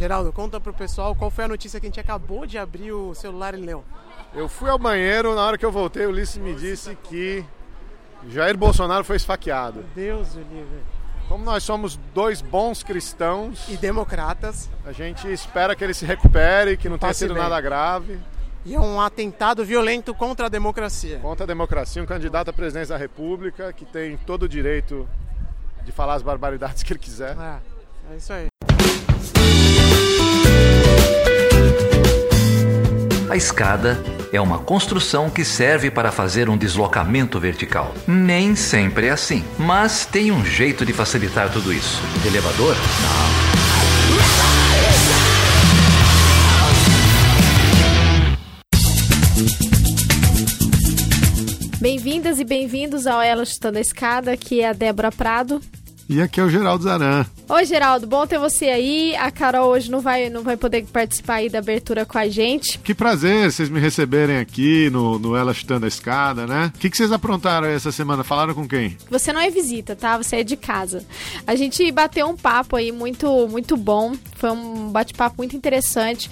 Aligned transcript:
Geraldo, 0.00 0.32
conta 0.32 0.58
pro 0.58 0.72
pessoal 0.72 1.14
qual 1.14 1.30
foi 1.30 1.44
a 1.44 1.48
notícia 1.48 1.78
que 1.78 1.84
a 1.84 1.90
gente 1.90 2.00
acabou 2.00 2.46
de 2.46 2.56
abrir 2.56 2.90
o 2.90 3.14
celular 3.14 3.52
e 3.52 3.58
leu. 3.58 3.84
Eu 4.32 4.48
fui 4.48 4.70
ao 4.70 4.78
banheiro, 4.78 5.34
na 5.34 5.42
hora 5.42 5.58
que 5.58 5.66
eu 5.66 5.70
voltei, 5.70 6.06
o 6.06 6.08
Ulisses 6.08 6.38
me 6.38 6.54
disse 6.54 6.96
que 7.04 7.44
Jair 8.26 8.56
Bolsonaro 8.56 9.04
foi 9.04 9.16
esfaqueado. 9.16 9.84
Deus 9.94 10.36
o 10.36 10.38
livre. 10.38 10.80
Como 11.28 11.44
nós 11.44 11.62
somos 11.62 12.00
dois 12.14 12.40
bons 12.40 12.82
cristãos 12.82 13.68
e 13.68 13.76
democratas, 13.76 14.70
a 14.86 14.92
gente 14.92 15.30
espera 15.30 15.76
que 15.76 15.84
ele 15.84 15.92
se 15.92 16.06
recupere, 16.06 16.78
que 16.78 16.88
não 16.88 16.96
tenha 16.96 17.12
sido 17.12 17.34
bem. 17.34 17.42
nada 17.42 17.60
grave. 17.60 18.18
E 18.64 18.74
é 18.74 18.80
um 18.80 19.02
atentado 19.02 19.62
violento 19.66 20.14
contra 20.14 20.46
a 20.46 20.48
democracia. 20.48 21.18
Contra 21.18 21.44
a 21.44 21.46
democracia, 21.46 22.02
um 22.02 22.06
candidato 22.06 22.48
à 22.48 22.54
presidência 22.54 22.94
da 22.94 22.98
República 22.98 23.70
que 23.70 23.84
tem 23.84 24.16
todo 24.16 24.44
o 24.44 24.48
direito 24.48 25.06
de 25.84 25.92
falar 25.92 26.14
as 26.14 26.22
barbaridades 26.22 26.82
que 26.82 26.90
ele 26.90 27.00
quiser. 27.00 27.36
É, 27.36 28.14
é 28.14 28.16
isso 28.16 28.32
aí. 28.32 28.46
A 33.30 33.36
escada 33.36 34.02
é 34.32 34.40
uma 34.40 34.58
construção 34.58 35.30
que 35.30 35.44
serve 35.44 35.88
para 35.88 36.10
fazer 36.10 36.48
um 36.48 36.56
deslocamento 36.58 37.38
vertical. 37.38 37.94
Nem 38.04 38.56
sempre 38.56 39.06
é 39.06 39.10
assim, 39.10 39.44
mas 39.56 40.04
tem 40.04 40.32
um 40.32 40.44
jeito 40.44 40.84
de 40.84 40.92
facilitar 40.92 41.48
tudo 41.52 41.72
isso. 41.72 42.02
Elevador? 42.26 42.74
Não. 42.74 43.30
Bem-vindas 51.80 52.40
e 52.40 52.44
bem-vindos 52.44 53.06
ao 53.06 53.22
Ela 53.22 53.44
Chutando 53.44 53.78
a 53.78 53.80
Escada, 53.80 54.32
aqui 54.32 54.60
é 54.60 54.70
a 54.70 54.72
Débora 54.72 55.12
Prado. 55.12 55.62
E 56.12 56.20
aqui 56.20 56.40
é 56.40 56.42
o 56.42 56.50
Geraldo 56.50 56.82
Zaran. 56.82 57.24
Oi, 57.48 57.64
Geraldo, 57.64 58.04
bom 58.04 58.26
ter 58.26 58.36
você 58.36 58.64
aí. 58.64 59.14
A 59.14 59.30
Carol 59.30 59.70
hoje 59.70 59.88
não 59.88 60.00
vai, 60.00 60.28
não 60.28 60.42
vai 60.42 60.56
poder 60.56 60.84
participar 60.86 61.34
aí 61.34 61.48
da 61.48 61.60
abertura 61.60 62.04
com 62.04 62.18
a 62.18 62.26
gente. 62.26 62.80
Que 62.80 62.92
prazer 62.92 63.52
vocês 63.52 63.68
me 63.68 63.78
receberem 63.78 64.38
aqui 64.38 64.90
no, 64.90 65.20
no 65.20 65.36
Ela 65.36 65.54
Chutando 65.54 65.84
a 65.84 65.88
Escada, 65.88 66.48
né? 66.48 66.72
O 66.74 66.78
que, 66.80 66.90
que 66.90 66.96
vocês 66.96 67.12
aprontaram 67.12 67.68
aí 67.68 67.74
essa 67.74 67.92
semana? 67.92 68.24
Falaram 68.24 68.54
com 68.54 68.66
quem? 68.66 68.98
Você 69.08 69.32
não 69.32 69.40
é 69.40 69.50
visita, 69.50 69.94
tá? 69.94 70.16
Você 70.16 70.38
é 70.38 70.42
de 70.42 70.56
casa. 70.56 71.06
A 71.46 71.54
gente 71.54 71.88
bateu 71.92 72.26
um 72.26 72.36
papo 72.36 72.74
aí 72.74 72.90
muito, 72.90 73.46
muito 73.46 73.76
bom. 73.76 74.12
Foi 74.34 74.50
um 74.50 74.90
bate-papo 74.90 75.36
muito 75.38 75.56
interessante 75.56 76.28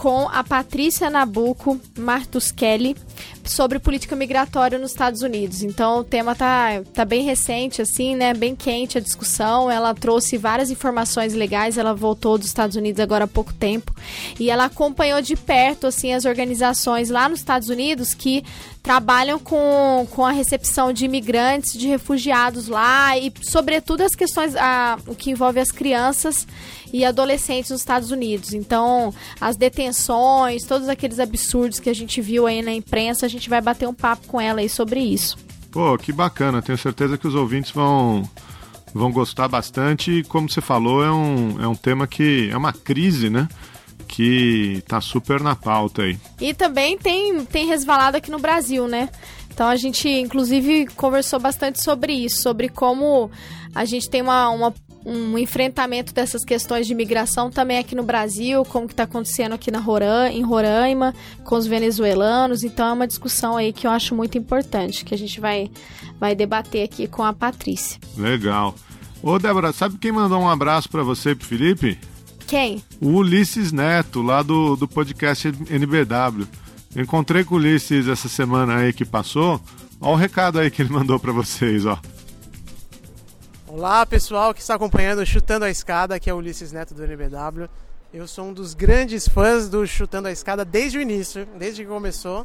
com 0.00 0.26
a 0.30 0.42
Patrícia 0.42 1.10
Nabuco 1.10 1.78
Martus 1.98 2.50
Kelly 2.50 2.96
sobre 3.44 3.78
política 3.78 4.16
migratória 4.16 4.78
nos 4.78 4.92
Estados 4.92 5.20
Unidos. 5.20 5.62
Então 5.62 5.98
o 5.98 6.04
tema 6.04 6.34
tá, 6.34 6.82
tá 6.94 7.04
bem 7.04 7.22
recente, 7.22 7.82
assim, 7.82 8.16
né? 8.16 8.32
Bem 8.32 8.56
quente 8.56 8.96
a 8.96 9.00
discussão. 9.00 9.70
Ela 9.70 9.94
trouxe 9.94 10.38
várias 10.38 10.70
informações 10.70 11.34
legais. 11.34 11.76
Ela 11.76 11.92
voltou 11.92 12.38
dos 12.38 12.46
Estados 12.46 12.76
Unidos 12.76 12.98
agora 12.98 13.24
há 13.24 13.28
pouco 13.28 13.52
tempo. 13.52 13.94
E 14.38 14.48
ela 14.48 14.64
acompanhou 14.64 15.20
de 15.20 15.36
perto, 15.36 15.86
assim, 15.86 16.14
as 16.14 16.24
organizações 16.24 17.10
lá 17.10 17.28
nos 17.28 17.40
Estados 17.40 17.68
Unidos 17.68 18.14
que 18.14 18.42
trabalham 18.82 19.38
com, 19.38 20.06
com 20.10 20.24
a 20.24 20.30
recepção 20.30 20.92
de 20.92 21.04
imigrantes, 21.04 21.78
de 21.78 21.86
refugiados 21.86 22.68
lá 22.68 23.16
e, 23.18 23.32
sobretudo, 23.42 24.02
as 24.02 24.14
questões, 24.14 24.56
a, 24.56 24.98
o 25.06 25.14
que 25.14 25.30
envolve 25.30 25.60
as 25.60 25.70
crianças 25.70 26.46
e 26.92 27.04
adolescentes 27.04 27.70
nos 27.70 27.80
Estados 27.80 28.10
Unidos. 28.10 28.52
Então, 28.52 29.14
as 29.40 29.56
detenções, 29.56 30.64
todos 30.64 30.88
aqueles 30.88 31.20
absurdos 31.20 31.78
que 31.78 31.90
a 31.90 31.94
gente 31.94 32.20
viu 32.20 32.46
aí 32.46 32.62
na 32.62 32.72
imprensa, 32.72 33.26
a 33.26 33.28
gente 33.28 33.48
vai 33.48 33.60
bater 33.60 33.86
um 33.86 33.94
papo 33.94 34.26
com 34.26 34.40
ela 34.40 34.60
aí 34.60 34.68
sobre 34.68 35.00
isso. 35.00 35.36
Pô, 35.70 35.96
que 35.96 36.12
bacana. 36.12 36.62
Tenho 36.62 36.78
certeza 36.78 37.16
que 37.16 37.28
os 37.28 37.34
ouvintes 37.34 37.70
vão 37.70 38.28
vão 38.92 39.12
gostar 39.12 39.46
bastante. 39.46 40.10
E, 40.10 40.24
como 40.24 40.48
você 40.48 40.60
falou, 40.60 41.04
é 41.04 41.12
um, 41.12 41.62
é 41.62 41.68
um 41.68 41.76
tema 41.76 42.06
que 42.06 42.48
é 42.50 42.56
uma 42.56 42.72
crise, 42.72 43.30
né? 43.30 43.48
Que 44.10 44.82
tá 44.88 45.00
super 45.00 45.40
na 45.40 45.54
pauta 45.54 46.02
aí. 46.02 46.18
E 46.40 46.52
também 46.52 46.98
tem, 46.98 47.44
tem 47.44 47.66
resvalado 47.66 48.16
aqui 48.16 48.28
no 48.28 48.40
Brasil, 48.40 48.88
né? 48.88 49.08
Então 49.52 49.68
a 49.68 49.76
gente, 49.76 50.08
inclusive, 50.08 50.86
conversou 50.96 51.38
bastante 51.38 51.80
sobre 51.80 52.12
isso, 52.12 52.42
sobre 52.42 52.68
como 52.68 53.30
a 53.72 53.84
gente 53.84 54.10
tem 54.10 54.20
uma, 54.20 54.50
uma 54.50 54.74
um 55.06 55.38
enfrentamento 55.38 56.12
dessas 56.12 56.44
questões 56.44 56.86
de 56.86 56.92
imigração 56.92 57.50
também 57.50 57.78
aqui 57.78 57.94
no 57.94 58.02
Brasil, 58.02 58.64
como 58.66 58.86
que 58.86 58.92
está 58.92 59.04
acontecendo 59.04 59.54
aqui 59.54 59.70
na 59.70 59.78
Roraima, 59.78 60.28
em 60.28 60.42
Roraima, 60.42 61.14
com 61.42 61.54
os 61.54 61.66
venezuelanos. 61.66 62.64
Então 62.64 62.86
é 62.88 62.92
uma 62.92 63.06
discussão 63.06 63.56
aí 63.56 63.72
que 63.72 63.86
eu 63.86 63.90
acho 63.90 64.14
muito 64.14 64.36
importante, 64.36 65.04
que 65.04 65.14
a 65.14 65.18
gente 65.18 65.40
vai, 65.40 65.70
vai 66.18 66.34
debater 66.34 66.84
aqui 66.84 67.06
com 67.06 67.22
a 67.22 67.32
Patrícia. 67.32 67.98
Legal. 68.16 68.74
Ô, 69.22 69.38
Débora, 69.38 69.72
sabe 69.72 69.96
quem 69.98 70.12
mandou 70.12 70.38
um 70.38 70.48
abraço 70.48 70.88
para 70.88 71.02
você 71.02 71.30
e 71.30 71.34
pro 71.34 71.46
Felipe? 71.46 71.98
Quem? 72.50 72.82
O 73.00 73.10
Ulisses 73.10 73.70
Neto, 73.70 74.22
lá 74.22 74.42
do, 74.42 74.74
do 74.74 74.88
podcast 74.88 75.46
NBW. 75.46 76.48
Eu 76.96 77.02
encontrei 77.04 77.44
com 77.44 77.54
o 77.54 77.58
Ulisses 77.58 78.08
essa 78.08 78.28
semana 78.28 78.78
aí 78.78 78.92
que 78.92 79.04
passou. 79.04 79.60
Olha 80.00 80.12
o 80.12 80.16
recado 80.16 80.58
aí 80.58 80.68
que 80.68 80.82
ele 80.82 80.90
mandou 80.90 81.16
para 81.20 81.30
vocês, 81.30 81.86
ó. 81.86 81.96
Olá, 83.68 84.04
pessoal 84.04 84.52
que 84.52 84.60
está 84.60 84.74
acompanhando 84.74 85.24
Chutando 85.24 85.64
a 85.64 85.70
Escada, 85.70 86.18
que 86.18 86.28
é 86.28 86.34
o 86.34 86.38
Ulisses 86.38 86.72
Neto 86.72 86.92
do 86.92 87.04
NBW. 87.04 87.68
Eu 88.12 88.26
sou 88.26 88.46
um 88.46 88.52
dos 88.52 88.74
grandes 88.74 89.28
fãs 89.28 89.68
do 89.68 89.86
Chutando 89.86 90.26
a 90.26 90.32
Escada 90.32 90.64
desde 90.64 90.98
o 90.98 91.00
início, 91.00 91.46
desde 91.56 91.84
que 91.84 91.88
começou. 91.88 92.44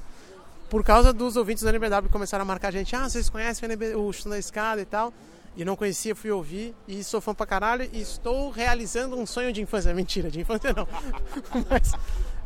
Por 0.70 0.84
causa 0.84 1.12
dos 1.12 1.36
ouvintes 1.36 1.64
do 1.64 1.70
NBW 1.70 2.04
que 2.04 2.10
começaram 2.10 2.44
a 2.44 2.46
marcar 2.46 2.68
a 2.68 2.72
gente. 2.72 2.96
Ah, 2.96 3.10
vocês 3.10 3.28
conhecem 3.28 3.68
o, 3.68 3.72
NB... 3.72 3.96
o 3.96 4.14
Chutando 4.14 4.36
a 4.36 4.40
Escada 4.40 4.80
e 4.80 4.86
tal 4.86 5.12
e 5.56 5.64
não 5.64 5.76
conhecia, 5.76 6.16
fui 6.16 6.32
ouvir 6.32 6.76
e 6.88 7.04
sou 7.04 7.22
fã 7.22 7.34
pra 7.34 7.46
caralho 7.46 7.90
e 7.94 8.02
estou 8.02 8.50
realizando 8.50 9.18
um 9.18 9.26
sonho 9.26 9.54
de 9.54 9.62
infância. 9.62 9.94
Mentira, 9.96 10.30
de 10.30 10.40
infância 10.40 10.74
não. 10.74 10.88
mas, 11.70 11.94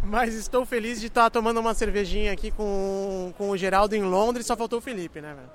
mas 0.03 0.33
estou 0.35 0.65
feliz 0.65 0.99
de 0.99 1.07
estar 1.07 1.29
tomando 1.29 1.59
uma 1.59 1.73
cervejinha 1.73 2.31
aqui 2.31 2.51
com, 2.51 3.33
com 3.37 3.49
o 3.49 3.57
Geraldo 3.57 3.95
em 3.95 4.03
Londres, 4.03 4.45
só 4.45 4.55
faltou 4.55 4.79
o 4.79 4.81
Felipe, 4.81 5.21
né, 5.21 5.33
velho? 5.33 5.49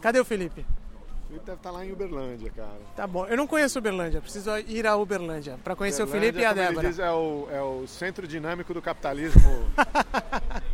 Cadê 0.00 0.20
o 0.20 0.24
Felipe? 0.24 0.60
O 0.60 1.26
Felipe 1.28 1.46
deve 1.46 1.58
estar 1.58 1.70
lá 1.70 1.84
em 1.84 1.92
Uberlândia, 1.92 2.50
cara. 2.50 2.80
Tá 2.94 3.06
bom, 3.06 3.26
eu 3.26 3.36
não 3.36 3.46
conheço 3.46 3.78
Uberlândia, 3.78 4.20
preciso 4.20 4.56
ir 4.58 4.86
a 4.86 4.96
Uberlândia 4.96 5.58
para 5.62 5.74
conhecer 5.74 6.02
Uberlândia, 6.02 6.30
o 6.30 6.32
Felipe 6.32 6.42
e 6.42 6.46
a 6.46 6.52
Débora. 6.52 6.88
Diz, 6.88 6.98
é, 6.98 7.10
o, 7.10 7.48
é 7.50 7.62
o 7.62 7.86
centro 7.86 8.26
dinâmico 8.26 8.72
do 8.74 8.82
capitalismo. 8.82 9.42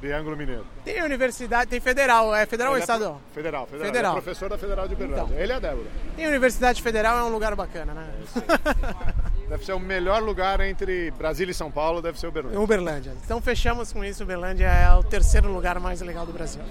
Triângulo 0.00 0.36
Mineiro. 0.36 0.66
Tem 0.84 1.02
universidade, 1.02 1.70
tem 1.70 1.80
federal, 1.80 2.34
é 2.34 2.46
federal 2.46 2.72
ele 2.72 2.78
ou 2.78 2.82
estadual? 2.82 3.20
É 3.30 3.34
federal, 3.34 3.66
federal. 3.66 3.86
federal. 3.86 4.12
É 4.12 4.20
professor 4.20 4.48
da 4.48 4.58
Federal 4.58 4.88
de 4.88 4.94
Uberlândia. 4.94 5.24
Então, 5.24 5.38
ele 5.38 5.52
é 5.52 5.54
a 5.54 5.58
Débora. 5.58 5.86
Tem 6.16 6.26
universidade 6.26 6.82
federal, 6.82 7.18
é 7.18 7.22
um 7.22 7.32
lugar 7.32 7.54
bacana, 7.54 7.92
né? 7.92 8.08
É 8.36 9.50
deve 9.50 9.64
ser 9.64 9.72
o 9.72 9.80
melhor 9.80 10.22
lugar 10.22 10.60
entre 10.60 11.10
Brasília 11.10 11.50
e 11.50 11.54
São 11.54 11.70
Paulo, 11.70 12.00
deve 12.00 12.18
ser 12.18 12.28
Uberlândia. 12.28 12.60
Uberlândia. 12.60 13.12
Então 13.24 13.40
fechamos 13.42 13.92
com 13.92 14.04
isso, 14.04 14.22
Uberlândia 14.22 14.66
é 14.66 14.94
o 14.94 15.02
terceiro 15.02 15.52
lugar 15.52 15.78
mais 15.80 16.00
legal 16.00 16.24
do 16.24 16.32
Brasil. 16.32 16.62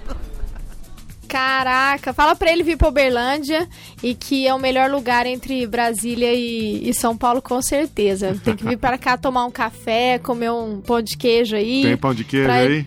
Caraca, 1.30 2.12
fala 2.12 2.34
pra 2.34 2.50
ele 2.50 2.64
vir 2.64 2.76
pra 2.76 2.88
Uberlândia 2.88 3.68
e 4.02 4.16
que 4.16 4.48
é 4.48 4.52
o 4.52 4.58
melhor 4.58 4.90
lugar 4.90 5.26
entre 5.26 5.64
Brasília 5.64 6.32
e, 6.34 6.88
e 6.88 6.92
São 6.92 7.16
Paulo, 7.16 7.40
com 7.40 7.62
certeza. 7.62 8.36
Tem 8.42 8.56
que 8.56 8.64
vir 8.64 8.76
para 8.76 8.98
cá 8.98 9.16
tomar 9.16 9.44
um 9.44 9.50
café, 9.50 10.18
comer 10.18 10.50
um 10.50 10.80
pão 10.80 11.00
de 11.00 11.16
queijo 11.16 11.54
aí. 11.54 11.82
Tem 11.82 11.96
pão 11.96 12.12
de 12.12 12.24
queijo 12.24 12.50
aí? 12.50 12.86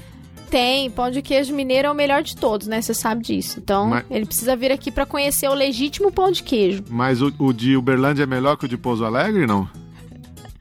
Tem, 0.54 0.88
pão 0.92 1.10
de 1.10 1.24
queijo 1.24 1.52
mineiro 1.52 1.88
é 1.88 1.92
o 1.92 1.96
melhor 1.96 2.22
de 2.22 2.36
todos, 2.36 2.68
né? 2.68 2.80
Você 2.80 2.94
sabe 2.94 3.24
disso. 3.24 3.58
Então, 3.58 3.88
Mas... 3.88 4.06
ele 4.12 4.24
precisa 4.24 4.56
vir 4.56 4.72
aqui 4.72 4.92
para 4.92 5.04
conhecer 5.04 5.50
o 5.50 5.54
legítimo 5.56 6.12
pão 6.12 6.30
de 6.30 6.44
queijo. 6.44 6.84
Mas 6.92 7.24
o, 7.24 7.34
o 7.40 7.52
de 7.52 7.76
Uberlândia 7.76 8.22
é 8.22 8.28
melhor 8.28 8.56
que 8.56 8.66
o 8.66 8.68
de 8.68 8.78
Pouso 8.78 9.04
Alegre, 9.04 9.48
não? 9.48 9.68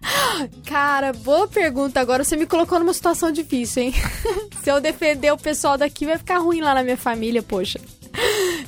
Cara, 0.65 1.13
boa 1.13 1.47
pergunta. 1.47 2.01
Agora 2.01 2.25
você 2.25 2.39
me 2.39 2.47
colocou 2.47 2.79
numa 2.79 2.95
situação 2.95 3.31
difícil, 3.31 3.83
hein? 3.83 3.95
Se 4.65 4.71
eu 4.73 4.81
defender 4.81 5.31
o 5.31 5.37
pessoal 5.37 5.77
daqui, 5.77 6.07
vai 6.07 6.17
ficar 6.17 6.39
ruim 6.39 6.63
lá 6.63 6.73
na 6.73 6.83
minha 6.83 6.97
família, 6.97 7.43
poxa. 7.43 7.79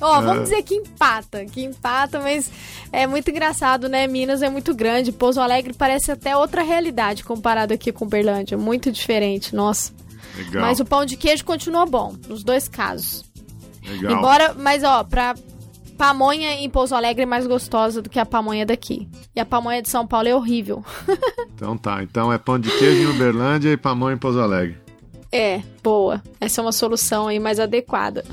Ó, 0.02 0.18
oh, 0.18 0.20
vamos 0.20 0.40
é. 0.40 0.42
dizer 0.42 0.62
que 0.62 0.74
empata, 0.74 1.46
que 1.46 1.64
empata, 1.64 2.20
mas 2.20 2.50
é 2.92 3.06
muito 3.06 3.30
engraçado, 3.30 3.88
né? 3.88 4.06
Minas 4.06 4.42
é 4.42 4.50
muito 4.50 4.74
grande, 4.74 5.10
Pouso 5.10 5.40
Alegre 5.40 5.72
parece 5.72 6.12
até 6.12 6.36
outra 6.36 6.62
realidade 6.62 7.24
comparado 7.24 7.72
aqui 7.72 7.90
com 7.92 8.04
Uberlândia, 8.04 8.58
muito 8.58 8.92
diferente, 8.92 9.56
nossa. 9.56 10.03
Legal. 10.36 10.62
Mas 10.62 10.80
o 10.80 10.84
pão 10.84 11.04
de 11.04 11.16
queijo 11.16 11.44
continua 11.44 11.86
bom, 11.86 12.14
nos 12.28 12.42
dois 12.42 12.68
casos. 12.68 13.24
Legal. 13.86 14.12
Embora, 14.12 14.54
mas 14.54 14.82
ó, 14.82 15.04
pra 15.04 15.34
pamonha 15.96 16.52
em 16.54 16.68
Pouso 16.68 16.94
Alegre 16.94 17.22
é 17.22 17.26
mais 17.26 17.46
gostosa 17.46 18.02
do 18.02 18.10
que 18.10 18.18
a 18.18 18.26
pamonha 18.26 18.66
daqui. 18.66 19.08
E 19.34 19.40
a 19.40 19.44
pamonha 19.44 19.82
de 19.82 19.88
São 19.88 20.06
Paulo 20.06 20.28
é 20.28 20.34
horrível. 20.34 20.84
então 21.54 21.76
tá, 21.76 22.02
então 22.02 22.32
é 22.32 22.38
pão 22.38 22.58
de 22.58 22.70
queijo 22.70 23.02
em 23.02 23.14
Uberlândia 23.14 23.70
e 23.70 23.76
pamonha 23.76 24.14
em 24.14 24.18
Pouso 24.18 24.40
Alegre. 24.40 24.76
É, 25.30 25.62
boa. 25.82 26.22
Essa 26.40 26.60
é 26.60 26.62
uma 26.62 26.72
solução 26.72 27.26
aí 27.26 27.40
mais 27.40 27.58
adequada. 27.58 28.24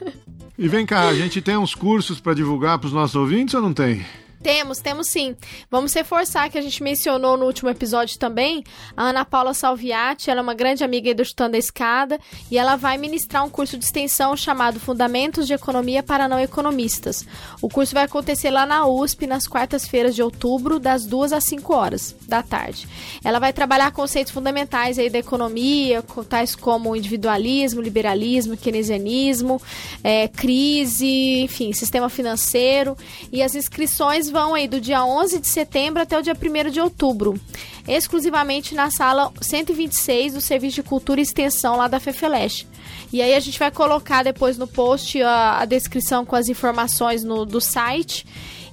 e 0.58 0.68
vem 0.68 0.84
cá, 0.84 1.08
a 1.08 1.14
gente 1.14 1.40
tem 1.40 1.56
uns 1.56 1.74
cursos 1.74 2.20
para 2.20 2.34
divulgar 2.34 2.78
para 2.78 2.86
os 2.86 2.92
nossos 2.92 3.16
ouvintes 3.16 3.54
ou 3.54 3.62
não 3.62 3.72
tem? 3.72 4.04
Temos, 4.42 4.78
temos 4.78 5.08
sim. 5.08 5.36
Vamos 5.70 5.92
reforçar 5.92 6.48
que 6.48 6.56
a 6.56 6.62
gente 6.62 6.82
mencionou 6.82 7.36
no 7.36 7.44
último 7.44 7.68
episódio 7.68 8.18
também. 8.18 8.64
A 8.96 9.10
Ana 9.10 9.22
Paula 9.22 9.52
Salviati, 9.52 10.30
ela 10.30 10.40
é 10.40 10.42
uma 10.42 10.54
grande 10.54 10.82
amiga 10.82 11.14
do 11.14 11.22
Chutando 11.22 11.56
a 11.56 11.58
Escada 11.58 12.18
e 12.50 12.56
ela 12.56 12.74
vai 12.74 12.96
ministrar 12.96 13.44
um 13.44 13.50
curso 13.50 13.76
de 13.76 13.84
extensão 13.84 14.34
chamado 14.34 14.80
Fundamentos 14.80 15.46
de 15.46 15.52
Economia 15.52 16.02
para 16.02 16.26
Não 16.26 16.38
Economistas. 16.38 17.26
O 17.60 17.68
curso 17.68 17.92
vai 17.92 18.04
acontecer 18.04 18.50
lá 18.50 18.64
na 18.64 18.86
USP 18.86 19.26
nas 19.26 19.46
quartas-feiras 19.46 20.14
de 20.14 20.22
outubro, 20.22 20.80
das 20.80 21.04
2 21.04 21.34
às 21.34 21.44
5 21.44 21.74
horas 21.74 22.16
da 22.26 22.42
tarde. 22.42 22.88
Ela 23.22 23.38
vai 23.38 23.52
trabalhar 23.52 23.92
conceitos 23.92 24.32
fundamentais 24.32 24.98
aí 24.98 25.10
da 25.10 25.18
economia, 25.18 26.02
tais 26.28 26.54
como 26.54 26.96
individualismo, 26.96 27.82
liberalismo, 27.82 28.56
keynesianismo, 28.56 29.60
é, 30.02 30.28
crise, 30.28 31.42
enfim, 31.42 31.74
sistema 31.74 32.08
financeiro. 32.08 32.96
E 33.30 33.42
as 33.42 33.54
inscrições 33.54 34.29
vão 34.30 34.54
aí 34.54 34.68
do 34.68 34.80
dia 34.80 35.04
11 35.04 35.40
de 35.40 35.48
setembro 35.48 36.02
até 36.02 36.18
o 36.18 36.22
dia 36.22 36.34
1 36.34 36.70
de 36.70 36.80
outubro, 36.80 37.38
exclusivamente 37.86 38.74
na 38.74 38.90
sala 38.90 39.32
126 39.40 40.34
do 40.34 40.40
Serviço 40.40 40.76
de 40.76 40.82
Cultura 40.82 41.20
e 41.20 41.22
Extensão 41.22 41.76
lá 41.76 41.88
da 41.88 42.00
FEFELESH. 42.00 42.66
E 43.12 43.20
aí 43.20 43.34
a 43.34 43.40
gente 43.40 43.58
vai 43.58 43.70
colocar 43.70 44.22
depois 44.22 44.56
no 44.56 44.66
post 44.66 45.20
a, 45.22 45.58
a 45.58 45.64
descrição 45.64 46.24
com 46.24 46.36
as 46.36 46.48
informações 46.48 47.24
no, 47.24 47.44
do 47.44 47.60
site. 47.60 48.24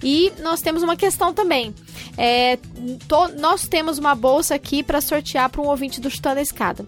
E 0.04 0.32
nós 0.42 0.62
temos 0.62 0.84
uma 0.84 0.96
questão 0.96 1.34
também. 1.34 1.74
É, 2.16 2.58
to, 3.08 3.30
nós 3.40 3.68
temos 3.68 3.98
uma 3.98 4.14
bolsa 4.14 4.54
aqui 4.54 4.84
para 4.84 5.02
sortear 5.02 5.50
para 5.50 5.62
um 5.62 5.68
ouvinte 5.68 6.00
do 6.00 6.10
Chutando 6.10 6.40
a 6.40 6.44
Escada. 6.44 6.86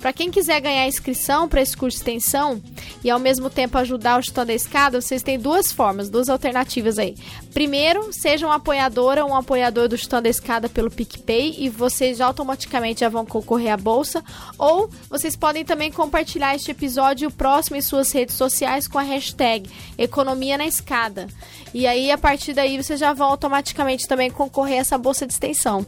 Para 0.00 0.14
quem 0.14 0.30
quiser 0.30 0.58
ganhar 0.60 0.88
inscrição 0.88 1.46
para 1.46 1.60
esse 1.60 1.76
curso 1.76 1.98
de 1.98 2.02
extensão 2.02 2.60
e 3.04 3.10
ao 3.10 3.18
mesmo 3.18 3.50
tempo 3.50 3.76
ajudar 3.76 4.18
o 4.18 4.22
Chutando 4.22 4.50
a 4.50 4.54
Escada, 4.54 4.98
vocês 4.98 5.22
têm 5.22 5.38
duas 5.38 5.70
formas, 5.70 6.08
duas 6.08 6.30
alternativas 6.30 6.98
aí. 6.98 7.14
Primeiro, 7.52 8.10
seja 8.10 8.46
um 8.46 8.50
apoiadora 8.50 9.22
ou 9.22 9.32
um 9.32 9.36
apoiador 9.36 9.88
do 9.88 9.98
Chutando 9.98 10.26
a 10.26 10.30
Escada 10.30 10.70
pelo 10.70 10.90
PicPay 10.90 11.56
e 11.58 11.68
vocês 11.68 12.18
automaticamente 12.22 13.00
já 13.00 13.10
vão 13.10 13.26
concorrer 13.26 13.74
à 13.74 13.76
bolsa. 13.76 14.24
Ou 14.56 14.88
vocês 15.10 15.36
podem 15.36 15.66
também 15.66 15.92
compartilhar 15.92 16.54
este 16.54 16.70
episódio 16.70 17.30
próximo 17.30 17.76
em 17.76 17.82
suas 17.82 18.10
redes 18.10 18.36
sociais 18.36 18.88
com 18.88 18.98
a 18.98 19.02
hashtag 19.02 19.68
Economia 19.98 20.56
na 20.56 20.64
Escada. 20.64 21.28
E 21.74 21.86
aí, 21.86 22.10
a 22.10 22.16
partir 22.16 22.54
daí, 22.54 22.82
vocês 22.82 22.98
já 22.98 23.12
vão 23.12 23.28
automaticamente 23.28 24.08
também 24.08 24.30
concorrer 24.30 24.78
a 24.78 24.80
essa 24.80 24.96
bolsa 24.96 25.26
de 25.26 25.34
extensão. 25.34 25.86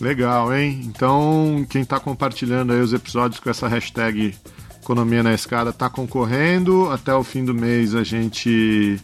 Legal, 0.00 0.54
hein? 0.54 0.80
Então, 0.84 1.66
quem 1.68 1.82
está 1.82 1.98
compartilhando 1.98 2.72
aí 2.72 2.80
os 2.80 2.92
episódios 2.92 3.40
com 3.40 3.50
essa 3.50 3.66
hashtag 3.66 4.34
Economia 4.80 5.22
na 5.22 5.34
Escada 5.34 5.68
está 5.68 5.90
concorrendo. 5.90 6.88
Até 6.90 7.12
o 7.12 7.22
fim 7.22 7.44
do 7.44 7.52
mês 7.52 7.94
a 7.94 8.02
gente, 8.02 8.98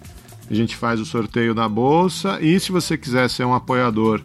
a 0.51 0.55
gente 0.55 0.75
faz 0.77 0.99
o 0.99 1.05
sorteio 1.05 1.55
da 1.55 1.69
bolsa. 1.69 2.41
E 2.41 2.59
se 2.59 2.73
você 2.73 2.97
quiser 2.97 3.29
ser 3.29 3.45
um 3.45 3.53
apoiador 3.53 4.23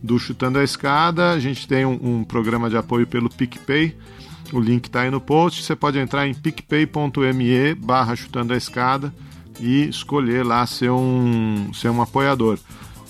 do 0.00 0.18
Chutando 0.18 0.60
a 0.60 0.64
Escada, 0.64 1.32
a 1.32 1.40
gente 1.40 1.66
tem 1.66 1.84
um, 1.84 1.98
um 2.00 2.24
programa 2.24 2.70
de 2.70 2.76
apoio 2.76 3.08
pelo 3.08 3.28
PicPay. 3.28 3.96
O 4.52 4.60
link 4.60 4.86
está 4.86 5.00
aí 5.00 5.10
no 5.10 5.20
post. 5.20 5.64
Você 5.64 5.74
pode 5.74 5.98
entrar 5.98 6.28
em 6.28 6.34
picpay.me 6.34 7.74
barra 7.74 8.14
chutando 8.14 8.52
a 8.52 8.56
escada 8.56 9.12
e 9.58 9.88
escolher 9.88 10.44
lá 10.44 10.64
ser 10.66 10.90
um, 10.90 11.72
ser 11.74 11.88
um 11.90 12.00
apoiador. 12.00 12.58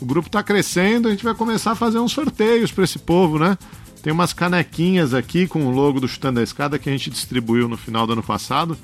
O 0.00 0.06
grupo 0.06 0.28
está 0.28 0.42
crescendo, 0.42 1.08
a 1.08 1.10
gente 1.10 1.24
vai 1.24 1.34
começar 1.34 1.72
a 1.72 1.74
fazer 1.74 1.98
uns 1.98 2.12
sorteios 2.12 2.72
para 2.72 2.84
esse 2.84 2.98
povo, 2.98 3.38
né? 3.38 3.58
Tem 4.02 4.12
umas 4.12 4.32
canequinhas 4.32 5.12
aqui 5.12 5.46
com 5.46 5.66
o 5.66 5.70
logo 5.70 6.00
do 6.00 6.08
Chutando 6.08 6.40
a 6.40 6.42
Escada 6.42 6.78
que 6.78 6.88
a 6.88 6.92
gente 6.92 7.10
distribuiu 7.10 7.68
no 7.68 7.76
final 7.76 8.06
do 8.06 8.14
ano 8.14 8.22
passado. 8.22 8.78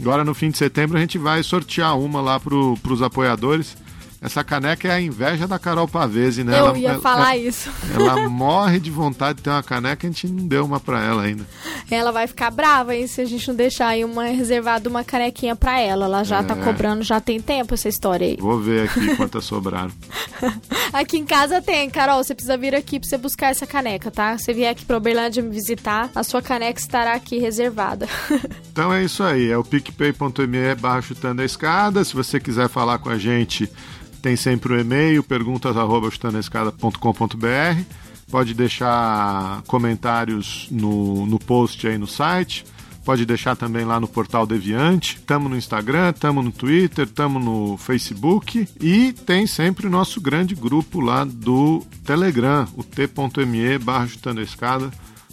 Agora, 0.00 0.24
no 0.24 0.34
fim 0.34 0.50
de 0.50 0.56
setembro, 0.56 0.96
a 0.96 1.00
gente 1.00 1.18
vai 1.18 1.42
sortear 1.42 1.98
uma 1.98 2.20
lá 2.20 2.40
para 2.40 2.54
os 2.54 3.02
apoiadores. 3.02 3.76
Essa 4.24 4.42
caneca 4.42 4.88
é 4.88 4.90
a 4.92 5.00
inveja 5.02 5.46
da 5.46 5.58
Carol 5.58 5.86
Pavese, 5.86 6.42
né? 6.42 6.54
Eu 6.58 6.68
ela, 6.68 6.78
ia 6.78 6.88
ela, 6.92 7.00
falar 7.02 7.36
ela, 7.36 7.46
isso. 7.46 7.70
Ela 7.94 8.24
morre 8.26 8.80
de 8.80 8.90
vontade 8.90 9.36
de 9.36 9.42
ter 9.42 9.50
uma 9.50 9.62
caneca, 9.62 10.06
a 10.06 10.10
gente 10.10 10.26
não 10.26 10.46
deu 10.46 10.64
uma 10.64 10.80
para 10.80 11.04
ela 11.04 11.22
ainda. 11.24 11.44
Ela 11.90 12.10
vai 12.10 12.26
ficar 12.26 12.50
brava, 12.50 12.96
hein, 12.96 13.06
se 13.06 13.20
a 13.20 13.26
gente 13.26 13.46
não 13.46 13.54
deixar 13.54 13.88
aí 13.88 14.02
uma 14.02 14.24
reservada 14.24 14.88
uma 14.88 15.04
canequinha 15.04 15.54
para 15.54 15.78
ela. 15.78 16.06
Ela 16.06 16.24
já 16.24 16.42
tá 16.42 16.54
É. 16.54 16.64
cobrando, 16.64 17.02
já 17.02 17.20
tem 17.20 17.38
tempo 17.38 17.74
essa 17.74 17.86
história 17.86 18.26
aí. 18.26 18.38
Vou 18.40 18.58
ver 18.58 18.88
aqui 18.88 19.12
quantas 19.14 19.44
sobraram. 19.44 19.92
Aqui 20.90 21.18
em 21.18 21.26
casa 21.26 21.60
tem, 21.60 21.90
Carol. 21.90 22.24
Você 22.24 22.34
precisa 22.34 22.56
vir 22.56 22.74
aqui 22.74 22.98
pra 22.98 23.06
você 23.06 23.18
buscar 23.18 23.50
essa 23.50 23.66
caneca, 23.66 24.10
tá? 24.10 24.38
Você 24.38 24.54
vier 24.54 24.70
aqui 24.70 24.86
pra 24.86 24.96
Uberlândia 24.96 25.42
me 25.42 25.50
visitar, 25.50 26.08
a 26.14 26.22
sua 26.22 26.40
caneca 26.40 26.80
estará 26.80 27.12
aqui 27.12 27.38
reservada. 27.38 28.08
Então 28.74 28.92
é 28.92 29.04
isso 29.04 29.22
aí, 29.22 29.50
é 29.52 29.56
o 29.56 29.62
picpay.me 29.62 30.74
barra 30.80 31.00
chutando 31.00 31.40
a 31.42 31.44
escada. 31.44 32.02
Se 32.04 32.12
você 32.12 32.40
quiser 32.40 32.68
falar 32.68 32.98
com 32.98 33.08
a 33.08 33.16
gente, 33.16 33.70
tem 34.24 34.36
sempre 34.36 34.72
o 34.72 34.80
e-mail, 34.80 35.22
perguntas 35.22 35.76
arroba 35.76 36.10
chutandoaescada.com.br. 36.10 37.82
Pode 38.30 38.54
deixar 38.54 39.60
comentários 39.66 40.66
no, 40.70 41.26
no 41.26 41.38
post 41.38 41.86
aí 41.86 41.98
no 41.98 42.06
site. 42.06 42.64
Pode 43.04 43.26
deixar 43.26 43.54
também 43.54 43.84
lá 43.84 44.00
no 44.00 44.08
portal 44.08 44.46
Deviante. 44.46 45.20
Tamo 45.26 45.46
no 45.46 45.58
Instagram, 45.58 46.14
tamo 46.14 46.42
no 46.42 46.50
Twitter, 46.50 47.06
tamo 47.06 47.38
no 47.38 47.76
Facebook. 47.76 48.66
E 48.80 49.12
tem 49.12 49.46
sempre 49.46 49.86
o 49.86 49.90
nosso 49.90 50.22
grande 50.22 50.54
grupo 50.54 51.00
lá 51.00 51.24
do 51.24 51.82
Telegram, 52.02 52.66
o 52.78 52.82
t.me 52.82 53.76
barra. 53.76 54.08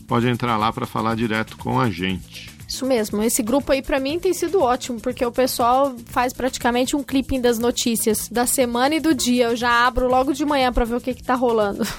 Pode 0.06 0.28
entrar 0.28 0.58
lá 0.58 0.74
para 0.74 0.86
falar 0.86 1.16
direto 1.16 1.56
com 1.56 1.80
a 1.80 1.90
gente. 1.90 2.51
Isso 2.72 2.86
mesmo. 2.86 3.22
Esse 3.22 3.44
grupo 3.44 3.74
aí 3.74 3.82
pra 3.82 4.00
mim 4.00 4.18
tem 4.18 4.34
sido 4.34 4.62
ótimo, 4.62 4.98
porque 4.98 5.26
o 5.26 5.32
pessoal 5.32 5.94
faz 6.06 6.32
praticamente 6.32 6.96
um 6.96 7.04
clipping 7.04 7.42
das 7.42 7.60
notícias 7.60 8.30
da 8.30 8.48
semana 8.48 8.96
e 8.96 9.00
do 9.02 9.14
dia. 9.14 9.48
Eu 9.48 9.58
já 9.58 9.86
abro 9.86 10.08
logo 10.08 10.32
de 10.32 10.46
manhã 10.46 10.72
pra 10.72 10.86
ver 10.86 10.96
o 10.96 11.02
que 11.02 11.14
que 11.14 11.22
tá 11.22 11.36
rolando. 11.36 11.86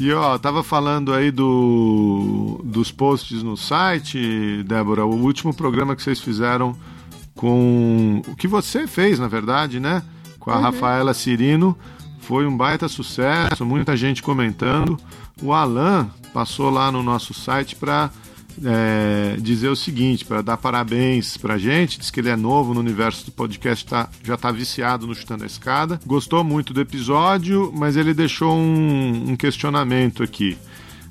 E 0.00 0.12
ó, 0.12 0.38
tava 0.38 0.62
falando 0.62 1.12
aí 1.12 1.32
do, 1.32 2.60
dos 2.62 2.92
posts 2.92 3.42
no 3.42 3.56
site, 3.56 4.62
Débora, 4.62 5.04
o 5.04 5.12
último 5.12 5.52
programa 5.52 5.96
que 5.96 6.02
vocês 6.04 6.20
fizeram 6.20 6.72
com. 7.34 8.22
O 8.28 8.36
que 8.36 8.46
você 8.46 8.86
fez, 8.86 9.18
na 9.18 9.26
verdade, 9.26 9.80
né? 9.80 10.04
Com 10.38 10.52
a 10.52 10.56
Rafaela 10.56 11.12
Cirino. 11.12 11.76
Foi 12.20 12.46
um 12.46 12.56
baita 12.56 12.86
sucesso, 12.86 13.66
muita 13.66 13.96
gente 13.96 14.22
comentando. 14.22 14.96
O 15.42 15.52
Alan 15.52 16.08
passou 16.32 16.70
lá 16.70 16.92
no 16.92 17.02
nosso 17.02 17.34
site 17.34 17.74
para 17.74 18.08
é, 18.64 19.36
dizer 19.40 19.68
o 19.68 19.76
seguinte, 19.76 20.24
para 20.24 20.42
dar 20.42 20.56
parabéns 20.56 21.36
pra 21.36 21.58
gente, 21.58 21.98
diz 21.98 22.10
que 22.10 22.20
ele 22.20 22.28
é 22.28 22.36
novo 22.36 22.74
no 22.74 22.80
universo 22.80 23.26
do 23.26 23.32
podcast, 23.32 23.86
tá, 23.86 24.08
já 24.22 24.36
tá 24.36 24.50
viciado 24.50 25.06
no 25.06 25.14
Chutando 25.14 25.44
a 25.44 25.46
Escada. 25.46 26.00
Gostou 26.06 26.42
muito 26.42 26.72
do 26.72 26.80
episódio, 26.80 27.72
mas 27.76 27.96
ele 27.96 28.14
deixou 28.14 28.54
um, 28.54 29.30
um 29.30 29.36
questionamento 29.36 30.22
aqui, 30.22 30.56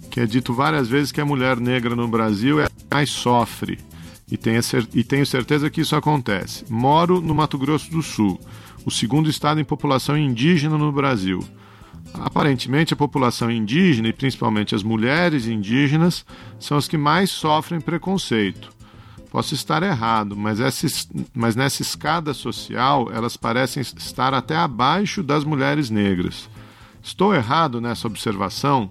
que 0.10 0.20
é 0.20 0.26
dito 0.26 0.54
várias 0.54 0.88
vezes 0.88 1.12
que 1.12 1.22
a 1.22 1.26
mulher 1.26 1.60
negra 1.60 1.96
no 1.96 2.08
Brasil 2.08 2.60
é 2.60 2.66
a 2.66 2.96
mais 2.96 3.10
sofre. 3.10 3.80
E 4.30 4.36
tenho, 4.36 4.60
e 4.94 5.04
tenho 5.04 5.26
certeza 5.26 5.70
que 5.70 5.82
isso 5.82 5.96
acontece. 5.96 6.66
Moro 6.70 7.22
no 7.22 7.34
Mato 7.34 7.58
Grosso 7.58 7.90
do 7.90 8.02
Sul, 8.02 8.40
o 8.86 8.92
segundo 8.92 9.30
estado 9.30 9.60
em 9.60 9.64
população 9.64 10.18
indígena 10.18 10.78
no 10.78 10.92
Brasil. 10.92 11.44
Aparentemente, 12.14 12.94
a 12.94 12.98
população 12.98 13.50
indígena, 13.52 14.08
e 14.08 14.14
principalmente 14.14 14.74
as 14.74 14.84
mulheres 14.84 15.46
indígenas, 15.46 16.26
são 16.60 16.78
as 16.78 16.88
que 16.88 16.98
mais 16.98 17.30
sofrem 17.30 17.80
preconceito. 17.80 18.70
Posso 19.30 19.54
estar 19.54 19.84
errado, 19.84 20.36
mas, 20.36 20.60
essa, 20.60 20.86
es- 20.86 21.08
mas 21.34 21.56
nessa 21.56 21.82
escada 21.82 22.34
social 22.34 23.10
elas 23.12 23.36
parecem 23.38 23.82
estar 23.82 24.34
até 24.34 24.56
abaixo 24.56 25.22
das 25.22 25.44
mulheres 25.44 25.90
negras. 25.90 26.50
Estou 27.04 27.36
errado 27.36 27.80
nessa 27.82 28.08
observação? 28.08 28.90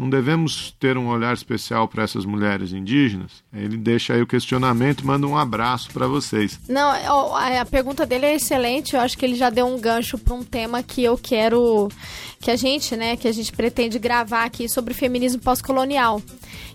Não 0.00 0.08
devemos 0.08 0.74
ter 0.80 0.96
um 0.96 1.08
olhar 1.08 1.34
especial 1.34 1.86
para 1.86 2.02
essas 2.02 2.24
mulheres 2.24 2.72
indígenas? 2.72 3.32
Ele 3.52 3.76
deixa 3.76 4.14
aí 4.14 4.22
o 4.22 4.26
questionamento, 4.26 5.06
manda 5.06 5.26
um 5.26 5.36
abraço 5.36 5.90
para 5.92 6.06
vocês. 6.06 6.58
Não, 6.66 6.90
a 7.36 7.66
pergunta 7.66 8.06
dele 8.06 8.24
é 8.24 8.34
excelente. 8.34 8.94
Eu 8.94 9.02
acho 9.02 9.18
que 9.18 9.26
ele 9.26 9.34
já 9.34 9.50
deu 9.50 9.66
um 9.66 9.78
gancho 9.78 10.16
para 10.16 10.32
um 10.32 10.42
tema 10.42 10.82
que 10.82 11.04
eu 11.04 11.18
quero 11.18 11.88
que 12.40 12.50
a 12.50 12.56
gente, 12.56 12.96
né, 12.96 13.14
que 13.14 13.28
a 13.28 13.32
gente 13.32 13.52
pretende 13.52 13.98
gravar 13.98 14.44
aqui 14.44 14.70
sobre 14.70 14.94
feminismo 14.94 15.42
pós-colonial, 15.42 16.22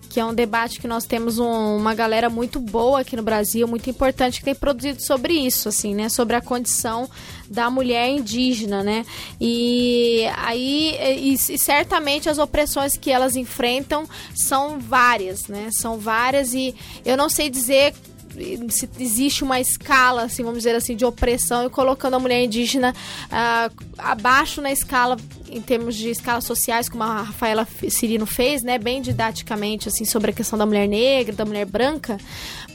que 0.08 0.20
é 0.20 0.26
um 0.26 0.32
debate 0.34 0.80
que 0.80 0.88
nós 0.88 1.06
temos 1.06 1.40
um- 1.40 1.78
uma 1.78 1.96
galera 1.96 2.30
muito 2.30 2.60
boa 2.60 3.00
aqui 3.00 3.16
no 3.16 3.24
Brasil, 3.24 3.68
muito 3.68 3.90
importante 3.90 4.38
que 4.38 4.46
tem 4.46 4.54
produzido 4.54 5.02
sobre 5.02 5.34
isso, 5.34 5.68
assim, 5.68 5.96
né, 5.96 6.10
sobre 6.10 6.36
a 6.36 6.42
condição 6.42 7.10
da 7.50 7.70
mulher 7.70 8.10
indígena, 8.10 8.84
né? 8.84 9.06
E 9.40 10.26
aí 10.38 10.96
e, 11.00 11.34
e 11.34 11.58
certamente 11.58 12.30
as 12.30 12.38
opressões 12.38 12.98
que 12.98 13.12
elas 13.12 13.36
enfrentam 13.36 14.08
são 14.34 14.80
várias, 14.80 15.48
né? 15.48 15.70
São 15.72 15.98
várias 15.98 16.54
e 16.54 16.76
eu 17.06 17.18
não 17.18 17.30
sei 17.30 17.50
dizer 17.50 17.94
se 18.70 18.90
existe 19.00 19.44
uma 19.44 19.60
escala, 19.60 20.24
assim, 20.24 20.44
vamos 20.44 20.60
dizer 20.60 20.76
assim, 20.76 20.96
de 20.96 21.06
opressão 21.06 21.66
e 21.66 21.70
colocando 21.70 22.16
a 22.16 22.20
mulher 22.20 22.44
indígena 22.44 22.94
uh, 23.28 23.86
abaixo 23.98 24.62
na 24.62 24.72
escala 24.72 25.18
em 25.50 25.62
termos 25.62 25.96
de 25.96 26.10
escalas 26.10 26.44
sociais, 26.44 26.90
como 26.90 27.04
a 27.04 27.24
Rafaela 27.24 27.68
Cirino 27.90 28.26
fez, 28.26 28.62
né, 28.62 28.78
bem 28.78 29.02
didaticamente 29.02 29.88
assim 29.88 30.04
sobre 30.04 30.32
a 30.32 30.34
questão 30.34 30.60
da 30.60 30.66
mulher 30.66 30.88
negra, 30.88 31.34
da 31.34 31.46
mulher 31.46 31.66
branca, 31.66 32.18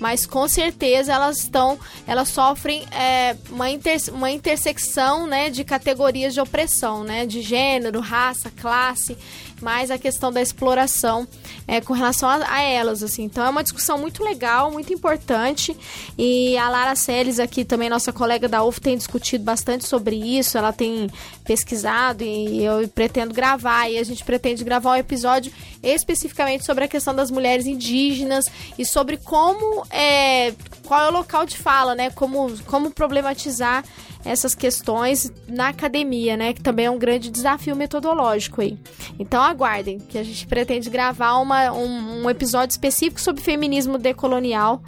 mas 0.00 0.26
com 0.26 0.48
certeza 0.48 1.12
elas 1.12 1.38
estão, 1.38 1.78
elas 2.06 2.30
sofrem 2.30 2.84
é, 2.90 3.36
uma, 3.50 3.70
inter, 3.70 4.00
uma 4.12 4.30
intersecção, 4.30 5.26
né, 5.26 5.50
de 5.50 5.62
categorias 5.62 6.34
de 6.34 6.40
opressão, 6.40 7.04
né, 7.04 7.26
de 7.26 7.42
gênero, 7.42 8.00
raça, 8.00 8.50
classe 8.50 9.16
mais 9.62 9.90
a 9.90 9.98
questão 9.98 10.32
da 10.32 10.40
exploração 10.40 11.26
é, 11.66 11.80
com 11.80 11.92
relação 11.92 12.28
a, 12.28 12.54
a, 12.54 12.62
elas, 12.62 13.02
assim. 13.02 13.24
Então 13.24 13.44
é 13.44 13.48
uma 13.48 13.62
discussão 13.62 13.98
muito 13.98 14.22
legal, 14.24 14.70
muito 14.70 14.92
importante. 14.92 15.76
E 16.18 16.56
a 16.56 16.68
Lara 16.68 16.96
Seles 16.96 17.38
aqui 17.38 17.64
também, 17.64 17.88
nossa 17.88 18.12
colega 18.12 18.48
da 18.48 18.64
UF, 18.64 18.80
tem 18.80 18.96
discutido 18.96 19.44
bastante 19.44 19.86
sobre 19.86 20.16
isso. 20.16 20.56
Ela 20.56 20.72
tem 20.72 21.08
pesquisado 21.44 22.24
e 22.24 22.64
eu 22.64 22.88
pretendo 22.88 23.34
gravar. 23.34 23.88
E 23.88 23.98
a 23.98 24.04
gente 24.04 24.24
pretende 24.24 24.64
gravar 24.64 24.92
um 24.92 24.96
episódio 24.96 25.52
especificamente 25.82 26.64
sobre 26.64 26.84
a 26.84 26.88
questão 26.88 27.14
das 27.14 27.30
mulheres 27.30 27.66
indígenas 27.66 28.46
e 28.78 28.84
sobre 28.84 29.16
como 29.16 29.84
é, 29.90 30.52
qual 30.86 31.02
é 31.02 31.08
o 31.08 31.12
local 31.12 31.44
de 31.44 31.56
fala, 31.56 31.94
né? 31.94 32.10
Como, 32.10 32.56
como 32.66 32.90
problematizar 32.90 33.84
essas 34.24 34.54
questões 34.54 35.32
na 35.48 35.68
academia, 35.68 36.36
né? 36.36 36.52
Que 36.52 36.60
também 36.60 36.86
é 36.86 36.90
um 36.90 36.98
grande 36.98 37.30
desafio 37.30 37.74
metodológico 37.74 38.60
aí. 38.60 38.78
Então 39.18 39.42
aguardem, 39.42 39.98
que 39.98 40.18
a 40.18 40.22
gente 40.22 40.46
pretende 40.46 40.88
gravar 40.90 41.38
uma, 41.38 41.72
um, 41.72 42.24
um 42.24 42.30
episódio 42.30 42.72
específico 42.72 43.20
sobre 43.20 43.42
feminismo 43.42 43.98
decolonial. 43.98 44.82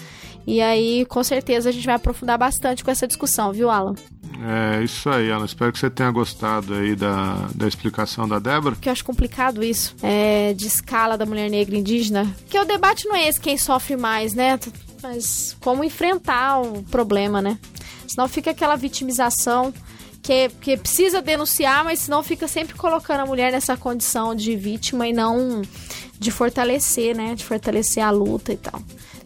E 0.47 0.61
aí, 0.61 1.05
com 1.07 1.23
certeza, 1.23 1.69
a 1.69 1.73
gente 1.73 1.87
vai 1.87 1.95
aprofundar 1.95 2.37
bastante 2.37 2.83
com 2.83 2.91
essa 2.91 3.07
discussão, 3.07 3.53
viu, 3.53 3.71
Alan? 3.71 3.95
É 4.45 4.83
isso 4.83 5.09
aí, 5.09 5.31
Alan. 5.31 5.45
Espero 5.45 5.73
que 5.73 5.79
você 5.79 5.89
tenha 5.89 6.11
gostado 6.11 6.75
aí 6.75 6.97
da, 6.97 7.49
da 7.55 7.69
explicação 7.69 8.27
da 8.27 8.41
Débora. 8.41 8.75
Que 8.81 8.89
eu 8.89 8.93
acho 8.93 9.05
complicado 9.05 9.63
isso, 9.63 9.95
é, 10.03 10.53
de 10.53 10.67
escala 10.67 11.17
da 11.17 11.25
mulher 11.25 11.49
negra 11.49 11.77
indígena. 11.77 12.27
Porque 12.41 12.59
o 12.59 12.65
debate 12.65 13.07
não 13.07 13.15
é 13.15 13.29
esse 13.29 13.41
quem 13.41 13.57
sofre 13.57 13.97
mais, 13.97 14.35
né? 14.35 14.59
Mas 15.03 15.57
como 15.61 15.83
enfrentar 15.83 16.61
o 16.61 16.83
problema, 16.85 17.43
né? 17.43 17.59
Senão 18.07 18.29
fica 18.29 18.51
aquela 18.51 18.77
vitimização 18.77 19.73
que, 20.23 20.49
que 20.61 20.77
precisa 20.77 21.21
denunciar, 21.21 21.85
mas 21.85 22.01
senão 22.01 22.23
fica 22.23 22.47
sempre 22.47 22.75
colocando 22.75 23.21
a 23.21 23.27
mulher 23.27 23.51
nessa 23.51 23.77
condição 23.77 24.35
de 24.35 24.55
vítima 24.55 25.09
e 25.09 25.13
não 25.13 25.63
de 26.19 26.31
fortalecer, 26.31 27.17
né? 27.17 27.35
De 27.35 27.45
fortalecer 27.45 28.03
a 28.03 28.11
luta 28.11 28.53
e 28.53 28.57
tal. 28.57 28.81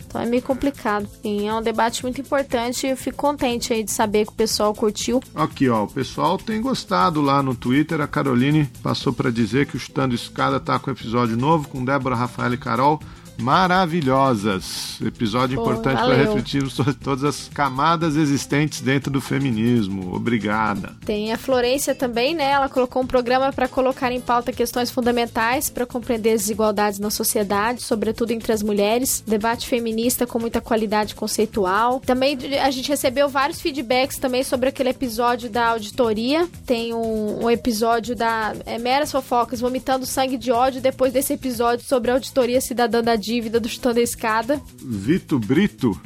Então 0.06 0.20
é 0.20 0.26
meio 0.26 0.42
complicado. 0.42 1.06
É 1.22 1.52
um 1.52 1.60
debate 1.60 2.02
muito 2.02 2.20
importante 2.20 2.86
e 2.86 2.90
eu 2.90 2.96
fico 2.96 3.18
contente 3.18 3.72
aí 3.72 3.84
de 3.84 3.90
saber 3.90 4.24
que 4.24 4.32
o 4.32 4.36
pessoal 4.36 4.72
curtiu. 4.72 5.20
Aqui, 5.34 5.68
ó, 5.68 5.84
o 5.84 5.88
pessoal 5.88 6.38
tem 6.38 6.60
gostado 6.60 7.20
lá 7.20 7.42
no 7.42 7.54
Twitter. 7.54 8.00
A 8.00 8.06
Caroline 8.06 8.66
passou 8.82 9.12
para 9.12 9.30
dizer 9.30 9.66
que 9.66 9.76
o 9.76 9.80
Chutando 9.80 10.14
Escada 10.14 10.58
tá 10.58 10.78
com 10.78 10.90
episódio 10.90 11.36
novo 11.36 11.68
com 11.68 11.84
Débora, 11.84 12.14
Rafael 12.14 12.54
e 12.54 12.56
Carol 12.56 12.98
maravilhosas. 13.38 15.00
Episódio 15.00 15.56
Pô, 15.56 15.62
importante 15.62 15.98
para 15.98 16.14
refletir 16.14 16.68
sobre 16.70 16.94
todas 16.94 17.24
as 17.24 17.48
camadas 17.52 18.16
existentes 18.16 18.80
dentro 18.80 19.10
do 19.10 19.20
feminismo. 19.20 20.14
Obrigada. 20.14 20.94
Tem 21.04 21.32
a 21.32 21.38
Florência 21.38 21.94
também, 21.94 22.34
né? 22.34 22.50
Ela 22.50 22.68
colocou 22.68 23.02
um 23.02 23.06
programa 23.06 23.52
para 23.52 23.68
colocar 23.68 24.10
em 24.12 24.20
pauta 24.20 24.52
questões 24.52 24.90
fundamentais 24.90 25.68
para 25.68 25.86
compreender 25.86 26.32
as 26.32 26.42
desigualdades 26.42 26.98
na 26.98 27.10
sociedade, 27.10 27.82
sobretudo 27.82 28.30
entre 28.30 28.52
as 28.52 28.62
mulheres. 28.62 29.22
Debate 29.26 29.66
feminista 29.66 30.26
com 30.26 30.38
muita 30.38 30.60
qualidade 30.60 31.14
conceitual. 31.14 32.00
Também 32.00 32.38
a 32.62 32.70
gente 32.70 32.88
recebeu 32.88 33.28
vários 33.28 33.60
feedbacks 33.60 34.18
também 34.18 34.42
sobre 34.42 34.68
aquele 34.68 34.90
episódio 34.90 35.50
da 35.50 35.68
auditoria. 35.68 36.48
Tem 36.64 36.94
um, 36.94 37.44
um 37.44 37.50
episódio 37.50 38.14
da 38.14 38.54
é, 38.64 38.78
Meras 38.78 39.12
Fofocas 39.12 39.60
vomitando 39.60 40.06
sangue 40.06 40.36
de 40.36 40.50
ódio 40.50 40.80
depois 40.80 41.12
desse 41.12 41.32
episódio 41.32 41.84
sobre 41.84 42.10
a 42.10 42.14
auditoria 42.14 42.60
cidadã 42.60 43.02
da 43.02 43.16
dívida 43.26 43.58
do 43.58 43.68
Chutando 43.68 43.98
a 43.98 44.02
Escada. 44.02 44.62
Vito 44.80 45.36
Brito 45.36 46.00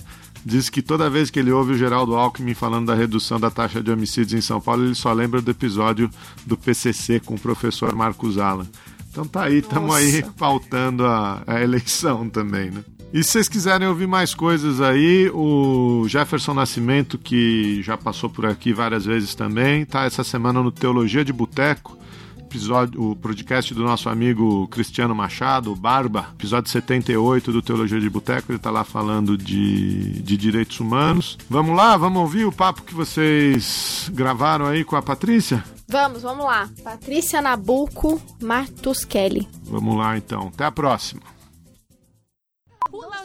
diz 0.44 0.70
que 0.70 0.80
toda 0.80 1.10
vez 1.10 1.28
que 1.28 1.38
ele 1.38 1.52
ouve 1.52 1.72
o 1.72 1.78
Geraldo 1.78 2.14
Alckmin 2.14 2.54
falando 2.54 2.86
da 2.86 2.94
redução 2.94 3.38
da 3.38 3.50
taxa 3.50 3.82
de 3.82 3.90
homicídios 3.90 4.32
em 4.32 4.40
São 4.40 4.58
Paulo, 4.58 4.84
ele 4.84 4.94
só 4.94 5.12
lembra 5.12 5.42
do 5.42 5.50
episódio 5.50 6.10
do 6.46 6.56
PCC 6.56 7.20
com 7.20 7.34
o 7.34 7.38
professor 7.38 7.94
Marcos 7.94 8.38
Allan. 8.38 8.66
Então 9.10 9.26
tá 9.26 9.44
aí, 9.44 9.58
estamos 9.58 9.94
aí 9.94 10.24
pautando 10.38 11.04
a, 11.04 11.42
a, 11.46 11.60
eleição 11.60 12.26
também, 12.26 12.70
né? 12.70 12.82
E 13.12 13.22
se 13.22 13.32
vocês 13.32 13.48
quiserem 13.48 13.86
ouvir 13.86 14.06
mais 14.06 14.32
coisas 14.32 14.80
aí, 14.80 15.28
o 15.34 16.06
Jefferson 16.08 16.54
Nascimento, 16.54 17.18
que 17.18 17.82
já 17.82 17.98
passou 17.98 18.30
por 18.30 18.46
aqui 18.46 18.72
várias 18.72 19.04
vezes 19.04 19.34
também, 19.34 19.84
tá 19.84 20.04
essa 20.04 20.24
semana 20.24 20.62
no 20.62 20.70
Teologia 20.70 21.24
de 21.24 21.32
Boteco 21.32 21.99
episódio, 22.50 23.00
o 23.00 23.14
podcast 23.14 23.72
do 23.72 23.84
nosso 23.84 24.08
amigo 24.08 24.66
Cristiano 24.68 25.14
Machado, 25.14 25.74
Barba, 25.76 26.30
episódio 26.34 26.68
78 26.68 27.52
do 27.52 27.62
Teologia 27.62 28.00
de 28.00 28.10
Boteco, 28.10 28.50
ele 28.50 28.56
está 28.56 28.72
lá 28.72 28.82
falando 28.82 29.38
de, 29.38 30.20
de 30.20 30.36
direitos 30.36 30.80
humanos. 30.80 31.38
Vamos 31.48 31.76
lá, 31.76 31.96
vamos 31.96 32.20
ouvir 32.20 32.44
o 32.44 32.52
papo 32.52 32.82
que 32.82 32.92
vocês 32.92 34.10
gravaram 34.12 34.66
aí 34.66 34.82
com 34.82 34.96
a 34.96 35.02
Patrícia? 35.02 35.64
Vamos, 35.88 36.22
vamos 36.22 36.44
lá. 36.44 36.68
Patrícia 36.82 37.40
Nabuco 37.40 38.20
Martuskelli. 38.42 39.48
Vamos 39.64 39.96
lá 39.96 40.16
então. 40.16 40.48
Até 40.52 40.64
a 40.64 40.72
próxima. 40.72 41.22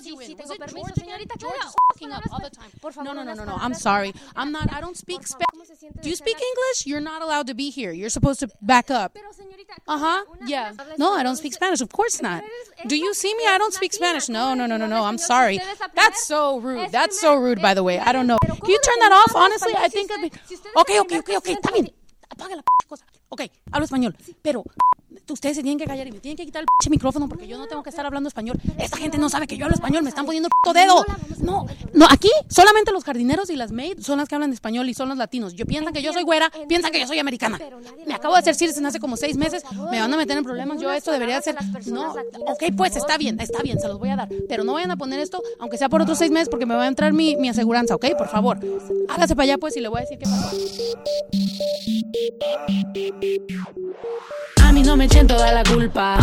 You 0.06 0.20
in? 0.20 0.38
Was 0.38 0.52
it 0.52 0.68
George 0.68 0.98
again? 0.98 1.20
George 1.38 1.56
is 1.56 1.76
fucking 1.92 2.12
up 2.12 2.24
all 2.32 2.40
the 2.40 2.50
time. 2.50 2.70
No, 3.04 3.14
no, 3.14 3.24
no, 3.24 3.34
no, 3.34 3.46
no. 3.46 3.56
I'm 3.56 3.74
sorry. 3.74 4.14
I'm 4.36 4.52
not. 4.52 4.72
I 4.72 4.82
don't 4.82 4.98
speak 4.98 5.26
Spanish. 5.28 5.70
Do 6.02 6.10
you 6.10 6.16
speak 6.16 6.38
English? 6.38 6.86
You're 6.86 7.02
not 7.02 7.22
allowed 7.22 7.48
to 7.48 7.54
be 7.54 7.70
here. 7.70 7.92
You're 7.92 8.10
supposed 8.10 8.40
to 8.42 8.50
back 8.62 8.92
up. 8.92 9.18
Uh 9.88 9.98
huh. 9.98 10.26
Yeah. 10.46 10.74
No, 10.98 11.14
I 11.14 11.24
don't 11.24 11.36
speak 11.36 11.54
Spanish. 11.54 11.82
Of 11.82 11.92
course 11.92 12.22
not. 12.22 12.44
Do 12.88 12.96
you 12.96 13.14
see 13.14 13.34
me? 13.36 13.46
I 13.48 13.58
don't 13.58 13.74
speak 13.74 13.94
Spanish. 13.94 14.30
No, 14.30 14.54
no, 14.54 14.66
no, 14.66 14.78
no, 14.78 14.88
no. 14.88 15.04
I'm 15.04 15.18
sorry. 15.18 15.60
That's 15.96 16.26
so 16.26 16.60
rude. 16.60 16.92
That's 16.92 17.20
so 17.20 17.36
rude, 17.36 17.62
by 17.62 17.74
the 17.74 17.84
way. 17.84 18.00
I 18.00 18.12
don't 18.12 18.28
know. 18.28 18.38
Can 18.46 18.70
you 18.70 18.80
turn 18.80 19.00
that 19.00 19.12
off? 19.12 19.36
Honestly, 19.36 19.74
I 19.76 19.88
think 19.88 20.12
I'd 20.12 20.22
be. 20.22 20.32
Okay, 20.78 21.00
okay, 21.02 21.20
okay, 21.20 21.38
okay. 21.38 21.56
Está 21.56 21.72
bien. 21.72 21.90
Apaga 22.30 22.56
la 22.56 22.64
cosa. 22.88 23.06
Ok, 23.30 23.42
hablo 23.72 23.86
español. 23.86 24.16
Pero 24.42 24.64
ustedes 25.34 25.56
se 25.56 25.64
tienen 25.64 25.78
que 25.78 25.86
callar 25.86 26.08
y 26.08 26.12
me 26.12 26.20
tienen 26.20 26.38
que 26.38 26.46
quitar 26.46 26.64
el 26.64 26.90
micrófono 26.90 27.28
porque 27.28 27.48
yo 27.48 27.58
no 27.58 27.68
tengo 27.68 27.84
que 27.84 27.90
estar 27.90 28.06
hablando 28.06 28.28
español. 28.28 28.60
Esta 28.78 28.98
gente 28.98 29.18
no 29.18 29.30
sabe 29.30 29.48
que 29.48 29.58
yo 29.58 29.66
hablo 29.66 29.76
español, 29.76 30.04
me 30.04 30.10
están 30.10 30.26
poniendo 30.26 30.50
el 30.68 30.74
dedo. 30.74 31.06
No, 31.40 31.66
no, 31.94 32.08
aquí 32.10 32.30
solamente 32.50 32.92
los 32.92 33.04
jardineros 33.04 33.50
y 33.50 33.56
las 33.56 33.72
maids 33.72 34.06
son 34.06 34.20
las 34.20 34.28
que 34.28 34.36
hablan 34.36 34.54
español 34.54 34.88
y 34.90 34.94
son 34.94 35.10
los 35.10 35.18
latinos. 35.18 35.54
Yo 35.54 35.66
piensan 35.66 35.94
que 35.94 36.02
yo 36.02 36.14
soy 36.14 36.24
güera, 36.24 36.52
piensan 36.68 36.92
que 36.92 37.00
yo 37.00 37.08
soy 37.08 37.20
americana. 37.20 37.60
Me 38.06 38.14
acabo 38.14 38.34
de 38.34 38.42
hacer 38.42 38.56
circenses 38.56 38.86
hace 38.86 39.00
como 39.00 39.18
seis 39.18 39.38
meses, 39.38 39.64
me 39.92 40.00
van 40.00 40.14
a 40.14 40.18
meter 40.18 40.38
en 40.38 40.44
problemas. 40.44 40.80
Yo 40.82 40.92
esto 40.92 41.12
debería 41.12 41.42
ser. 41.42 41.56
No, 41.88 42.14
ok, 42.48 42.64
pues 42.76 42.96
está 42.96 43.18
bien, 43.18 43.40
está 43.40 43.62
bien, 43.62 43.80
se 43.80 43.88
los 43.88 44.00
voy 44.00 44.10
a 44.10 44.16
dar. 44.16 44.30
Pero 44.48 44.64
no 44.64 44.74
vayan 44.74 44.92
a 44.92 44.98
poner 44.98 45.20
esto, 45.20 45.42
aunque 45.60 45.78
sea 45.78 45.90
por 45.90 46.02
otros 46.02 46.18
seis 46.18 46.32
meses, 46.32 46.50
porque 46.50 46.66
me 46.66 46.76
va 46.76 46.84
a 46.84 46.88
entrar 46.88 47.14
mi, 47.14 47.36
mi 47.36 47.50
aseguranza, 47.50 47.96
¿ok? 47.96 48.06
Por 48.18 48.28
favor. 48.28 48.60
Hágase 49.10 49.36
para 49.36 49.44
allá, 49.44 49.58
pues, 49.58 49.76
y 49.78 49.82
le 49.82 49.88
voy 49.88 50.00
a 50.00 50.02
decir 50.02 50.18
qué 50.18 50.26
pasó. 50.26 50.56
A 54.64 54.72
mí 54.72 54.82
no 54.84 54.98
me 54.98 55.08
echen 55.16 55.28
toda 55.28 55.52
la 55.52 55.64
culpa. 55.64 56.18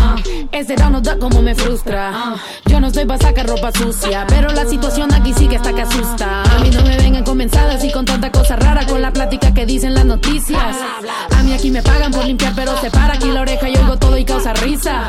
Ese 0.52 0.76
no 0.76 1.00
da 1.00 1.16
como 1.18 1.40
me 1.40 1.54
frustra. 1.54 2.34
Yo 2.66 2.78
no 2.78 2.88
estoy 2.88 3.06
para 3.06 3.26
sacar 3.26 3.46
ropa 3.46 3.72
sucia, 3.72 4.26
pero 4.28 4.52
la 4.52 4.66
situación 4.66 5.12
aquí 5.14 5.32
sí 5.32 5.48
que 5.48 5.56
está 5.56 5.72
que 5.72 5.82
asusta. 5.82 6.42
A 6.42 6.58
mí 6.58 6.70
no 6.70 6.82
me 6.82 6.96
vengan 6.98 7.24
comenzadas 7.24 7.82
y 7.84 7.90
con 7.90 8.04
tanta 8.04 8.30
cosa 8.30 8.56
rara 8.56 8.86
con 8.86 9.00
la 9.00 9.10
plática 9.10 9.54
que 9.54 9.64
dicen 9.64 9.94
las 9.94 10.04
noticias. 10.04 10.76
A 11.34 11.42
mí 11.42 11.52
aquí 11.54 11.70
me 11.70 11.82
pagan 11.82 12.12
por 12.12 12.24
limpiar, 12.24 12.52
pero 12.54 12.76
se 12.80 12.90
para 12.90 13.14
aquí 13.14 13.30
la 13.30 13.40
oreja 13.40 13.68
y 13.68 13.76
oigo 13.76 13.96
todo 13.96 14.18
y 14.18 14.24
causa 14.24 14.52
risa. 14.52 15.08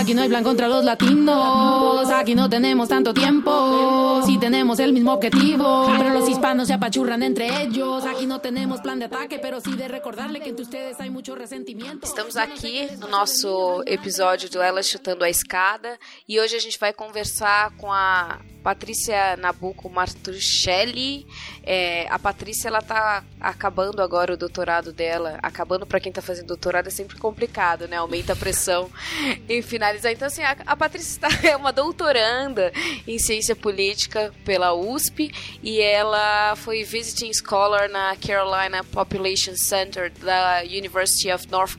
Aquí 0.00 0.14
no 0.14 0.22
hay 0.22 0.30
plan 0.30 0.42
contra 0.42 0.66
los 0.66 0.82
latinos. 0.82 2.08
Aquí 2.10 2.34
no 2.34 2.48
tenemos 2.48 2.88
tanto 2.88 3.12
tiempo. 3.12 4.22
Sí 4.24 4.38
tenemos 4.38 4.78
el 4.78 4.94
mismo 4.94 5.12
objetivo, 5.12 5.92
pero 5.98 6.14
los 6.14 6.26
hispanos 6.26 6.68
se 6.68 6.72
apachurran 6.72 7.22
entre 7.22 7.64
ellos. 7.64 8.06
Aquí 8.06 8.24
no 8.24 8.40
tenemos 8.40 8.80
plan 8.80 8.98
de 8.98 9.04
ataque, 9.04 9.38
pero 9.38 9.60
sí 9.60 9.76
de 9.76 9.88
recordarle 9.88 10.40
que 10.40 10.48
entre 10.48 10.62
ustedes 10.64 10.98
hay 11.00 11.10
mucho 11.10 11.34
resentimiento. 11.34 12.06
Estamos 12.06 12.38
aqui 12.38 12.88
no 12.98 13.08
nosso 13.08 13.82
episódio 13.84 14.48
do 14.48 14.62
Ela 14.62 14.82
Chutando 14.82 15.22
a 15.22 15.28
Escada 15.28 15.98
e 16.26 16.40
hoje 16.40 16.56
a 16.56 16.60
gente 16.60 16.78
vai 16.78 16.94
conversar 16.94 17.70
com 17.76 17.92
a 17.92 18.40
Patrícia 18.62 19.36
Nabuco 19.36 19.88
Martuchelli. 19.88 21.26
É, 21.62 22.06
a 22.10 22.18
Patrícia 22.18 22.68
ela 22.68 22.82
tá 22.82 23.24
acabando 23.40 24.02
agora 24.02 24.34
o 24.34 24.36
doutorado 24.36 24.92
dela. 24.92 25.38
Acabando 25.42 25.86
para 25.86 26.00
quem 26.00 26.12
tá 26.12 26.20
fazendo 26.20 26.48
doutorado 26.48 26.86
é 26.86 26.90
sempre 26.90 27.16
complicado, 27.18 27.88
né? 27.88 27.96
Aumenta 27.96 28.34
a 28.34 28.36
pressão 28.36 28.90
em 29.48 29.62
finalizar. 29.62 30.12
Então, 30.12 30.26
assim, 30.26 30.42
a, 30.42 30.56
a 30.66 30.76
Patrícia 30.76 31.20
tá, 31.20 31.28
é 31.46 31.56
uma 31.56 31.72
doutoranda 31.72 32.72
em 33.06 33.18
ciência 33.18 33.56
política 33.56 34.32
pela 34.44 34.74
USP 34.74 35.32
e 35.62 35.80
ela 35.80 36.54
foi 36.56 36.84
visiting 36.84 37.32
scholar 37.32 37.88
na 37.88 38.14
Carolina 38.16 38.84
Population 38.84 39.54
Center 39.56 40.12
da 40.12 40.62
University 40.64 41.30
of 41.30 41.48
North 41.48 41.76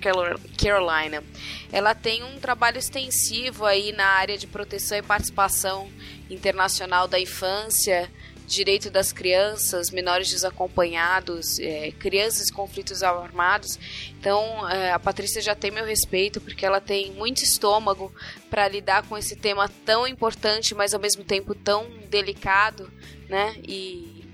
Carolina. 0.58 1.24
Ela 1.72 1.96
tem 1.96 2.24
um 2.24 2.40
trabalho 2.40 2.78
extensivo 2.78 3.66
aí 3.66 3.92
na 3.94 4.06
área 4.06 4.38
de 4.38 4.48
proteção 4.48 4.98
e 4.98 5.02
participação 5.02 5.88
internacional 6.34 7.08
da 7.08 7.20
infância 7.20 8.10
direito 8.52 8.92
das 8.92 9.14
crianças, 9.14 9.90
menores 9.90 10.30
desacompanhados, 10.30 11.58
é, 11.60 11.92
crianças 11.92 12.50
em 12.50 12.54
conflitos 12.54 13.02
armados. 13.02 13.80
Então, 14.20 14.68
é, 14.70 14.92
a 14.92 15.00
Patrícia 15.00 15.42
já 15.42 15.56
tem 15.56 15.72
meu 15.72 15.86
respeito, 15.86 16.42
porque 16.42 16.66
ela 16.66 16.82
tem 16.82 17.14
muito 17.14 17.44
estômago 17.44 18.14
para 18.50 18.68
lidar 18.68 19.04
com 19.08 19.18
esse 19.18 19.38
tema 19.38 19.70
tão 19.86 20.06
importante, 20.06 20.76
mas 20.76 20.94
ao 20.94 21.00
mesmo 21.00 21.24
tempo 21.24 21.56
tão 21.56 21.90
delicado, 22.10 22.92
né? 23.30 23.56
E, 23.66 24.26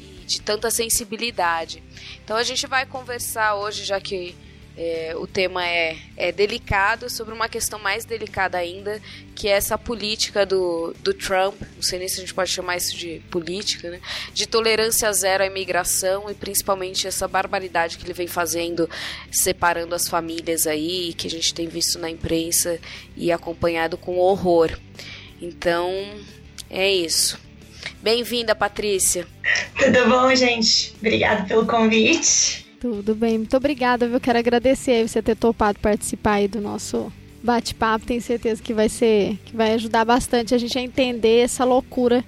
e 0.00 0.24
de 0.26 0.40
tanta 0.40 0.70
sensibilidade. 0.70 1.82
Então, 2.24 2.36
a 2.36 2.42
gente 2.42 2.66
vai 2.66 2.86
conversar 2.86 3.56
hoje, 3.56 3.84
já 3.84 4.00
que 4.00 4.34
é, 4.76 5.14
o 5.16 5.26
tema 5.26 5.66
é, 5.66 5.96
é 6.16 6.30
delicado, 6.30 7.08
sobre 7.08 7.32
uma 7.32 7.48
questão 7.48 7.78
mais 7.78 8.04
delicada 8.04 8.58
ainda, 8.58 9.00
que 9.34 9.48
é 9.48 9.52
essa 9.52 9.78
política 9.78 10.44
do, 10.44 10.94
do 11.00 11.14
Trump, 11.14 11.54
não 11.74 11.82
sei 11.82 11.98
nem 11.98 12.08
se 12.08 12.16
a 12.16 12.20
gente 12.20 12.34
pode 12.34 12.50
chamar 12.50 12.76
isso 12.76 12.94
de 12.94 13.22
política, 13.30 13.90
né? 13.90 14.00
de 14.34 14.46
tolerância 14.46 15.10
zero 15.12 15.44
à 15.44 15.46
imigração 15.46 16.30
e 16.30 16.34
principalmente 16.34 17.06
essa 17.06 17.26
barbaridade 17.26 17.96
que 17.96 18.04
ele 18.04 18.12
vem 18.12 18.26
fazendo, 18.26 18.88
separando 19.30 19.94
as 19.94 20.08
famílias 20.08 20.66
aí, 20.66 21.14
que 21.14 21.26
a 21.26 21.30
gente 21.30 21.54
tem 21.54 21.66
visto 21.68 21.98
na 21.98 22.10
imprensa 22.10 22.78
e 23.16 23.32
acompanhado 23.32 23.96
com 23.96 24.18
horror. 24.18 24.78
Então, 25.40 25.90
é 26.68 26.90
isso. 26.90 27.38
Bem-vinda, 28.02 28.54
Patrícia. 28.54 29.26
Tudo 29.78 30.08
bom, 30.08 30.34
gente? 30.34 30.94
Obrigada 30.98 31.44
pelo 31.44 31.66
convite. 31.66 32.65
Tudo 32.80 33.14
bem, 33.14 33.38
muito 33.38 33.56
obrigada, 33.56 34.06
viu? 34.06 34.20
Quero 34.20 34.38
agradecer 34.38 35.08
você 35.08 35.22
ter 35.22 35.34
topado 35.34 35.78
participar 35.80 36.34
aí 36.34 36.48
do 36.48 36.60
nosso 36.60 37.10
bate-papo. 37.42 38.04
Tenho 38.04 38.20
certeza 38.20 38.62
que 38.62 38.74
vai 38.74 38.88
ser, 38.88 39.38
que 39.46 39.56
vai 39.56 39.72
ajudar 39.72 40.04
bastante 40.04 40.54
a 40.54 40.58
gente 40.58 40.78
a 40.78 40.82
entender 40.82 41.38
essa 41.38 41.64
loucura 41.64 42.22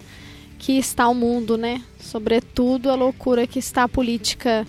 que 0.58 0.78
está 0.78 1.06
o 1.06 1.14
mundo, 1.14 1.58
né? 1.58 1.82
Sobretudo 2.00 2.90
a 2.90 2.94
loucura 2.94 3.46
que 3.46 3.58
está 3.58 3.84
a 3.84 3.88
política 3.88 4.66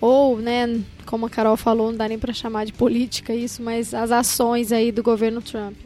ou, 0.00 0.38
né, 0.38 0.80
como 1.06 1.26
a 1.26 1.30
Carol 1.30 1.56
falou, 1.56 1.92
não 1.92 1.98
dá 1.98 2.08
nem 2.08 2.18
para 2.18 2.32
chamar 2.32 2.66
de 2.66 2.72
política 2.72 3.32
isso, 3.32 3.62
mas 3.62 3.94
as 3.94 4.10
ações 4.10 4.72
aí 4.72 4.90
do 4.90 5.00
governo 5.00 5.40
Trump. 5.40 5.76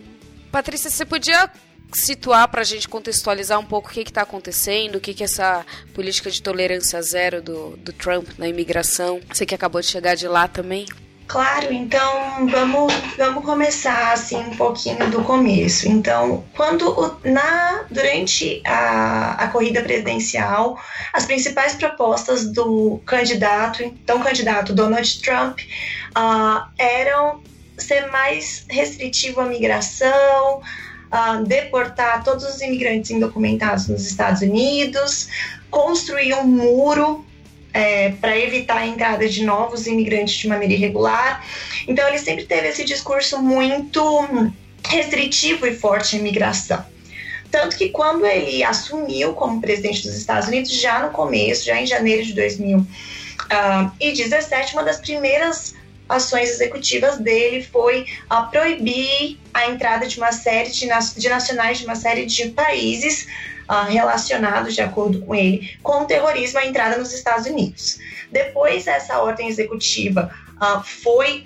Patrícia, 0.50 0.88
você 0.90 1.04
podia 1.04 1.50
situar 1.92 2.48
para 2.48 2.60
a 2.60 2.64
gente 2.64 2.88
contextualizar 2.88 3.58
um 3.58 3.64
pouco 3.64 3.88
o 3.88 3.92
que 3.92 4.00
está 4.00 4.22
acontecendo, 4.22 4.96
o 4.96 5.00
que, 5.00 5.14
que 5.14 5.24
essa 5.24 5.64
política 5.94 6.30
de 6.30 6.42
tolerância 6.42 7.00
zero 7.02 7.42
do, 7.42 7.76
do 7.76 7.92
Trump 7.92 8.28
na 8.38 8.48
imigração. 8.48 9.20
Você 9.32 9.46
que 9.46 9.54
acabou 9.54 9.80
de 9.80 9.86
chegar 9.86 10.14
de 10.14 10.28
lá 10.28 10.48
também. 10.48 10.86
Claro, 11.26 11.72
então 11.72 12.46
vamos, 12.46 12.92
vamos 13.18 13.44
começar 13.44 14.12
assim 14.12 14.36
um 14.36 14.56
pouquinho 14.56 15.10
do 15.10 15.24
começo. 15.24 15.88
Então, 15.88 16.44
quando 16.54 17.18
na 17.24 17.84
durante 17.90 18.62
a, 18.64 19.32
a 19.32 19.48
corrida 19.48 19.82
presidencial, 19.82 20.80
as 21.12 21.26
principais 21.26 21.74
propostas 21.74 22.46
do 22.52 23.00
candidato, 23.04 23.82
então 23.82 24.22
candidato 24.22 24.72
Donald 24.72 25.20
Trump, 25.20 25.58
uh, 26.16 26.64
eram 26.78 27.42
ser 27.76 28.06
mais 28.06 28.64
restritivo 28.68 29.40
à 29.40 29.46
migração, 29.46 30.62
deportar 31.46 32.24
todos 32.24 32.44
os 32.44 32.60
imigrantes 32.60 33.10
indocumentados 33.10 33.88
nos 33.88 34.06
Estados 34.06 34.42
Unidos, 34.42 35.28
construir 35.70 36.34
um 36.34 36.44
muro 36.44 37.24
é, 37.72 38.10
para 38.12 38.38
evitar 38.38 38.76
a 38.78 38.86
entrada 38.86 39.28
de 39.28 39.44
novos 39.44 39.86
imigrantes 39.86 40.34
de 40.34 40.48
maneira 40.48 40.74
irregular. 40.74 41.44
Então, 41.86 42.08
ele 42.08 42.18
sempre 42.18 42.44
teve 42.44 42.68
esse 42.68 42.84
discurso 42.84 43.40
muito 43.42 44.50
restritivo 44.88 45.66
e 45.66 45.74
forte 45.74 46.16
à 46.16 46.18
imigração. 46.18 46.84
Tanto 47.50 47.76
que 47.76 47.90
quando 47.90 48.24
ele 48.26 48.64
assumiu 48.64 49.34
como 49.34 49.60
presidente 49.60 50.02
dos 50.02 50.16
Estados 50.16 50.48
Unidos, 50.48 50.72
já 50.72 51.00
no 51.00 51.10
começo, 51.10 51.64
já 51.64 51.80
em 51.80 51.86
janeiro 51.86 52.24
de 52.24 52.32
2017, 52.34 54.72
uma 54.72 54.82
das 54.82 54.98
primeiras 54.98 55.76
ações 56.08 56.50
executivas 56.50 57.18
dele 57.18 57.62
foi 57.62 58.06
a 58.30 58.42
proibir 58.42 59.38
a 59.52 59.68
entrada 59.68 60.06
de 60.06 60.18
uma 60.18 60.32
série 60.32 60.70
de, 60.70 60.88
de 61.16 61.28
nacionais 61.28 61.78
de 61.78 61.84
uma 61.84 61.96
série 61.96 62.26
de 62.26 62.50
países 62.50 63.26
uh, 63.68 63.90
relacionados, 63.90 64.74
de 64.74 64.82
acordo 64.82 65.20
com 65.20 65.34
ele, 65.34 65.76
com 65.82 66.02
o 66.02 66.04
terrorismo 66.04 66.58
à 66.58 66.66
entrada 66.66 66.96
nos 66.96 67.12
Estados 67.12 67.46
Unidos. 67.46 67.98
Depois, 68.30 68.86
essa 68.86 69.18
ordem 69.20 69.48
executiva 69.48 70.30
uh, 70.56 70.82
foi, 70.82 71.44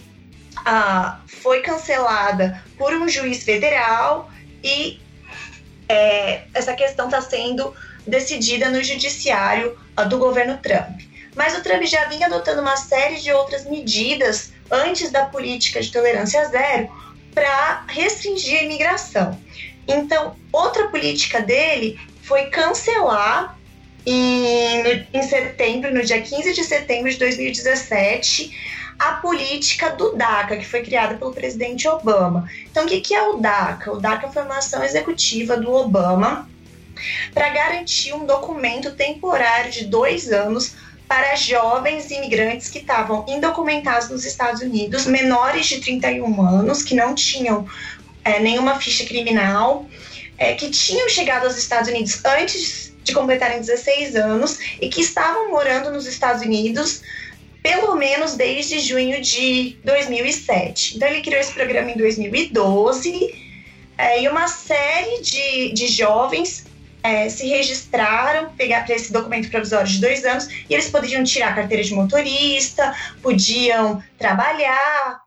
uh, 0.59 1.19
foi 1.27 1.61
cancelada 1.63 2.63
por 2.77 2.93
um 2.93 3.09
juiz 3.09 3.43
federal 3.43 4.31
e 4.63 5.01
é, 5.89 6.43
essa 6.55 6.73
questão 6.75 7.07
está 7.07 7.21
sendo 7.21 7.75
decidida 8.07 8.71
no 8.71 8.83
judiciário 8.83 9.77
do 10.09 10.19
governo 10.19 10.57
Trump. 10.59 11.10
Mas 11.35 11.57
o 11.57 11.63
Trump 11.63 11.83
já 11.85 12.07
vinha 12.07 12.27
adotando 12.27 12.61
uma 12.61 12.77
série 12.77 13.17
de 13.17 13.33
outras 13.33 13.65
medidas 13.65 14.53
antes 14.71 15.11
da 15.11 15.27
política 15.27 15.81
de 15.81 15.91
tolerância 15.91 16.45
zero 16.47 16.89
para 17.35 17.85
restringir 17.89 18.61
a 18.61 18.65
imigração. 18.65 19.39
Então, 19.87 20.37
outra 20.53 20.89
política 20.89 21.41
dele 21.41 21.99
foi 22.23 22.47
cancelar 22.47 23.59
em, 24.07 25.07
em 25.13 25.23
setembro, 25.23 25.93
no 25.93 26.03
dia 26.03 26.21
15 26.21 26.53
de 26.55 26.65
setembro 26.65 27.11
de 27.11 27.19
2017, 27.19 28.57
a 28.99 29.13
política 29.15 29.91
do 29.91 30.15
DACA, 30.15 30.57
que 30.57 30.67
foi 30.67 30.83
criada 30.83 31.15
pelo 31.17 31.33
presidente 31.33 31.89
Obama. 31.89 32.49
Então, 32.71 32.85
o 32.85 32.87
que, 32.89 33.01
que 33.01 33.15
é 33.15 33.23
o 33.29 33.37
DACA? 33.37 33.93
O 33.93 33.99
DACA 33.99 34.29
foi 34.29 34.43
uma 34.43 34.59
ação 34.59 34.85
executiva 34.85 35.57
do 35.57 35.73
Obama 35.73 36.49
para 37.33 37.49
garantir 37.49 38.13
um 38.13 38.27
documento 38.27 38.93
temporário 38.93 39.71
de 39.71 39.87
dois 39.87 40.31
anos 40.31 40.75
para 41.11 41.35
jovens 41.35 42.09
imigrantes 42.13 42.71
que 42.71 42.79
estavam 42.79 43.27
indocumentados 43.27 44.09
nos 44.11 44.25
Estados 44.25 44.63
Unidos, 44.63 45.07
menores 45.07 45.67
de 45.67 45.81
31 45.81 46.41
anos, 46.41 46.85
que 46.85 46.95
não 46.95 47.17
tinham 47.17 47.67
é, 48.25 48.39
nenhuma 48.39 48.79
ficha 48.79 49.05
criminal, 49.05 49.89
é, 50.39 50.55
que 50.55 50.71
tinham 50.71 51.09
chegado 51.09 51.47
aos 51.47 51.59
Estados 51.59 51.91
Unidos 51.91 52.25
antes 52.25 52.93
de 53.03 53.13
completarem 53.13 53.59
16 53.59 54.15
anos 54.15 54.61
e 54.81 54.89
que 54.89 55.01
estavam 55.01 55.51
morando 55.51 55.91
nos 55.91 56.07
Estados 56.07 56.43
Unidos 56.43 57.03
pelo 57.61 57.97
menos 57.97 58.37
desde 58.37 58.79
junho 58.79 59.21
de 59.21 59.79
2007. 59.83 60.95
Então 60.95 61.09
ele 61.09 61.23
criou 61.23 61.41
esse 61.41 61.53
programa 61.53 61.91
em 61.91 61.97
2012 61.97 63.35
é, 63.99 64.23
e 64.23 64.29
uma 64.29 64.47
série 64.47 65.21
de, 65.23 65.73
de 65.73 65.89
jovens 65.89 66.70
é, 67.03 67.29
se 67.29 67.47
registraram 67.49 68.51
pegar 68.55 68.85
para 68.85 68.95
esse 68.95 69.13
documento 69.13 69.51
provisório 69.51 69.87
de 69.87 70.01
dois 70.01 70.25
anos 70.25 70.49
e 70.69 70.75
eles 70.75 70.91
poderiam 70.91 71.25
tirar 71.25 71.51
a 71.51 71.55
carteira 71.55 71.83
de 71.83 71.95
motorista, 71.95 72.95
podiam 73.23 74.03
trabalhar. 74.19 75.21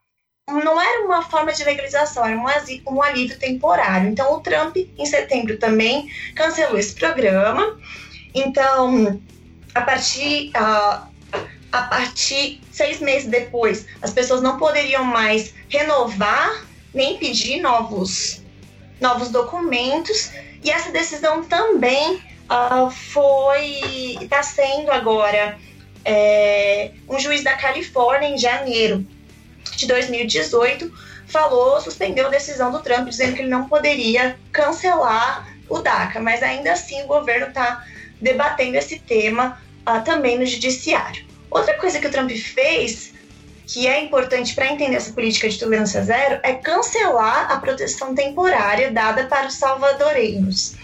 Não 0.50 0.80
era 0.80 1.06
uma 1.06 1.22
forma 1.24 1.54
de 1.54 1.64
legalização, 1.64 2.26
era 2.26 2.38
um, 2.38 2.94
um 2.94 3.02
alívio 3.02 3.40
temporário. 3.40 4.10
Então, 4.10 4.34
o 4.34 4.42
Trump, 4.42 4.76
em 4.76 5.06
setembro, 5.06 5.58
também 5.58 6.10
cancelou 6.36 6.78
esse 6.78 6.94
programa. 6.94 7.80
Então, 8.36 9.22
a 9.74 9.82
partir, 9.82 10.50
uh, 10.50 11.08
a 11.72 11.82
partir 11.84 12.62
seis 12.72 13.00
meses 13.00 13.30
depois, 13.30 13.88
as 14.02 14.12
pessoas 14.12 14.42
não 14.42 14.58
poderiam 14.58 15.04
mais 15.04 15.54
renovar 15.70 16.66
nem 16.94 17.18
pedir 17.18 17.60
novos, 17.62 18.43
novos 19.00 19.30
documentos 19.30 20.32
e 20.64 20.70
essa 20.70 20.92
decisão 20.92 21.44
também 21.44 22.22
uh, 22.50 22.90
foi 22.90 24.18
está 24.22 24.42
sendo 24.42 24.92
agora 24.92 25.58
é, 26.06 26.92
um 27.08 27.20
juiz 27.20 27.44
da 27.44 27.54
Califórnia 27.54 28.28
em 28.30 28.38
janeiro 28.38 29.06
de 29.76 29.88
2018 29.88 30.92
falou, 31.28 31.82
suspendeu 31.82 32.28
a 32.28 32.30
decisão 32.30 32.72
do 32.72 32.82
Trump 32.82 33.08
dizendo 33.08 33.36
que 33.36 33.42
ele 33.42 33.50
não 33.50 33.68
poderia 33.68 34.38
cancelar 34.52 35.48
o 35.68 35.80
DACA, 35.80 36.20
mas 36.20 36.44
ainda 36.44 36.74
assim 36.74 37.02
o 37.04 37.08
governo 37.08 37.48
está 37.48 37.84
debatendo 38.22 38.78
esse 38.78 39.00
tema 39.00 39.60
uh, 39.88 40.04
também 40.04 40.38
no 40.38 40.46
judiciário. 40.46 41.26
Outra 41.50 41.74
coisa 41.76 42.00
que 42.00 42.08
o 42.08 42.12
Trump 42.12 42.32
fez 42.32 43.13
que 43.66 43.88
é 43.88 44.02
importante 44.04 44.54
para 44.54 44.68
entender 44.68 44.96
essa 44.96 45.14
política 45.14 45.48
de 45.48 45.58
tolerância 45.58 46.04
zero 46.04 46.40
é 46.44 46.54
cancelar 46.54 47.52
a 47.52 47.58
proteção 47.58 48.14
temporária 48.14 48.92
dada 48.92 49.26
para 49.26 49.48
os 49.48 49.56
salvadoreiros. 49.56 50.76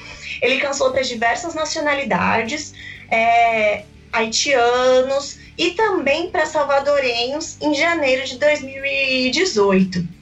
Ele 0.42 0.60
cancelou 0.60 0.94
para 0.94 1.02
diversas 1.02 1.54
nacionalidades, 1.54 2.74
é, 3.12 3.84
haitianos 4.12 5.38
e 5.58 5.72
também 5.72 6.30
para 6.30 6.46
salvadorenhos 6.46 7.58
em 7.62 7.74
janeiro 7.74 8.26
de 8.26 8.38
2018. 8.38 10.20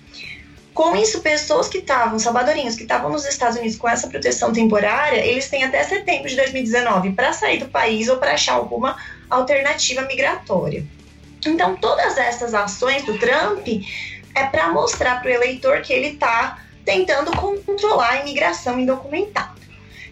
Com 0.73 0.95
isso, 0.95 1.21
pessoas 1.21 1.67
que 1.67 1.79
estavam, 1.79 2.19
salvadorinhos, 2.19 2.75
que 2.75 2.83
estavam 2.83 3.09
nos 3.09 3.25
Estados 3.25 3.57
Unidos 3.57 3.77
com 3.77 3.89
essa 3.89 4.07
proteção 4.07 4.53
temporária, 4.53 5.25
eles 5.25 5.49
têm 5.49 5.63
até 5.63 5.83
setembro 5.83 6.29
de 6.29 6.35
2019 6.35 7.13
para 7.13 7.33
sair 7.33 7.57
do 7.57 7.67
país 7.67 8.07
ou 8.09 8.17
para 8.17 8.33
achar 8.33 8.53
alguma 8.53 8.95
alternativa 9.27 10.03
migratória. 10.03 10.85
Então, 11.45 11.75
todas 11.75 12.17
essas 12.17 12.53
ações 12.53 13.03
do 13.05 13.17
Trump 13.17 13.67
é 14.35 14.45
para 14.45 14.69
mostrar 14.69 15.21
para 15.21 15.29
o 15.29 15.33
eleitor 15.33 15.81
que 15.81 15.93
ele 15.93 16.09
está 16.09 16.63
tentando 16.85 17.31
controlar 17.35 18.11
a 18.11 18.19
imigração 18.21 18.79
indocumentada. 18.79 19.57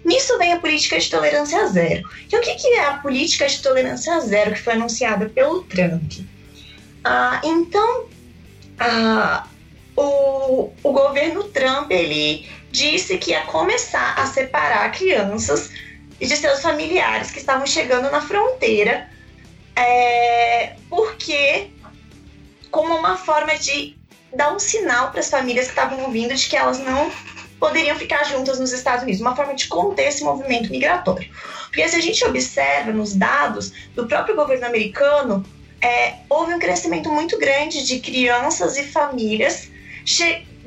Nisso 0.04 0.38
vem 0.38 0.54
a 0.54 0.60
política 0.60 1.00
de 1.00 1.10
tolerância 1.10 1.66
zero. 1.68 2.08
E 2.32 2.36
o 2.36 2.42
que, 2.42 2.54
que 2.56 2.68
é 2.68 2.86
a 2.86 2.98
política 2.98 3.48
de 3.48 3.62
tolerância 3.62 4.20
zero 4.20 4.54
que 4.54 4.62
foi 4.62 4.74
anunciada 4.74 5.28
pelo 5.30 5.64
Trump? 5.64 6.14
Ah, 7.04 7.42
então, 7.44 8.06
ah, 8.80 9.48
o, 9.96 10.72
o 10.84 10.92
governo 10.92 11.46
Trump 11.46 11.90
ele 11.92 12.48
disse 12.72 13.18
que 13.18 13.32
ia 13.32 13.42
começar 13.42 14.14
a 14.16 14.26
separar 14.28 14.92
crianças 14.92 15.72
de 16.20 16.36
seus 16.36 16.62
familiares 16.62 17.32
que 17.32 17.40
estavam 17.40 17.66
chegando 17.66 18.12
na 18.12 18.22
fronteira, 18.22 19.10
é, 19.76 20.76
porque 20.90 21.70
como 22.72 22.96
uma 22.96 23.18
forma 23.18 23.56
de 23.58 23.98
dar 24.34 24.54
um 24.54 24.60
sinal 24.60 25.12
para 25.12 25.22
as 25.22 25.30
famílias 25.30 25.66
que 25.66 25.72
estavam 25.72 26.12
vindo 26.12 26.34
de 26.36 26.48
que 26.48 26.56
elas 26.56 26.80
não 26.80 27.12
poderiam 27.60 27.98
ficar 27.98 28.24
juntas 28.26 28.60
nos 28.60 28.74
Estados 28.74 29.04
Unidos, 29.04 29.22
uma 29.22 29.36
forma 29.36 29.56
de 29.56 29.68
conter 29.68 30.10
esse 30.10 30.24
movimento 30.24 30.70
migratório. 30.70 31.30
Porque 31.68 31.88
se 31.88 31.96
a 31.96 32.02
gente 32.02 32.24
observa 32.26 32.92
nos 32.92 33.14
dados 33.14 33.72
do 33.96 34.08
próprio 34.08 34.36
governo 34.36 34.66
americano, 34.66 35.46
é, 35.82 36.16
houve 36.30 36.54
um 36.54 36.60
crescimento 36.60 37.10
muito 37.10 37.38
grande 37.38 37.86
de 37.86 38.00
crianças 38.00 38.78
e 38.78 38.84
famílias 38.84 39.70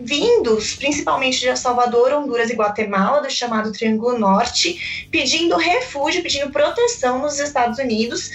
vindos 0.00 0.74
principalmente 0.74 1.40
de 1.40 1.48
El 1.48 1.56
Salvador, 1.56 2.12
Honduras 2.12 2.50
e 2.50 2.54
Guatemala, 2.54 3.20
do 3.20 3.30
chamado 3.30 3.72
Triângulo 3.72 4.18
Norte, 4.18 5.08
pedindo 5.10 5.56
refúgio, 5.56 6.22
pedindo 6.22 6.50
proteção 6.50 7.18
nos 7.18 7.38
Estados 7.38 7.78
Unidos, 7.78 8.30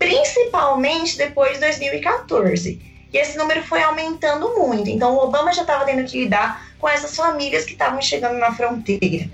principalmente 0.00 1.18
depois 1.18 1.52
de 1.52 1.60
2014. 1.60 2.80
E 3.12 3.18
esse 3.18 3.36
número 3.36 3.62
foi 3.62 3.82
aumentando 3.82 4.56
muito. 4.56 4.88
Então, 4.88 5.14
o 5.14 5.24
Obama 5.24 5.52
já 5.52 5.60
estava 5.60 5.84
tendo 5.84 6.02
que 6.08 6.22
lidar 6.22 6.70
com 6.78 6.88
essas 6.88 7.14
famílias 7.14 7.66
que 7.66 7.72
estavam 7.72 8.00
chegando 8.00 8.38
na 8.38 8.52
fronteira. 8.54 9.28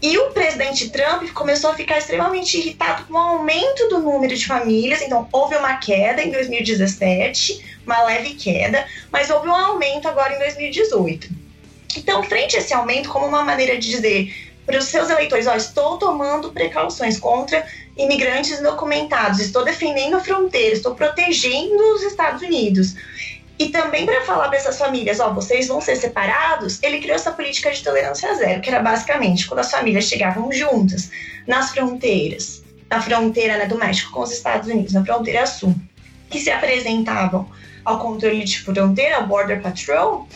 E 0.00 0.18
o 0.18 0.30
presidente 0.30 0.88
Trump 0.88 1.30
começou 1.32 1.70
a 1.70 1.74
ficar 1.74 1.98
extremamente 1.98 2.56
irritado 2.56 3.04
com 3.04 3.14
o 3.14 3.18
aumento 3.18 3.88
do 3.88 3.98
número 3.98 4.34
de 4.34 4.46
famílias. 4.46 5.02
Então, 5.02 5.28
houve 5.30 5.54
uma 5.56 5.76
queda 5.76 6.22
em 6.22 6.30
2017, 6.30 7.80
uma 7.84 8.02
leve 8.04 8.34
queda, 8.34 8.86
mas 9.12 9.28
houve 9.28 9.48
um 9.48 9.54
aumento 9.54 10.08
agora 10.08 10.34
em 10.34 10.38
2018. 10.38 11.28
Então, 11.98 12.22
frente 12.22 12.56
a 12.56 12.60
esse 12.60 12.72
aumento, 12.72 13.10
como 13.10 13.26
uma 13.26 13.44
maneira 13.44 13.76
de 13.76 13.90
dizer 13.90 14.34
para 14.64 14.78
os 14.78 14.86
seus 14.86 15.10
eleitores: 15.10 15.46
ó, 15.46 15.54
estou 15.54 15.98
tomando 15.98 16.52
precauções 16.52 17.18
contra 17.18 17.66
imigrantes 17.96 18.60
documentados, 18.60 19.40
estou 19.40 19.64
defendendo 19.64 20.16
a 20.16 20.20
fronteira, 20.20 20.74
estou 20.74 20.94
protegendo 20.94 21.94
os 21.94 22.02
Estados 22.02 22.42
Unidos. 22.42 22.94
E 23.56 23.68
também 23.68 24.04
para 24.04 24.22
falar 24.22 24.48
para 24.48 24.58
essas 24.58 24.76
famílias, 24.76 25.20
ó, 25.20 25.32
vocês 25.32 25.68
vão 25.68 25.80
ser 25.80 25.94
separados, 25.94 26.82
ele 26.82 26.98
criou 26.98 27.14
essa 27.14 27.30
política 27.30 27.70
de 27.70 27.84
tolerância 27.84 28.34
zero, 28.34 28.60
que 28.60 28.68
era 28.68 28.82
basicamente 28.82 29.46
quando 29.46 29.60
as 29.60 29.70
famílias 29.70 30.06
chegavam 30.06 30.50
juntas 30.50 31.10
nas 31.46 31.70
fronteiras, 31.70 32.64
na 32.90 33.00
fronteira 33.00 33.56
né, 33.56 33.66
do 33.66 33.78
México 33.78 34.10
com 34.10 34.20
os 34.20 34.32
Estados 34.32 34.68
Unidos, 34.68 34.92
na 34.92 35.04
fronteira 35.04 35.46
sul, 35.46 35.74
que 36.28 36.40
se 36.40 36.50
apresentavam 36.50 37.48
ao 37.84 38.00
controle 38.00 38.42
de 38.42 38.60
fronteira, 38.60 39.16
ao 39.18 39.26
Border 39.28 39.62
Patrol, 39.62 40.26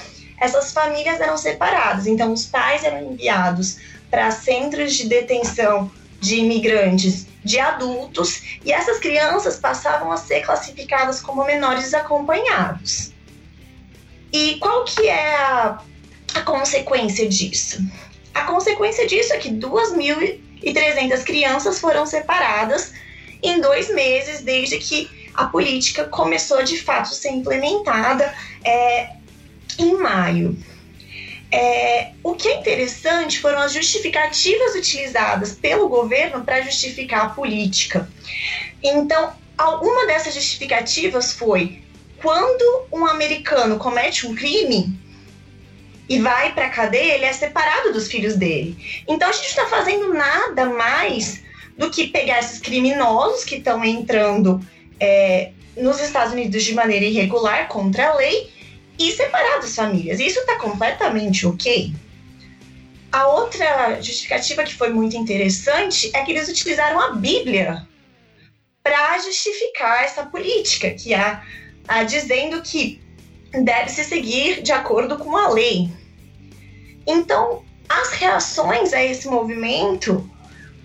essas 0.40 0.72
famílias 0.72 1.20
eram 1.20 1.36
separadas. 1.36 2.06
Então, 2.06 2.32
os 2.32 2.46
pais 2.46 2.84
eram 2.84 3.12
enviados 3.12 3.78
para 4.10 4.30
centros 4.30 4.94
de 4.94 5.08
detenção 5.08 5.90
de 6.20 6.36
imigrantes 6.36 7.26
de 7.44 7.58
adultos 7.58 8.42
e 8.64 8.72
essas 8.72 8.98
crianças 8.98 9.56
passavam 9.56 10.10
a 10.10 10.16
ser 10.16 10.42
classificadas 10.42 11.20
como 11.20 11.44
menores 11.44 11.94
acompanhados. 11.94 13.12
E 14.32 14.56
qual 14.56 14.84
que 14.84 15.08
é 15.08 15.36
a, 15.36 15.82
a 16.34 16.40
consequência 16.42 17.28
disso? 17.28 17.82
A 18.34 18.42
consequência 18.42 19.06
disso 19.06 19.32
é 19.32 19.38
que 19.38 19.50
2.300 19.50 21.24
crianças 21.24 21.80
foram 21.80 22.04
separadas 22.04 22.92
em 23.42 23.60
dois 23.60 23.92
meses 23.94 24.42
desde 24.42 24.78
que 24.78 25.08
a 25.34 25.46
política 25.46 26.04
começou 26.04 26.62
de 26.64 26.80
fato 26.82 27.12
a 27.12 27.14
ser 27.14 27.30
implementada 27.30 28.34
é, 28.64 29.10
em 29.78 29.96
maio. 29.96 30.58
É, 31.50 32.12
o 32.22 32.34
que 32.34 32.48
é 32.48 32.60
interessante 32.60 33.40
foram 33.40 33.58
as 33.58 33.72
justificativas 33.72 34.74
utilizadas 34.74 35.52
pelo 35.52 35.88
governo 35.88 36.44
para 36.44 36.60
justificar 36.60 37.26
a 37.26 37.28
política. 37.30 38.08
Então, 38.82 39.32
alguma 39.56 40.06
dessas 40.06 40.34
justificativas 40.34 41.32
foi 41.32 41.82
quando 42.20 42.86
um 42.92 43.06
americano 43.06 43.78
comete 43.78 44.26
um 44.26 44.34
crime 44.34 44.98
e 46.08 46.18
vai 46.18 46.52
para 46.52 46.66
a 46.66 46.70
cadeia, 46.70 47.14
ele 47.14 47.24
é 47.24 47.32
separado 47.32 47.92
dos 47.92 48.08
filhos 48.08 48.34
dele. 48.34 49.02
Então, 49.06 49.28
a 49.28 49.32
gente 49.32 49.48
está 49.48 49.66
fazendo 49.66 50.12
nada 50.12 50.66
mais 50.66 51.42
do 51.76 51.90
que 51.90 52.08
pegar 52.08 52.40
esses 52.40 52.58
criminosos 52.58 53.44
que 53.44 53.56
estão 53.56 53.84
entrando 53.84 54.60
é, 54.98 55.52
nos 55.76 56.00
Estados 56.00 56.32
Unidos 56.32 56.64
de 56.64 56.74
maneira 56.74 57.04
irregular 57.04 57.68
contra 57.68 58.08
a 58.08 58.14
lei 58.14 58.50
e 58.98 59.12
separar 59.12 59.60
das 59.60 59.74
famílias. 59.74 60.18
Isso 60.18 60.40
está 60.40 60.56
completamente 60.56 61.46
ok. 61.46 61.94
A 63.10 63.28
outra 63.28 64.00
justificativa 64.02 64.64
que 64.64 64.74
foi 64.74 64.90
muito 64.90 65.16
interessante 65.16 66.10
é 66.14 66.22
que 66.24 66.32
eles 66.32 66.48
utilizaram 66.48 67.00
a 67.00 67.12
Bíblia 67.12 67.86
para 68.82 69.18
justificar 69.18 70.02
essa 70.02 70.26
política, 70.26 70.90
que 70.90 71.14
é 71.14 71.40
a, 71.86 72.02
dizendo 72.04 72.60
que 72.60 73.00
deve 73.52 73.88
se 73.90 74.04
seguir 74.04 74.62
de 74.62 74.72
acordo 74.72 75.16
com 75.16 75.36
a 75.36 75.48
lei. 75.48 75.90
Então, 77.06 77.64
as 77.88 78.10
reações 78.12 78.92
a 78.92 79.02
esse 79.02 79.26
movimento, 79.28 80.28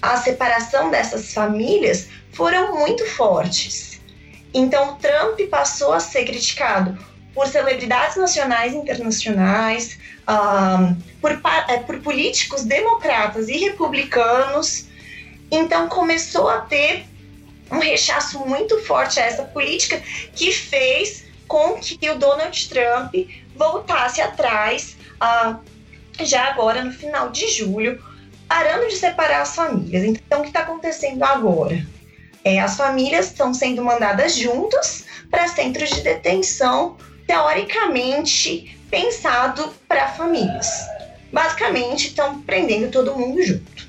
a 0.01 0.15
separação 0.17 0.89
dessas 0.89 1.33
famílias, 1.33 2.07
foram 2.31 2.79
muito 2.79 3.05
fortes. 3.05 3.99
Então, 4.53 4.97
Trump 4.97 5.39
passou 5.49 5.91
a 5.91 5.99
ser 5.99 6.25
criticado 6.25 6.97
por 7.33 7.47
celebridades 7.47 8.15
nacionais 8.15 8.73
e 8.73 8.77
internacionais, 8.77 9.97
um, 10.27 10.95
por, 11.19 11.31
é, 11.67 11.77
por 11.77 11.99
políticos 11.99 12.63
democratas 12.63 13.47
e 13.47 13.57
republicanos. 13.57 14.85
Então 15.51 15.87
começou 15.87 16.49
a 16.49 16.61
ter 16.61 17.05
um 17.71 17.79
rechaço 17.79 18.39
muito 18.45 18.79
forte 18.83 19.19
a 19.19 19.25
essa 19.25 19.43
política 19.43 20.01
que 20.35 20.51
fez 20.51 21.25
com 21.47 21.79
que 21.79 22.09
o 22.09 22.17
Donald 22.17 22.69
Trump 22.69 23.13
voltasse 23.55 24.21
atrás, 24.21 24.95
uh, 25.21 25.59
já 26.23 26.45
agora 26.45 26.83
no 26.83 26.91
final 26.91 27.29
de 27.29 27.47
julho, 27.49 28.01
parando 28.47 28.87
de 28.87 28.95
separar 28.95 29.41
as 29.41 29.55
famílias. 29.55 30.03
Então, 30.03 30.39
o 30.39 30.41
que 30.43 30.49
está 30.49 30.61
acontecendo 30.61 31.23
agora? 31.23 31.85
É, 32.43 32.59
as 32.59 32.75
famílias 32.75 33.27
estão 33.27 33.53
sendo 33.53 33.83
mandadas 33.83 34.35
juntas 34.35 35.05
para 35.31 35.47
centros 35.47 35.89
de 35.89 36.01
detenção 36.01 36.97
teoricamente 37.27 38.77
pensado 38.89 39.73
para 39.87 40.09
famílias. 40.09 40.67
Basicamente, 41.31 42.07
estão 42.07 42.41
prendendo 42.41 42.91
todo 42.91 43.17
mundo 43.17 43.41
junto. 43.41 43.87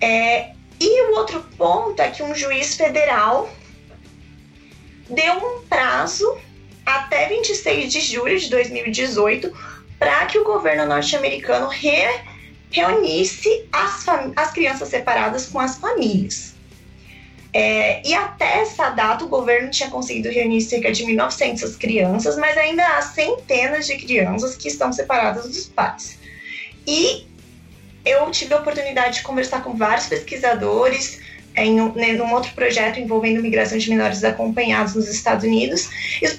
É, 0.00 0.52
e 0.80 1.10
o 1.10 1.16
outro 1.16 1.42
ponto 1.56 2.00
é 2.00 2.08
que 2.10 2.22
um 2.22 2.34
juiz 2.34 2.76
federal 2.76 3.50
deu 5.10 5.34
um 5.34 5.66
prazo 5.66 6.38
até 6.86 7.28
26 7.28 7.92
de 7.92 8.00
julho 8.00 8.38
de 8.38 8.48
2018 8.48 9.52
para 9.98 10.26
que 10.26 10.38
o 10.38 10.44
governo 10.44 10.86
norte-americano 10.86 11.68
re 11.68 12.06
reunisse 12.70 13.66
as, 13.72 14.06
as 14.36 14.52
crianças 14.52 14.88
separadas 14.88 15.46
com 15.46 15.58
as 15.58 15.76
famílias. 15.78 16.54
É, 17.52 18.06
e 18.06 18.12
até 18.12 18.60
essa 18.60 18.90
data 18.90 19.24
o 19.24 19.28
governo 19.28 19.70
tinha 19.70 19.88
conseguido 19.88 20.28
reunir 20.28 20.60
cerca 20.60 20.92
de 20.92 21.04
1.900 21.04 21.78
crianças, 21.78 22.36
mas 22.36 22.56
ainda 22.58 22.86
há 22.86 23.02
centenas 23.02 23.86
de 23.86 23.96
crianças 23.96 24.54
que 24.54 24.68
estão 24.68 24.92
separadas 24.92 25.44
dos 25.44 25.66
pais. 25.66 26.18
E 26.86 27.26
eu 28.04 28.30
tive 28.30 28.54
a 28.54 28.58
oportunidade 28.58 29.16
de 29.16 29.22
conversar 29.22 29.62
com 29.62 29.74
vários 29.74 30.06
pesquisadores 30.06 31.20
em 31.56 31.80
um, 31.80 31.92
né, 31.92 32.14
outro 32.32 32.52
projeto 32.52 33.00
envolvendo 33.00 33.42
migração 33.42 33.78
de 33.78 33.90
menores 33.90 34.22
acompanhados 34.22 34.94
nos 34.94 35.08
Estados 35.08 35.44
Unidos. 35.44 35.88
E, 36.22 36.26
os 36.26 36.36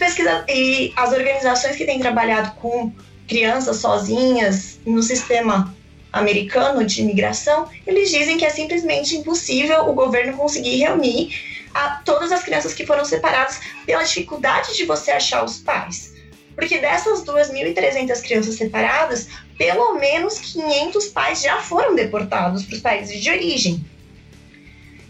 e 0.48 0.94
as 0.96 1.12
organizações 1.12 1.76
que 1.76 1.86
têm 1.86 2.00
trabalhado 2.00 2.52
com 2.56 2.92
crianças 3.28 3.78
sozinhas 3.78 4.80
no 4.86 5.04
sistema 5.04 5.76
americano 6.12 6.86
de 6.86 7.02
imigração, 7.02 7.70
eles 7.86 8.10
dizem 8.10 8.38
que 8.38 8.46
é 8.46 8.50
simplesmente 8.50 9.16
impossível 9.16 9.90
o 9.90 9.94
governo 9.94 10.36
conseguir 10.36 10.78
reunir 10.78 11.68
a 11.74 12.02
todas 12.04 12.32
as 12.32 12.44
crianças 12.44 12.74
que 12.74 12.86
foram 12.86 13.06
separadas 13.06 13.60
pela 13.86 14.04
dificuldade 14.04 14.76
de 14.76 14.86
você 14.86 15.12
achar 15.12 15.44
os 15.44 15.60
pais. 15.60 16.14
Porque 16.56 16.80
dessas 16.80 17.24
2.300 17.24 18.22
crianças 18.22 18.56
separadas, 18.56 19.30
pelo 19.58 19.94
menos 19.96 20.40
500 20.40 21.08
pais 21.08 21.42
já 21.42 21.62
foram 21.62 21.96
deportados 21.96 22.66
para 22.66 22.76
os 22.76 22.82
países 22.82 23.22
de 23.22 23.30
origem. 23.30 23.86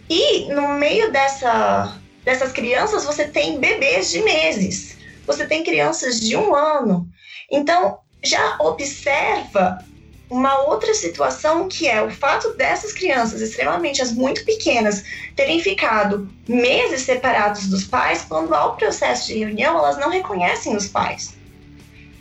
E 0.10 0.52
no 0.54 0.70
meio 0.70 1.12
dessa, 1.12 1.98
dessas 2.24 2.52
crianças, 2.52 3.06
você 3.06 3.28
tem 3.28 3.60
bebês 3.60 4.12
de 4.12 4.22
meses, 4.22 4.98
você 5.26 5.46
tem 5.46 5.64
crianças 5.64 6.20
de 6.20 6.36
um 6.36 6.54
ano. 6.54 7.08
Então, 7.52 8.00
já 8.24 8.58
observa 8.60 9.84
uma 10.30 10.60
outra 10.68 10.94
situação 10.94 11.68
que 11.68 11.88
é 11.88 12.02
o 12.02 12.12
fato 12.12 12.54
dessas 12.54 12.94
crianças 12.94 13.42
extremamente 13.42 14.02
as 14.02 14.12
muito 14.12 14.46
pequenas 14.46 15.04
terem 15.36 15.60
ficado 15.60 16.30
meses 16.48 17.02
separados 17.02 17.68
dos 17.68 17.84
pais, 17.84 18.26
quando 18.28 18.54
há 18.54 18.66
o 18.68 18.76
processo 18.76 19.28
de 19.28 19.40
reunião, 19.40 19.78
elas 19.78 19.98
não 19.98 20.10
reconhecem 20.10 20.76
os 20.76 20.88
pais. 20.88 21.36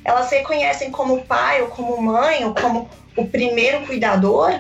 Elas 0.05 0.31
reconhecem 0.31 0.91
como 0.91 1.23
pai 1.23 1.61
ou 1.61 1.69
como 1.69 2.01
mãe 2.01 2.45
ou 2.45 2.55
como 2.55 2.89
o 3.15 3.27
primeiro 3.27 3.85
cuidador. 3.85 4.59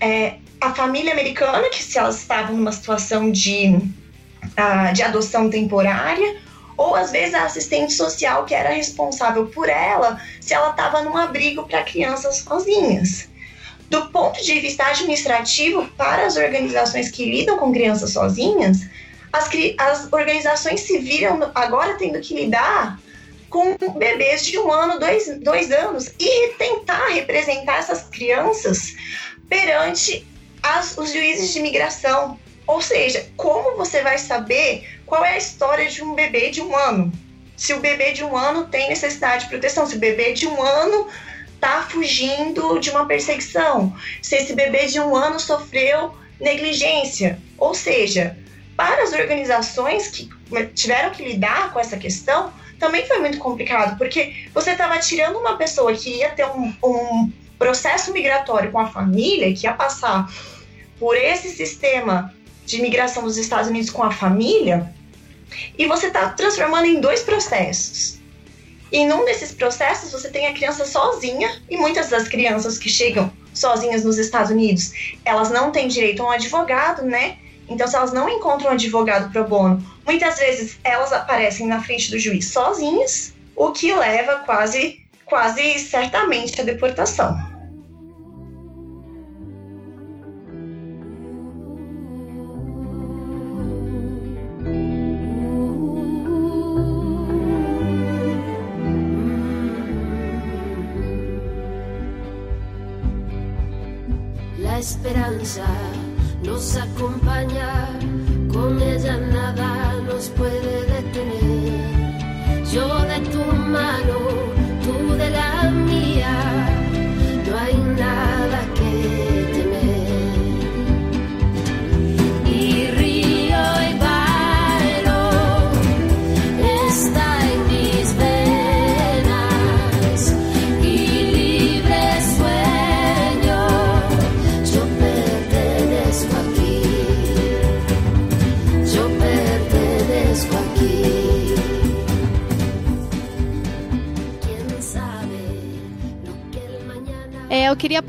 É, 0.00 0.36
a 0.58 0.74
família 0.74 1.12
americana, 1.12 1.68
que 1.68 1.82
se 1.82 1.98
elas 1.98 2.16
estavam 2.16 2.56
numa 2.56 2.72
situação 2.72 3.30
de, 3.30 3.76
uh, 3.76 4.92
de 4.94 5.02
adoção 5.02 5.50
temporária, 5.50 6.40
ou 6.76 6.94
às 6.94 7.10
vezes 7.10 7.34
a 7.34 7.44
assistente 7.44 7.92
social 7.92 8.44
que 8.44 8.54
era 8.54 8.70
responsável 8.70 9.46
por 9.46 9.68
ela 9.68 10.20
se 10.40 10.54
ela 10.54 10.70
estava 10.70 11.02
num 11.02 11.16
abrigo 11.16 11.66
para 11.66 11.82
crianças 11.82 12.38
sozinhas. 12.38 13.28
Do 13.88 14.10
ponto 14.10 14.42
de 14.42 14.58
vista 14.60 14.84
administrativo, 14.86 15.86
para 15.96 16.26
as 16.26 16.36
organizações 16.36 17.10
que 17.10 17.24
lidam 17.24 17.56
com 17.56 17.72
crianças 17.72 18.12
sozinhas, 18.12 18.80
as, 19.32 19.48
as 19.78 20.12
organizações 20.12 20.80
se 20.80 20.98
viram 20.98 21.50
agora 21.54 21.94
tendo 21.94 22.20
que 22.20 22.34
lidar 22.34 22.98
com 23.48 23.76
bebês 23.96 24.44
de 24.44 24.58
um 24.58 24.70
ano, 24.72 24.98
dois, 24.98 25.38
dois 25.40 25.70
anos, 25.70 26.12
e 26.18 26.48
tentar 26.54 27.08
representar 27.08 27.78
essas 27.78 28.02
crianças 28.04 28.94
perante 29.48 30.26
as, 30.62 30.98
os 30.98 31.12
juízes 31.12 31.52
de 31.52 31.60
imigração. 31.60 32.38
Ou 32.66 32.80
seja, 32.80 33.26
como 33.36 33.76
você 33.76 34.02
vai 34.02 34.18
saber 34.18 34.88
qual 35.06 35.24
é 35.24 35.34
a 35.34 35.38
história 35.38 35.88
de 35.88 36.02
um 36.02 36.14
bebê 36.14 36.50
de 36.50 36.60
um 36.60 36.76
ano? 36.76 37.12
Se 37.56 37.72
o 37.72 37.80
bebê 37.80 38.12
de 38.12 38.24
um 38.24 38.36
ano 38.36 38.66
tem 38.66 38.88
necessidade 38.88 39.44
de 39.44 39.50
proteção, 39.50 39.86
se 39.86 39.96
o 39.96 39.98
bebê 39.98 40.32
de 40.32 40.46
um 40.46 40.62
ano 40.62 41.08
está 41.54 41.82
fugindo 41.82 42.78
de 42.78 42.90
uma 42.90 43.06
perseguição, 43.06 43.94
se 44.20 44.36
esse 44.36 44.52
bebê 44.52 44.86
de 44.86 45.00
um 45.00 45.16
ano 45.16 45.40
sofreu 45.40 46.14
negligência. 46.40 47.38
Ou 47.56 47.74
seja, 47.74 48.36
para 48.76 49.02
as 49.04 49.12
organizações 49.12 50.08
que 50.08 50.28
tiveram 50.74 51.10
que 51.10 51.24
lidar 51.24 51.72
com 51.72 51.80
essa 51.80 51.96
questão, 51.96 52.52
também 52.78 53.06
foi 53.06 53.18
muito 53.20 53.38
complicado, 53.38 53.96
porque 53.96 54.48
você 54.52 54.72
estava 54.72 54.98
tirando 54.98 55.38
uma 55.38 55.56
pessoa 55.56 55.94
que 55.94 56.10
ia 56.10 56.30
ter 56.30 56.46
um, 56.46 56.74
um 56.84 57.32
processo 57.58 58.12
migratório 58.12 58.70
com 58.70 58.78
a 58.78 58.86
família, 58.86 59.54
que 59.54 59.66
ia 59.66 59.72
passar 59.72 60.30
por 60.98 61.16
esse 61.16 61.48
sistema 61.48 62.34
de 62.66 62.78
imigração 62.78 63.22
dos 63.22 63.38
Estados 63.38 63.68
Unidos 63.68 63.88
com 63.88 64.02
a 64.02 64.10
família, 64.10 64.92
e 65.78 65.86
você 65.86 66.08
está 66.08 66.30
transformando 66.30 66.86
em 66.86 67.00
dois 67.00 67.22
processos. 67.22 68.18
E 68.92 69.06
num 69.06 69.24
desses 69.24 69.52
processos 69.52 70.12
você 70.12 70.28
tem 70.28 70.46
a 70.46 70.52
criança 70.52 70.84
sozinha, 70.84 71.62
e 71.70 71.76
muitas 71.76 72.08
das 72.08 72.28
crianças 72.28 72.76
que 72.76 72.88
chegam 72.88 73.32
sozinhas 73.54 74.04
nos 74.04 74.18
Estados 74.18 74.50
Unidos, 74.50 74.92
elas 75.24 75.50
não 75.50 75.70
têm 75.70 75.88
direito 75.88 76.22
a 76.22 76.26
um 76.26 76.30
advogado, 76.30 77.02
né? 77.02 77.38
Então, 77.68 77.86
se 77.88 77.96
elas 77.96 78.12
não 78.12 78.28
encontram 78.28 78.70
um 78.70 78.74
advogado 78.74 79.32
pro 79.32 79.44
bono, 79.44 79.84
muitas 80.04 80.38
vezes 80.38 80.78
elas 80.84 81.12
aparecem 81.12 81.66
na 81.66 81.82
frente 81.82 82.10
do 82.10 82.18
juiz 82.18 82.48
sozinhas, 82.48 83.32
o 83.56 83.72
que 83.72 83.92
leva 83.92 84.40
quase, 84.40 85.00
quase 85.24 85.78
certamente 85.78 86.60
à 86.60 86.64
deportação. 86.64 87.55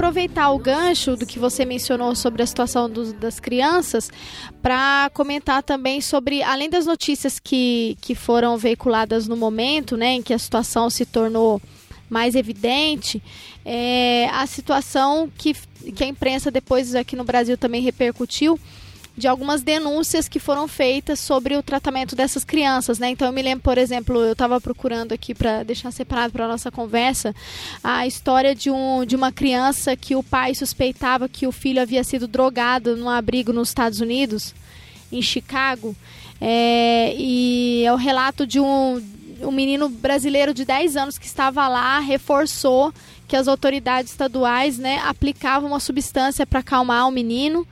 Aproveitar 0.08 0.52
o 0.52 0.58
gancho 0.58 1.18
do 1.18 1.26
que 1.26 1.38
você 1.38 1.66
mencionou 1.66 2.16
sobre 2.16 2.42
a 2.42 2.48
situação 2.48 2.90
do, 2.90 3.12
das 3.12 3.42
crianças 3.42 4.10
para 4.62 5.12
comentar 5.14 5.62
também 5.62 6.00
sobre, 6.00 6.42
além 6.42 6.70
das 6.70 6.86
notícias 6.86 7.40
que, 7.40 7.98
que 8.00 8.16
foram 8.16 8.58
veiculadas 8.58 9.28
no 9.28 9.36
momento, 9.36 9.98
né, 9.98 10.14
em 10.14 10.22
que 10.22 10.34
a 10.34 10.40
situação 10.40 10.90
se 10.90 11.06
tornou 11.06 11.62
mais 12.10 12.36
evidente, 12.36 13.22
é, 13.66 14.30
a 14.32 14.48
situação 14.48 15.30
que, 15.38 15.54
que 15.94 16.06
a 16.06 16.08
imprensa 16.08 16.50
depois 16.50 16.96
aqui 16.96 17.18
no 17.18 17.26
Brasil 17.26 17.58
também 17.58 17.82
repercutiu 17.82 18.58
de 19.18 19.28
algumas 19.28 19.64
denúncias 19.64 20.30
que 20.30 20.40
foram 20.40 20.68
feitas 20.68 21.20
sobre 21.20 21.58
o 21.58 21.64
tratamento 21.64 22.16
dessas 22.16 22.46
crianças, 22.46 23.00
né? 23.00 23.10
Então 23.10 23.28
eu 23.28 23.34
me 23.34 23.42
lembro, 23.42 23.64
por 23.64 23.78
exemplo, 23.80 24.22
eu 24.22 24.34
estava 24.34 24.62
procurando 24.62 25.12
aqui 25.12 25.34
para 25.34 25.64
deixar 25.64 25.92
separado 25.92 26.32
para 26.32 26.48
nossa 26.48 26.70
conversa 26.70 27.36
a 27.84 28.06
história 28.06 28.54
de, 28.54 28.70
um, 28.70 29.04
de 29.04 29.16
uma 29.16 29.32
criança 29.32 29.96
que 29.96 30.16
o 30.16 30.22
pai 30.22 30.54
suspeitava 30.54 31.28
que 31.28 31.48
o 31.48 31.52
filho 31.52 31.82
havia 31.82 32.04
sido 32.04 32.28
drogado 32.28 32.96
num 32.96 33.10
abrigo 33.10 33.52
nos 33.52 33.70
Estados 33.70 34.00
Unidos, 34.00 34.54
em 35.12 35.22
Chicago, 35.22 35.96
é, 36.40 37.16
e 37.18 37.84
é 37.86 37.92
o 37.92 37.96
relato 37.96 38.46
de 38.46 38.60
um, 38.60 39.02
um 39.42 39.52
menino 39.52 39.90
brasileiro 39.90 40.54
de 40.54 40.64
10 40.64 40.96
anos 40.96 41.18
que 41.18 41.26
estava 41.26 41.68
lá, 41.68 42.00
reforçou 42.00 42.94
que 43.28 43.36
as 43.36 43.48
autoridades 43.48 44.12
estaduais, 44.12 44.78
né, 44.78 45.02
aplicavam 45.06 45.70
uma 45.70 45.80
substância 45.80 46.46
para 46.46 46.60
acalmar 46.60 47.08
o 47.08 47.12
menino 47.12 47.68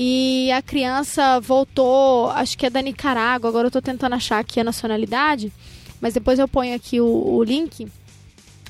e 0.00 0.52
a 0.52 0.62
criança 0.62 1.40
voltou, 1.40 2.30
acho 2.30 2.56
que 2.56 2.64
é 2.64 2.70
da 2.70 2.80
Nicarágua, 2.80 3.50
agora 3.50 3.64
eu 3.64 3.68
estou 3.68 3.82
tentando 3.82 4.14
achar 4.14 4.38
aqui 4.38 4.60
a 4.60 4.64
nacionalidade, 4.64 5.52
mas 6.00 6.14
depois 6.14 6.38
eu 6.38 6.46
ponho 6.46 6.72
aqui 6.72 7.00
o, 7.00 7.04
o 7.04 7.42
link. 7.42 7.88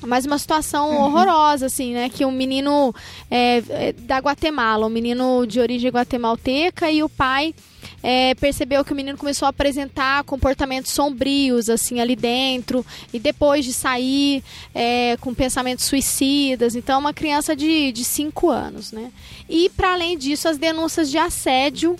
Mas 0.01 0.25
uma 0.25 0.39
situação 0.39 0.89
uhum. 0.89 1.03
horrorosa, 1.03 1.67
assim, 1.67 1.93
né? 1.93 2.09
Que 2.09 2.25
um 2.25 2.31
menino 2.31 2.95
é, 3.29 3.61
é, 3.69 3.93
da 3.93 4.17
Guatemala, 4.17 4.87
um 4.87 4.89
menino 4.89 5.45
de 5.45 5.59
origem 5.59 5.91
guatemalteca 5.91 6.89
e 6.89 7.03
o 7.03 7.09
pai 7.09 7.53
é, 8.01 8.35
percebeu 8.35 8.83
que 8.83 8.93
o 8.93 8.95
menino 8.95 9.17
começou 9.17 9.45
a 9.45 9.49
apresentar 9.49 10.23
comportamentos 10.23 10.91
sombrios, 10.91 11.69
assim, 11.69 11.99
ali 11.99 12.15
dentro, 12.15 12.85
e 13.13 13.19
depois 13.19 13.65
de 13.65 13.73
sair 13.73 14.43
é, 14.73 15.17
com 15.21 15.33
pensamentos 15.33 15.85
suicidas. 15.85 16.75
Então, 16.75 16.99
uma 16.99 17.13
criança 17.13 17.55
de 17.55 18.03
5 18.03 18.49
anos, 18.49 18.91
né? 18.91 19.11
E, 19.47 19.69
para 19.69 19.93
além 19.93 20.17
disso, 20.17 20.47
as 20.47 20.57
denúncias 20.57 21.09
de 21.09 21.17
assédio 21.17 21.95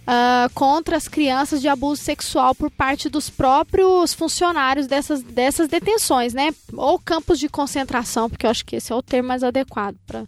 Uh, 0.00 0.50
contra 0.54 0.96
as 0.96 1.06
crianças 1.06 1.60
de 1.60 1.68
abuso 1.68 2.02
sexual 2.02 2.52
por 2.52 2.68
parte 2.68 3.08
dos 3.08 3.30
próprios 3.30 4.12
funcionários 4.12 4.88
dessas, 4.88 5.22
dessas 5.22 5.68
detenções, 5.68 6.34
né? 6.34 6.52
Ou 6.72 6.98
campos 6.98 7.38
de 7.38 7.48
concentração, 7.48 8.28
porque 8.28 8.44
eu 8.44 8.50
acho 8.50 8.64
que 8.64 8.76
esse 8.76 8.90
é 8.90 8.96
o 8.96 9.02
termo 9.02 9.28
mais 9.28 9.44
adequado 9.44 9.94
para 10.06 10.24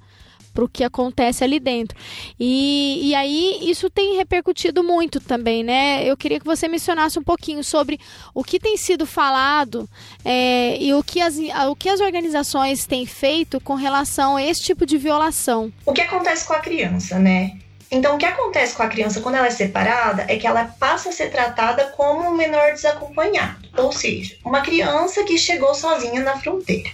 para 0.53 0.65
o 0.65 0.69
que 0.69 0.85
acontece 0.85 1.43
ali 1.43 1.59
dentro. 1.59 1.97
E, 2.39 3.11
e 3.11 3.15
aí 3.15 3.59
isso 3.63 3.89
tem 3.91 4.17
repercutido 4.17 4.83
muito 4.83 5.21
também, 5.21 5.63
né? 5.63 6.05
Eu 6.05 6.17
queria 6.17 6.39
que 6.39 6.47
você 6.47 6.69
mencionasse 6.69 7.19
um 7.19 7.23
pouquinho 7.23 7.65
sobre 7.65 7.99
o 8.35 8.45
que 8.45 8.59
tem 8.59 8.77
sido 8.77 9.07
falado 9.07 9.89
é, 10.25 10.77
e 10.81 10.95
o 10.95 11.03
que, 11.03 11.21
as, 11.21 11.37
o 11.69 11.77
que 11.77 11.89
as 11.89 12.01
organizações 12.01 12.87
têm 12.87 13.07
feito 13.07 13.61
com 13.61 13.75
relação 13.75 14.37
a 14.37 14.43
esse 14.43 14.63
tipo 14.63 14.85
de 14.87 14.97
violação. 14.97 15.73
O 15.87 15.93
que 15.93 16.01
acontece 16.01 16.47
com 16.47 16.53
a 16.53 16.61
criança, 16.61 17.19
né? 17.19 17.57
Então, 17.91 18.15
o 18.15 18.19
que 18.19 18.25
acontece 18.25 18.75
com 18.75 18.83
a 18.83 18.89
criança 18.89 19.21
quando 19.21 19.35
ela 19.35 19.49
é 19.49 19.51
separada 19.51 20.25
é 20.27 20.39
que 20.39 20.47
ela 20.47 20.65
passa 20.65 21.11
a 21.11 21.13
ser 21.13 21.31
tratada 21.31 21.93
como 21.95 22.27
um 22.27 22.35
menor 22.35 22.73
desacompanhado, 22.73 23.69
ou 23.77 23.93
seja, 23.93 24.35
uma 24.43 24.63
criança 24.63 25.23
que 25.25 25.37
chegou 25.37 25.75
sozinha 25.75 26.23
na 26.23 26.39
fronteira. 26.39 26.89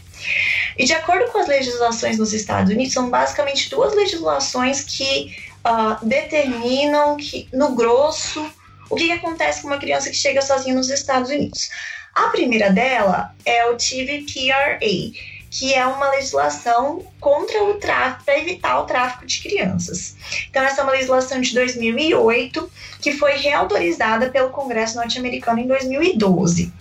E 0.77 0.85
de 0.85 0.93
acordo 0.93 1.31
com 1.31 1.39
as 1.39 1.49
legislações 1.49 2.19
nos 2.19 2.33
Estados 2.33 2.73
Unidos, 2.73 2.93
são 2.93 3.11
basicamente 3.11 3.69
duas 3.71 3.95
legislações 3.95 4.83
que 4.83 5.37
uh, 5.67 6.05
determinam 6.05 7.17
que, 7.17 7.49
no 7.53 7.75
grosso, 7.75 8.45
o 8.89 8.97
que, 8.97 9.07
que 9.07 9.13
acontece 9.13 9.63
com 9.63 9.69
uma 9.69 9.79
criança 9.79 10.11
que 10.11 10.17
chega 10.17 10.41
sozinha 10.43 10.75
nos 10.75 10.89
Estados 10.91 11.31
Unidos. 11.31 11.69
A 12.15 12.29
primeira 12.29 12.71
dela 12.71 13.35
é 13.45 13.67
o 13.67 13.77
TVPRA, 13.77 14.79
que 15.51 15.73
é 15.75 15.87
uma 15.87 16.11
legislação 16.11 17.05
contra 17.21 17.63
o 17.65 17.75
tráfico, 17.75 18.25
para 18.25 18.39
evitar 18.39 18.81
o 18.81 18.85
tráfico 18.85 19.27
de 19.27 19.41
crianças. 19.41 20.17
Então, 20.51 20.63
essa 20.63 20.81
é 20.81 20.85
uma 20.85 20.93
legislação 20.93 21.41
de 21.41 21.55
2008 21.55 22.71
que 23.01 23.13
foi 23.13 23.35
reautorizada 23.35 24.31
pelo 24.31 24.51
Congresso 24.51 24.97
norte-americano 24.97 25.61
em 25.61 25.67
2012. 25.67 26.73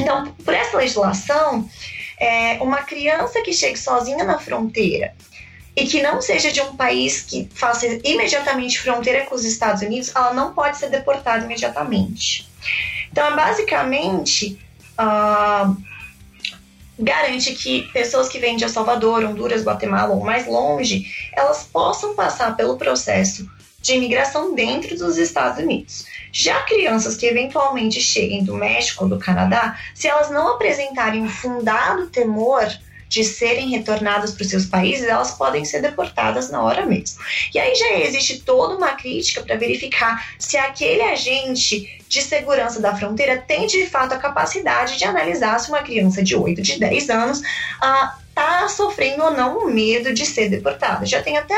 Então, 0.00 0.32
por 0.44 0.54
essa 0.54 0.76
legislação, 0.76 1.68
é, 2.20 2.58
uma 2.60 2.82
criança 2.82 3.40
que 3.42 3.52
chegue 3.52 3.78
sozinha 3.78 4.24
na 4.24 4.38
fronteira 4.38 5.14
e 5.76 5.86
que 5.86 6.02
não 6.02 6.20
seja 6.20 6.50
de 6.50 6.60
um 6.60 6.76
país 6.76 7.22
que 7.22 7.48
faça 7.54 7.86
imediatamente 8.04 8.80
fronteira 8.80 9.26
com 9.26 9.34
os 9.34 9.44
Estados 9.44 9.82
Unidos, 9.82 10.10
ela 10.14 10.32
não 10.32 10.52
pode 10.52 10.76
ser 10.76 10.90
deportada 10.90 11.44
imediatamente. 11.44 12.48
Então, 13.12 13.24
é 13.24 13.36
basicamente, 13.36 14.58
uh, 14.98 15.76
garante 16.98 17.54
que 17.54 17.82
pessoas 17.92 18.28
que 18.28 18.40
vêm 18.40 18.56
de 18.56 18.64
El 18.64 18.70
Salvador, 18.70 19.24
Honduras, 19.24 19.62
Guatemala 19.62 20.14
ou 20.14 20.24
mais 20.24 20.46
longe, 20.46 21.06
elas 21.32 21.62
possam 21.62 22.16
passar 22.16 22.56
pelo 22.56 22.76
processo 22.76 23.48
de 23.80 23.94
imigração 23.94 24.54
dentro 24.54 24.96
dos 24.96 25.16
Estados 25.16 25.62
Unidos. 25.62 26.04
Já 26.32 26.62
crianças 26.62 27.16
que 27.16 27.26
eventualmente 27.26 28.00
cheguem 28.00 28.44
do 28.44 28.54
México 28.54 29.04
ou 29.04 29.10
do 29.10 29.18
Canadá, 29.18 29.78
se 29.94 30.08
elas 30.08 30.30
não 30.30 30.54
apresentarem 30.54 31.22
um 31.22 31.28
fundado 31.28 32.08
temor 32.08 32.68
de 33.08 33.24
serem 33.24 33.70
retornadas 33.70 34.32
para 34.32 34.42
os 34.42 34.50
seus 34.50 34.66
países, 34.66 35.06
elas 35.06 35.30
podem 35.32 35.64
ser 35.64 35.80
deportadas 35.80 36.50
na 36.50 36.62
hora 36.62 36.84
mesmo. 36.84 37.18
E 37.54 37.58
aí 37.58 37.74
já 37.74 37.98
existe 38.00 38.40
toda 38.40 38.76
uma 38.76 38.92
crítica 38.92 39.42
para 39.42 39.56
verificar 39.56 40.34
se 40.38 40.58
aquele 40.58 41.02
agente 41.02 42.02
de 42.06 42.22
segurança 42.22 42.80
da 42.80 42.94
fronteira 42.94 43.38
tem 43.38 43.66
de 43.66 43.86
fato 43.86 44.12
a 44.12 44.18
capacidade 44.18 44.98
de 44.98 45.04
analisar 45.04 45.58
se 45.58 45.70
uma 45.70 45.82
criança 45.82 46.22
de 46.22 46.36
8, 46.36 46.60
de 46.60 46.78
10 46.78 47.10
anos 47.10 47.38
está 47.40 48.64
ah, 48.64 48.68
sofrendo 48.68 49.24
ou 49.24 49.30
não 49.30 49.58
o 49.58 49.70
medo 49.70 50.12
de 50.12 50.26
ser 50.26 50.48
deportada. 50.48 51.06
Já 51.06 51.22
tem 51.22 51.38
até 51.38 51.56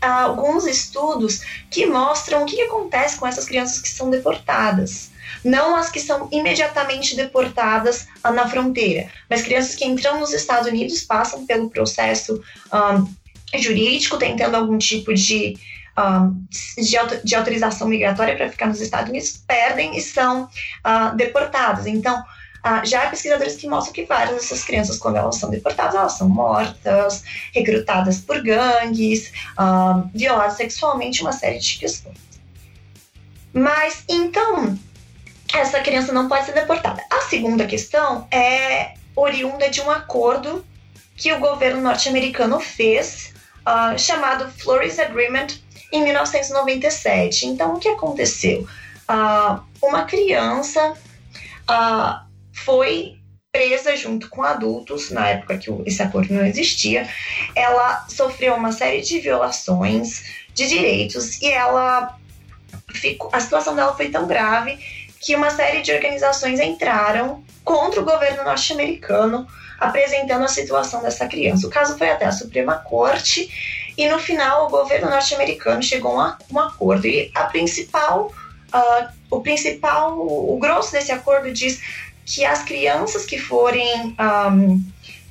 alguns 0.00 0.66
estudos 0.66 1.40
que 1.70 1.86
mostram 1.86 2.42
o 2.42 2.46
que 2.46 2.60
acontece 2.62 3.16
com 3.16 3.26
essas 3.26 3.44
crianças 3.44 3.80
que 3.80 3.88
são 3.88 4.10
deportadas 4.10 5.12
não 5.44 5.76
as 5.76 5.90
que 5.90 6.00
são 6.00 6.28
imediatamente 6.32 7.14
deportadas 7.14 8.08
uh, 8.24 8.32
na 8.32 8.48
fronteira, 8.48 9.08
mas 9.28 9.42
crianças 9.42 9.74
que 9.74 9.84
entram 9.84 10.18
nos 10.18 10.32
Estados 10.32 10.66
Unidos, 10.68 11.02
passam 11.02 11.46
pelo 11.46 11.68
processo 11.68 12.42
um, 12.72 13.58
jurídico, 13.58 14.16
tentando 14.16 14.56
algum 14.56 14.78
tipo 14.78 15.12
de, 15.12 15.56
um, 15.98 16.44
de, 17.22 17.36
autorização 17.36 17.86
migratória 17.86 18.36
para 18.36 18.50
ficar 18.50 18.66
nos 18.66 18.80
Estados 18.80 19.10
Unidos, 19.10 19.42
perdem 19.46 19.96
e 19.96 20.00
são 20.00 20.44
uh, 20.44 21.14
deportadas. 21.14 21.86
Então, 21.86 22.22
Uh, 22.64 22.84
já 22.84 23.02
há 23.02 23.10
pesquisadores 23.10 23.56
que 23.56 23.68
mostram 23.68 23.92
que 23.92 24.06
várias 24.06 24.36
dessas 24.36 24.64
crianças, 24.64 24.98
quando 24.98 25.16
elas 25.16 25.36
são 25.36 25.50
deportadas, 25.50 25.94
elas 25.94 26.12
são 26.14 26.28
mortas, 26.28 27.22
recrutadas 27.52 28.20
por 28.20 28.42
gangues, 28.42 29.30
uh, 29.58 30.08
violadas 30.14 30.56
sexualmente, 30.56 31.20
uma 31.20 31.32
série 31.32 31.58
de 31.58 31.78
questões. 31.78 32.16
Mas, 33.52 34.02
então, 34.08 34.78
essa 35.52 35.80
criança 35.80 36.10
não 36.12 36.26
pode 36.26 36.46
ser 36.46 36.52
deportada. 36.52 37.04
A 37.10 37.20
segunda 37.22 37.66
questão 37.66 38.26
é 38.30 38.94
oriunda 39.14 39.68
de 39.68 39.80
um 39.82 39.90
acordo 39.90 40.64
que 41.16 41.32
o 41.32 41.38
governo 41.38 41.80
norte-americano 41.82 42.58
fez, 42.60 43.32
uh, 43.60 43.98
chamado 43.98 44.50
Flores 44.50 44.98
Agreement, 44.98 45.48
em 45.92 46.02
1997. 46.02 47.46
Então, 47.46 47.74
o 47.74 47.78
que 47.78 47.88
aconteceu? 47.88 48.66
Uh, 49.08 49.60
uma 49.82 50.04
criança 50.04 50.94
uh, 51.70 52.23
foi 52.54 53.18
presa 53.52 53.96
junto 53.96 54.28
com 54.28 54.42
adultos, 54.42 55.10
na 55.10 55.28
época 55.28 55.58
que 55.58 55.70
esse 55.86 56.02
acordo 56.02 56.34
não 56.34 56.44
existia. 56.44 57.08
Ela 57.54 58.04
sofreu 58.08 58.54
uma 58.54 58.72
série 58.72 59.00
de 59.00 59.20
violações 59.20 60.24
de 60.52 60.68
direitos 60.68 61.40
e 61.40 61.46
ela 61.46 62.18
ficou, 62.92 63.30
a 63.32 63.40
situação 63.40 63.76
dela 63.76 63.94
foi 63.94 64.08
tão 64.08 64.26
grave 64.26 64.78
que 65.20 65.36
uma 65.36 65.50
série 65.50 65.82
de 65.82 65.92
organizações 65.92 66.58
entraram 66.60 67.44
contra 67.62 68.00
o 68.00 68.04
governo 68.04 68.44
norte-americano 68.44 69.46
apresentando 69.78 70.44
a 70.44 70.48
situação 70.48 71.02
dessa 71.02 71.26
criança. 71.26 71.66
O 71.66 71.70
caso 71.70 71.96
foi 71.96 72.10
até 72.10 72.24
a 72.24 72.32
Suprema 72.32 72.76
Corte 72.78 73.48
e 73.96 74.08
no 74.08 74.18
final 74.18 74.66
o 74.66 74.70
governo 74.70 75.08
norte-americano 75.08 75.82
chegou 75.82 76.18
a 76.18 76.36
um 76.50 76.58
acordo 76.58 77.06
e 77.06 77.30
a 77.34 77.44
principal, 77.44 78.32
uh, 78.74 79.08
o 79.30 79.40
principal, 79.40 80.18
o 80.18 80.58
grosso 80.58 80.92
desse 80.92 81.12
acordo 81.12 81.52
diz 81.52 81.80
que 82.24 82.44
as 82.44 82.62
crianças 82.62 83.24
que 83.24 83.38
forem 83.38 84.16
um, 84.18 84.82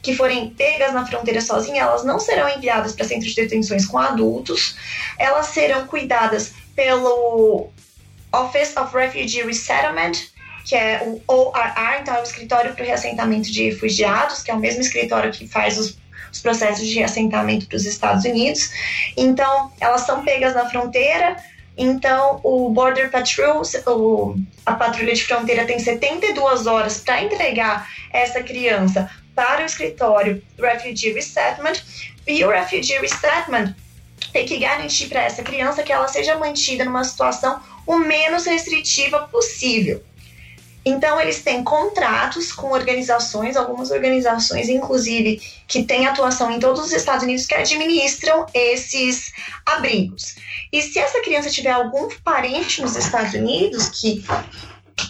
que 0.01 0.13
forem 0.13 0.49
pegas 0.49 0.93
na 0.93 1.05
fronteira 1.05 1.39
sozinhas, 1.39 1.87
elas 1.87 2.03
não 2.03 2.19
serão 2.19 2.49
enviadas 2.49 2.93
para 2.93 3.05
centros 3.05 3.33
de 3.33 3.41
detenções 3.41 3.85
com 3.85 3.97
adultos, 3.97 4.75
elas 5.17 5.47
serão 5.47 5.87
cuidadas 5.87 6.51
pelo 6.75 7.69
Office 8.33 8.75
of 8.75 8.95
Refugee 8.95 9.43
Resettlement, 9.43 10.11
que 10.65 10.75
é 10.75 11.01
o 11.05 11.21
ORR, 11.27 12.01
então 12.01 12.15
é 12.15 12.19
o 12.19 12.23
Escritório 12.23 12.73
para 12.73 12.83
o 12.83 12.85
Reassentamento 12.85 13.49
de 13.49 13.69
Refugiados, 13.69 14.43
que 14.43 14.51
é 14.51 14.53
o 14.53 14.59
mesmo 14.59 14.81
escritório 14.81 15.31
que 15.31 15.47
faz 15.47 15.77
os, 15.77 15.97
os 16.31 16.39
processos 16.41 16.85
de 16.85 16.95
reassentamento 16.95 17.65
para 17.67 17.77
os 17.77 17.85
Estados 17.85 18.25
Unidos. 18.25 18.71
Então, 19.15 19.71
elas 19.79 20.01
são 20.01 20.23
pegas 20.23 20.53
na 20.53 20.69
fronteira, 20.69 21.37
então 21.77 22.39
o 22.43 22.69
Border 22.69 23.09
Patrol, 23.09 23.61
o, 23.87 24.35
a 24.65 24.73
patrulha 24.73 25.13
de 25.13 25.23
fronteira, 25.23 25.65
tem 25.65 25.79
72 25.79 26.67
horas 26.67 26.99
para 26.99 27.23
entregar 27.23 27.89
essa 28.11 28.43
criança 28.43 29.09
para 29.35 29.63
o 29.63 29.65
escritório 29.65 30.41
Refugee 30.59 31.11
Resettlement, 31.11 31.81
e 32.27 32.43
o 32.43 32.49
Refugee 32.49 32.99
Resettlement 32.99 33.73
tem 34.31 34.45
que 34.45 34.57
garantir 34.57 35.07
para 35.07 35.21
essa 35.21 35.43
criança 35.43 35.83
que 35.83 35.91
ela 35.91 36.07
seja 36.07 36.37
mantida 36.37 36.85
numa 36.85 37.03
situação 37.03 37.59
o 37.85 37.97
menos 37.97 38.45
restritiva 38.45 39.27
possível. 39.27 40.01
Então, 40.85 41.19
eles 41.19 41.41
têm 41.41 41.63
contratos 41.63 42.51
com 42.51 42.71
organizações, 42.71 43.55
algumas 43.55 43.89
organizações, 43.89 44.67
inclusive, 44.67 45.41
que 45.67 45.83
têm 45.83 46.05
atuação 46.05 46.51
em 46.51 46.59
todos 46.59 46.81
os 46.83 46.91
Estados 46.91 47.23
Unidos, 47.23 47.45
que 47.45 47.55
administram 47.55 48.45
esses 48.53 49.31
abrigos. 49.65 50.35
E 50.71 50.81
se 50.81 50.99
essa 50.99 51.21
criança 51.21 51.49
tiver 51.49 51.71
algum 51.71 52.09
parente 52.23 52.81
nos 52.81 52.97
Estados 52.97 53.33
Unidos 53.33 53.87
que 53.89 54.25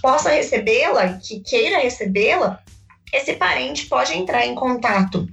possa 0.02 0.30
recebê-la, 0.30 1.14
que 1.14 1.40
queira 1.40 1.80
recebê-la, 1.80 2.62
esse 3.12 3.34
parente 3.34 3.88
pode 3.88 4.16
entrar 4.16 4.46
em 4.46 4.54
contato 4.54 5.28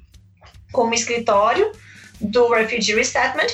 com 0.73 0.89
o 0.89 0.95
escritório 0.95 1.71
do 2.21 2.49
Refugee 2.49 2.95
Resettlement 2.95 3.49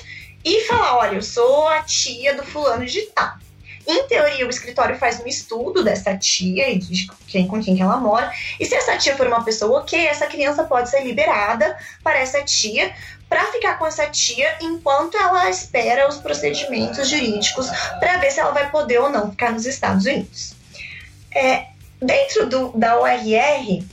e 0.44 0.64
falar: 0.64 0.99
olha, 0.99 1.16
eu 1.16 1.22
sou 1.22 1.68
a 1.68 1.83
tia 1.83 2.35
do 2.35 2.44
fulano 2.44 2.87
de 2.87 3.03
tal 3.07 3.45
em 3.87 4.07
teoria, 4.09 4.46
o 4.46 4.51
escritório 4.51 4.96
faz 4.96 5.20
um 5.20 5.27
estudo 5.27 5.85
dessa 5.85 6.16
tia 6.16 6.68
e 6.70 6.79
de 6.79 7.07
quem, 7.29 7.46
com 7.46 7.62
quem 7.62 7.77
que 7.77 7.83
ela 7.83 7.99
mora. 7.99 8.33
E 8.59 8.66
se 8.66 8.75
essa 8.75 8.96
tia 8.96 9.16
for 9.16 9.27
uma 9.27 9.44
pessoa 9.44 9.81
ok, 9.81 10.07
essa 10.07 10.27
criança 10.27 10.64
pode 10.64 10.90
ser 10.90 11.05
liberada 11.05 11.79
para 12.03 12.18
essa 12.18 12.42
tia 12.42 12.92
para 13.29 13.44
ficar 13.53 13.79
com 13.79 13.87
essa 13.87 14.07
tia 14.07 14.57
enquanto 14.61 15.16
ela 15.16 15.49
espera 15.51 16.09
os 16.09 16.16
procedimentos 16.16 17.09
jurídicos 17.09 17.68
para 18.01 18.18
ver 18.18 18.31
se 18.31 18.40
ela 18.40 18.53
vai 18.53 18.70
poder 18.70 18.99
ou 18.99 19.11
não 19.11 19.31
ficar 19.31 19.53
nos 19.53 19.66
Estados 19.66 20.05
Unidos. 20.05 20.55
É, 21.35 21.66
dentro 22.01 22.46
do, 22.49 22.68
da 22.77 22.99
ORR, 23.01 23.85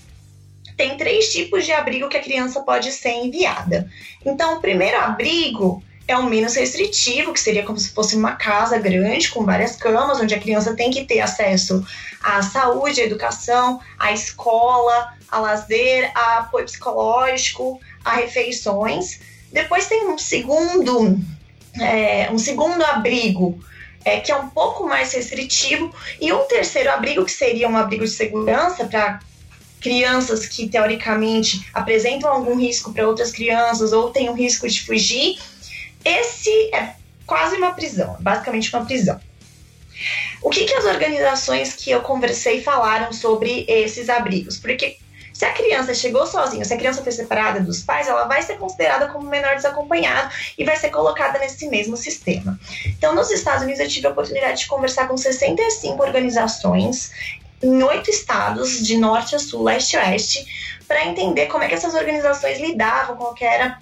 tem 0.78 0.98
três 0.98 1.32
tipos 1.32 1.66
de 1.66 1.72
abrigo 1.72 2.10
que 2.10 2.18
a 2.18 2.24
criança 2.24 2.62
pode 2.62 2.92
ser 2.92 3.12
enviada. 3.12 3.90
Então, 4.26 4.58
o 4.58 4.62
primeiro 4.62 4.98
abrigo 4.98 5.84
é 6.08 6.18
o 6.18 6.24
menos 6.24 6.56
restritivo, 6.56 7.34
que 7.34 7.40
seria 7.40 7.64
como 7.64 7.78
se 7.78 7.92
fosse 7.92 8.16
uma 8.16 8.34
casa 8.34 8.78
grande 8.78 9.30
com 9.30 9.46
várias 9.46 9.76
camas, 9.76 10.20
onde 10.20 10.36
a 10.36 10.40
criança 10.40 10.76
tem 10.76 10.92
que 10.92 11.06
ter 11.06 11.22
acesso 11.22 11.86
à 12.22 12.42
saúde, 12.42 13.02
à 13.02 13.06
educação, 13.06 13.80
à 13.98 14.12
escola, 14.12 15.14
a 15.30 15.40
lazer, 15.40 16.12
a 16.14 16.40
apoio 16.40 16.66
psicológico, 16.66 17.80
a 18.04 18.16
refeições. 18.16 19.20
Depois 19.52 19.88
tem 19.88 20.08
um 20.08 20.18
segundo, 20.18 21.18
é, 21.80 22.30
um 22.32 22.38
segundo 22.38 22.84
abrigo, 22.84 23.60
é, 24.04 24.20
que 24.20 24.32
é 24.32 24.36
um 24.36 24.50
pouco 24.50 24.86
mais 24.86 25.14
restritivo, 25.14 25.94
e 26.20 26.34
um 26.34 26.46
terceiro 26.48 26.92
abrigo, 26.92 27.24
que 27.24 27.32
seria 27.32 27.70
um 27.70 27.78
abrigo 27.78 28.04
de 28.04 28.12
segurança 28.12 28.86
para 28.86 29.20
crianças 29.80 30.46
que 30.46 30.68
teoricamente 30.68 31.68
apresentam 31.74 32.30
algum 32.30 32.58
risco 32.58 32.94
para 32.94 33.08
outras 33.08 33.32
crianças 33.32 33.92
ou 33.92 34.12
têm 34.12 34.30
um 34.30 34.34
risco 34.34 34.68
de 34.68 34.82
fugir 34.82 35.38
esse 36.06 36.50
é 36.74 36.96
quase 37.26 37.56
uma 37.56 37.74
prisão, 37.74 38.18
basicamente 38.20 38.76
uma 38.76 38.86
prisão. 38.86 39.20
O 40.42 40.50
que, 40.50 40.66
que 40.66 40.74
as 40.74 40.86
organizações 40.86 41.74
que 41.74 41.90
eu 41.92 42.02
conversei 42.02 42.62
falaram 42.62 43.14
sobre 43.14 43.66
esses 43.68 44.10
abrigos? 44.10 44.58
Porque 44.58 44.98
se 45.34 45.46
a 45.46 45.54
criança 45.54 45.94
chegou 45.94 46.28
sozinha, 46.28 46.64
se 46.64 46.74
a 46.74 46.78
criança 46.78 47.02
foi 47.02 47.12
separada 47.12 47.60
dos 47.60 47.82
pais, 47.82 48.08
ela 48.08 48.26
vai 48.26 48.42
ser 48.42 48.58
considerada 48.58 49.08
como 49.08 49.28
menor 49.28 49.56
desacompanhado 49.56 50.34
e 50.58 50.64
vai 50.64 50.76
ser 50.76 50.90
colocada 50.90 51.40
nesse 51.40 51.68
mesmo 51.68 51.98
sistema. 51.98 52.60
Então, 52.86 53.16
nos 53.16 53.32
Estados 53.32 53.64
Unidos, 53.64 53.82
eu 53.82 53.88
tive 53.88 54.08
a 54.08 54.12
oportunidade 54.12 54.60
de 54.60 54.68
conversar 54.68 55.08
com 55.08 55.18
65 55.18 56.02
organizações 56.04 57.12
em 57.64 57.82
oito 57.82 58.10
estados, 58.10 58.86
de 58.86 58.98
norte 58.98 59.36
a 59.36 59.40
sul, 59.40 59.64
leste 59.64 59.98
a 59.98 60.02
oeste, 60.02 60.46
para 60.88 61.06
entender 61.06 61.48
como 61.48 61.64
é 61.64 61.68
que 61.68 61.74
essas 61.74 61.94
organizações 61.94 62.60
lidavam, 62.60 63.16
qual 63.16 63.34
era 63.42 63.80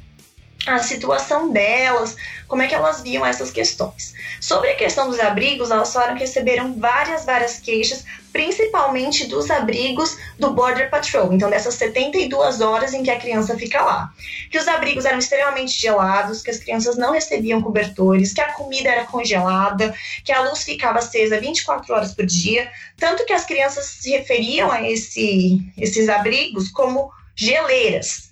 a 0.67 0.79
situação 0.79 1.51
delas, 1.51 2.15
como 2.47 2.61
é 2.61 2.67
que 2.67 2.75
elas 2.75 3.01
viam 3.01 3.25
essas 3.25 3.49
questões. 3.49 4.13
Sobre 4.39 4.69
a 4.69 4.75
questão 4.75 5.09
dos 5.09 5.19
abrigos, 5.19 5.71
elas 5.71 5.91
falaram 5.91 6.15
que 6.15 6.21
receberam 6.21 6.73
várias, 6.77 7.25
várias 7.25 7.59
queixas, 7.59 8.03
principalmente 8.31 9.25
dos 9.27 9.49
abrigos 9.49 10.17
do 10.37 10.51
Border 10.51 10.89
Patrol, 10.89 11.33
então 11.33 11.49
dessas 11.49 11.75
72 11.75 12.61
horas 12.61 12.93
em 12.93 13.03
que 13.03 13.09
a 13.09 13.19
criança 13.19 13.57
fica 13.57 13.81
lá. 13.81 14.13
Que 14.51 14.57
os 14.57 14.67
abrigos 14.67 15.05
eram 15.05 15.19
extremamente 15.19 15.79
gelados, 15.79 16.41
que 16.41 16.51
as 16.51 16.57
crianças 16.57 16.95
não 16.95 17.11
recebiam 17.11 17.61
cobertores, 17.61 18.33
que 18.33 18.41
a 18.41 18.53
comida 18.53 18.89
era 18.89 19.05
congelada, 19.05 19.93
que 20.23 20.31
a 20.31 20.41
luz 20.41 20.63
ficava 20.63 20.99
acesa 20.99 21.39
24 21.39 21.93
horas 21.93 22.13
por 22.13 22.25
dia, 22.25 22.71
tanto 22.97 23.25
que 23.25 23.33
as 23.33 23.45
crianças 23.45 23.85
se 23.85 24.11
referiam 24.11 24.71
a 24.71 24.87
esse, 24.87 25.59
esses 25.77 26.07
abrigos 26.07 26.69
como 26.69 27.11
geleiras, 27.35 28.30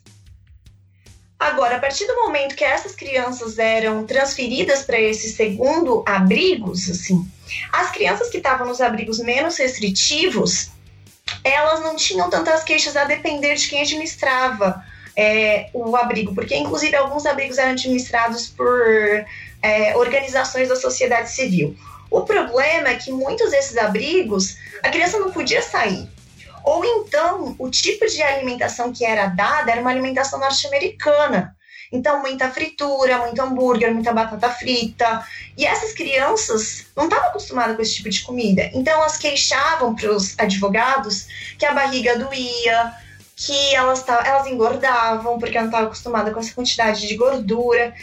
Agora, 1.39 1.77
a 1.77 1.79
partir 1.79 2.05
do 2.05 2.15
momento 2.15 2.53
que 2.53 2.65
essas 2.65 2.93
crianças 2.93 3.57
eram 3.57 4.05
transferidas 4.05 4.83
para 4.83 4.99
esse 4.99 5.31
segundo 5.31 6.03
abrigos, 6.05 6.89
assim, 6.89 7.25
as 7.71 7.89
crianças 7.91 8.29
que 8.29 8.37
estavam 8.37 8.67
nos 8.67 8.81
abrigos 8.81 9.19
menos 9.19 9.57
restritivos, 9.57 10.69
elas 11.41 11.79
não 11.79 11.95
tinham 11.95 12.29
tantas 12.29 12.61
queixas 12.63 12.97
a 12.97 13.05
depender 13.05 13.55
de 13.55 13.69
quem 13.69 13.81
administrava 13.81 14.83
é, 15.15 15.69
o 15.73 15.95
abrigo, 15.95 16.35
porque 16.35 16.55
inclusive 16.55 16.95
alguns 16.95 17.25
abrigos 17.25 17.57
eram 17.57 17.71
administrados 17.71 18.47
por 18.47 18.77
é, 19.61 19.95
organizações 19.95 20.67
da 20.67 20.75
sociedade 20.75 21.31
civil. 21.31 21.73
O 22.11 22.21
problema 22.21 22.89
é 22.89 22.95
que 22.95 23.11
muitos 23.11 23.51
desses 23.51 23.77
abrigos 23.77 24.57
a 24.83 24.89
criança 24.89 25.19
não 25.19 25.31
podia 25.31 25.61
sair. 25.61 26.09
Ou 26.69 26.85
então, 26.85 27.55
o 27.57 27.67
tipo 27.67 28.05
de 28.05 28.21
alimentação 28.21 28.93
que 28.93 29.03
era 29.03 29.25
dada 29.25 29.71
era 29.71 29.81
uma 29.81 29.89
alimentação 29.89 30.39
norte-americana. 30.39 31.57
Então, 31.91 32.21
muita 32.21 32.47
fritura, 32.51 33.17
muito 33.17 33.41
hambúrguer, 33.41 33.91
muita 33.91 34.13
batata 34.13 34.51
frita. 34.51 35.25
E 35.57 35.65
essas 35.65 35.93
crianças 35.93 36.85
não 36.95 37.05
estavam 37.05 37.29
acostumadas 37.29 37.75
com 37.75 37.81
esse 37.81 37.95
tipo 37.95 38.09
de 38.11 38.21
comida. 38.21 38.69
Então, 38.71 38.93
elas 38.93 39.17
queixavam 39.17 39.95
para 39.95 40.15
os 40.15 40.37
advogados 40.37 41.25
que 41.57 41.65
a 41.65 41.73
barriga 41.73 42.19
doía, 42.19 42.93
que 43.35 43.73
elas, 43.73 44.07
elas 44.07 44.45
engordavam 44.45 45.39
porque 45.39 45.57
não 45.57 45.65
estavam 45.65 45.87
acostumadas 45.87 46.31
com 46.31 46.39
essa 46.39 46.53
quantidade 46.53 47.07
de 47.07 47.15
gordura. 47.15 47.95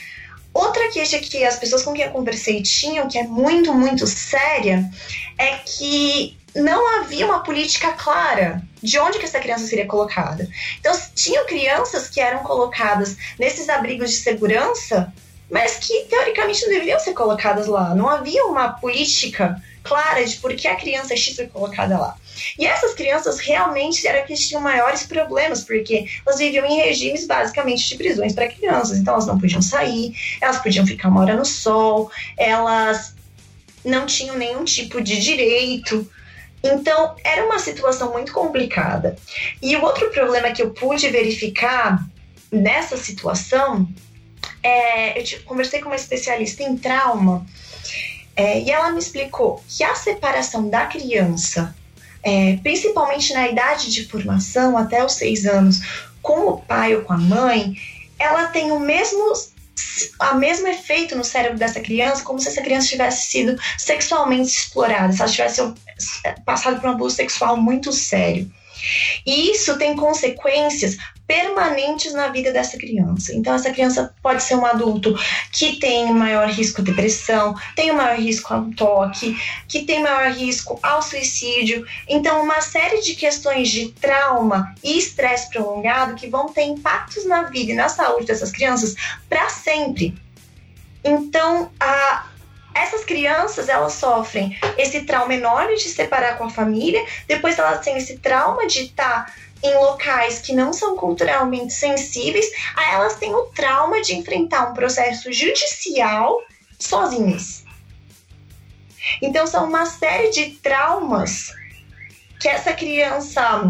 Outra 0.53 0.91
queixa 0.91 1.21
que 1.21 1.45
as 1.45 1.55
pessoas 1.55 1.85
com 1.85 1.93
quem 1.93 2.07
eu 2.07 2.11
conversei 2.11 2.65
tinham, 2.65 3.07
que 3.07 3.17
é 3.17 3.23
muito, 3.23 3.73
muito 3.73 4.09
séria, 4.09 4.91
é 5.39 5.59
que 5.59 6.37
não 6.57 7.01
havia 7.01 7.27
uma 7.27 7.41
política 7.41 7.93
clara 7.93 8.63
de 8.83 8.99
onde 8.99 9.19
que 9.19 9.25
essa 9.25 9.41
criança 9.41 9.67
seria 9.67 9.87
colocada. 9.87 10.49
Então, 10.79 10.93
tinham 11.15 11.47
crianças 11.47 12.09
que 12.09 12.21
eram 12.21 12.41
colocadas 12.41 13.17
nesses 13.39 13.69
abrigos 13.69 14.11
de 14.11 14.17
segurança, 14.17 15.13
mas 15.51 15.77
que 15.77 16.05
teoricamente 16.05 16.63
não 16.63 16.71
deveriam 16.71 16.99
ser 16.99 17.13
colocadas 17.13 17.67
lá. 17.67 17.95
Não 17.95 18.09
havia 18.09 18.45
uma 18.47 18.71
política 18.71 19.61
clara 19.83 20.25
de 20.25 20.37
por 20.37 20.55
que 20.55 20.67
a 20.67 20.77
criança 20.77 21.17
X 21.17 21.37
foi 21.37 21.47
colocada 21.47 21.99
lá. 21.99 22.17
E 22.59 22.67
essas 22.67 22.93
crianças 22.95 23.39
realmente 23.39 24.07
eram 24.07 24.27
que 24.27 24.35
tinham 24.35 24.61
maiores 24.61 25.05
problemas, 25.05 25.63
porque 25.63 26.07
elas 26.27 26.39
viviam 26.39 26.67
em 26.67 26.77
regimes 26.77 27.27
basicamente 27.27 27.89
de 27.89 27.97
prisões 27.97 28.35
para 28.35 28.49
crianças. 28.49 28.99
Então 28.99 29.15
elas 29.15 29.27
não 29.27 29.39
podiam 29.39 29.63
sair, 29.63 30.15
elas 30.41 30.59
podiam 30.59 30.87
ficar 30.87 31.09
uma 31.09 31.21
hora 31.21 31.37
no 31.37 31.45
sol, 31.45 32.11
elas 32.37 33.15
não 33.85 34.05
tinham 34.05 34.37
nenhum 34.37 34.65
tipo 34.65 35.01
de 35.01 35.21
direito. 35.21 36.11
Então, 36.67 37.15
era 37.25 37.45
uma 37.45 37.59
situação 37.59 38.13
muito 38.13 38.33
complicada. 38.33 39.17
E 39.63 39.77
o 39.77 39.83
outro 39.83 40.11
problema 40.11 40.51
que 40.51 40.63
eu 40.63 40.71
pude 40.71 41.09
verificar 41.09 42.05
nessa 42.51 42.97
situação 42.97 43.89
é, 44.63 45.21
eu 45.21 45.25
conversei 45.45 45.81
com 45.81 45.89
uma 45.89 45.97
especialista 45.97 46.63
em 46.63 46.77
trauma 46.77 47.47
é, 48.35 48.61
e 48.61 48.71
ela 48.71 48.91
me 48.91 48.99
explicou 48.99 49.63
que 49.69 49.85
a 49.85 49.95
separação 49.95 50.69
da 50.69 50.87
criança, 50.87 51.75
é, 52.23 52.57
principalmente 52.57 53.33
na 53.33 53.49
idade 53.49 53.91
de 53.93 54.07
formação, 54.07 54.77
até 54.77 55.05
os 55.05 55.13
seis 55.13 55.47
anos, 55.47 55.81
com 56.21 56.49
o 56.49 56.59
pai 56.59 56.97
ou 56.97 57.03
com 57.03 57.13
a 57.13 57.17
mãe, 57.19 57.77
ela 58.19 58.47
tem 58.49 58.73
o 58.73 58.81
mesmo 58.81 59.33
a 60.19 60.35
mesmo 60.35 60.67
efeito 60.69 61.17
no 61.17 61.25
cérebro 61.25 61.59
dessa 61.59 61.81
criança, 61.81 62.23
como 62.23 62.39
se 62.39 62.49
essa 62.49 62.63
criança 62.63 62.89
tivesse 62.89 63.31
sido 63.31 63.61
sexualmente 63.79 64.51
explorada, 64.51 65.13
se 65.13 65.21
ela 65.21 65.31
tivesse 65.31 65.75
passado 66.45 66.81
por 66.81 66.89
um 66.89 66.93
abuso 66.93 67.17
sexual 67.17 67.57
muito 67.57 67.93
sério. 67.93 68.51
E 69.25 69.51
isso 69.51 69.79
tem 69.79 69.97
consequências 69.97 70.97
permanentes 71.27 72.13
na 72.13 72.29
vida 72.29 72.53
dessa 72.53 72.79
criança. 72.79 73.35
Então, 73.35 73.55
essa 73.55 73.71
criança 73.71 74.15
pode 74.23 74.43
ser 74.43 74.55
um 74.55 74.65
adulto 74.65 75.15
que 75.53 75.77
tem 75.77 76.13
maior 76.13 76.49
risco 76.49 76.83
de 76.83 76.91
depressão, 76.91 77.55
tem 77.75 77.93
maior 77.93 78.19
risco 78.19 78.55
ao 78.55 78.65
toque, 78.71 79.37
que 79.69 79.83
tem 79.83 80.03
maior 80.03 80.31
risco 80.31 80.79
ao 80.83 81.03
suicídio. 81.03 81.85
Então, 82.09 82.43
uma 82.43 82.61
série 82.61 83.01
de 83.01 83.15
questões 83.15 83.69
de 83.69 83.89
trauma 83.93 84.75
e 84.85 84.99
estresse 84.99 85.51
prolongado 85.51 86.15
que 86.15 86.29
vão 86.29 86.49
ter 86.49 86.63
impactos 86.63 87.27
na 87.27 87.45
vida 87.45 87.73
e 87.73 87.75
na 87.75 87.89
saúde 87.89 88.27
dessas 88.27 88.53
crianças 88.53 88.95
para 89.29 89.49
sempre. 89.49 90.15
Então, 91.03 91.71
a, 91.81 92.27
essas 92.77 93.05
crianças 93.05 93.69
elas 93.69 93.95
sofrem 93.95 94.59
esse 94.77 95.03
trauma 95.03 95.35
enorme 95.35 95.77
de 95.77 95.83
se 95.83 95.91
separar 95.91 96.37
com 96.37 96.45
a 96.45 96.51
família, 96.51 97.05
depois 97.27 97.59
elas 97.59 97.85
têm 97.85 97.97
esse 97.97 98.19
trauma 98.19 98.67
de 98.67 98.85
estar 98.85 99.33
em 99.63 99.75
locais 99.75 100.41
que 100.41 100.53
não 100.53 100.73
são 100.73 100.97
culturalmente 100.97 101.73
sensíveis, 101.73 102.47
aí 102.77 102.95
elas 102.95 103.17
têm 103.17 103.35
o 103.35 103.47
trauma 103.47 104.01
de 104.03 104.15
enfrentar 104.15 104.71
um 104.71 104.75
processo 104.75 105.33
judicial 105.33 106.41
sozinhas. 106.79 107.65
Então 109.23 109.47
são 109.47 109.67
uma 109.67 109.87
série 109.87 110.31
de 110.31 110.51
traumas 110.57 111.53
que 112.41 112.49
essa 112.49 112.73
criança 112.73 113.63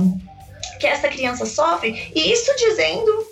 que 0.79 0.87
essa 0.87 1.09
criança 1.09 1.47
sofre, 1.47 2.13
e 2.15 2.33
isso 2.33 2.55
dizendo, 2.57 3.27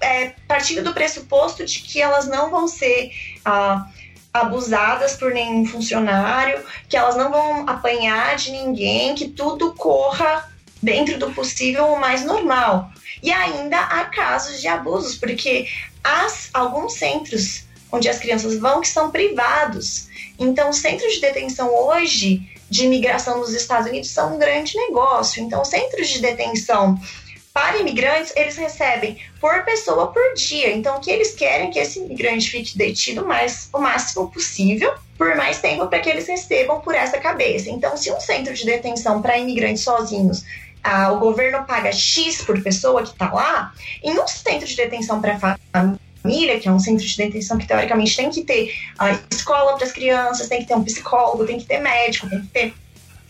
é, 0.00 0.34
partindo 0.46 0.82
do 0.82 0.92
pressuposto 0.92 1.64
de 1.64 1.80
que 1.80 2.02
elas 2.02 2.26
não 2.26 2.50
vão 2.50 2.68
ser 2.68 3.10
ah, 3.44 3.86
abusadas 4.32 5.14
por 5.14 5.32
nenhum 5.32 5.66
funcionário, 5.66 6.64
que 6.88 6.96
elas 6.96 7.16
não 7.16 7.30
vão 7.30 7.68
apanhar 7.68 8.34
de 8.36 8.50
ninguém, 8.50 9.14
que 9.14 9.28
tudo 9.28 9.74
corra 9.74 10.50
dentro 10.82 11.18
do 11.18 11.32
possível 11.32 11.86
o 11.86 12.00
mais 12.00 12.24
normal. 12.24 12.90
E 13.22 13.30
ainda 13.30 13.78
há 13.78 14.04
casos 14.06 14.60
de 14.60 14.66
abusos, 14.68 15.16
porque 15.16 15.68
há 16.02 16.26
alguns 16.54 16.94
centros 16.94 17.64
onde 17.90 18.08
as 18.08 18.18
crianças 18.18 18.58
vão 18.58 18.80
que 18.80 18.88
são 18.88 19.10
privados. 19.10 20.08
Então, 20.38 20.70
os 20.70 20.78
centros 20.78 21.14
de 21.14 21.20
detenção 21.20 21.68
hoje 21.74 22.48
de 22.70 22.86
imigração 22.86 23.38
nos 23.38 23.52
Estados 23.52 23.86
Unidos 23.86 24.08
são 24.10 24.34
um 24.34 24.38
grande 24.38 24.74
negócio. 24.76 25.42
Então, 25.42 25.62
centros 25.62 26.08
de 26.08 26.22
detenção 26.22 26.98
para 27.52 27.78
imigrantes, 27.78 28.32
eles 28.34 28.56
recebem 28.56 29.18
por 29.40 29.64
pessoa 29.64 30.08
por 30.08 30.34
dia. 30.34 30.74
Então, 30.74 30.96
o 30.96 31.00
que 31.00 31.10
eles 31.10 31.34
querem 31.34 31.68
é 31.68 31.70
que 31.70 31.78
esse 31.78 31.98
imigrante 31.98 32.50
fique 32.50 32.76
detido 32.76 33.26
mais, 33.26 33.68
o 33.72 33.78
máximo 33.78 34.30
possível, 34.30 34.94
por 35.18 35.36
mais 35.36 35.60
tempo, 35.60 35.86
para 35.86 35.98
que 35.98 36.08
eles 36.08 36.26
recebam 36.26 36.80
por 36.80 36.94
essa 36.94 37.18
cabeça. 37.18 37.68
Então, 37.70 37.96
se 37.96 38.10
um 38.10 38.20
centro 38.20 38.54
de 38.54 38.64
detenção 38.64 39.20
para 39.20 39.38
imigrantes 39.38 39.82
sozinhos 39.82 40.44
ah, 40.82 41.12
o 41.12 41.18
governo 41.18 41.64
paga 41.64 41.92
X 41.92 42.42
por 42.42 42.60
pessoa 42.60 43.02
que 43.02 43.10
está 43.10 43.32
lá, 43.32 43.72
em 44.02 44.18
um 44.18 44.26
centro 44.26 44.66
de 44.66 44.74
detenção 44.74 45.20
para 45.20 45.38
família, 45.38 46.58
que 46.58 46.68
é 46.68 46.72
um 46.72 46.80
centro 46.80 47.06
de 47.06 47.16
detenção 47.16 47.56
que 47.56 47.66
teoricamente 47.66 48.16
tem 48.16 48.30
que 48.30 48.42
ter 48.42 48.74
a 48.98 49.16
escola 49.30 49.76
para 49.76 49.86
as 49.86 49.92
crianças, 49.92 50.48
tem 50.48 50.60
que 50.60 50.66
ter 50.66 50.74
um 50.74 50.82
psicólogo, 50.82 51.46
tem 51.46 51.58
que 51.58 51.66
ter 51.66 51.78
médico, 51.78 52.28
tem 52.28 52.40
que 52.40 52.48
ter 52.48 52.74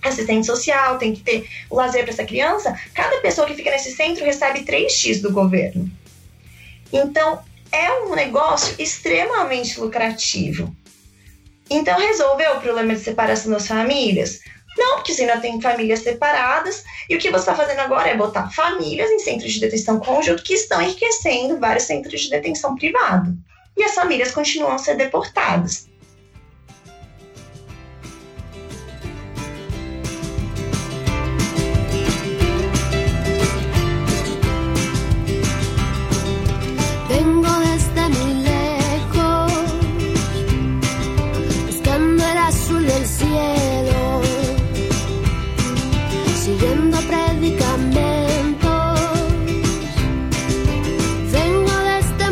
assistente 0.03 0.47
social, 0.47 0.99
tem 0.99 1.15
que 1.15 1.23
ter 1.23 1.49
o 1.71 1.77
lazer 1.77 2.03
para 2.03 2.13
essa 2.13 2.25
criança. 2.25 2.79
Cada 2.95 3.21
pessoa 3.21 3.47
que 3.47 3.55
fica 3.55 3.71
nesse 3.71 3.93
centro 3.93 4.25
recebe 4.25 4.65
3x 4.65 5.21
do 5.21 5.33
governo. 5.33 5.91
Então, 6.93 7.41
é 7.71 7.91
um 8.05 8.15
negócio 8.15 8.75
extremamente 8.79 9.81
lucrativo. 9.81 10.75
Então, 11.71 11.99
resolveu 11.99 12.57
o 12.57 12.61
problema 12.61 12.95
de 12.95 13.01
separação 13.01 13.51
das 13.51 13.67
famílias? 13.67 14.41
Não, 14.77 14.97
porque 14.97 15.13
você 15.13 15.23
ainda 15.23 15.41
tem 15.41 15.61
famílias 15.61 16.01
separadas 16.01 16.85
e 17.09 17.17
o 17.17 17.19
que 17.19 17.31
você 17.31 17.51
está 17.51 17.55
fazendo 17.55 17.81
agora 17.81 18.09
é 18.09 18.17
botar 18.17 18.51
famílias 18.51 19.11
em 19.11 19.19
centros 19.19 19.53
de 19.53 19.61
detenção 19.61 19.99
conjunto 19.99 20.43
que 20.43 20.55
estão 20.55 20.81
enriquecendo 20.81 21.59
vários 21.59 21.85
centros 21.85 22.23
de 22.23 22.31
detenção 22.31 22.75
privado. 22.77 23.37
E 23.77 23.83
as 23.83 23.95
famílias 23.95 24.31
continuam 24.31 24.73
a 24.73 24.79
ser 24.79 24.97
deportadas. 24.97 25.89
cielo, 43.07 44.23
predicamentos. 47.07 48.63
Vengo 51.31 51.71
desde 51.85 52.25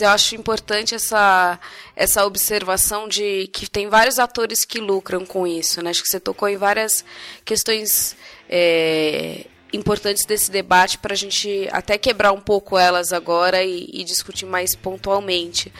Eu 0.00 0.08
acho 0.08 0.34
importante 0.34 0.94
essa 0.94 1.58
essa 1.96 2.26
observação 2.26 3.08
de 3.08 3.48
que 3.52 3.70
tem 3.70 3.88
vários 3.88 4.18
atores 4.18 4.64
que 4.64 4.80
lucram 4.80 5.24
com 5.24 5.46
isso, 5.46 5.80
né? 5.80 5.90
Acho 5.90 6.02
que 6.02 6.08
você 6.08 6.18
tocou 6.18 6.48
em 6.48 6.56
várias 6.56 7.04
questões 7.44 8.16
é, 8.48 9.46
importantes 9.72 10.24
desse 10.24 10.50
debate 10.50 10.98
para 10.98 11.12
a 11.12 11.16
gente 11.16 11.68
até 11.72 11.98
quebrar 11.98 12.32
um 12.32 12.40
pouco 12.40 12.78
elas 12.78 13.12
agora 13.12 13.62
e, 13.62 13.88
e 13.92 14.04
discutir 14.04 14.46
mais 14.46 14.74
pontualmente. 14.74 15.72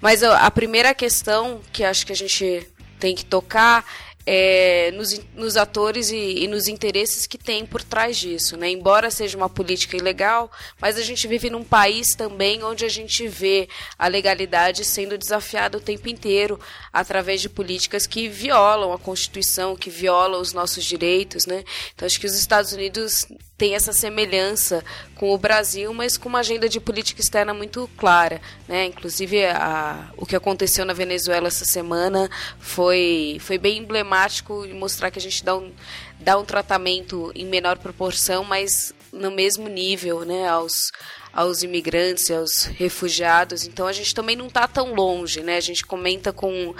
Mas 0.00 0.22
a, 0.22 0.46
a 0.46 0.50
primeira 0.50 0.94
questão 0.94 1.60
que 1.72 1.84
acho 1.84 2.06
que 2.06 2.12
a 2.12 2.16
gente 2.16 2.66
tem 2.98 3.14
que 3.14 3.24
tocar 3.24 3.84
é, 4.26 4.90
nos, 4.92 5.20
nos, 5.34 5.56
atores 5.56 6.10
e, 6.10 6.44
e, 6.44 6.48
nos 6.48 6.68
interesses 6.68 7.26
que 7.26 7.36
tem 7.36 7.66
por 7.66 7.82
trás 7.82 8.16
disso. 8.16 8.56
Né? 8.56 8.70
Embora 8.70 9.10
seja 9.10 9.36
uma 9.36 9.48
política 9.48 9.96
ilegal, 9.96 10.50
mas 10.80 10.96
a 10.96 11.02
gente 11.02 11.26
vive 11.26 11.50
num 11.50 11.64
país 11.64 12.14
também 12.14 12.62
onde 12.62 12.84
a 12.84 12.88
gente 12.88 13.26
vê 13.26 13.68
a 13.98 14.06
legalidade 14.06 14.84
sendo 14.84 15.18
desafiada 15.18 15.78
o 15.78 15.80
tempo 15.80 16.08
inteiro 16.08 16.58
através 16.92 17.40
de 17.40 17.48
políticas 17.48 18.06
que 18.06 18.28
violam 18.28 18.92
a 18.92 18.98
Constituição, 18.98 19.76
que 19.76 19.90
violam 19.90 20.40
os 20.40 20.52
nossos 20.52 20.84
direitos. 20.84 21.46
Né? 21.46 21.64
Então 21.94 22.06
acho 22.06 22.20
que 22.20 22.26
os 22.26 22.34
Estados 22.34 22.72
Unidos 22.72 23.26
tem 23.62 23.76
essa 23.76 23.92
semelhança 23.92 24.84
com 25.14 25.32
o 25.32 25.38
Brasil, 25.38 25.94
mas 25.94 26.16
com 26.16 26.28
uma 26.28 26.40
agenda 26.40 26.68
de 26.68 26.80
política 26.80 27.20
externa 27.20 27.54
muito 27.54 27.88
clara. 27.96 28.40
Né? 28.66 28.86
Inclusive, 28.86 29.46
a, 29.46 30.10
o 30.16 30.26
que 30.26 30.34
aconteceu 30.34 30.84
na 30.84 30.92
Venezuela 30.92 31.46
essa 31.46 31.64
semana 31.64 32.28
foi, 32.58 33.36
foi 33.38 33.58
bem 33.58 33.78
emblemático 33.78 34.66
e 34.66 34.74
mostrar 34.74 35.12
que 35.12 35.20
a 35.20 35.22
gente 35.22 35.44
dá 35.44 35.56
um, 35.56 35.72
dá 36.18 36.36
um 36.36 36.44
tratamento 36.44 37.30
em 37.36 37.46
menor 37.46 37.78
proporção, 37.78 38.42
mas 38.42 38.92
no 39.12 39.30
mesmo 39.30 39.68
nível 39.68 40.24
né, 40.24 40.48
aos, 40.48 40.90
aos 41.32 41.62
imigrantes 41.62 42.28
e 42.28 42.34
aos 42.34 42.64
refugiados. 42.64 43.64
Então 43.66 43.86
a 43.86 43.92
gente 43.92 44.14
também 44.14 44.36
não 44.36 44.46
está 44.46 44.68
tão 44.68 44.94
longe, 44.94 45.40
né? 45.40 45.56
A 45.56 45.60
gente 45.60 45.84
comenta 45.84 46.32
com, 46.32 46.74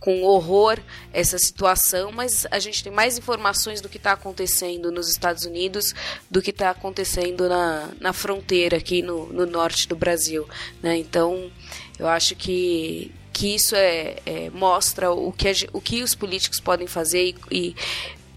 com 0.00 0.22
horror 0.22 0.78
essa 1.12 1.38
situação, 1.38 2.10
mas 2.10 2.46
a 2.50 2.58
gente 2.58 2.82
tem 2.82 2.92
mais 2.92 3.18
informações 3.18 3.80
do 3.80 3.88
que 3.88 3.98
está 3.98 4.12
acontecendo 4.12 4.90
nos 4.90 5.10
Estados 5.10 5.44
Unidos 5.44 5.94
do 6.30 6.40
que 6.40 6.50
está 6.50 6.70
acontecendo 6.70 7.48
na, 7.48 7.90
na 8.00 8.12
fronteira 8.12 8.78
aqui 8.78 9.02
no, 9.02 9.26
no 9.32 9.46
norte 9.46 9.86
do 9.86 9.96
Brasil. 9.96 10.48
Né? 10.82 10.96
Então 10.96 11.50
eu 11.98 12.08
acho 12.08 12.34
que 12.34 13.12
que 13.30 13.54
isso 13.54 13.76
é, 13.76 14.16
é, 14.26 14.50
mostra 14.50 15.12
o 15.12 15.30
que, 15.30 15.46
a, 15.46 15.52
o 15.72 15.80
que 15.80 16.02
os 16.02 16.12
políticos 16.12 16.58
podem 16.58 16.88
fazer 16.88 17.22
e, 17.22 17.36
e 17.52 17.76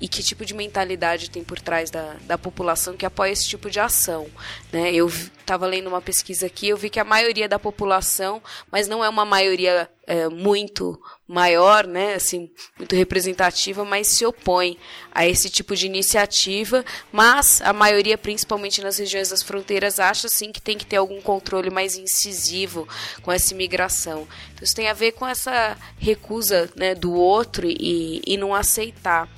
e 0.01 0.07
que 0.07 0.23
tipo 0.23 0.43
de 0.43 0.55
mentalidade 0.55 1.29
tem 1.29 1.43
por 1.43 1.61
trás 1.61 1.91
da, 1.91 2.15
da 2.21 2.35
população 2.35 2.97
que 2.97 3.05
apoia 3.05 3.31
esse 3.31 3.47
tipo 3.47 3.69
de 3.69 3.79
ação. 3.79 4.27
Né? 4.73 4.91
Eu 4.91 5.07
estava 5.07 5.67
lendo 5.67 5.87
uma 5.87 6.01
pesquisa 6.01 6.47
aqui, 6.47 6.69
eu 6.69 6.75
vi 6.77 6.89
que 6.89 6.99
a 6.99 7.03
maioria 7.03 7.47
da 7.47 7.59
população, 7.59 8.41
mas 8.71 8.87
não 8.87 9.03
é 9.03 9.09
uma 9.09 9.25
maioria 9.25 9.87
é, 10.07 10.27
muito 10.27 10.99
maior, 11.27 11.85
né, 11.85 12.15
assim, 12.15 12.49
muito 12.77 12.95
representativa, 12.95 13.85
mas 13.85 14.07
se 14.07 14.25
opõe 14.25 14.77
a 15.13 15.25
esse 15.25 15.49
tipo 15.49 15.75
de 15.75 15.85
iniciativa, 15.85 16.83
mas 17.11 17.61
a 17.61 17.71
maioria, 17.71 18.17
principalmente 18.17 18.81
nas 18.81 18.97
regiões 18.97 19.29
das 19.29 19.43
fronteiras, 19.43 19.99
acha 19.99 20.27
sim 20.27 20.51
que 20.51 20.61
tem 20.61 20.77
que 20.77 20.85
ter 20.85 20.97
algum 20.97 21.21
controle 21.21 21.69
mais 21.69 21.95
incisivo 21.95 22.87
com 23.21 23.31
essa 23.31 23.53
imigração. 23.53 24.27
Então 24.53 24.63
isso 24.63 24.75
tem 24.75 24.89
a 24.89 24.93
ver 24.93 25.13
com 25.13 25.27
essa 25.27 25.77
recusa 25.97 26.69
né, 26.75 26.95
do 26.95 27.13
outro 27.13 27.67
e, 27.69 28.21
e 28.25 28.35
não 28.35 28.53
aceitar. 28.53 29.29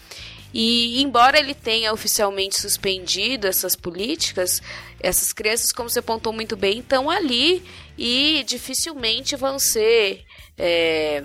E 0.54 1.02
embora 1.02 1.40
ele 1.40 1.56
tenha 1.56 1.92
oficialmente 1.92 2.60
suspendido 2.60 3.48
essas 3.48 3.76
políticas, 3.76 4.62
essas 5.00 5.34
crianças, 5.34 5.72
como 5.72 5.90
você 5.90 6.00
apontou 6.00 6.32
muito 6.32 6.56
bem, 6.56 6.80
estão 6.80 7.10
ali 7.10 7.64
e 7.98 8.44
dificilmente 8.48 9.36
vão 9.36 9.58
ser 9.58 10.24
é, 10.58 11.24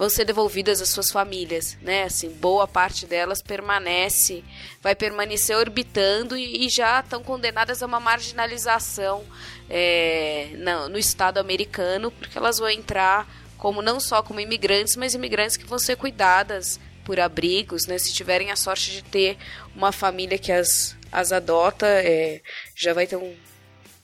vão 0.00 0.08
ser 0.08 0.24
devolvidas 0.24 0.80
às 0.80 0.88
suas 0.88 1.10
famílias, 1.10 1.76
né? 1.82 2.04
Assim, 2.04 2.30
boa 2.30 2.66
parte 2.66 3.04
delas 3.04 3.42
permanece, 3.42 4.42
vai 4.80 4.94
permanecer 4.94 5.54
orbitando 5.54 6.38
e, 6.38 6.64
e 6.64 6.70
já 6.70 7.00
estão 7.00 7.22
condenadas 7.22 7.82
a 7.82 7.86
uma 7.86 8.00
marginalização 8.00 9.22
é, 9.68 10.52
no, 10.54 10.88
no 10.88 10.98
Estado 10.98 11.36
americano, 11.36 12.10
porque 12.10 12.38
elas 12.38 12.56
vão 12.56 12.70
entrar 12.70 13.28
como 13.58 13.82
não 13.82 14.00
só 14.00 14.22
como 14.22 14.40
imigrantes, 14.40 14.96
mas 14.96 15.12
imigrantes 15.12 15.58
que 15.58 15.66
vão 15.66 15.78
ser 15.78 15.96
cuidadas 15.96 16.80
por 17.10 17.18
abrigos, 17.18 17.88
né? 17.88 17.98
Se 17.98 18.12
tiverem 18.12 18.52
a 18.52 18.56
sorte 18.56 18.92
de 18.92 19.02
ter 19.02 19.36
uma 19.74 19.90
família 19.90 20.38
que 20.38 20.52
as, 20.52 20.96
as 21.10 21.32
adota, 21.32 21.84
é, 21.88 22.40
já 22.72 22.94
vai 22.94 23.04
ter 23.04 23.16
um 23.16 23.34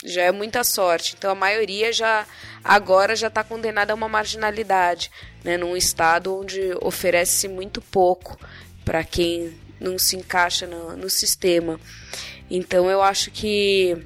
já 0.05 0.23
é 0.23 0.33
muita 0.33 0.65
sorte. 0.65 1.15
Então 1.17 1.31
a 1.31 1.35
maioria 1.37 1.93
já 1.93 2.27
agora 2.65 3.15
já 3.15 3.29
está 3.29 3.45
condenada 3.45 3.93
a 3.93 3.95
uma 3.95 4.09
marginalidade, 4.09 5.09
né? 5.45 5.57
Num 5.57 5.77
estado 5.77 6.37
onde 6.37 6.61
oferece 6.81 7.47
muito 7.47 7.81
pouco 7.81 8.37
para 8.85 9.05
quem 9.05 9.57
não 9.79 9.97
se 9.97 10.17
encaixa 10.17 10.67
no, 10.67 10.97
no 10.97 11.09
sistema. 11.09 11.79
Então 12.51 12.91
eu 12.91 13.01
acho 13.03 13.31
que 13.31 13.97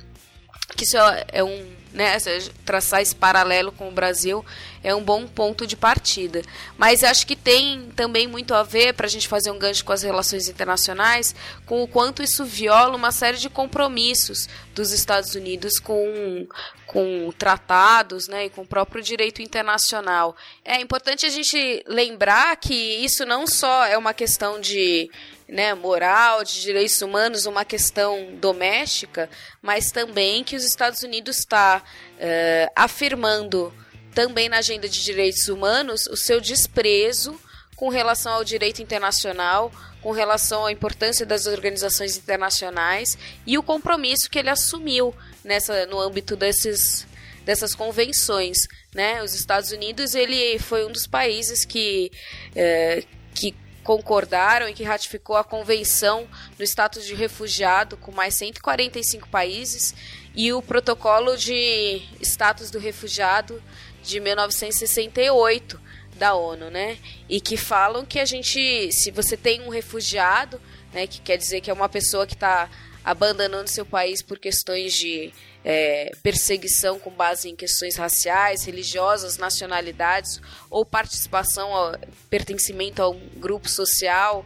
que 0.76 0.84
isso 0.84 0.98
é, 0.98 1.24
é 1.32 1.42
um 1.42 1.79
né, 1.92 2.16
traçar 2.64 3.02
esse 3.02 3.14
paralelo 3.14 3.72
com 3.72 3.88
o 3.88 3.92
Brasil 3.92 4.44
é 4.82 4.94
um 4.94 5.02
bom 5.02 5.26
ponto 5.26 5.66
de 5.66 5.76
partida. 5.76 6.42
Mas 6.78 7.04
acho 7.04 7.26
que 7.26 7.36
tem 7.36 7.90
também 7.94 8.26
muito 8.26 8.54
a 8.54 8.62
ver, 8.62 8.94
para 8.94 9.06
a 9.06 9.10
gente 9.10 9.28
fazer 9.28 9.50
um 9.50 9.58
gancho 9.58 9.84
com 9.84 9.92
as 9.92 10.02
relações 10.02 10.48
internacionais, 10.48 11.34
com 11.66 11.82
o 11.82 11.88
quanto 11.88 12.22
isso 12.22 12.44
viola 12.44 12.96
uma 12.96 13.12
série 13.12 13.36
de 13.36 13.50
compromissos 13.50 14.48
dos 14.74 14.92
Estados 14.92 15.34
Unidos 15.34 15.78
com, 15.78 16.46
com 16.86 17.30
tratados 17.36 18.28
né, 18.28 18.46
e 18.46 18.50
com 18.50 18.62
o 18.62 18.66
próprio 18.66 19.02
direito 19.02 19.42
internacional. 19.42 20.36
É 20.64 20.80
importante 20.80 21.26
a 21.26 21.30
gente 21.30 21.84
lembrar 21.86 22.56
que 22.56 22.74
isso 22.74 23.26
não 23.26 23.46
só 23.46 23.84
é 23.84 23.98
uma 23.98 24.14
questão 24.14 24.60
de 24.60 25.10
né, 25.50 25.74
moral, 25.74 26.44
de 26.44 26.60
direitos 26.60 27.02
humanos, 27.02 27.44
uma 27.44 27.64
questão 27.64 28.36
doméstica, 28.36 29.28
mas 29.60 29.90
também 29.90 30.44
que 30.44 30.54
os 30.54 30.64
Estados 30.64 31.02
Unidos 31.02 31.38
está 31.38 31.78
uh, 31.78 31.82
eh, 32.18 32.72
afirmando 32.76 33.74
também 34.14 34.48
na 34.48 34.58
agenda 34.58 34.88
de 34.88 35.02
direitos 35.02 35.48
humanos 35.48 36.06
o 36.06 36.16
seu 36.16 36.40
desprezo 36.40 37.38
com 37.74 37.88
relação 37.88 38.32
ao 38.32 38.44
direito 38.44 38.80
internacional, 38.80 39.72
com 40.02 40.12
relação 40.12 40.66
à 40.66 40.72
importância 40.72 41.26
das 41.26 41.46
organizações 41.46 42.16
internacionais 42.16 43.18
e 43.46 43.58
o 43.58 43.62
compromisso 43.62 44.30
que 44.30 44.38
ele 44.38 44.50
assumiu 44.50 45.14
nessa 45.44 45.86
no 45.86 45.98
âmbito 45.98 46.36
desses 46.36 47.06
dessas 47.44 47.74
convenções, 47.74 48.58
né? 48.94 49.22
Os 49.22 49.34
Estados 49.34 49.72
Unidos 49.72 50.14
ele 50.14 50.58
foi 50.58 50.84
um 50.84 50.92
dos 50.92 51.06
países 51.06 51.64
que 51.64 52.12
é, 52.54 53.02
que 53.34 53.54
concordaram 53.90 54.68
e 54.68 54.72
que 54.72 54.84
ratificou 54.84 55.36
a 55.36 55.42
convenção 55.42 56.28
do 56.56 56.62
status 56.62 57.04
de 57.04 57.12
refugiado 57.12 57.96
com 57.96 58.12
mais 58.12 58.36
145 58.36 59.28
países 59.28 59.92
e 60.32 60.52
o 60.52 60.62
protocolo 60.62 61.36
de 61.36 62.00
status 62.20 62.70
do 62.70 62.78
refugiado 62.78 63.60
de 64.00 64.20
1968 64.20 65.80
da 66.14 66.34
ONU, 66.34 66.70
né? 66.70 66.98
E 67.28 67.40
que 67.40 67.56
falam 67.56 68.04
que 68.04 68.20
a 68.20 68.24
gente, 68.24 68.92
se 68.92 69.10
você 69.10 69.36
tem 69.36 69.62
um 69.62 69.70
refugiado, 69.70 70.60
né, 70.92 71.08
que 71.08 71.20
quer 71.20 71.36
dizer 71.36 71.60
que 71.60 71.68
é 71.68 71.74
uma 71.74 71.88
pessoa 71.88 72.28
que 72.28 72.34
está 72.34 72.70
abandonando 73.04 73.68
seu 73.68 73.84
país 73.86 74.22
por 74.22 74.38
questões 74.38 74.92
de 74.94 75.32
é, 75.64 76.12
perseguição 76.22 76.98
com 76.98 77.10
base 77.10 77.48
em 77.48 77.56
questões 77.56 77.96
raciais, 77.96 78.64
religiosas, 78.64 79.36
nacionalidades 79.36 80.40
ou 80.68 80.84
participação, 80.84 81.74
ao, 81.74 81.98
pertencimento 82.28 83.02
a 83.02 83.08
um 83.08 83.20
grupo 83.36 83.68
social 83.68 84.44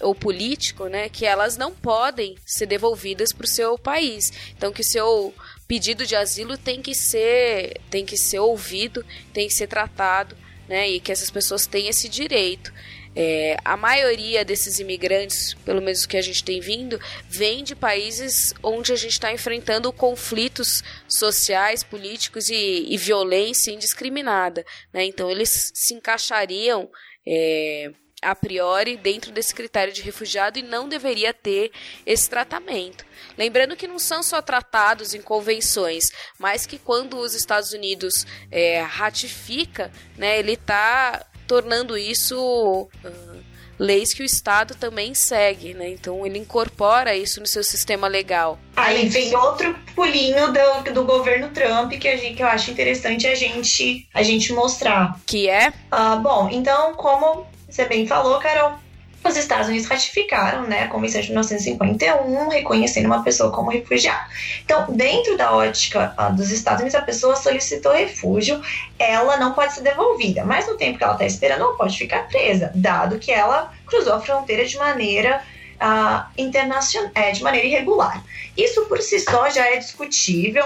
ou 0.00 0.14
político, 0.14 0.86
né, 0.86 1.08
que 1.08 1.24
elas 1.24 1.56
não 1.56 1.72
podem 1.72 2.36
ser 2.44 2.66
devolvidas 2.66 3.32
para 3.32 3.44
o 3.44 3.48
seu 3.48 3.78
país. 3.78 4.32
Então 4.56 4.72
que 4.72 4.82
o 4.82 4.84
seu 4.84 5.34
pedido 5.66 6.06
de 6.06 6.14
asilo 6.14 6.58
tem 6.58 6.82
que 6.82 6.94
ser 6.94 7.80
tem 7.90 8.04
que 8.04 8.16
ser 8.16 8.38
ouvido, 8.38 9.04
tem 9.32 9.48
que 9.48 9.54
ser 9.54 9.66
tratado, 9.66 10.36
né? 10.68 10.88
E 10.90 11.00
que 11.00 11.12
essas 11.12 11.30
pessoas 11.30 11.66
têm 11.66 11.88
esse 11.88 12.08
direito. 12.08 12.72
É, 13.16 13.56
a 13.64 13.76
maioria 13.76 14.44
desses 14.44 14.78
imigrantes, 14.78 15.54
pelo 15.64 15.80
menos 15.80 16.06
que 16.06 16.16
a 16.16 16.22
gente 16.22 16.42
tem 16.42 16.60
vindo, 16.60 17.00
vem 17.28 17.62
de 17.62 17.76
países 17.76 18.52
onde 18.62 18.92
a 18.92 18.96
gente 18.96 19.12
está 19.12 19.32
enfrentando 19.32 19.92
conflitos 19.92 20.82
sociais, 21.08 21.82
políticos 21.82 22.48
e, 22.48 22.86
e 22.88 22.96
violência 22.96 23.70
indiscriminada. 23.70 24.64
Né? 24.92 25.04
Então, 25.04 25.30
eles 25.30 25.70
se 25.74 25.94
encaixariam 25.94 26.90
é, 27.26 27.92
a 28.24 28.34
priori 28.34 28.96
dentro 28.96 29.30
desse 29.30 29.54
critério 29.54 29.92
de 29.92 30.02
refugiado 30.02 30.58
e 30.58 30.62
não 30.62 30.88
deveria 30.88 31.32
ter 31.32 31.70
esse 32.04 32.28
tratamento. 32.28 33.04
Lembrando 33.36 33.76
que 33.76 33.86
não 33.86 33.98
são 33.98 34.22
só 34.22 34.40
tratados 34.40 35.14
em 35.14 35.20
convenções, 35.20 36.10
mas 36.38 36.66
que 36.66 36.78
quando 36.78 37.18
os 37.18 37.34
Estados 37.34 37.72
Unidos 37.72 38.26
é, 38.50 38.80
ratifica, 38.80 39.92
né, 40.16 40.38
ele 40.38 40.54
está 40.54 41.26
tornando 41.46 41.96
isso 41.96 42.88
uh, 43.04 43.44
leis 43.78 44.12
que 44.12 44.22
o 44.22 44.24
Estado 44.24 44.74
também 44.74 45.14
segue, 45.14 45.74
né? 45.74 45.90
Então 45.90 46.24
ele 46.26 46.38
incorpora 46.38 47.16
isso 47.16 47.40
no 47.40 47.46
seu 47.46 47.62
sistema 47.62 48.06
legal. 48.08 48.58
Aí 48.76 49.08
vem 49.08 49.34
outro 49.34 49.74
pulinho 49.94 50.52
do, 50.52 50.92
do 50.92 51.04
governo 51.04 51.48
Trump 51.50 51.92
que, 51.92 52.08
a 52.08 52.16
gente, 52.16 52.36
que 52.36 52.42
eu 52.42 52.46
acho 52.46 52.70
interessante 52.70 53.26
a 53.26 53.34
gente, 53.34 54.08
a 54.12 54.22
gente 54.22 54.52
mostrar. 54.52 55.18
Que 55.26 55.48
é? 55.48 55.72
Uh, 55.92 56.18
bom, 56.20 56.48
então, 56.50 56.94
como 56.94 57.46
você 57.68 57.84
bem 57.86 58.06
falou, 58.06 58.38
Carol, 58.38 58.78
os 59.24 59.36
Estados 59.36 59.68
Unidos 59.68 59.86
ratificaram 59.88 60.62
né, 60.66 60.82
a 60.82 60.88
Convenção 60.88 61.20
de 61.20 61.28
1951, 61.28 62.48
reconhecendo 62.48 63.06
uma 63.06 63.22
pessoa 63.22 63.50
como 63.50 63.70
refugiada. 63.70 64.28
Então, 64.62 64.86
dentro 64.90 65.36
da 65.36 65.52
ótica 65.52 66.14
uh, 66.18 66.34
dos 66.34 66.50
Estados 66.50 66.80
Unidos, 66.80 66.94
a 66.94 67.02
pessoa 67.02 67.34
solicitou 67.34 67.92
refúgio, 67.92 68.60
ela 68.98 69.36
não 69.38 69.54
pode 69.54 69.74
ser 69.74 69.80
devolvida, 69.80 70.44
mas 70.44 70.66
no 70.66 70.76
tempo 70.76 70.98
que 70.98 71.04
ela 71.04 71.14
está 71.14 71.24
esperando, 71.24 71.62
ela 71.62 71.76
pode 71.76 71.96
ficar 71.96 72.28
presa, 72.28 72.70
dado 72.74 73.18
que 73.18 73.32
ela 73.32 73.72
cruzou 73.86 74.14
a 74.14 74.20
fronteira 74.20 74.64
de 74.66 74.76
maneira 74.76 75.42
uh, 75.76 76.30
internacional, 76.36 77.10
é, 77.14 77.30
de 77.32 77.42
maneira 77.42 77.66
irregular. 77.66 78.22
Isso 78.56 78.84
por 78.86 79.00
si 79.00 79.18
só 79.20 79.48
já 79.48 79.66
é 79.66 79.78
discutível, 79.78 80.64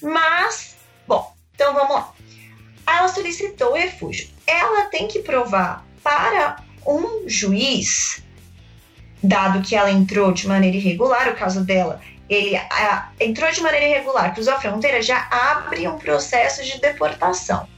mas, 0.00 0.76
bom, 1.06 1.34
então 1.54 1.74
vamos 1.74 1.94
lá. 1.94 2.12
Ela 2.86 3.08
solicitou 3.08 3.74
refúgio. 3.74 4.28
Ela 4.46 4.86
tem 4.86 5.06
que 5.06 5.18
provar 5.18 5.84
para 6.02 6.67
um 6.88 7.28
juiz, 7.28 8.22
dado 9.22 9.60
que 9.60 9.76
ela 9.76 9.90
entrou 9.90 10.32
de 10.32 10.48
maneira 10.48 10.76
irregular, 10.76 11.28
o 11.28 11.36
caso 11.36 11.62
dela, 11.62 12.00
ele 12.28 12.56
a, 12.56 13.10
entrou 13.20 13.50
de 13.50 13.60
maneira 13.60 13.86
irregular, 13.86 14.34
cruzou 14.34 14.54
a 14.54 14.60
fronteira, 14.60 15.02
já 15.02 15.26
abre 15.30 15.86
um 15.86 15.98
processo 15.98 16.64
de 16.64 16.80
deportação. 16.80 17.68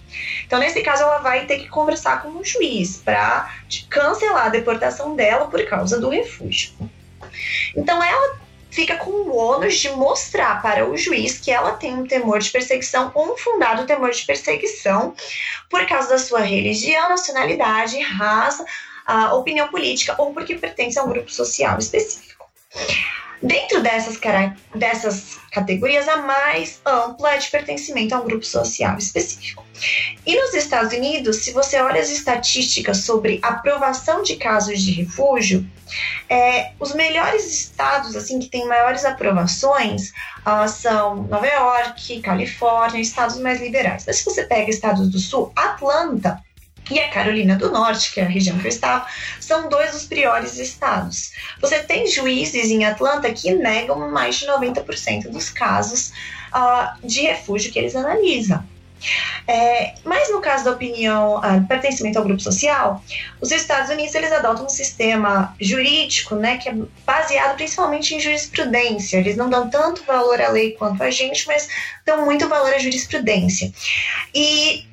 Então, 0.44 0.58
nesse 0.58 0.82
caso, 0.82 1.02
ela 1.02 1.18
vai 1.18 1.46
ter 1.46 1.58
que 1.58 1.68
conversar 1.68 2.22
com 2.22 2.30
o 2.30 2.44
juiz 2.44 2.96
para 2.96 3.54
cancelar 3.88 4.46
a 4.46 4.48
deportação 4.48 5.14
dela 5.14 5.46
por 5.46 5.64
causa 5.66 6.00
do 6.00 6.08
refúgio. 6.08 6.72
Então, 7.76 8.02
ela 8.02 8.40
fica 8.70 8.96
com 8.96 9.11
o 9.11 9.36
ônus 9.36 9.76
de 9.76 9.90
mostrar 9.90 10.62
para 10.62 10.88
o 10.88 10.96
juiz 10.96 11.38
que 11.38 11.50
ela 11.50 11.72
tem 11.72 11.94
um 11.94 12.06
temor 12.06 12.38
de 12.38 12.50
perseguição, 12.50 13.12
um 13.14 13.36
fundado 13.36 13.84
temor 13.84 14.11
de 14.11 14.24
perseguição, 14.24 15.14
por 15.68 15.86
causa 15.86 16.08
da 16.08 16.18
sua 16.18 16.40
religião, 16.40 17.08
nacionalidade, 17.08 18.00
raça, 18.00 18.64
a 19.11 19.34
opinião 19.34 19.68
política 19.68 20.14
ou 20.18 20.32
porque 20.32 20.54
pertence 20.54 20.98
a 20.98 21.02
um 21.02 21.08
grupo 21.08 21.30
social 21.30 21.78
específico. 21.78 22.44
Dentro 23.42 23.82
dessas, 23.82 24.20
dessas 24.74 25.38
categorias, 25.50 26.06
a 26.06 26.18
mais 26.18 26.80
ampla 26.84 27.34
é 27.34 27.38
de 27.38 27.48
pertencimento 27.48 28.14
a 28.14 28.20
um 28.20 28.24
grupo 28.24 28.44
social 28.44 28.98
específico. 28.98 29.64
E 30.26 30.36
nos 30.36 30.52
Estados 30.52 30.92
Unidos, 30.92 31.38
se 31.38 31.52
você 31.52 31.80
olha 31.80 32.00
as 32.00 32.11
estatísticas 32.11 32.98
sobre 32.98 33.40
aprovação 33.42 34.22
de 34.22 34.36
casos 34.36 34.82
de 34.82 34.92
refúgio, 34.92 35.66
é, 36.28 36.72
os 36.78 36.94
melhores 36.94 37.46
estados 37.46 38.14
assim 38.14 38.38
que 38.38 38.48
têm 38.48 38.68
maiores 38.68 39.06
aprovações 39.06 40.12
uh, 40.46 40.68
são 40.68 41.22
Nova 41.24 41.46
York, 41.46 42.20
Califórnia, 42.20 43.00
estados 43.00 43.38
mais 43.38 43.61
liberais. 43.61 44.04
Mas 44.06 44.18
se 44.18 44.24
você 44.24 44.44
pega 44.44 44.70
estados 44.70 45.08
do 45.08 45.18
Sul, 45.18 45.50
Atlanta 45.56 46.40
e 46.91 46.99
a 46.99 47.09
Carolina 47.09 47.57
do 47.57 47.70
Norte, 47.70 48.12
que 48.12 48.20
é 48.20 48.24
a 48.24 48.28
região 48.28 48.59
que 48.59 48.66
eu 48.66 48.70
estava, 48.70 49.07
são 49.41 49.68
dois 49.68 49.93
dos 49.93 50.05
piores 50.05 50.59
estados. 50.59 51.32
Você 51.61 51.80
tem 51.80 52.07
juízes 52.07 52.70
em 52.70 52.84
Atlanta 52.84 53.32
que 53.32 53.55
negam 53.55 54.11
mais 54.11 54.36
de 54.36 54.47
90% 54.47 55.28
dos 55.28 55.51
casos 55.51 56.12
uh, 56.55 57.07
de 57.07 57.22
refúgio 57.22 57.72
que 57.72 57.78
eles 57.78 57.95
analisam. 57.95 58.64
É, 59.49 59.95
mas 60.05 60.30
no 60.30 60.41
caso 60.41 60.64
da 60.64 60.72
opinião 60.72 61.38
uh, 61.38 61.66
pertencimento 61.66 62.18
ao 62.18 62.24
grupo 62.24 62.41
social, 62.41 63.03
os 63.41 63.51
Estados 63.51 63.91
Unidos 63.91 64.14
eles 64.14 64.30
adotam 64.30 64.66
um 64.66 64.68
sistema 64.68 65.55
jurídico, 65.59 66.34
né, 66.34 66.59
que 66.59 66.68
é 66.68 66.74
baseado 67.07 67.57
principalmente 67.57 68.14
em 68.14 68.20
jurisprudência. 68.20 69.16
Eles 69.16 69.36
não 69.36 69.49
dão 69.49 69.70
tanto 69.70 70.05
valor 70.05 70.41
à 70.41 70.51
lei 70.51 70.72
quanto 70.72 71.03
a 71.03 71.11
gente, 71.11 71.47
mas 71.47 71.68
dão 72.05 72.24
muito 72.24 72.47
valor 72.49 72.74
à 72.74 72.78
jurisprudência. 72.78 73.72
E 74.34 74.84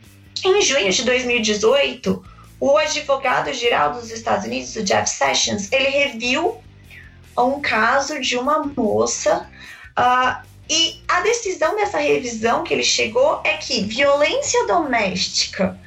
em 0.45 0.61
junho 0.61 0.91
de 0.91 1.03
2018, 1.03 2.23
o 2.59 2.77
advogado-geral 2.77 3.93
dos 3.93 4.11
Estados 4.11 4.45
Unidos, 4.45 4.75
o 4.75 4.83
Jeff 4.83 5.09
Sessions, 5.09 5.71
ele 5.71 5.89
reviu 5.89 6.57
um 7.37 7.61
caso 7.61 8.19
de 8.19 8.35
uma 8.35 8.63
moça 8.63 9.47
uh, 9.97 10.47
e 10.69 10.99
a 11.07 11.21
decisão 11.21 11.75
dessa 11.75 11.99
revisão 11.99 12.63
que 12.63 12.73
ele 12.73 12.83
chegou 12.83 13.41
é 13.43 13.53
que 13.57 13.83
violência 13.83 14.65
doméstica 14.67 15.79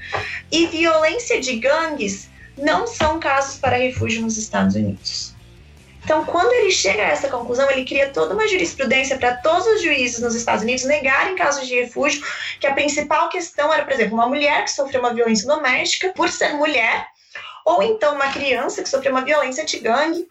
e 0.51 0.67
violência 0.67 1.41
de 1.41 1.57
gangues 1.57 2.31
não 2.57 2.87
são 2.87 3.19
casos 3.19 3.59
para 3.59 3.77
refúgio 3.77 4.23
nos 4.23 4.39
Estados 4.39 4.75
Unidos. 4.75 5.30
Então, 6.05 6.25
quando 6.25 6.53
ele 6.53 6.71
chega 6.71 7.03
a 7.03 7.09
essa 7.09 7.29
conclusão, 7.29 7.71
ele 7.71 7.85
cria 7.85 8.11
toda 8.11 8.35
uma 8.35 8.49
jurisprudência 8.49 9.19
para 9.19 9.37
todos 9.37 9.67
os 9.67 9.83
juízes 9.83 10.21
nos 10.21 10.35
Estados 10.35 10.63
Unidos 10.63 10.85
negarem 10.85 11.37
casos 11.37 11.67
de 11.67 11.75
refúgio, 11.75 12.25
que 12.59 12.67
a 12.67 12.75
principal 12.75 13.29
questão 13.29 13.73
era, 13.73 13.85
por 13.85 13.93
exemplo, 13.93 14.15
uma 14.15 14.27
mulher 14.27 14.65
que 14.65 14.71
sofreu 14.71 15.01
uma 15.01 15.15
violência 15.15 15.47
doméstica 15.47 16.13
por 16.15 16.29
ser 16.29 16.55
mulher, 16.55 17.07
ou 17.65 17.83
então 17.83 18.15
uma 18.15 18.33
criança 18.33 18.83
que 18.83 18.89
sofreu 18.89 19.13
uma 19.13 19.25
violência 19.25 19.65
de 19.65 19.79
gangue 19.79 20.27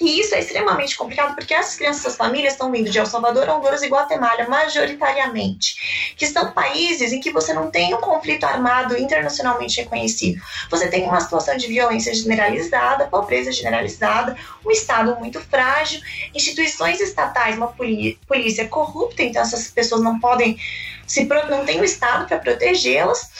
e 0.00 0.20
isso 0.20 0.34
é 0.34 0.38
extremamente 0.38 0.96
complicado 0.96 1.34
porque 1.34 1.52
essas 1.52 1.74
crianças, 1.74 2.04
essas 2.04 2.16
famílias 2.16 2.52
estão 2.52 2.70
vindo 2.70 2.88
de 2.88 2.98
El 2.98 3.06
Salvador, 3.06 3.48
Honduras 3.48 3.82
e 3.82 3.88
Guatemala, 3.88 4.46
majoritariamente, 4.48 6.14
que 6.16 6.26
são 6.26 6.52
países 6.52 7.12
em 7.12 7.20
que 7.20 7.32
você 7.32 7.52
não 7.52 7.70
tem 7.70 7.92
um 7.94 8.00
conflito 8.00 8.44
armado 8.44 8.96
internacionalmente 8.96 9.80
reconhecido. 9.80 10.40
Você 10.70 10.88
tem 10.88 11.04
uma 11.04 11.20
situação 11.20 11.56
de 11.56 11.66
violência 11.66 12.14
generalizada, 12.14 13.06
pobreza 13.06 13.50
generalizada, 13.50 14.36
um 14.64 14.70
Estado 14.70 15.16
muito 15.16 15.40
frágil, 15.40 16.00
instituições 16.34 17.00
estatais, 17.00 17.56
uma 17.56 17.68
polícia 17.68 18.68
corrupta, 18.68 19.22
então 19.22 19.42
essas 19.42 19.68
pessoas 19.68 20.02
não 20.02 20.20
podem, 20.20 20.58
se 21.06 21.24
não 21.24 21.64
tem 21.64 21.80
o 21.80 21.84
Estado 21.84 22.26
para 22.28 22.38
protegê-las, 22.38 23.30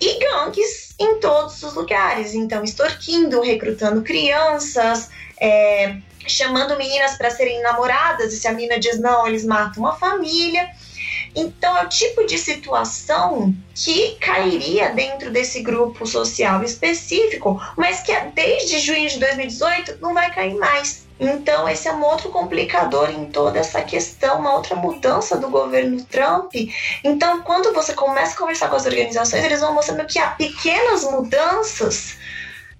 e 0.00 0.18
gangues 0.18 0.94
em 0.98 1.18
todos 1.20 1.62
os 1.62 1.74
lugares, 1.74 2.34
então 2.34 2.62
extorquindo, 2.62 3.40
recrutando 3.40 4.02
crianças 4.02 5.10
é, 5.40 5.96
chamando 6.26 6.76
meninas 6.76 7.16
para 7.16 7.30
serem 7.30 7.62
namoradas, 7.62 8.32
e 8.32 8.36
se 8.36 8.48
a 8.48 8.52
menina 8.52 8.78
diz 8.78 8.98
não, 8.98 9.26
eles 9.26 9.44
matam 9.44 9.86
a 9.86 9.94
família. 9.94 10.68
Então, 11.34 11.76
é 11.76 11.84
o 11.84 11.88
tipo 11.88 12.24
de 12.24 12.38
situação 12.38 13.54
que 13.74 14.16
cairia 14.16 14.90
dentro 14.90 15.30
desse 15.30 15.62
grupo 15.62 16.06
social 16.06 16.64
específico, 16.64 17.60
mas 17.76 18.00
que 18.00 18.12
desde 18.34 18.78
junho 18.78 19.06
de 19.06 19.18
2018 19.18 19.98
não 20.00 20.14
vai 20.14 20.32
cair 20.32 20.54
mais. 20.54 21.06
Então, 21.20 21.68
esse 21.68 21.88
é 21.88 21.92
um 21.92 22.02
outro 22.02 22.30
complicador 22.30 23.10
em 23.10 23.26
toda 23.26 23.58
essa 23.58 23.82
questão, 23.82 24.38
uma 24.38 24.54
outra 24.54 24.76
mudança 24.76 25.36
do 25.36 25.48
governo 25.48 26.02
Trump. 26.04 26.54
Então, 27.04 27.42
quando 27.42 27.72
você 27.72 27.92
começa 27.92 28.34
a 28.34 28.38
conversar 28.38 28.68
com 28.68 28.76
as 28.76 28.86
organizações, 28.86 29.44
eles 29.44 29.60
vão 29.60 29.74
mostrando 29.74 30.06
que 30.06 30.18
há 30.18 30.28
pequenas 30.28 31.04
mudanças 31.04 32.16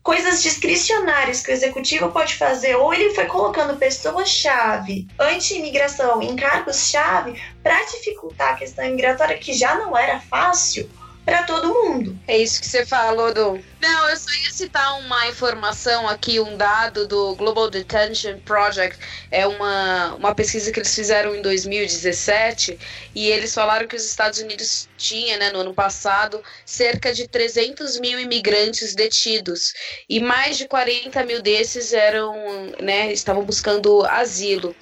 coisas 0.07 0.41
discricionárias 0.41 1.41
que 1.41 1.51
o 1.51 1.53
executivo 1.53 2.13
pode 2.13 2.35
fazer, 2.35 2.77
ou 2.77 2.95
ele 2.95 3.13
foi 3.13 3.27
colocando 3.27 3.77
pessoas-chave 3.77 5.05
anti-imigração 5.19 6.23
em 6.23 6.37
cargos-chave 6.37 7.43
para 7.61 7.83
dificultar 7.87 8.53
a 8.53 8.57
questão 8.57 8.85
imigratória, 8.85 9.37
que 9.37 9.53
já 9.53 9.75
não 9.75 9.99
era 9.99 10.21
fácil 10.21 10.89
para 11.27 11.43
todo 11.43 11.75
mundo. 11.75 12.17
É 12.29 12.39
isso 12.39 12.61
que 12.61 12.69
você 12.69 12.87
falou 12.87 13.35
do. 13.35 13.61
Não, 13.81 14.09
eu 14.09 14.17
só 14.17 14.31
ia 14.33 14.51
citar 14.53 14.97
uma 15.01 15.27
informação 15.27 16.09
aqui, 16.09 16.39
um 16.39 16.57
dado 16.57 17.07
do 17.09 17.35
Global 17.35 17.69
Detention 17.69 18.39
Project. 18.45 18.97
É 19.29 19.45
uma, 19.45 20.15
uma 20.15 20.35
pesquisa 20.37 20.71
que 20.71 20.79
eles 20.79 20.95
fizeram 20.95 21.35
em 21.35 21.43
2017 21.43 22.79
e 23.13 23.29
eles 23.29 23.53
falaram 23.53 23.89
que 23.89 23.97
os 23.97 24.05
Estados 24.05 24.39
Unidos 24.39 24.89
tinha, 24.97 25.37
né, 25.37 25.51
no 25.51 25.61
ano 25.61 25.75
passado, 25.75 26.41
cerca 26.65 27.13
de 27.13 27.27
300 27.27 27.99
mil 27.99 28.21
imigrantes 28.21 28.95
detidos 28.95 29.75
e 30.09 30.21
mais 30.21 30.57
de 30.57 30.69
40 30.69 31.25
mil 31.25 31.43
desses 31.43 31.93
eram, 31.93 32.73
né, 32.81 33.13
estavam 33.13 33.45
buscando 33.45 34.05
asilo. 34.07 34.77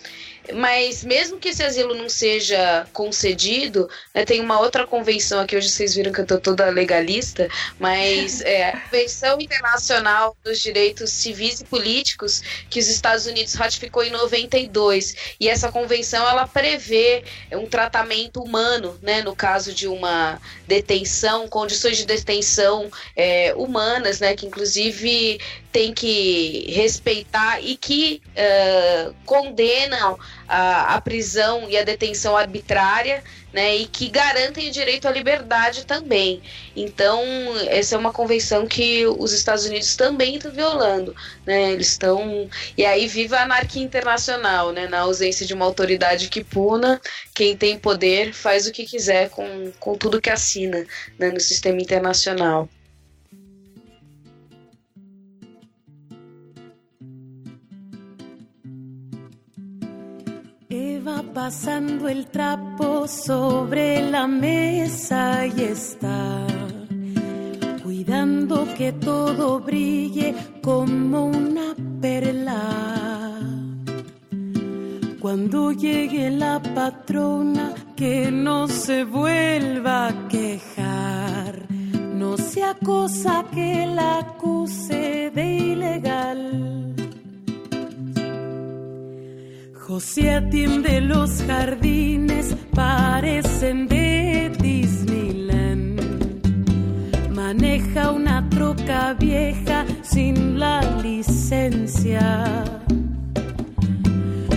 Mas 0.52 1.02
mesmo 1.02 1.38
que 1.38 1.48
esse 1.48 1.62
asilo 1.62 1.94
não 1.94 2.08
seja 2.08 2.86
concedido, 2.92 3.88
né, 4.12 4.24
tem 4.24 4.40
uma 4.40 4.60
outra 4.60 4.86
convenção 4.86 5.40
aqui, 5.40 5.56
hoje 5.56 5.70
vocês 5.70 5.94
viram 5.94 6.12
que 6.12 6.20
eu 6.20 6.26
tô 6.26 6.38
toda 6.38 6.68
legalista, 6.68 7.48
mas 7.78 8.42
é 8.42 8.68
a 8.68 8.80
Convenção 8.80 9.40
Internacional 9.40 10.36
dos 10.44 10.60
Direitos 10.60 11.10
Civis 11.10 11.60
e 11.60 11.64
Políticos 11.64 12.42
que 12.68 12.78
os 12.78 12.88
Estados 12.88 13.26
Unidos 13.26 13.54
ratificou 13.54 14.04
em 14.04 14.10
92. 14.10 15.16
E 15.40 15.48
essa 15.48 15.72
convenção 15.72 16.28
ela 16.28 16.46
prevê 16.46 17.24
um 17.52 17.66
tratamento 17.66 18.42
humano, 18.42 18.98
né, 19.00 19.22
no 19.22 19.34
caso 19.34 19.72
de 19.72 19.88
uma 19.88 20.38
detenção, 20.66 21.48
condições 21.48 21.96
de 21.96 22.04
detenção 22.04 22.90
é, 23.16 23.54
humanas, 23.56 24.20
né, 24.20 24.36
que 24.36 24.46
inclusive 24.46 25.40
tem 25.74 25.92
que 25.92 26.70
respeitar 26.70 27.60
e 27.60 27.76
que 27.76 28.22
uh, 28.30 29.12
condenam 29.26 30.16
a, 30.48 30.94
a 30.94 31.00
prisão 31.00 31.68
e 31.68 31.76
a 31.76 31.84
detenção 31.84 32.36
arbitrária, 32.36 33.22
né, 33.52 33.76
e 33.76 33.86
que 33.86 34.08
garantem 34.08 34.68
o 34.68 34.72
direito 34.72 35.06
à 35.06 35.12
liberdade 35.12 35.86
também. 35.86 36.42
Então, 36.74 37.22
essa 37.68 37.94
é 37.94 37.98
uma 37.98 38.12
convenção 38.12 38.66
que 38.66 39.06
os 39.06 39.32
Estados 39.32 39.64
Unidos 39.64 39.94
também 39.94 40.36
estão 40.36 40.50
violando, 40.50 41.14
né? 41.46 41.70
Eles 41.70 41.88
estão 41.88 42.50
e 42.76 42.84
aí 42.84 43.06
viva 43.06 43.36
a 43.36 43.42
anarquia 43.44 43.82
internacional, 43.82 44.72
né? 44.72 44.88
Na 44.88 45.00
ausência 45.00 45.46
de 45.46 45.54
uma 45.54 45.64
autoridade 45.64 46.28
que 46.28 46.42
puna, 46.42 47.00
quem 47.32 47.56
tem 47.56 47.78
poder 47.78 48.32
faz 48.32 48.66
o 48.66 48.72
que 48.72 48.84
quiser 48.84 49.30
com, 49.30 49.72
com 49.78 49.96
tudo 49.96 50.20
que 50.20 50.30
assina 50.30 50.84
né, 51.18 51.30
no 51.30 51.40
sistema 51.40 51.80
internacional. 51.80 52.68
Va 61.06 61.22
pasando 61.22 62.08
el 62.08 62.26
trapo 62.26 63.06
sobre 63.06 64.10
la 64.10 64.26
mesa 64.26 65.46
y 65.46 65.60
está 65.60 66.46
cuidando 67.82 68.66
que 68.76 68.92
todo 68.92 69.60
brille 69.60 70.34
como 70.62 71.26
una 71.26 71.74
perla. 72.00 72.60
Cuando 75.20 75.72
llegue 75.72 76.30
la 76.30 76.60
patrona, 76.62 77.74
que 77.96 78.30
no 78.30 78.68
se 78.68 79.04
vuelva 79.04 80.08
a 80.08 80.28
quejar, 80.28 81.66
no 82.14 82.36
sea 82.36 82.74
cosa 82.74 83.44
que 83.52 83.86
la 83.86 84.18
acuse 84.20 85.30
de 85.34 85.56
ilegal. 85.56 86.93
José 89.86 90.30
atiende 90.30 91.02
los 91.02 91.42
jardines, 91.42 92.56
parecen 92.74 93.86
de 93.86 94.50
Disneyland. 94.58 96.00
Maneja 97.28 98.10
una 98.10 98.48
troca 98.48 99.12
vieja 99.12 99.84
sin 100.00 100.58
la 100.58 100.80
licencia. 101.02 102.64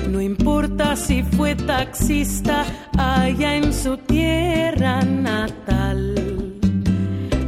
No 0.10 0.22
importa 0.22 0.96
si 0.96 1.24
fue 1.24 1.56
taxista 1.56 2.64
allá 2.98 3.56
en 3.58 3.74
su 3.74 3.98
tierra 3.98 5.02
natal. 5.02 6.56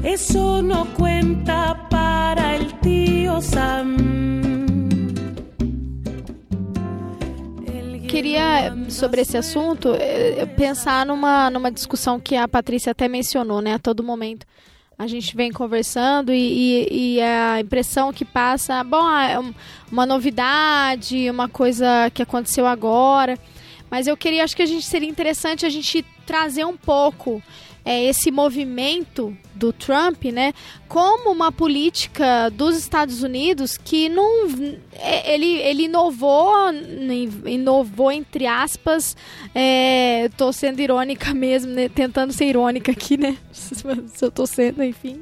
Eso 0.04 0.62
no 0.62 0.84
cuenta 0.96 1.88
para 1.90 2.58
el 2.58 2.78
tío 2.82 3.42
Sam. 3.42 4.59
Queria, 8.20 8.76
sobre 8.90 9.22
esse 9.22 9.38
assunto, 9.38 9.96
eh, 9.96 10.46
pensar 10.58 11.06
numa, 11.06 11.50
numa 11.50 11.72
discussão 11.72 12.20
que 12.20 12.36
a 12.36 12.50
Patrícia 12.50 12.92
até 12.92 13.08
mencionou, 13.08 13.62
né, 13.62 13.76
a 13.76 13.80
todo 13.80 14.04
momento. 14.04 14.46
A 14.98 15.08
gente 15.08 15.34
vem 15.38 15.50
conversando 15.54 16.34
e, 16.34 16.36
e, 16.36 17.16
e 17.16 17.22
a 17.22 17.62
impressão 17.62 18.12
que 18.12 18.26
passa, 18.26 18.84
bom, 18.84 19.10
é 19.18 19.40
uma 19.90 20.06
novidade, 20.06 21.30
uma 21.30 21.48
coisa 21.48 22.12
que 22.14 22.22
aconteceu 22.22 22.68
agora. 22.68 23.40
Mas 23.90 24.06
eu 24.06 24.18
queria, 24.18 24.44
acho 24.44 24.56
que 24.56 24.64
a 24.64 24.68
gente 24.68 24.86
seria 24.86 25.10
interessante 25.10 25.66
a 25.66 25.70
gente 25.70 26.06
trazer 26.26 26.66
um 26.66 26.76
pouco 26.76 27.42
é, 27.86 28.04
esse 28.06 28.30
movimento 28.32 29.36
do 29.56 29.74
Trump, 29.74 30.24
né, 30.26 30.54
como 30.88 31.32
uma 31.32 31.52
política 31.52 32.50
dos 32.50 32.78
Estados 32.78 33.22
Unidos 33.22 33.78
que 33.78 34.08
não 34.08 34.48
é, 34.94 35.34
ele, 35.34 35.58
ele 35.58 35.84
inovou, 35.84 36.54
inovou 37.46 38.12
entre 38.12 38.48
aspas, 38.48 39.16
é, 39.54 40.30
tô 40.38 40.54
sendo 40.54 40.80
irônica 40.80 41.34
mesmo, 41.34 41.72
né, 41.74 41.90
tentando 41.90 42.32
ser 42.32 42.46
irônica 42.46 42.92
aqui, 42.92 43.18
né, 43.18 43.38
se 43.52 43.84
eu 44.22 44.32
tô 44.32 44.46
sendo, 44.46 44.82
enfim, 44.82 45.22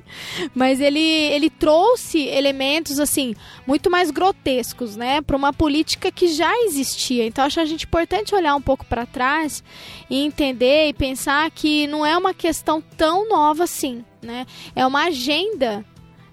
mas 0.54 0.80
ele, 0.80 1.00
ele 1.00 1.50
trouxe 1.50 2.28
elementos, 2.28 3.00
assim, 3.00 3.36
muito 3.66 3.90
mais 3.90 4.12
grotescos, 4.12 4.96
né, 4.96 5.22
para 5.22 5.36
uma 5.36 5.52
política 5.52 6.12
que 6.12 6.28
já 6.28 6.54
existia, 6.64 7.26
então 7.26 7.44
acho 7.44 7.60
a 7.60 7.66
gente 7.66 7.86
importante 7.86 8.36
olhar 8.36 8.56
um 8.56 8.62
pouco 8.62 8.86
para 8.86 9.06
trás 9.06 9.64
e 10.10 10.24
entender 10.24 10.90
e 10.90 10.94
pensar 10.94 11.50
que 11.50 11.88
não 11.88 12.06
é 12.06 12.16
uma 12.16 12.34
questão 12.34 12.47
tão 12.98 13.28
nova 13.28 13.64
assim, 13.64 14.04
né? 14.22 14.46
É 14.76 14.86
uma 14.86 15.06
agenda 15.06 15.86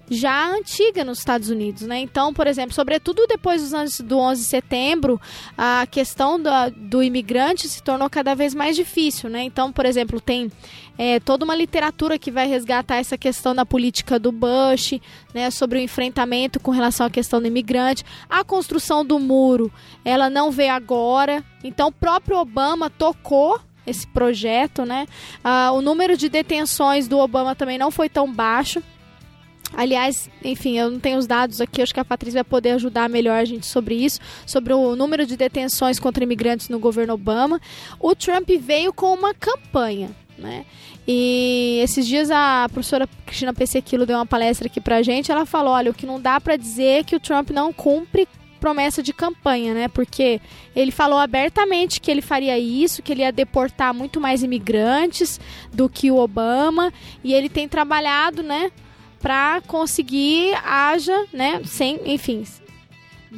já 0.09 0.49
antiga 0.49 1.03
nos 1.03 1.19
Estados 1.19 1.49
Unidos, 1.49 1.83
né? 1.83 1.99
Então, 1.99 2.33
por 2.33 2.47
exemplo, 2.47 2.73
sobretudo 2.73 3.25
depois 3.27 3.61
dos 3.61 3.73
anos 3.73 3.99
do 3.99 4.17
11 4.17 4.41
de 4.41 4.47
setembro, 4.47 5.19
a 5.57 5.87
questão 5.89 6.39
do, 6.39 6.49
do 6.75 7.03
imigrante 7.03 7.67
se 7.67 7.81
tornou 7.81 8.09
cada 8.09 8.35
vez 8.35 8.53
mais 8.53 8.75
difícil, 8.75 9.29
né? 9.29 9.43
Então, 9.43 9.71
por 9.71 9.85
exemplo, 9.85 10.21
tem 10.21 10.51
é, 10.97 11.19
toda 11.19 11.43
uma 11.43 11.55
literatura 11.55 12.19
que 12.19 12.31
vai 12.31 12.47
resgatar 12.47 12.97
essa 12.97 13.17
questão 13.17 13.55
da 13.55 13.65
política 13.65 14.19
do 14.19 14.31
Bush, 14.31 14.99
né? 15.33 15.49
Sobre 15.49 15.79
o 15.79 15.81
enfrentamento 15.81 16.59
com 16.59 16.71
relação 16.71 17.07
à 17.07 17.09
questão 17.09 17.41
do 17.41 17.47
imigrante, 17.47 18.03
a 18.29 18.43
construção 18.43 19.03
do 19.03 19.19
muro, 19.19 19.71
ela 20.03 20.29
não 20.29 20.51
veio 20.51 20.73
agora. 20.73 21.43
Então, 21.63 21.87
o 21.87 21.91
próprio 21.91 22.37
Obama 22.37 22.89
tocou 22.89 23.59
esse 23.85 24.05
projeto, 24.07 24.85
né? 24.85 25.07
Ah, 25.43 25.71
o 25.71 25.81
número 25.81 26.17
de 26.17 26.29
detenções 26.29 27.07
do 27.07 27.17
Obama 27.19 27.55
também 27.55 27.77
não 27.77 27.91
foi 27.91 28.09
tão 28.09 28.31
baixo. 28.31 28.81
Aliás, 29.73 30.29
enfim, 30.43 30.77
eu 30.77 30.89
não 30.89 30.99
tenho 30.99 31.17
os 31.17 31.27
dados 31.27 31.59
aqui, 31.59 31.81
acho 31.81 31.93
que 31.93 31.99
a 31.99 32.05
Patrícia 32.05 32.37
vai 32.37 32.49
poder 32.49 32.71
ajudar 32.71 33.09
melhor 33.09 33.39
a 33.39 33.45
gente 33.45 33.65
sobre 33.65 33.95
isso, 33.95 34.19
sobre 34.45 34.73
o 34.73 34.95
número 34.95 35.25
de 35.25 35.35
detenções 35.35 35.99
contra 35.99 36.23
imigrantes 36.23 36.69
no 36.69 36.79
governo 36.79 37.13
Obama. 37.13 37.59
O 37.99 38.15
Trump 38.15 38.49
veio 38.59 38.93
com 38.93 39.13
uma 39.13 39.33
campanha, 39.33 40.11
né? 40.37 40.65
E 41.07 41.79
esses 41.83 42.07
dias 42.07 42.31
a 42.31 42.67
professora 42.71 43.07
Cristina 43.25 43.53
Pessequilo 43.53 44.05
deu 44.05 44.17
uma 44.17 44.25
palestra 44.25 44.67
aqui 44.67 44.79
pra 44.79 45.01
gente, 45.01 45.31
ela 45.31 45.45
falou, 45.45 45.73
olha, 45.73 45.91
o 45.91 45.93
que 45.93 46.05
não 46.05 46.21
dá 46.21 46.39
para 46.39 46.55
dizer 46.55 46.99
é 46.99 47.03
que 47.03 47.15
o 47.15 47.19
Trump 47.19 47.49
não 47.49 47.73
cumpre 47.73 48.27
promessa 48.59 49.03
de 49.03 49.13
campanha, 49.13 49.73
né? 49.73 49.87
Porque 49.87 50.41
ele 50.75 50.91
falou 50.91 51.19
abertamente 51.19 52.01
que 52.01 52.09
ele 52.09 52.21
faria 52.21 52.57
isso, 52.57 53.01
que 53.01 53.11
ele 53.11 53.21
ia 53.21 53.31
deportar 53.31 53.93
muito 53.93 54.19
mais 54.19 54.43
imigrantes 54.43 55.39
do 55.73 55.87
que 55.87 56.09
o 56.11 56.17
Obama, 56.17 56.91
e 57.23 57.33
ele 57.33 57.49
tem 57.49 57.67
trabalhado, 57.67 58.41
né, 58.41 58.71
para 59.19 59.61
conseguir 59.61 60.53
haja, 60.63 61.25
né, 61.33 61.61
sem, 61.65 61.99
enfim, 62.05 62.45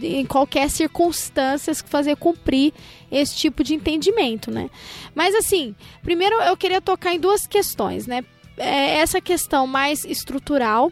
em 0.02 0.26
qualquer 0.26 0.70
circunstância 0.70 1.74
fazer 1.76 2.16
cumprir 2.18 2.74
esse 3.12 3.36
tipo 3.36 3.64
de 3.64 3.74
entendimento, 3.74 4.52
né? 4.52 4.70
Mas 5.16 5.34
assim, 5.34 5.76
primeiro 6.04 6.36
eu 6.42 6.56
queria 6.58 6.82
tocar 6.82 7.14
em 7.14 7.20
duas 7.20 7.48
questões, 7.48 8.06
né? 8.06 8.24
É 8.58 8.98
essa 8.98 9.22
questão 9.22 9.66
mais 9.66 10.04
estrutural 10.04 10.92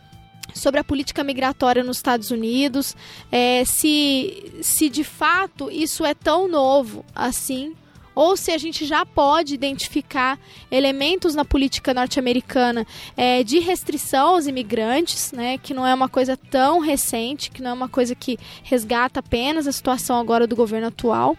sobre 0.55 0.79
a 0.79 0.83
política 0.83 1.23
migratória 1.23 1.83
nos 1.83 1.97
Estados 1.97 2.31
Unidos, 2.31 2.95
é, 3.31 3.63
se, 3.65 4.53
se 4.61 4.89
de 4.89 5.03
fato 5.03 5.69
isso 5.69 6.03
é 6.05 6.13
tão 6.13 6.47
novo 6.47 7.05
assim, 7.13 7.75
ou 8.15 8.37
se 8.37 8.51
a 8.51 8.57
gente 8.57 8.85
já 8.85 9.05
pode 9.05 9.53
identificar 9.53 10.39
elementos 10.71 11.35
na 11.35 11.43
política 11.43 11.93
norte-americana 11.93 12.87
é, 13.17 13.43
de 13.43 13.59
restrição 13.59 14.29
aos 14.29 14.47
imigrantes, 14.47 15.33
né, 15.33 15.57
que 15.57 15.73
não 15.73 15.85
é 15.85 15.93
uma 15.93 16.07
coisa 16.07 16.37
tão 16.37 16.79
recente, 16.79 17.51
que 17.51 17.61
não 17.61 17.71
é 17.71 17.73
uma 17.73 17.89
coisa 17.89 18.15
que 18.15 18.39
resgata 18.63 19.19
apenas 19.19 19.67
a 19.67 19.71
situação 19.73 20.17
agora 20.17 20.47
do 20.47 20.55
governo 20.55 20.87
atual. 20.87 21.37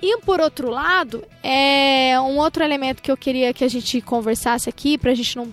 E 0.00 0.18
por 0.20 0.40
outro 0.40 0.70
lado, 0.70 1.24
é 1.42 2.18
um 2.20 2.38
outro 2.38 2.64
elemento 2.64 3.02
que 3.02 3.10
eu 3.10 3.16
queria 3.16 3.52
que 3.52 3.64
a 3.64 3.68
gente 3.68 4.00
conversasse 4.00 4.68
aqui, 4.68 4.96
para 4.96 5.10
a 5.10 5.14
gente 5.14 5.36
não 5.36 5.52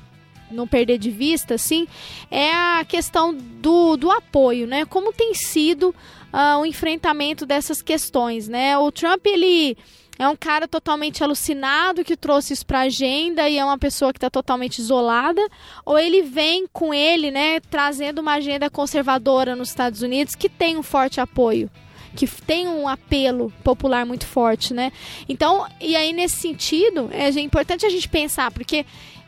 não 0.52 0.68
perder 0.68 0.98
de 0.98 1.12
vista, 1.12 1.56
assim, 1.56 1.88
é 2.30 2.52
a 2.52 2.86
questão 2.88 3.34
do, 3.34 3.98
do 3.98 4.12
apoio, 4.12 4.68
né? 4.68 4.86
Como 4.86 5.14
tem 5.14 5.34
sido 5.34 5.90
uh, 6.34 6.60
o 6.62 6.66
enfrentamento 6.66 7.46
dessas 7.46 7.82
questões, 7.82 8.48
né? 8.48 8.78
O 8.78 8.92
Trump, 8.92 9.26
ele 9.26 9.78
é 10.18 10.28
um 10.28 10.36
cara 10.36 10.68
totalmente 10.68 11.24
alucinado 11.24 12.04
que 12.04 12.16
trouxe 12.16 12.54
isso 12.54 12.66
para 12.66 12.80
a 12.80 12.84
agenda 12.84 13.50
e 13.50 13.58
é 13.58 13.66
uma 13.66 13.78
pessoa 13.78 14.14
que 14.14 14.18
está 14.18 14.30
totalmente 14.30 14.80
isolada, 14.80 15.42
ou 15.86 16.00
ele 16.00 16.22
vem 16.22 16.66
com 16.72 16.94
ele, 16.94 17.32
né, 17.32 17.60
trazendo 17.60 18.20
uma 18.20 18.36
agenda 18.36 18.70
conservadora 18.70 19.56
nos 19.56 19.70
Estados 19.70 20.02
Unidos 20.02 20.36
que 20.36 20.48
tem 20.48 20.78
um 20.78 20.84
forte 20.84 21.20
apoio, 21.20 21.70
que 22.16 22.26
tem 22.28 22.66
um 22.66 22.88
apelo 22.88 23.52
popular 23.62 24.06
muito 24.06 24.26
forte, 24.26 24.74
né? 24.74 24.92
Então, 25.28 25.68
e 25.82 25.98
aí 25.98 26.14
nesse 26.14 26.38
sentido, 26.38 27.10
é 27.12 27.30
importante 27.42 27.86
a 27.86 27.90
gente 27.90 28.08
pensar, 28.08 28.52
porque 28.52 28.86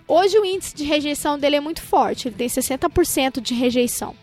Hoje 0.08 0.39
o 0.39 0.45
índice 0.45 0.76
de 0.76 0.84
rejeição 0.84 1.38
dele 1.38 1.58
é 1.58 1.60
muito 1.60 1.82
forte, 1.82 2.28
ele 2.30 2.36
tem 2.36 2.47
60% 2.47 3.41
de 3.41 3.53
rejeição. 3.53 4.16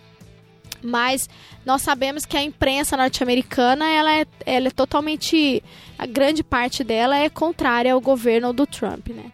Mas 0.82 1.28
nós 1.64 1.82
sabemos 1.82 2.24
que 2.24 2.36
a 2.36 2.42
imprensa 2.42 2.96
norte-americana, 2.96 3.88
ela 3.88 4.12
é, 4.12 4.26
ela 4.44 4.68
é 4.68 4.70
totalmente, 4.70 5.62
a 5.98 6.06
grande 6.06 6.42
parte 6.42 6.84
dela 6.84 7.16
é 7.16 7.28
contrária 7.28 7.92
ao 7.92 8.00
governo 8.00 8.52
do 8.52 8.66
Trump, 8.66 9.08
né? 9.08 9.30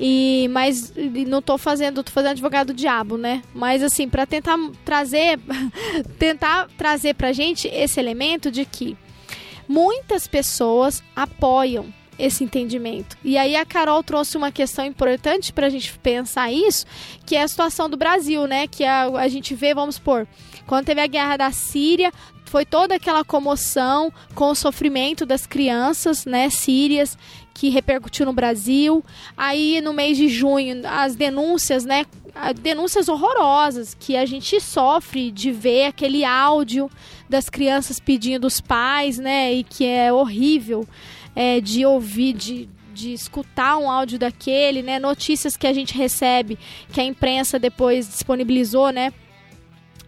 E 0.00 0.48
mas 0.50 0.92
não 1.26 1.38
estou 1.38 1.58
fazendo, 1.58 2.02
tô 2.02 2.10
fazendo 2.10 2.32
advogado 2.32 2.68
do 2.68 2.74
diabo, 2.74 3.16
né? 3.16 3.42
Mas 3.54 3.82
assim, 3.82 4.08
para 4.08 4.26
tentar 4.26 4.58
trazer 4.84 5.38
tentar 6.18 6.68
trazer 6.78 7.14
pra 7.14 7.32
gente 7.32 7.68
esse 7.68 8.00
elemento 8.00 8.50
de 8.50 8.64
que 8.64 8.96
muitas 9.68 10.26
pessoas 10.26 11.02
apoiam 11.14 11.92
esse 12.18 12.44
entendimento. 12.44 13.16
E 13.24 13.36
aí 13.36 13.56
a 13.56 13.64
Carol 13.64 14.02
trouxe 14.02 14.36
uma 14.36 14.52
questão 14.52 14.84
importante 14.84 15.52
para 15.52 15.66
a 15.66 15.70
gente 15.70 15.98
pensar 15.98 16.52
isso, 16.52 16.86
que 17.26 17.36
é 17.36 17.42
a 17.42 17.48
situação 17.48 17.88
do 17.88 17.96
Brasil, 17.96 18.46
né? 18.46 18.66
Que 18.66 18.84
a, 18.84 19.04
a 19.04 19.28
gente 19.28 19.54
vê, 19.54 19.74
vamos 19.74 19.96
supor, 19.96 20.26
quando 20.66 20.86
teve 20.86 21.00
a 21.00 21.06
guerra 21.06 21.36
da 21.36 21.50
Síria, 21.50 22.12
foi 22.52 22.66
toda 22.66 22.96
aquela 22.96 23.24
comoção 23.24 24.12
com 24.34 24.50
o 24.50 24.54
sofrimento 24.54 25.24
das 25.24 25.46
crianças, 25.46 26.26
né, 26.26 26.50
sírias, 26.50 27.16
que 27.54 27.70
repercutiu 27.70 28.26
no 28.26 28.32
Brasil. 28.34 29.02
Aí 29.34 29.80
no 29.80 29.94
mês 29.94 30.18
de 30.18 30.28
junho, 30.28 30.82
as 30.86 31.16
denúncias, 31.16 31.86
né, 31.86 32.04
denúncias 32.60 33.08
horrorosas 33.08 33.96
que 33.98 34.16
a 34.18 34.26
gente 34.26 34.60
sofre 34.60 35.30
de 35.30 35.50
ver 35.50 35.86
aquele 35.86 36.26
áudio 36.26 36.90
das 37.26 37.48
crianças 37.48 37.98
pedindo 37.98 38.46
os 38.46 38.60
pais, 38.60 39.18
né, 39.18 39.52
e 39.52 39.64
que 39.64 39.86
é 39.86 40.12
horrível 40.12 40.86
é, 41.34 41.60
de 41.60 41.84
ouvir, 41.84 42.32
de 42.32 42.68
de 42.92 43.10
escutar 43.14 43.78
um 43.78 43.90
áudio 43.90 44.18
daquele, 44.18 44.82
né? 44.82 44.98
Notícias 44.98 45.56
que 45.56 45.66
a 45.66 45.72
gente 45.72 45.96
recebe, 45.96 46.58
que 46.92 47.00
a 47.00 47.04
imprensa 47.04 47.58
depois 47.58 48.06
disponibilizou, 48.06 48.90
né? 48.90 49.14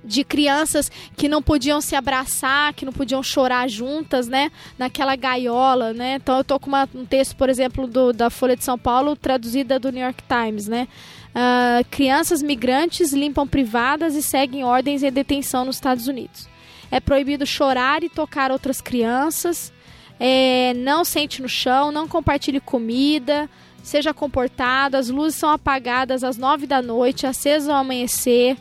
de 0.04 0.22
crianças 0.22 0.90
que 1.16 1.28
não 1.28 1.42
podiam 1.42 1.80
se 1.80 1.96
abraçar, 1.96 2.74
que 2.74 2.84
não 2.84 2.92
podiam 2.92 3.22
chorar 3.22 3.68
juntas, 3.68 4.28
né? 4.28 4.52
Naquela 4.78 5.16
gaiola, 5.16 5.92
né? 5.92 6.16
Então 6.16 6.36
eu 6.36 6.44
tô 6.44 6.60
com 6.60 6.68
uma, 6.68 6.88
um 6.94 7.06
texto, 7.06 7.34
por 7.36 7.48
exemplo, 7.48 7.86
do, 7.86 8.12
da 8.12 8.28
Folha 8.28 8.56
de 8.56 8.62
São 8.64 8.78
Paulo, 8.78 9.16
traduzida 9.16 9.78
do 9.78 9.90
New 9.90 10.02
York 10.02 10.22
Times, 10.28 10.68
né? 10.68 10.86
Uh, 11.30 11.84
crianças 11.90 12.42
migrantes 12.42 13.12
limpam 13.12 13.46
privadas 13.46 14.14
e 14.14 14.22
seguem 14.22 14.62
ordens 14.62 15.02
em 15.02 15.10
detenção 15.10 15.64
nos 15.64 15.76
Estados 15.76 16.06
Unidos. 16.06 16.48
É 16.90 17.00
proibido 17.00 17.46
chorar 17.46 18.04
e 18.04 18.08
tocar 18.08 18.52
outras 18.52 18.80
crianças. 18.80 19.72
É, 20.18 20.72
não 20.74 21.04
sente 21.04 21.42
no 21.42 21.48
chão, 21.48 21.90
não 21.90 22.06
compartilhe 22.06 22.60
comida, 22.60 23.48
seja 23.82 24.14
comportado. 24.14 24.96
As 24.96 25.08
luzes 25.08 25.38
são 25.38 25.50
apagadas 25.50 26.24
às 26.24 26.36
nove 26.36 26.66
da 26.66 26.80
noite, 26.80 27.26
acesas 27.26 27.68
ao 27.68 27.76
amanhecer. 27.76 28.56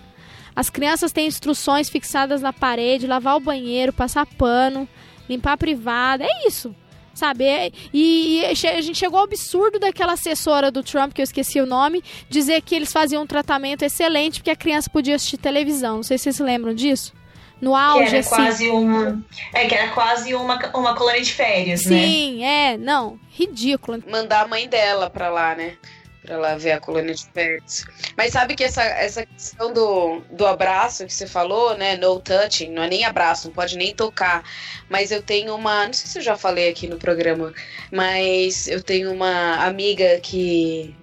As 0.56 0.70
crianças 0.70 1.12
têm 1.12 1.28
instruções 1.28 1.90
fixadas 1.90 2.42
na 2.42 2.54
parede, 2.54 3.08
lavar 3.08 3.38
o 3.38 3.40
banheiro, 3.40 3.92
passar 3.92 4.26
pano, 4.26 4.88
limpar 5.28 5.54
a 5.54 5.58
privada. 5.58 6.26
É 6.26 6.48
isso. 6.48 6.76
Sabe? 7.14 7.44
É, 7.44 7.72
e, 7.94 8.40
e, 8.40 8.46
a 8.46 8.82
gente 8.82 8.98
chegou 8.98 9.20
ao 9.20 9.26
absurdo 9.26 9.78
daquela 9.78 10.14
assessora 10.14 10.72
do 10.72 10.82
Trump, 10.82 11.14
que 11.14 11.22
eu 11.22 11.24
esqueci 11.24 11.62
o 11.62 11.66
nome, 11.66 12.04
dizer 12.28 12.62
que 12.62 12.74
eles 12.74 12.92
faziam 12.92 13.22
um 13.22 13.28
tratamento 13.28 13.84
excelente 13.84 14.40
porque 14.40 14.50
a 14.50 14.56
criança 14.56 14.90
podia 14.90 15.16
assistir 15.16 15.38
televisão. 15.38 15.98
Não 15.98 16.04
sei 16.04 16.18
se 16.18 16.24
vocês 16.24 16.38
se 16.38 16.44
lembram 16.44 16.74
disso. 16.74 17.14
No 17.62 17.76
auge, 17.76 18.04
que 18.04 18.10
era 18.10 18.20
assim. 18.20 18.30
quase 18.30 18.70
uma. 18.70 19.24
É, 19.54 19.66
que 19.66 19.76
era 19.76 19.92
quase 19.92 20.36
uma, 20.36 20.60
uma 20.76 20.96
colônia 20.96 21.22
de 21.22 21.32
férias, 21.32 21.82
Sim, 21.82 21.90
né? 21.90 22.06
Sim, 22.06 22.46
é, 22.46 22.78
não. 22.78 23.20
Ridículo. 23.32 24.04
Mandar 24.08 24.42
a 24.42 24.48
mãe 24.48 24.68
dela 24.68 25.10
pra 25.10 25.30
lá, 25.30 25.56
né? 25.56 25.78
Pra 26.22 26.38
lá 26.38 26.56
ver 26.56 26.72
a 26.72 26.80
colônia 26.80 27.14
de 27.14 27.26
férias. 27.34 27.86
Mas 28.18 28.32
sabe 28.32 28.56
que 28.56 28.64
essa, 28.64 28.82
essa 28.84 29.26
questão 29.26 29.74
do, 29.74 30.22
do 30.32 30.46
abraço 30.46 31.06
que 31.06 31.14
você 31.14 31.28
falou, 31.28 31.78
né? 31.78 31.96
No 31.98 32.20
touching, 32.20 32.72
não 32.72 32.84
é 32.84 32.90
nem 32.90 33.06
abraço, 33.06 33.48
não 33.48 33.56
pode 33.56 33.78
nem 33.78 33.94
tocar. 33.94 34.44
Mas 34.90 35.12
eu 35.12 35.22
tenho 35.22 35.56
uma. 35.56 35.86
Não 35.86 35.94
sei 35.94 36.08
se 36.08 36.20
eu 36.20 36.24
já 36.24 36.38
falei 36.38 36.70
aqui 36.70 36.88
no 36.88 36.98
programa, 36.98 37.54
mas 37.92 38.68
eu 38.68 38.82
tenho 38.82 39.12
uma 39.12 39.66
amiga 39.66 40.20
que. 40.22 40.96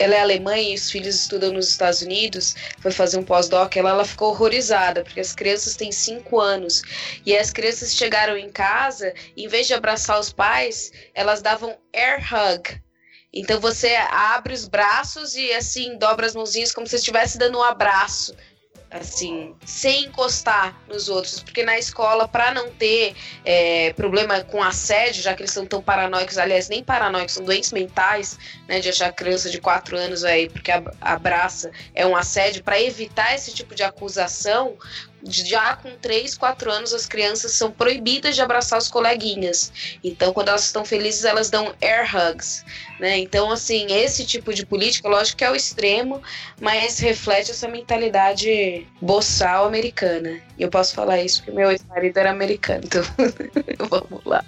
Ela 0.00 0.14
é 0.14 0.20
alemã 0.20 0.56
e 0.56 0.74
os 0.74 0.90
filhos 0.90 1.14
estudam 1.14 1.52
nos 1.52 1.68
Estados 1.68 2.02
Unidos, 2.02 2.56
foi 2.80 2.90
fazer 2.90 3.18
um 3.18 3.22
pós-doc, 3.22 3.76
ela, 3.76 3.90
ela 3.90 4.04
ficou 4.04 4.30
horrorizada, 4.30 5.04
porque 5.04 5.20
as 5.20 5.34
crianças 5.34 5.76
têm 5.76 5.92
5 5.92 6.40
anos. 6.40 6.82
E 7.24 7.36
as 7.36 7.50
crianças 7.50 7.94
chegaram 7.94 8.36
em 8.36 8.50
casa, 8.50 9.12
em 9.36 9.46
vez 9.46 9.66
de 9.66 9.74
abraçar 9.74 10.18
os 10.18 10.32
pais, 10.32 10.90
elas 11.14 11.42
davam 11.42 11.76
air 11.94 12.20
hug 12.34 12.80
então 13.32 13.60
você 13.60 13.94
abre 14.10 14.52
os 14.52 14.66
braços 14.66 15.36
e 15.36 15.52
assim 15.52 15.96
dobra 15.96 16.26
as 16.26 16.34
mãozinhas 16.34 16.72
como 16.72 16.86
se 16.86 16.96
estivesse 16.96 17.38
dando 17.38 17.58
um 17.58 17.62
abraço, 17.62 18.34
assim, 18.90 19.54
sem 19.64 20.06
encostar 20.06 20.76
nos 20.88 21.08
outros, 21.08 21.42
porque 21.42 21.62
na 21.62 21.78
escola 21.78 22.26
para 22.26 22.52
não 22.52 22.70
ter 22.70 23.14
é, 23.44 23.92
problema 23.92 24.40
com 24.42 24.62
assédio, 24.62 25.22
já 25.22 25.34
que 25.34 25.42
eles 25.42 25.52
são 25.52 25.64
tão 25.64 25.80
paranoicos, 25.80 26.38
aliás 26.38 26.68
nem 26.68 26.82
paranoicos, 26.82 27.34
são 27.34 27.44
doentes 27.44 27.72
mentais, 27.72 28.38
né, 28.66 28.80
de 28.80 28.88
achar 28.88 29.12
criança 29.12 29.48
de 29.48 29.60
4 29.60 29.96
anos 29.96 30.24
aí 30.24 30.48
porque 30.48 30.72
abraça 31.00 31.70
é 31.94 32.04
um 32.04 32.16
assédio, 32.16 32.64
para 32.64 32.80
evitar 32.80 33.34
esse 33.34 33.52
tipo 33.54 33.74
de 33.74 33.82
acusação, 33.82 34.76
já 35.24 35.76
com 35.76 35.90
3, 35.96 36.36
4 36.36 36.70
anos 36.70 36.92
as 36.92 37.06
crianças 37.06 37.52
são 37.52 37.70
proibidas 37.70 38.34
de 38.34 38.42
abraçar 38.42 38.78
os 38.78 38.88
coleguinhas. 38.88 39.72
Então, 40.02 40.32
quando 40.32 40.48
elas 40.48 40.64
estão 40.64 40.84
felizes, 40.84 41.24
elas 41.24 41.50
dão 41.50 41.74
air 41.80 42.08
hugs, 42.14 42.64
né? 42.98 43.18
Então, 43.18 43.50
assim, 43.50 43.86
esse 43.90 44.24
tipo 44.24 44.52
de 44.52 44.64
política, 44.64 45.08
lógico 45.08 45.38
que 45.38 45.44
é 45.44 45.50
o 45.50 45.56
extremo, 45.56 46.22
mas 46.60 46.98
reflete 46.98 47.50
essa 47.50 47.68
mentalidade 47.68 48.86
boçal 49.00 49.66
americana. 49.66 50.40
E 50.58 50.62
eu 50.62 50.68
posso 50.68 50.94
falar 50.94 51.20
isso 51.20 51.38
porque 51.38 51.52
meu 51.52 51.70
ex-marido 51.70 52.16
era 52.16 52.30
americano, 52.30 52.82
então 52.84 53.02
vamos 53.88 54.24
lá. 54.24 54.44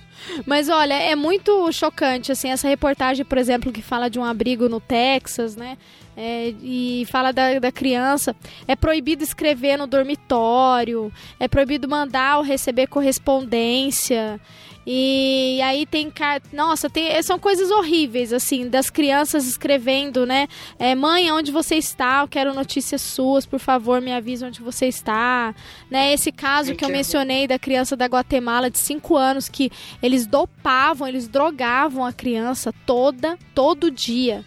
Mas 0.47 0.69
olha, 0.69 0.95
é 0.95 1.17
muito 1.17 1.71
chocante, 1.73 2.31
assim, 2.31 2.51
essa 2.51 2.69
reportagem, 2.69 3.25
por 3.25 3.39
exemplo, 3.39 3.73
que 3.73 3.83
fala 3.83 4.09
de 4.09 4.19
um 4.19 4.25
abrigo 4.25 4.69
no 4.69 4.81
Texas, 4.81 5.57
né? 5.57 5.77
É, 6.17 6.53
e 6.63 7.07
fala 7.11 7.33
da, 7.33 7.59
da 7.59 7.73
criança. 7.73 8.37
É 8.69 8.77
proibido 8.77 9.25
escrever 9.25 9.79
no 9.79 9.87
dormitório, 9.87 11.13
é 11.41 11.49
proibido 11.49 11.89
mandar 11.89 12.39
ou 12.39 12.43
receber 12.43 12.87
correspondência. 12.87 14.41
E 14.87 15.61
aí 15.63 15.87
tem 15.87 16.13
nossa, 16.53 16.91
tem 16.91 17.23
são 17.23 17.39
coisas 17.39 17.71
horríveis 17.71 18.33
assim 18.33 18.69
das 18.69 18.91
crianças 18.91 19.47
escrevendo, 19.47 20.27
né? 20.27 20.49
É, 20.79 20.95
mãe, 20.95 21.31
onde 21.31 21.53
você 21.53 21.77
está? 21.77 22.23
Eu 22.23 22.29
quero 22.29 22.53
notícias 22.53 23.01
suas, 23.01 23.47
por 23.47 23.61
favor, 23.61 24.01
me 24.01 24.13
avise 24.13 24.45
onde 24.45 24.61
você 24.61 24.87
está, 24.87 25.55
né? 25.89 26.13
Esse 26.13 26.33
caso 26.33 26.75
que 26.75 26.85
eu 26.85 26.89
mencionei 26.89 27.47
da 27.47 27.59
criança 27.59 27.97
da 27.97 28.07
Guatemala 28.07 28.69
de 28.69 28.79
5 28.81 29.17
anos 29.17 29.49
que 29.49 29.71
eles 30.03 30.27
dopavam, 30.27 31.07
eles 31.07 31.29
drogavam 31.29 32.05
a 32.05 32.13
criança 32.13 32.75
toda, 32.85 33.39
todo 33.55 33.91
dia. 33.91 34.45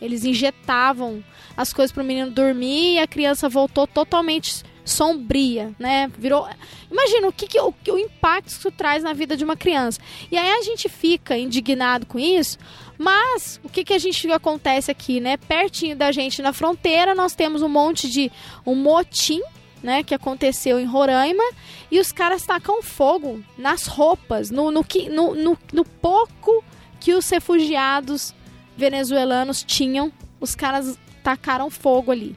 Eles 0.00 0.24
injetavam 0.24 1.22
as 1.56 1.72
coisas 1.72 1.92
para 1.92 2.02
o 2.02 2.06
menino 2.06 2.30
dormir 2.30 2.94
e 2.94 2.98
a 2.98 3.06
criança 3.06 3.48
voltou 3.48 3.86
totalmente 3.86 4.62
sombria, 4.88 5.74
né? 5.78 6.10
Virou. 6.18 6.48
Imagina 6.90 7.28
o 7.28 7.32
que, 7.32 7.46
que 7.46 7.60
o, 7.60 7.74
o 7.90 7.98
impacto 7.98 8.46
que 8.46 8.52
isso 8.52 8.70
traz 8.70 9.02
na 9.02 9.12
vida 9.12 9.36
de 9.36 9.44
uma 9.44 9.56
criança. 9.56 10.00
E 10.30 10.36
aí 10.36 10.50
a 10.50 10.62
gente 10.62 10.88
fica 10.88 11.36
indignado 11.36 12.06
com 12.06 12.18
isso, 12.18 12.58
mas 12.96 13.60
o 13.62 13.68
que, 13.68 13.84
que 13.84 13.92
a 13.92 13.98
gente 13.98 14.30
acontece 14.32 14.90
aqui, 14.90 15.20
né? 15.20 15.36
Pertinho 15.36 15.94
da 15.94 16.10
gente 16.10 16.40
na 16.42 16.52
fronteira, 16.52 17.14
nós 17.14 17.34
temos 17.34 17.62
um 17.62 17.68
monte 17.68 18.10
de 18.10 18.32
um 18.66 18.74
motim, 18.74 19.42
né? 19.82 20.02
Que 20.02 20.14
aconteceu 20.14 20.80
em 20.80 20.86
Roraima 20.86 21.44
e 21.90 22.00
os 22.00 22.10
caras 22.10 22.44
tacam 22.44 22.82
fogo 22.82 23.42
nas 23.56 23.86
roupas, 23.86 24.50
no, 24.50 24.70
no, 24.70 24.84
no, 25.10 25.34
no, 25.34 25.58
no 25.72 25.84
pouco 25.84 26.64
que 26.98 27.12
os 27.12 27.28
refugiados 27.28 28.34
venezuelanos 28.78 29.62
tinham, 29.62 30.10
os 30.40 30.54
caras 30.54 30.98
tacaram 31.22 31.68
fogo 31.68 32.10
ali. 32.10 32.34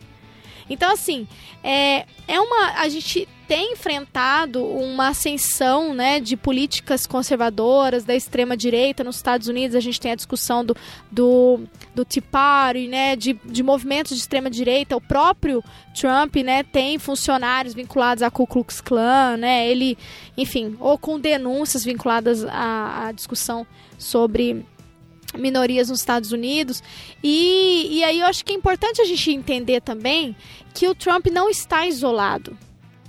Então, 0.69 0.91
assim, 0.91 1.27
é, 1.63 2.05
é 2.27 2.39
uma. 2.39 2.79
A 2.79 2.87
gente 2.87 3.27
tem 3.45 3.73
enfrentado 3.73 4.63
uma 4.63 5.09
ascensão 5.09 5.93
né, 5.93 6.21
de 6.21 6.37
políticas 6.37 7.05
conservadoras 7.05 8.05
da 8.05 8.15
extrema-direita 8.15 9.03
nos 9.03 9.17
Estados 9.17 9.49
Unidos. 9.49 9.75
A 9.75 9.81
gente 9.81 9.99
tem 9.99 10.13
a 10.13 10.15
discussão 10.15 10.63
do, 10.63 10.73
do, 11.11 11.59
do 11.93 12.05
Tea 12.05 12.23
Party, 12.31 12.87
né, 12.87 13.17
de, 13.17 13.33
de 13.43 13.61
movimentos 13.61 14.15
de 14.15 14.19
extrema-direita. 14.21 14.95
O 14.95 15.01
próprio 15.01 15.61
Trump 15.93 16.37
né, 16.37 16.63
tem 16.63 16.97
funcionários 16.97 17.73
vinculados 17.73 18.23
à 18.23 18.31
Ku 18.31 18.47
Klux 18.47 18.79
Klan. 18.79 19.35
Né, 19.35 19.67
ele, 19.67 19.97
enfim, 20.37 20.77
ou 20.79 20.97
com 20.97 21.19
denúncias 21.19 21.83
vinculadas 21.83 22.45
à, 22.45 23.07
à 23.07 23.11
discussão 23.11 23.67
sobre 23.97 24.65
minorias 25.37 25.89
nos 25.89 25.99
Estados 25.99 26.31
Unidos. 26.31 26.83
E, 27.23 27.87
e 27.91 28.03
aí 28.03 28.19
eu 28.19 28.27
acho 28.27 28.43
que 28.43 28.51
é 28.51 28.55
importante 28.55 29.01
a 29.01 29.05
gente 29.05 29.31
entender 29.31 29.81
também 29.81 30.35
que 30.73 30.87
o 30.87 30.95
Trump 30.95 31.27
não 31.27 31.49
está 31.49 31.85
isolado. 31.85 32.57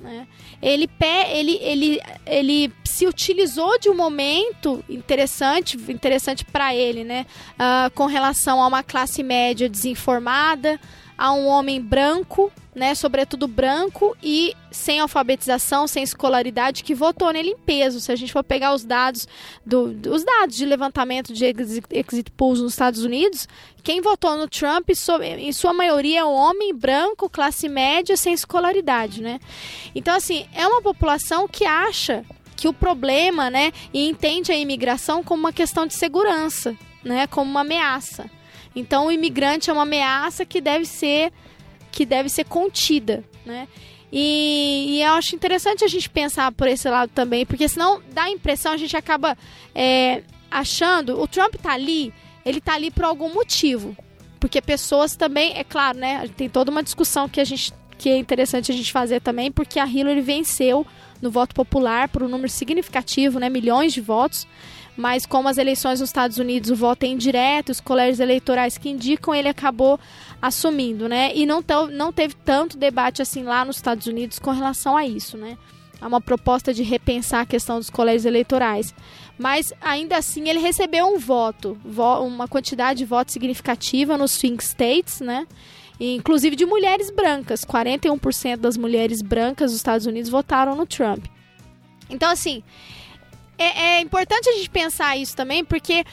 Né? 0.01 0.27
Ele, 0.61 0.89
ele, 1.31 1.59
ele, 1.61 2.01
ele 2.27 2.73
se 2.85 3.07
utilizou 3.07 3.79
de 3.79 3.89
um 3.89 3.95
momento 3.95 4.85
interessante, 4.89 5.77
interessante 5.89 6.45
para 6.45 6.75
ele, 6.75 7.05
né? 7.05 7.25
Uh, 7.55 7.91
com 7.95 8.07
relação 8.07 8.61
a 8.61 8.66
uma 8.66 8.83
classe 8.83 9.23
média 9.23 9.68
desinformada, 9.68 10.79
a 11.23 11.33
um 11.33 11.47
homem 11.47 11.81
branco, 11.81 12.51
né, 12.75 12.97
sobretudo 12.97 13.47
branco 13.47 14.16
e 14.20 14.57
sem 14.73 14.99
alfabetização, 14.99 15.87
sem 15.87 16.03
escolaridade, 16.03 16.83
que 16.83 16.97
votou 16.97 17.33
nele 17.33 17.51
em 17.51 17.57
peso. 17.57 18.01
Se 18.01 18.11
a 18.11 18.16
gente 18.16 18.33
for 18.33 18.43
pegar 18.43 18.75
os 18.75 18.85
dados 18.85 19.29
do, 19.64 19.97
os 20.11 20.25
dados 20.25 20.57
de 20.57 20.66
levantamento 20.66 21.33
de 21.33 21.45
exit 21.45 22.29
polls 22.33 22.61
nos 22.61 22.73
Estados 22.73 23.05
Unidos, 23.05 23.47
quem 23.85 24.01
votou 24.01 24.37
no 24.37 24.49
Trump, 24.49 24.91
em 25.39 25.53
sua 25.53 25.73
maioria, 25.73 26.18
é 26.18 26.25
um 26.25 26.35
homem 26.35 26.75
branco, 26.75 27.31
classe 27.31 27.68
média, 27.68 28.16
sem 28.16 28.33
escolaridade, 28.33 29.23
né? 29.23 29.39
Então, 29.95 30.16
assim, 30.16 30.45
é 30.53 30.66
uma 30.66 30.83
população 30.83 31.47
que 31.47 31.64
acha 31.64 32.25
que 32.57 32.66
o 32.66 32.73
problema, 32.73 33.49
né, 33.49 33.70
e 33.95 34.09
entende 34.09 34.51
a 34.51 34.57
imigração 34.57 35.23
como 35.23 35.45
uma 35.45 35.53
questão 35.53 35.87
de 35.87 35.95
segurança, 35.95 36.77
né, 37.05 37.29
como 37.29 37.49
uma 37.49 37.61
ameaça. 37.61 38.29
Então, 38.75 39.07
o 39.07 39.12
imigrante 39.12 39.70
é 39.70 39.73
uma 39.73 39.83
ameaça 39.83 40.45
que 40.45 40.61
deve 40.61 40.85
ser 40.85 41.33
que 41.91 42.07
deve 42.07 42.31
ser 42.31 42.45
contida, 42.45 43.23
né? 43.45 43.68
E, 44.11 44.87
e, 44.89 45.03
eu 45.03 45.12
acho 45.12 45.35
interessante 45.35 45.85
a 45.85 45.89
gente 45.89 46.09
pensar 46.09 46.53
por 46.53 46.66
esse 46.66 46.89
lado 46.89 47.11
também, 47.14 47.47
porque 47.47 47.68
senão 47.68 48.03
dá 48.12 48.25
a 48.25 48.31
impressão, 48.31 48.73
a 48.73 48.77
gente 48.77 48.97
acaba 48.97 49.37
é, 49.75 50.23
achando, 50.51 51.20
o 51.20 51.27
Trump 51.27 51.55
tá 51.57 51.73
ali, 51.73 52.12
ele 52.45 52.61
tá 52.61 52.75
ali 52.75 52.91
por 52.91 53.05
algum 53.05 53.33
motivo. 53.33 53.97
Porque 54.41 54.61
pessoas 54.61 55.14
também, 55.16 55.57
é 55.57 55.62
claro, 55.62 55.99
né? 55.99 56.29
Tem 56.37 56.49
toda 56.49 56.70
uma 56.70 56.83
discussão 56.83 57.29
que 57.29 57.41
a 57.41 57.45
gente 57.45 57.73
que 58.03 58.09
é 58.09 58.18
interessante 58.18 58.73
a 58.73 58.75
gente 58.75 58.91
fazer 58.91 59.20
também, 59.20 59.53
porque 59.53 59.79
a 59.79 59.87
Hillary 59.87 60.20
venceu 60.20 60.85
no 61.20 61.31
voto 61.31 61.55
popular 61.55 62.09
por 62.09 62.25
um 62.25 62.29
número 62.29 62.49
significativo, 62.49 63.39
né? 63.39 63.49
Milhões 63.49 63.93
de 63.93 64.01
votos. 64.01 64.45
Mas 64.97 65.24
como 65.24 65.49
as 65.49 65.57
eleições 65.57 66.01
nos 66.01 66.11
Estados 66.11 66.38
Unidos, 66.38 66.70
o 66.70 66.76
voto 66.76 67.05
é 67.05 67.07
indireto, 67.07 67.70
os 67.70 67.80
colégios 67.80 68.20
eleitorais 68.20 68.76
que 68.76 68.90
indicam, 68.90 69.34
ele 69.34 69.49
acabou 69.49 69.99
assumindo, 70.40 71.09
né? 71.09 71.32
E 71.34 71.47
não, 71.47 71.64
não 71.90 72.12
teve 72.12 72.34
tanto 72.34 72.76
debate 72.76 73.22
assim 73.22 73.43
lá 73.43 73.64
nos 73.64 73.76
Estados 73.76 74.07
Unidos 74.07 74.38
com 74.38 74.51
relação 74.51 74.97
a 74.97 75.07
isso, 75.07 75.38
né? 75.38 75.57
Há 76.01 76.07
uma 76.07 76.20
proposta 76.20 76.74
de 76.74 76.82
repensar 76.82 77.43
a 77.43 77.47
questão 77.47 77.78
dos 77.78 77.88
colégios 77.88 78.26
eleitorais. 78.26 78.93
Mas 79.38 79.72
ainda 79.80 80.16
assim 80.16 80.49
ele 80.49 80.59
recebeu 80.59 81.07
um 81.07 81.18
voto, 81.18 81.78
uma 82.20 82.49
quantidade 82.49 82.99
de 82.99 83.05
votos 83.05 83.32
significativa 83.32 84.18
nos 84.18 84.32
swing 84.32 84.62
states, 84.62 85.20
né? 85.20 85.47
inclusive 86.01 86.57
de 86.57 86.66
mulheres 86.66 87.11
brancas. 87.11 87.64
41% 87.64 88.57
das 88.57 88.76
mulheres 88.76 89.22
brancas 89.22 89.70
dos 89.70 89.76
Estados 89.76 90.07
Unidos 90.07 90.28
votaram 90.30 90.74
no 90.74 90.86
Trump. 90.86 91.24
Então, 92.11 92.30
assim, 92.30 92.62
é, 93.63 93.97
é 93.97 94.01
importante 94.01 94.49
a 94.49 94.53
gente 94.53 94.71
pensar 94.71 95.17
isso 95.17 95.37
também, 95.37 95.65
porque 95.65 96.05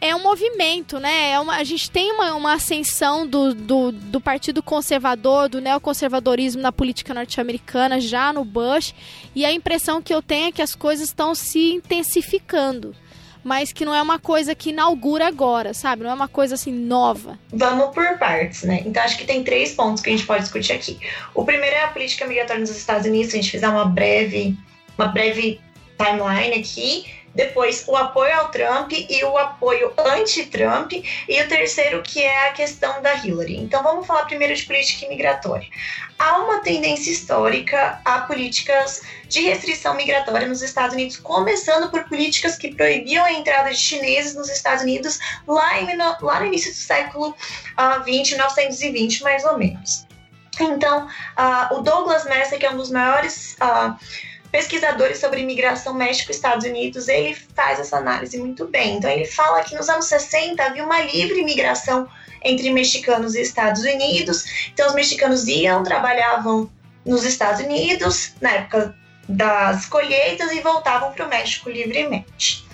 é 0.00 0.14
um 0.14 0.22
movimento, 0.22 1.00
né? 1.00 1.32
É 1.32 1.40
uma, 1.40 1.56
a 1.56 1.64
gente 1.64 1.90
tem 1.90 2.12
uma, 2.12 2.34
uma 2.34 2.54
ascensão 2.54 3.26
do, 3.26 3.52
do, 3.52 3.92
do, 3.92 4.20
Partido 4.20 4.62
Conservador, 4.62 5.48
do 5.48 5.60
neoconservadorismo 5.60 6.62
na 6.62 6.70
política 6.70 7.12
norte-americana 7.12 8.00
já 8.00 8.32
no 8.32 8.44
Bush, 8.44 8.94
e 9.34 9.44
a 9.44 9.52
impressão 9.52 10.00
que 10.00 10.14
eu 10.14 10.22
tenho 10.22 10.48
é 10.48 10.52
que 10.52 10.62
as 10.62 10.74
coisas 10.74 11.08
estão 11.08 11.34
se 11.34 11.72
intensificando. 11.72 12.94
Mas 13.42 13.72
que 13.72 13.84
não 13.84 13.94
é 13.94 14.02
uma 14.02 14.18
coisa 14.18 14.54
que 14.54 14.70
inaugura 14.70 15.26
agora, 15.26 15.72
sabe? 15.72 16.02
Não 16.02 16.10
é 16.10 16.14
uma 16.14 16.28
coisa 16.28 16.54
assim 16.54 16.72
nova. 16.72 17.38
Vamos 17.50 17.94
por 17.94 18.18
partes, 18.18 18.64
né? 18.64 18.82
Então 18.84 19.02
acho 19.02 19.16
que 19.16 19.24
tem 19.24 19.42
três 19.42 19.74
pontos 19.74 20.02
que 20.02 20.10
a 20.10 20.12
gente 20.12 20.26
pode 20.26 20.42
discutir 20.42 20.72
aqui. 20.72 20.98
O 21.34 21.44
primeiro 21.44 21.74
é 21.74 21.84
a 21.84 21.88
política 21.88 22.26
migratória 22.26 22.60
nos 22.60 22.70
Estados 22.70 23.06
Unidos. 23.06 23.30
Se 23.30 23.38
a 23.38 23.40
gente 23.40 23.50
fizer 23.50 23.68
uma 23.68 23.84
breve, 23.86 24.56
uma 24.98 25.06
breve 25.06 25.60
timeline 25.98 26.58
aqui, 26.58 27.04
depois 27.34 27.84
o 27.86 27.94
apoio 27.94 28.34
ao 28.34 28.48
Trump 28.48 28.92
e 28.92 29.24
o 29.24 29.36
apoio 29.36 29.92
anti-Trump, 29.98 30.92
e 30.92 31.42
o 31.42 31.48
terceiro 31.48 32.02
que 32.02 32.22
é 32.22 32.48
a 32.48 32.52
questão 32.52 33.02
da 33.02 33.14
Hillary. 33.14 33.56
Então 33.56 33.82
vamos 33.82 34.06
falar 34.06 34.24
primeiro 34.24 34.54
de 34.54 34.64
política 34.64 35.06
imigratória. 35.06 35.68
Há 36.18 36.38
uma 36.38 36.58
tendência 36.60 37.10
histórica 37.12 38.00
a 38.04 38.22
políticas 38.22 39.02
de 39.28 39.42
restrição 39.42 39.94
migratória 39.94 40.48
nos 40.48 40.62
Estados 40.62 40.94
Unidos, 40.94 41.16
começando 41.16 41.90
por 41.90 42.04
políticas 42.08 42.56
que 42.56 42.74
proibiam 42.74 43.24
a 43.24 43.32
entrada 43.32 43.70
de 43.70 43.78
chineses 43.78 44.34
nos 44.34 44.48
Estados 44.48 44.82
Unidos 44.82 45.18
lá, 45.46 45.80
em, 45.80 45.96
lá 45.96 46.40
no 46.40 46.46
início 46.46 46.72
do 46.72 46.76
século 46.76 47.28
uh, 47.30 48.02
20, 48.04 48.30
1920 48.30 49.22
mais 49.22 49.44
ou 49.44 49.56
menos. 49.58 50.08
Então, 50.60 51.06
uh, 51.06 51.74
o 51.76 51.82
Douglas 51.82 52.24
Messer, 52.24 52.58
que 52.58 52.66
é 52.66 52.70
um 52.70 52.76
dos 52.76 52.90
maiores 52.90 53.56
uh, 53.62 53.96
pesquisadores 54.50 55.18
sobre 55.18 55.40
imigração 55.40 55.94
México-Estados 55.94 56.64
Unidos, 56.64 57.08
ele 57.08 57.34
faz 57.54 57.78
essa 57.78 57.96
análise 57.98 58.38
muito 58.38 58.66
bem. 58.66 58.96
Então, 58.96 59.10
ele 59.10 59.24
fala 59.24 59.62
que 59.62 59.74
nos 59.74 59.88
anos 59.88 60.06
60 60.06 60.62
havia 60.62 60.84
uma 60.84 61.00
livre 61.00 61.40
imigração 61.40 62.08
entre 62.42 62.70
mexicanos 62.70 63.34
e 63.34 63.40
Estados 63.40 63.82
Unidos. 63.82 64.68
Então, 64.72 64.86
os 64.86 64.94
mexicanos 64.94 65.46
iam, 65.48 65.82
trabalhavam 65.82 66.70
nos 67.04 67.24
Estados 67.24 67.60
Unidos, 67.60 68.34
na 68.40 68.52
época 68.52 68.94
das 69.28 69.86
colheitas, 69.86 70.52
e 70.52 70.60
voltavam 70.60 71.12
para 71.12 71.26
o 71.26 71.28
México 71.28 71.68
livremente. 71.68 72.67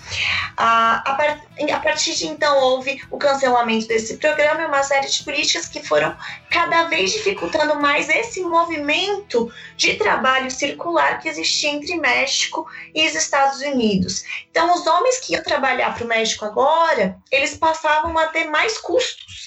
A, 0.57 1.15
par 1.17 1.41
a, 1.73 1.79
partir 1.79 2.15
de 2.15 2.27
então 2.27 2.57
houve 2.59 3.01
o 3.11 3.17
cancelamento 3.17 3.87
desse 3.87 4.17
programa 4.17 4.61
e 4.61 4.65
uma 4.65 4.83
série 4.83 5.07
de 5.07 5.23
políticas 5.23 5.67
que 5.67 5.83
foram 5.83 6.15
cada 6.49 6.85
vez 6.85 7.11
dificultando 7.11 7.75
mais 7.81 8.07
esse 8.07 8.41
movimento 8.41 9.51
de 9.75 9.95
trabalho 9.95 10.49
circular 10.49 11.19
que 11.19 11.27
existia 11.27 11.71
entre 11.71 11.95
México 11.97 12.65
e 12.93 13.05
os 13.07 13.15
Estados 13.15 13.59
Unidos. 13.61 14.23
Então, 14.49 14.73
os 14.73 14.85
homens 14.87 15.19
que 15.19 15.33
iam 15.33 15.43
trabalhar 15.43 15.93
para 15.93 16.05
o 16.05 16.07
México 16.07 16.45
agora, 16.45 17.17
eles 17.31 17.57
passavam 17.57 18.17
a 18.17 18.27
ter 18.27 18.45
mais 18.45 18.77
custos 18.77 19.44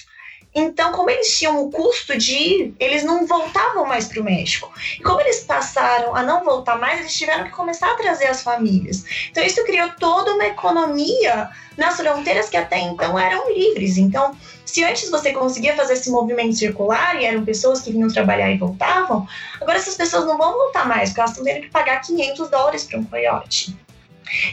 então, 0.59 0.91
como 0.91 1.09
eles 1.09 1.37
tinham 1.37 1.61
o 1.63 1.71
custo 1.71 2.17
de 2.17 2.33
ir, 2.33 2.75
eles 2.79 3.03
não 3.03 3.25
voltavam 3.25 3.85
mais 3.85 4.07
para 4.07 4.21
o 4.21 4.23
México. 4.23 4.71
E 4.97 5.01
como 5.01 5.21
eles 5.21 5.39
passaram 5.43 6.15
a 6.15 6.23
não 6.23 6.43
voltar 6.43 6.77
mais, 6.77 6.99
eles 6.99 7.13
tiveram 7.13 7.45
que 7.45 7.51
começar 7.51 7.91
a 7.91 7.95
trazer 7.95 8.27
as 8.27 8.43
famílias. 8.43 9.03
Então, 9.29 9.43
isso 9.43 9.63
criou 9.63 9.89
toda 9.99 10.33
uma 10.33 10.45
economia 10.45 11.49
nas 11.77 11.95
fronteiras 11.95 12.49
que 12.49 12.57
até 12.57 12.79
então 12.79 13.17
eram 13.17 13.51
livres. 13.51 13.97
Então, 13.97 14.35
se 14.65 14.83
antes 14.83 15.09
você 15.09 15.31
conseguia 15.31 15.75
fazer 15.75 15.93
esse 15.93 16.11
movimento 16.11 16.53
circular 16.55 17.19
e 17.19 17.25
eram 17.25 17.43
pessoas 17.45 17.81
que 17.81 17.91
vinham 17.91 18.09
trabalhar 18.09 18.51
e 18.51 18.57
voltavam, 18.57 19.27
agora 19.59 19.77
essas 19.77 19.95
pessoas 19.95 20.25
não 20.25 20.37
vão 20.37 20.53
voltar 20.53 20.87
mais, 20.87 21.09
porque 21.09 21.21
elas 21.21 21.31
estão 21.31 21.45
tendo 21.45 21.61
que 21.61 21.69
pagar 21.69 22.01
500 22.01 22.49
dólares 22.49 22.83
para 22.83 22.99
um 22.99 23.03
coiote 23.03 23.78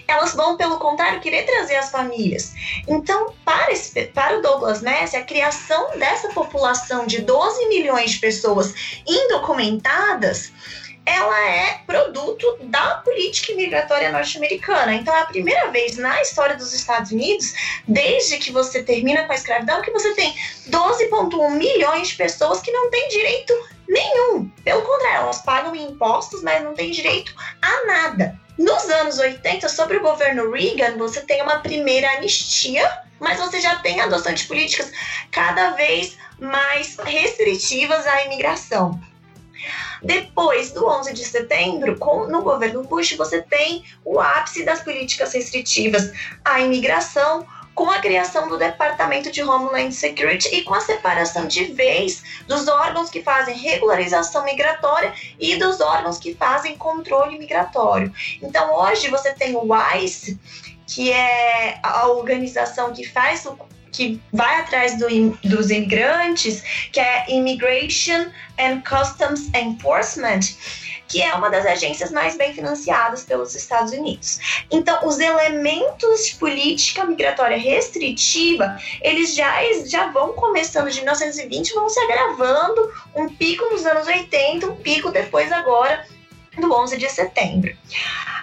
elas 0.06 0.34
vão, 0.34 0.56
pelo 0.56 0.78
contrário, 0.78 1.20
querer 1.20 1.44
trazer 1.44 1.76
as 1.76 1.90
famílias. 1.90 2.54
Então, 2.86 3.34
para, 3.44 3.72
esse, 3.72 4.06
para 4.06 4.38
o 4.38 4.42
Douglas 4.42 4.82
Messi, 4.82 5.16
a 5.16 5.24
criação 5.24 5.98
dessa 5.98 6.28
população 6.28 7.06
de 7.06 7.22
12 7.22 7.68
milhões 7.68 8.12
de 8.12 8.18
pessoas 8.18 8.74
indocumentadas 9.06 10.52
ela 11.06 11.40
é 11.48 11.78
produto 11.86 12.58
da 12.64 12.96
política 12.96 13.54
migratória 13.54 14.10
norte-americana. 14.10 14.92
Então, 14.92 15.14
é 15.14 15.20
a 15.20 15.26
primeira 15.26 15.70
vez 15.70 15.96
na 15.96 16.20
história 16.20 16.56
dos 16.56 16.74
Estados 16.74 17.12
Unidos, 17.12 17.54
desde 17.86 18.38
que 18.38 18.50
você 18.50 18.82
termina 18.82 19.24
com 19.24 19.32
a 19.32 19.36
escravidão, 19.36 19.80
que 19.82 19.92
você 19.92 20.12
tem 20.14 20.34
12,1 20.68 21.50
milhões 21.52 22.08
de 22.08 22.16
pessoas 22.16 22.60
que 22.60 22.72
não 22.72 22.90
têm 22.90 23.08
direito 23.08 23.54
nenhum. 23.88 24.50
Pelo 24.64 24.82
contrário, 24.82 25.22
elas 25.22 25.42
pagam 25.42 25.76
impostos, 25.76 26.42
mas 26.42 26.64
não 26.64 26.74
têm 26.74 26.90
direito 26.90 27.32
a 27.62 27.86
nada. 27.86 28.45
Nos 28.58 28.88
anos 28.88 29.18
80, 29.18 29.68
sobre 29.68 29.98
o 29.98 30.02
governo 30.02 30.50
Reagan, 30.50 30.96
você 30.96 31.20
tem 31.20 31.42
uma 31.42 31.58
primeira 31.58 32.10
anistia, 32.12 33.02
mas 33.20 33.38
você 33.38 33.60
já 33.60 33.76
tem 33.76 34.00
adoção 34.00 34.32
de 34.32 34.44
políticas 34.44 34.90
cada 35.30 35.70
vez 35.72 36.16
mais 36.38 36.96
restritivas 36.96 38.06
à 38.06 38.24
imigração. 38.24 38.98
Depois 40.02 40.70
do 40.72 40.86
11 40.86 41.12
de 41.12 41.24
setembro, 41.24 41.98
com, 41.98 42.26
no 42.26 42.42
governo 42.42 42.82
Bush, 42.82 43.14
você 43.16 43.42
tem 43.42 43.84
o 44.04 44.20
ápice 44.20 44.64
das 44.64 44.80
políticas 44.80 45.32
restritivas 45.32 46.12
à 46.44 46.60
imigração, 46.60 47.46
com 47.76 47.90
a 47.90 47.98
criação 47.98 48.48
do 48.48 48.56
Departamento 48.56 49.30
de 49.30 49.42
Homeland 49.42 49.94
Security 49.94 50.48
e 50.48 50.62
com 50.62 50.72
a 50.72 50.80
separação 50.80 51.46
de 51.46 51.64
vez 51.66 52.24
dos 52.48 52.66
órgãos 52.68 53.10
que 53.10 53.22
fazem 53.22 53.54
regularização 53.54 54.42
migratória 54.44 55.12
e 55.38 55.56
dos 55.56 55.78
órgãos 55.82 56.18
que 56.18 56.34
fazem 56.34 56.74
controle 56.78 57.38
migratório. 57.38 58.10
Então, 58.42 58.74
hoje 58.74 59.08
você 59.10 59.34
tem 59.34 59.54
o 59.54 59.68
ICE, 59.94 60.40
que 60.86 61.12
é 61.12 61.78
a 61.82 62.08
organização 62.08 62.94
que 62.94 63.06
faz 63.06 63.44
o 63.44 63.58
que 63.92 64.20
vai 64.32 64.60
atrás 64.60 64.98
do, 64.98 65.06
dos 65.44 65.70
imigrantes, 65.70 66.62
que 66.92 67.00
é 67.00 67.26
Immigration 67.28 68.30
and 68.58 68.82
Customs 68.88 69.50
Enforcement, 69.54 70.40
que 71.08 71.22
é 71.22 71.34
uma 71.34 71.48
das 71.48 71.64
agências 71.66 72.10
mais 72.10 72.36
bem 72.36 72.52
financiadas 72.52 73.24
pelos 73.24 73.54
Estados 73.54 73.92
Unidos. 73.92 74.64
Então, 74.70 75.06
os 75.06 75.18
elementos 75.18 76.26
de 76.26 76.34
política 76.36 77.04
migratória 77.04 77.58
restritiva, 77.58 78.76
eles 79.00 79.34
já, 79.34 79.52
já 79.86 80.10
vão 80.10 80.32
começando 80.32 80.90
de 80.90 80.98
1920, 80.98 81.74
vão 81.74 81.88
se 81.88 82.00
agravando, 82.00 82.92
um 83.14 83.28
pico 83.28 83.64
nos 83.70 83.86
anos 83.86 84.06
80, 84.06 84.66
um 84.66 84.76
pico 84.76 85.10
depois 85.10 85.50
agora 85.52 86.06
do 86.58 86.72
11 86.72 86.96
de 86.96 87.08
setembro. 87.08 87.76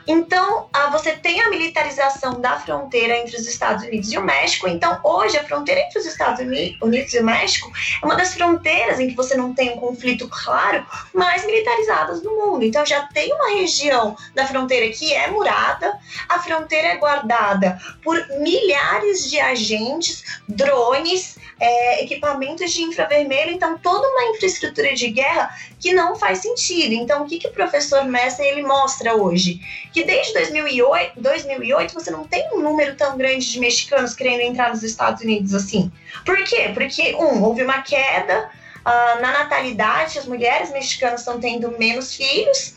Então, 0.08 0.68
você 0.92 1.14
tem 1.14 1.42
a 1.42 1.50
militarização 1.50 2.40
da 2.40 2.60
fronteira 2.60 3.18
entre 3.18 3.36
os 3.36 3.48
Estados 3.48 3.84
Unidos 3.84 4.12
e 4.12 4.18
o 4.18 4.24
México. 4.24 4.68
Então, 4.68 5.00
hoje, 5.04 5.38
a 5.38 5.44
fronteira 5.44 5.82
entre 5.82 6.00
os 6.00 6.06
Estados 6.06 6.40
Unidos 6.40 7.14
e 7.14 7.20
o 7.20 7.24
México 7.24 7.72
é 8.02 8.06
uma 8.06 8.16
das 8.16 8.34
fronteiras 8.34 9.00
em 9.00 9.08
que 9.08 9.16
você 9.16 9.36
não 9.36 9.54
tem 9.54 9.72
um 9.72 9.78
conflito 9.78 10.28
claro, 10.28 10.86
mais 11.14 11.46
militarizadas 11.46 12.22
do 12.22 12.32
mundo. 12.32 12.64
Então, 12.64 12.86
já 12.86 13.04
tem 13.08 13.34
uma 13.34 13.52
região 13.56 14.16
da 14.36 14.46
fronteira 14.46 14.92
que 14.94 15.14
é 15.14 15.30
murada, 15.30 15.98
a 16.28 16.40
fronteira 16.40 16.90
é 16.90 16.98
guardada 16.98 17.80
por 18.04 18.18
milhares 18.40 19.30
de 19.30 19.40
agentes, 19.40 20.24
drones, 20.48 21.38
é, 21.60 22.04
equipamentos 22.04 22.72
de 22.72 22.82
infravermelho, 22.82 23.52
então 23.52 23.78
toda 23.78 24.08
uma 24.08 24.36
infraestrutura 24.36 24.94
de 24.94 25.10
guerra 25.10 25.50
que 25.80 25.94
não 25.94 26.16
faz 26.16 26.40
sentido. 26.40 26.94
Então, 26.94 27.24
o 27.24 27.26
que, 27.26 27.38
que 27.38 27.48
o 27.48 27.54
professor 27.54 28.04
Messer 28.06 28.46
ele 28.46 28.64
mostra 28.64 29.16
hoje? 29.16 29.62
Que 29.94 30.04
desde 30.04 30.34
2008, 30.34 31.22
2008 31.22 31.94
você 31.94 32.10
não 32.10 32.28
tem 32.28 32.50
um 32.54 32.60
número 32.60 32.96
tão 32.96 33.16
grande 33.16 33.50
de 33.50 33.60
mexicanos 33.60 34.16
querendo 34.16 34.42
entrar 34.42 34.72
nos 34.72 34.82
Estados 34.82 35.22
Unidos 35.22 35.54
assim. 35.54 35.92
Por 36.26 36.44
quê? 36.44 36.72
Porque, 36.74 37.16
um, 37.16 37.44
houve 37.44 37.62
uma 37.62 37.82
queda 37.84 38.50
uh, 38.80 39.22
na 39.22 39.32
natalidade, 39.32 40.18
as 40.18 40.26
mulheres 40.26 40.72
mexicanas 40.72 41.22
estão 41.22 41.40
tendo 41.40 41.78
menos 41.78 42.16
filhos, 42.16 42.74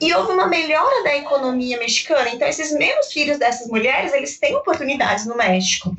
e 0.00 0.12
houve 0.12 0.32
uma 0.32 0.46
melhora 0.46 1.02
da 1.04 1.16
economia 1.16 1.78
mexicana. 1.78 2.28
Então, 2.30 2.46
esses 2.46 2.72
menos 2.72 3.12
filhos 3.12 3.38
dessas 3.38 3.68
mulheres, 3.68 4.12
eles 4.12 4.38
têm 4.38 4.54
oportunidades 4.54 5.26
no 5.26 5.36
México. 5.36 5.96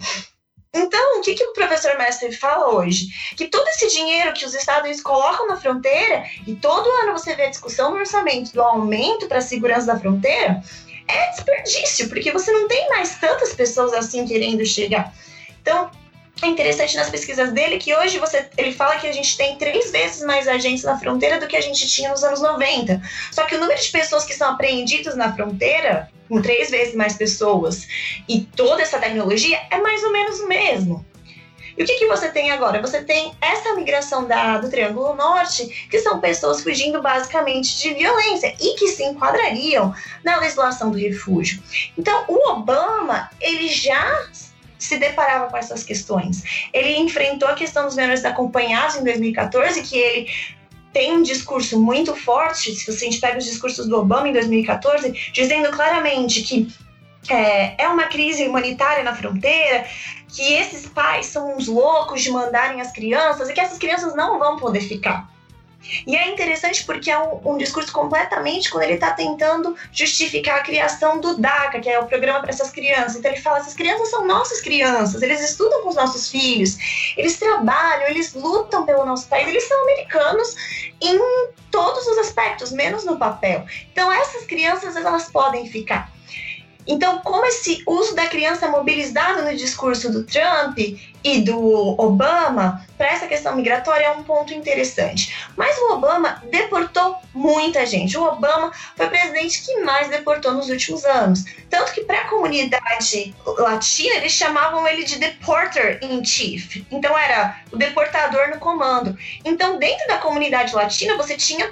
Então, 0.73 1.17
o 1.17 1.21
que, 1.21 1.33
que 1.33 1.43
o 1.43 1.53
professor 1.53 1.97
Mestre 1.97 2.31
fala 2.31 2.75
hoje? 2.75 3.07
Que 3.35 3.47
todo 3.47 3.67
esse 3.69 3.87
dinheiro 3.87 4.33
que 4.33 4.45
os 4.45 4.53
Estados 4.53 5.01
colocam 5.01 5.47
na 5.47 5.57
fronteira, 5.57 6.25
e 6.45 6.53
todo 6.55 6.89
ano 7.01 7.13
você 7.13 7.35
vê 7.35 7.43
a 7.43 7.49
discussão 7.49 7.91
no 7.91 7.97
orçamento 7.97 8.51
do 8.53 8.61
aumento 8.61 9.27
para 9.27 9.39
a 9.39 9.41
segurança 9.41 9.87
da 9.87 9.99
fronteira, 9.99 10.61
é 11.07 11.29
desperdício, 11.31 12.07
porque 12.07 12.31
você 12.31 12.51
não 12.51 12.67
tem 12.67 12.87
mais 12.89 13.17
tantas 13.17 13.53
pessoas 13.53 13.93
assim 13.93 14.27
querendo 14.27 14.63
chegar. 14.63 15.11
Então, 15.59 15.89
é 16.41 16.47
interessante 16.47 16.95
nas 16.95 17.09
pesquisas 17.09 17.51
dele 17.51 17.77
que 17.77 17.93
hoje 17.93 18.17
você, 18.17 18.47
ele 18.57 18.71
fala 18.71 18.97
que 18.97 19.07
a 19.07 19.11
gente 19.11 19.35
tem 19.35 19.57
três 19.57 19.91
vezes 19.91 20.23
mais 20.23 20.47
agentes 20.47 20.83
na 20.83 20.97
fronteira 20.97 21.39
do 21.39 21.47
que 21.47 21.55
a 21.55 21.61
gente 21.61 21.87
tinha 21.87 22.09
nos 22.09 22.23
anos 22.23 22.41
90. 22.41 23.01
Só 23.31 23.45
que 23.45 23.55
o 23.55 23.59
número 23.59 23.79
de 23.79 23.89
pessoas 23.89 24.23
que 24.23 24.33
são 24.33 24.51
apreendidas 24.51 25.15
na 25.15 25.33
fronteira, 25.33 26.09
com 26.27 26.41
três 26.41 26.69
vezes 26.69 26.95
mais 26.95 27.15
pessoas, 27.15 27.87
e 28.27 28.41
toda 28.41 28.81
essa 28.81 28.99
tecnologia 28.99 29.59
é 29.69 29.77
mais 29.79 30.03
ou 30.03 30.11
menos 30.11 30.39
o 30.39 30.47
mesmo. 30.47 31.05
E 31.77 31.83
o 31.83 31.85
que, 31.85 31.95
que 31.95 32.07
você 32.07 32.29
tem 32.29 32.51
agora? 32.51 32.81
Você 32.81 33.01
tem 33.03 33.33
essa 33.39 33.73
migração 33.73 34.27
da, 34.27 34.57
do 34.57 34.69
Triângulo 34.69 35.15
Norte, 35.15 35.87
que 35.89 35.99
são 35.99 36.19
pessoas 36.19 36.61
fugindo 36.61 37.01
basicamente 37.01 37.77
de 37.77 37.93
violência 37.93 38.53
e 38.59 38.75
que 38.75 38.89
se 38.89 39.03
enquadrariam 39.03 39.93
na 40.23 40.37
legislação 40.39 40.91
do 40.91 40.97
refúgio. 40.97 41.63
Então, 41.97 42.25
o 42.27 42.49
Obama, 42.51 43.29
ele 43.39 43.69
já 43.69 44.27
se 44.79 44.97
deparava 44.97 45.47
com 45.47 45.57
essas 45.57 45.83
questões. 45.83 46.43
Ele 46.73 46.97
enfrentou 46.97 47.47
a 47.47 47.53
questão 47.53 47.85
dos 47.85 47.95
menores 47.95 48.23
acompanhados 48.25 48.95
em 48.95 49.03
2014, 49.03 49.83
que 49.83 49.97
ele 49.97 50.29
tem 50.91 51.15
um 51.15 51.21
discurso 51.21 51.79
muito 51.79 52.15
forte, 52.15 52.73
se 52.73 52.89
a 52.89 52.93
gente 52.93 53.19
pega 53.19 53.37
os 53.37 53.45
discursos 53.45 53.87
do 53.87 53.97
Obama 53.97 54.27
em 54.27 54.33
2014, 54.33 55.11
dizendo 55.33 55.69
claramente 55.69 56.41
que 56.41 56.67
é, 57.29 57.83
é 57.83 57.87
uma 57.87 58.05
crise 58.05 58.47
humanitária 58.47 59.03
na 59.03 59.13
fronteira, 59.13 59.85
que 60.27 60.53
esses 60.53 60.87
pais 60.87 61.27
são 61.27 61.57
uns 61.57 61.67
loucos 61.67 62.23
de 62.23 62.31
mandarem 62.31 62.81
as 62.81 62.91
crianças 62.91 63.49
e 63.49 63.53
que 63.53 63.59
essas 63.59 63.77
crianças 63.77 64.15
não 64.15 64.39
vão 64.39 64.57
poder 64.57 64.81
ficar. 64.81 65.29
E 66.05 66.15
é 66.15 66.29
interessante 66.29 66.83
porque 66.83 67.09
é 67.09 67.17
um, 67.17 67.53
um 67.53 67.57
discurso 67.57 67.91
completamente 67.91 68.69
quando 68.69 68.83
ele 68.83 68.93
está 68.93 69.11
tentando 69.11 69.75
justificar 69.91 70.57
a 70.57 70.63
criação 70.63 71.19
do 71.19 71.37
DACA, 71.37 71.79
que 71.79 71.89
é 71.89 71.99
o 71.99 72.05
programa 72.05 72.41
para 72.41 72.49
essas 72.49 72.69
crianças. 72.69 73.15
Então 73.15 73.31
ele 73.31 73.41
fala: 73.41 73.59
essas 73.59 73.73
crianças 73.73 74.09
são 74.09 74.25
nossas 74.25 74.61
crianças, 74.61 75.21
eles 75.21 75.41
estudam 75.41 75.81
com 75.81 75.89
os 75.89 75.95
nossos 75.95 76.29
filhos, 76.29 76.77
eles 77.17 77.37
trabalham, 77.37 78.07
eles 78.07 78.33
lutam 78.33 78.85
pelo 78.85 79.05
nosso 79.05 79.27
país, 79.27 79.47
eles 79.47 79.67
são 79.67 79.81
americanos 79.83 80.55
em 81.01 81.19
todos 81.71 82.05
os 82.07 82.17
aspectos, 82.17 82.71
menos 82.71 83.05
no 83.05 83.17
papel. 83.17 83.65
Então 83.91 84.11
essas 84.11 84.45
crianças 84.45 84.95
elas 84.95 85.29
podem 85.29 85.69
ficar. 85.69 86.11
Então, 86.89 87.19
como 87.19 87.45
esse 87.45 87.83
uso 87.85 88.15
da 88.15 88.25
criança 88.25 88.67
mobilizado 88.67 89.43
no 89.43 89.55
discurso 89.55 90.11
do 90.11 90.23
Trump 90.23 90.79
e 91.23 91.41
do 91.41 91.95
Obama 92.01 92.83
para 92.97 93.09
essa 93.09 93.27
questão 93.27 93.55
migratória 93.55 94.05
é 94.05 94.11
um 94.11 94.23
ponto 94.23 94.55
interessante. 94.55 95.35
Mas 95.55 95.77
o 95.77 95.93
Obama 95.93 96.41
deportou 96.49 97.17
muita 97.31 97.85
gente. 97.85 98.17
O 98.17 98.23
Obama 98.23 98.71
foi 98.95 99.05
o 99.05 99.09
presidente 99.09 99.63
que 99.63 99.79
mais 99.81 100.09
deportou 100.09 100.53
nos 100.53 100.69
últimos 100.69 101.05
anos. 101.05 101.45
Tanto 101.69 101.93
que 101.93 102.01
para 102.01 102.21
a 102.21 102.27
comunidade 102.27 103.35
latina 103.45 104.15
eles 104.15 104.31
chamavam 104.31 104.87
ele 104.87 105.03
de 105.03 105.19
deporter 105.19 105.99
in 106.01 106.25
chief. 106.25 106.83
Então 106.89 107.15
era 107.15 107.61
o 107.71 107.77
deportador 107.77 108.49
no 108.49 108.57
comando. 108.57 109.15
Então 109.45 109.77
dentro 109.77 110.07
da 110.07 110.17
comunidade 110.17 110.73
latina 110.73 111.15
você 111.15 111.37
tinha 111.37 111.71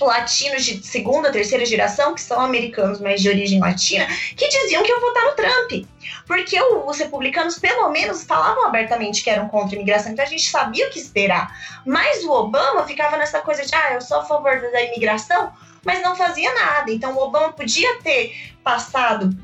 latinos 0.00 0.64
de 0.64 0.84
segunda, 0.86 1.30
terceira 1.30 1.64
geração, 1.66 2.14
que 2.14 2.20
são 2.20 2.40
americanos, 2.40 3.00
mas 3.00 3.20
de 3.20 3.28
origem 3.28 3.60
latina, 3.60 4.06
que 4.36 4.48
diziam 4.48 4.82
que 4.82 4.90
iam 4.90 5.00
votar 5.00 5.24
no 5.24 5.32
Trump. 5.32 5.86
Porque 6.26 6.60
os 6.60 6.98
republicanos, 6.98 7.58
pelo 7.58 7.88
menos, 7.90 8.24
falavam 8.24 8.66
abertamente 8.66 9.22
que 9.22 9.30
eram 9.30 9.48
contra 9.48 9.74
a 9.74 9.76
imigração, 9.76 10.12
então 10.12 10.24
a 10.24 10.28
gente 10.28 10.48
sabia 10.48 10.86
o 10.86 10.90
que 10.90 10.98
esperar. 10.98 11.54
Mas 11.84 12.24
o 12.24 12.30
Obama 12.30 12.86
ficava 12.86 13.16
nessa 13.16 13.40
coisa 13.40 13.64
de, 13.64 13.74
ah, 13.74 13.94
eu 13.94 14.00
sou 14.00 14.20
a 14.20 14.24
favor 14.24 14.60
da 14.60 14.82
imigração, 14.82 15.52
mas 15.84 16.02
não 16.02 16.16
fazia 16.16 16.52
nada. 16.54 16.90
Então 16.90 17.14
o 17.14 17.22
Obama 17.22 17.52
podia 17.52 18.00
ter 18.02 18.54
passado 18.62 19.36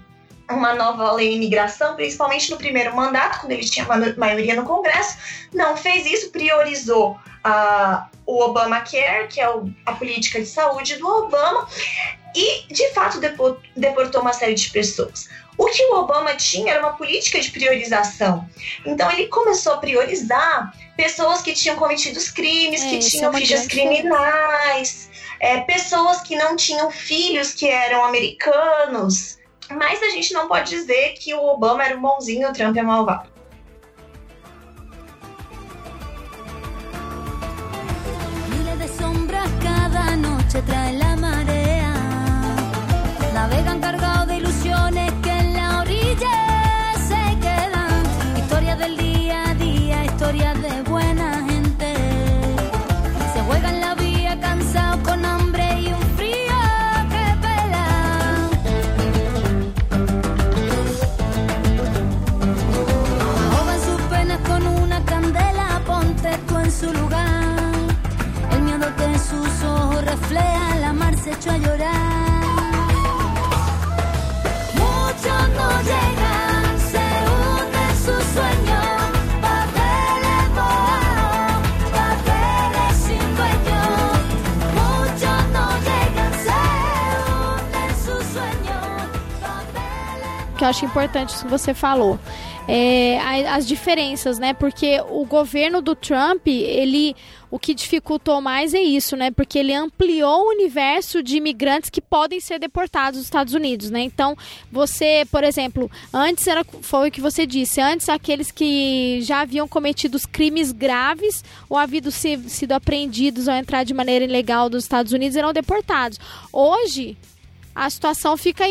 uma 0.50 0.74
nova 0.74 1.12
lei 1.12 1.30
de 1.30 1.36
imigração, 1.36 1.94
principalmente 1.94 2.50
no 2.50 2.56
primeiro 2.56 2.94
mandato, 2.94 3.40
quando 3.40 3.52
ele 3.52 3.64
tinha 3.64 3.86
maioria 4.16 4.54
no 4.54 4.64
Congresso, 4.64 5.18
não 5.52 5.76
fez 5.76 6.06
isso, 6.06 6.30
priorizou 6.30 7.12
uh, 7.12 8.06
o 8.26 8.42
Obamacare, 8.42 9.28
que 9.28 9.40
é 9.40 9.48
o, 9.48 9.70
a 9.84 9.92
política 9.92 10.40
de 10.40 10.46
saúde 10.46 10.96
do 10.96 11.06
Obama, 11.06 11.68
e 12.34 12.72
de 12.72 12.88
fato 12.90 13.20
deportou 13.76 14.20
uma 14.20 14.32
série 14.32 14.54
de 14.54 14.70
pessoas. 14.70 15.28
O 15.56 15.66
que 15.66 15.82
o 15.86 15.96
Obama 15.96 16.34
tinha 16.36 16.74
era 16.74 16.80
uma 16.80 16.92
política 16.92 17.40
de 17.40 17.50
priorização. 17.50 18.48
Então 18.86 19.10
ele 19.10 19.26
começou 19.26 19.72
a 19.72 19.78
priorizar 19.78 20.72
pessoas 20.96 21.42
que 21.42 21.52
tinham 21.52 21.76
cometido 21.76 22.20
crimes, 22.32 22.80
é, 22.82 22.90
que 22.90 22.98
tinham 23.00 23.32
é 23.32 23.38
fichas 23.38 23.66
criminais, 23.66 25.10
é, 25.40 25.60
pessoas 25.62 26.20
que 26.20 26.36
não 26.36 26.54
tinham 26.54 26.90
filhos 26.90 27.54
que 27.54 27.68
eram 27.68 28.04
americanos. 28.04 29.37
Mas 29.70 30.02
a 30.02 30.10
gente 30.10 30.32
não 30.32 30.48
pode 30.48 30.70
dizer 30.70 31.14
que 31.14 31.34
o 31.34 31.42
Obama 31.44 31.84
era 31.84 31.96
um 31.96 32.00
bonzinho 32.00 32.48
o 32.48 32.52
Trump 32.52 32.76
é 32.76 32.82
malvado. 32.82 33.38
Historia 50.18 50.50
a 50.50 50.54
de 50.54 50.87
reflejan, 70.28 70.80
la 70.80 70.92
mar 70.92 71.14
se 71.16 71.30
echó 71.30 71.50
a 71.50 71.58
llorar. 71.58 72.88
Muchos 74.74 75.48
no 75.56 75.68
llegan, 75.82 76.78
se 76.90 77.06
sus 78.04 78.24
sueños. 78.32 78.86
Papeles 79.40 80.48
que 90.56 90.64
eu 90.64 90.68
acho 90.68 90.84
importante 90.84 91.28
isso 91.30 91.44
que 91.44 91.50
você 91.50 91.72
falou. 91.72 92.18
É, 92.66 93.18
as 93.48 93.66
diferenças, 93.66 94.38
né? 94.38 94.52
Porque 94.52 95.00
o 95.08 95.24
governo 95.24 95.80
do 95.80 95.94
Trump, 95.94 96.46
ele 96.48 97.16
o 97.50 97.58
que 97.58 97.74
dificultou 97.74 98.40
mais 98.40 98.74
é 98.74 98.80
isso, 98.80 99.16
né? 99.16 99.30
Porque 99.30 99.58
ele 99.58 99.72
ampliou 99.72 100.42
o 100.42 100.50
universo 100.50 101.22
de 101.22 101.36
imigrantes 101.36 101.90
que 101.90 102.00
podem 102.00 102.40
ser 102.40 102.58
deportados 102.58 103.18
dos 103.18 103.26
Estados 103.26 103.54
Unidos, 103.54 103.90
né? 103.90 104.00
Então, 104.00 104.36
você, 104.70 105.26
por 105.30 105.42
exemplo, 105.44 105.90
antes 106.12 106.46
era 106.46 106.64
foi 106.82 107.08
o 107.08 107.12
que 107.12 107.20
você 107.20 107.46
disse, 107.46 107.80
antes 107.80 108.08
aqueles 108.08 108.50
que 108.50 109.20
já 109.22 109.40
haviam 109.40 109.66
cometido 109.66 110.18
crimes 110.30 110.72
graves 110.72 111.44
ou 111.68 111.76
havido 111.76 112.10
sido 112.10 112.72
apreendidos 112.72 113.48
ao 113.48 113.56
entrar 113.56 113.84
de 113.84 113.94
maneira 113.94 114.24
ilegal 114.24 114.68
dos 114.68 114.84
Estados 114.84 115.12
Unidos 115.12 115.36
eram 115.36 115.52
deportados. 115.52 116.18
Hoje, 116.52 117.16
a 117.78 117.88
situação 117.88 118.36
fica, 118.36 118.64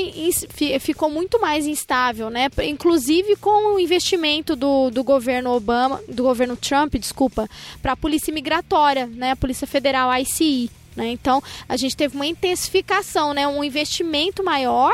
ficou 0.82 1.10
muito 1.10 1.40
mais 1.40 1.66
instável, 1.66 2.30
né? 2.30 2.50
Inclusive 2.64 3.38
com 3.38 3.76
o 3.76 3.80
investimento 3.80 4.54
do, 4.54 4.90
do 4.90 5.02
governo 5.02 5.54
Obama, 5.54 6.02
do 6.10 6.24
governo 6.24 6.58
Trump, 6.58 6.96
desculpa, 6.96 7.50
para 7.82 7.94
a 7.94 7.98
polícia 7.98 8.34
migratória, 8.34 9.08
né? 9.08 9.32
A 9.32 9.36
Polícia 9.38 9.66
Federal, 9.66 10.10
a 10.10 10.20
ICI. 10.20 10.70
Né? 10.94 11.08
Então, 11.08 11.42
a 11.70 11.78
gente 11.78 11.96
teve 11.96 12.16
uma 12.16 12.26
intensificação, 12.26 13.34
né? 13.34 13.48
um 13.48 13.64
investimento 13.64 14.44
maior 14.44 14.94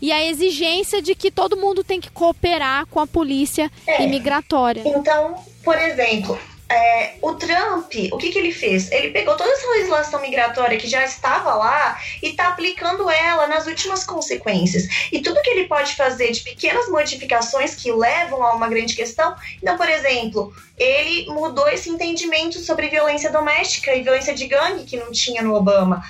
e 0.00 0.10
a 0.10 0.24
exigência 0.24 1.02
de 1.02 1.14
que 1.14 1.30
todo 1.30 1.56
mundo 1.56 1.84
tem 1.84 2.00
que 2.00 2.10
cooperar 2.10 2.86
com 2.86 3.00
a 3.00 3.06
polícia 3.06 3.70
é. 3.86 4.04
imigratória. 4.04 4.82
Então, 4.86 5.36
por 5.62 5.76
exemplo, 5.76 6.38
é, 6.72 7.14
o 7.20 7.34
Trump, 7.34 7.92
o 8.12 8.18
que, 8.18 8.30
que 8.30 8.38
ele 8.38 8.52
fez? 8.52 8.90
Ele 8.90 9.10
pegou 9.10 9.36
toda 9.36 9.50
essa 9.50 9.70
legislação 9.70 10.20
migratória 10.20 10.78
que 10.78 10.88
já 10.88 11.04
estava 11.04 11.54
lá 11.54 11.98
e 12.22 12.28
está 12.28 12.48
aplicando 12.48 13.10
ela 13.10 13.46
nas 13.46 13.66
últimas 13.66 14.04
consequências. 14.04 14.88
E 15.12 15.20
tudo 15.20 15.42
que 15.42 15.50
ele 15.50 15.68
pode 15.68 15.94
fazer 15.94 16.32
de 16.32 16.40
pequenas 16.40 16.88
modificações 16.88 17.74
que 17.74 17.92
levam 17.92 18.42
a 18.42 18.54
uma 18.54 18.68
grande 18.68 18.94
questão. 18.94 19.34
Então, 19.62 19.76
por 19.76 19.88
exemplo, 19.88 20.52
ele 20.78 21.26
mudou 21.26 21.68
esse 21.68 21.90
entendimento 21.90 22.58
sobre 22.58 22.88
violência 22.88 23.30
doméstica 23.30 23.94
e 23.94 24.02
violência 24.02 24.34
de 24.34 24.46
gangue 24.46 24.84
que 24.84 24.96
não 24.96 25.12
tinha 25.12 25.42
no 25.42 25.54
Obama 25.54 26.02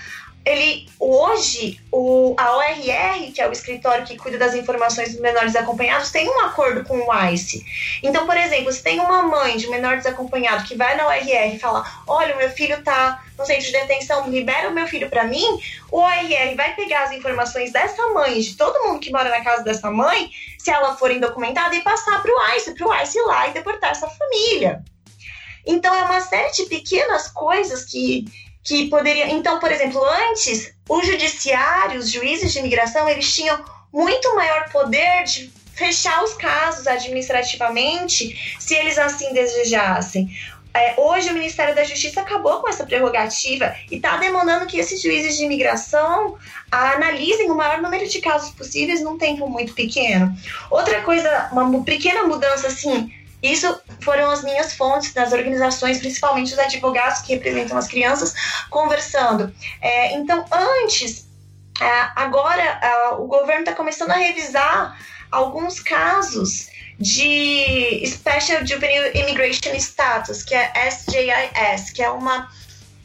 ele 0.44 0.88
hoje 0.98 1.80
o, 1.90 2.34
a 2.36 2.56
ORR, 2.56 3.32
que 3.32 3.40
é 3.40 3.48
o 3.48 3.52
escritório 3.52 4.04
que 4.04 4.16
cuida 4.16 4.38
das 4.38 4.54
informações 4.54 5.12
dos 5.12 5.20
menores 5.20 5.54
acompanhados, 5.54 6.10
tem 6.10 6.28
um 6.28 6.40
acordo 6.40 6.84
com 6.84 6.96
o 6.98 7.24
ICE. 7.30 7.64
Então, 8.02 8.26
por 8.26 8.36
exemplo, 8.36 8.72
se 8.72 8.82
tem 8.82 8.98
uma 8.98 9.22
mãe 9.22 9.56
de 9.56 9.68
menor 9.68 9.96
desacompanhado 9.96 10.64
que 10.64 10.76
vai 10.76 10.96
na 10.96 11.06
ORR 11.06 11.54
e 11.54 11.58
fala: 11.58 11.84
"Olha, 12.06 12.34
o 12.34 12.38
meu 12.38 12.50
filho 12.50 12.76
está 12.76 13.22
no 13.38 13.46
centro 13.46 13.66
de 13.66 13.72
detenção, 13.72 14.28
libera 14.28 14.68
o 14.68 14.72
meu 14.72 14.86
filho 14.86 15.08
para 15.08 15.24
mim", 15.24 15.46
o 15.90 15.98
ORR 15.98 16.56
vai 16.56 16.74
pegar 16.74 17.04
as 17.04 17.12
informações 17.12 17.72
dessa 17.72 18.04
mãe, 18.08 18.40
de 18.40 18.56
todo 18.56 18.82
mundo 18.84 18.98
que 18.98 19.12
mora 19.12 19.30
na 19.30 19.44
casa 19.44 19.62
dessa 19.62 19.90
mãe, 19.90 20.28
se 20.58 20.70
ela 20.70 20.96
for 20.96 21.10
indocumentada 21.10 21.74
e 21.76 21.82
passar 21.82 22.20
para 22.20 22.32
o 22.32 22.56
ICE, 22.56 22.74
para 22.74 22.88
o 22.88 22.94
ICE 23.02 23.18
ir 23.18 23.22
lá 23.22 23.48
e 23.48 23.52
deportar 23.52 23.90
essa 23.90 24.08
família. 24.08 24.82
Então 25.64 25.94
é 25.94 26.02
uma 26.02 26.20
série 26.20 26.50
de 26.50 26.64
pequenas 26.64 27.28
coisas 27.28 27.84
que 27.84 28.24
que 28.62 28.88
poderia. 28.88 29.30
Então, 29.30 29.58
por 29.58 29.70
exemplo, 29.70 30.02
antes, 30.30 30.72
o 30.88 31.02
judiciário, 31.02 31.98
os 31.98 32.10
juízes 32.10 32.52
de 32.52 32.58
imigração, 32.58 33.08
eles 33.08 33.34
tinham 33.34 33.62
muito 33.92 34.34
maior 34.34 34.70
poder 34.70 35.24
de 35.24 35.52
fechar 35.74 36.22
os 36.22 36.34
casos 36.34 36.86
administrativamente, 36.86 38.56
se 38.58 38.74
eles 38.74 38.98
assim 38.98 39.32
desejassem. 39.32 40.30
É, 40.74 40.94
hoje 40.96 41.28
o 41.28 41.34
Ministério 41.34 41.74
da 41.74 41.84
Justiça 41.84 42.22
acabou 42.22 42.60
com 42.60 42.68
essa 42.68 42.86
prerrogativa 42.86 43.74
e 43.90 43.96
está 43.96 44.16
demandando 44.16 44.64
que 44.64 44.78
esses 44.78 45.02
juízes 45.02 45.36
de 45.36 45.44
imigração 45.44 46.38
analisem 46.70 47.50
o 47.50 47.54
maior 47.54 47.82
número 47.82 48.08
de 48.08 48.20
casos 48.22 48.50
possíveis 48.54 49.02
num 49.02 49.18
tempo 49.18 49.46
muito 49.48 49.74
pequeno. 49.74 50.34
Outra 50.70 51.02
coisa, 51.02 51.50
uma 51.52 51.84
pequena 51.84 52.22
mudança 52.22 52.68
assim 52.68 53.12
isso 53.42 53.80
foram 54.00 54.30
as 54.30 54.42
minhas 54.42 54.74
fontes 54.74 55.12
das 55.12 55.32
organizações, 55.32 55.98
principalmente 55.98 56.52
os 56.52 56.58
advogados 56.58 57.22
que 57.22 57.34
representam 57.34 57.76
as 57.76 57.88
crianças, 57.88 58.34
conversando. 58.70 59.52
É, 59.80 60.14
então, 60.14 60.44
antes, 60.52 61.26
é, 61.80 62.08
agora 62.14 62.62
é, 62.62 63.08
o 63.14 63.26
governo 63.26 63.62
está 63.62 63.74
começando 63.74 64.10
a 64.10 64.16
revisar 64.16 64.96
alguns 65.30 65.80
casos 65.80 66.68
de 66.98 68.04
Special 68.06 68.64
Juvenile 68.64 69.10
Immigration 69.14 69.74
Status, 69.74 70.42
que 70.42 70.54
é 70.54 70.72
SJIS, 70.88 71.90
que 71.90 72.02
é 72.02 72.10
uma 72.10 72.48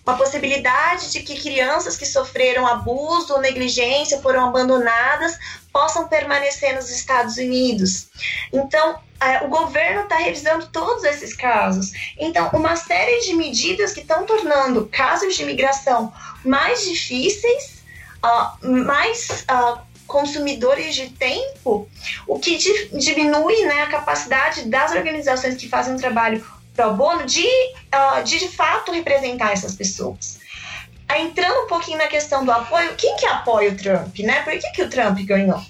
uma 0.07 0.17
possibilidade 0.17 1.11
de 1.11 1.19
que 1.19 1.37
crianças 1.37 1.97
que 1.97 2.05
sofreram 2.05 2.65
abuso 2.65 3.33
ou 3.33 3.41
negligência 3.41 4.21
foram 4.21 4.47
abandonadas 4.47 5.37
possam 5.73 6.07
permanecer 6.07 6.73
nos 6.73 6.89
Estados 6.89 7.35
Unidos. 7.35 8.07
Então, 8.53 9.01
o 9.43 9.47
governo 9.47 10.03
está 10.03 10.17
revisando 10.17 10.67
todos 10.67 11.03
esses 11.03 11.33
casos. 11.33 11.91
Então, 12.17 12.49
uma 12.53 12.75
série 12.75 13.19
de 13.21 13.33
medidas 13.33 13.93
que 13.93 14.01
estão 14.01 14.25
tornando 14.25 14.87
casos 14.87 15.35
de 15.35 15.43
imigração 15.43 16.13
mais 16.45 16.83
difíceis, 16.83 17.83
uh, 18.23 18.85
mais 18.85 19.45
uh, 19.51 19.79
consumidores 20.05 20.95
de 20.95 21.09
tempo, 21.09 21.87
o 22.25 22.39
que 22.39 22.57
di 22.57 22.89
diminui 22.93 23.65
né, 23.65 23.81
a 23.81 23.87
capacidade 23.87 24.63
das 24.63 24.91
organizações 24.93 25.55
que 25.55 25.67
fazem 25.67 25.93
um 25.93 25.97
trabalho 25.97 26.43
pro 26.75 26.93
bono 26.93 27.25
de, 27.25 27.45
uh, 27.45 28.23
de 28.23 28.39
de 28.39 28.47
fato 28.49 28.91
representar 28.91 29.51
essas 29.51 29.75
pessoas. 29.75 30.39
Entrando 31.19 31.63
um 31.63 31.67
pouquinho 31.67 31.97
na 31.97 32.07
questão 32.07 32.43
do 32.43 32.51
apoio, 32.51 32.93
quem 32.95 33.15
que 33.15 33.25
apoia 33.25 33.71
o 33.71 33.75
Trump, 33.75 34.19
né? 34.19 34.41
Por 34.41 34.53
que, 34.53 34.71
que 34.71 34.83
o 34.83 34.89
Trump 34.89 35.17
ganhou? 35.19 35.61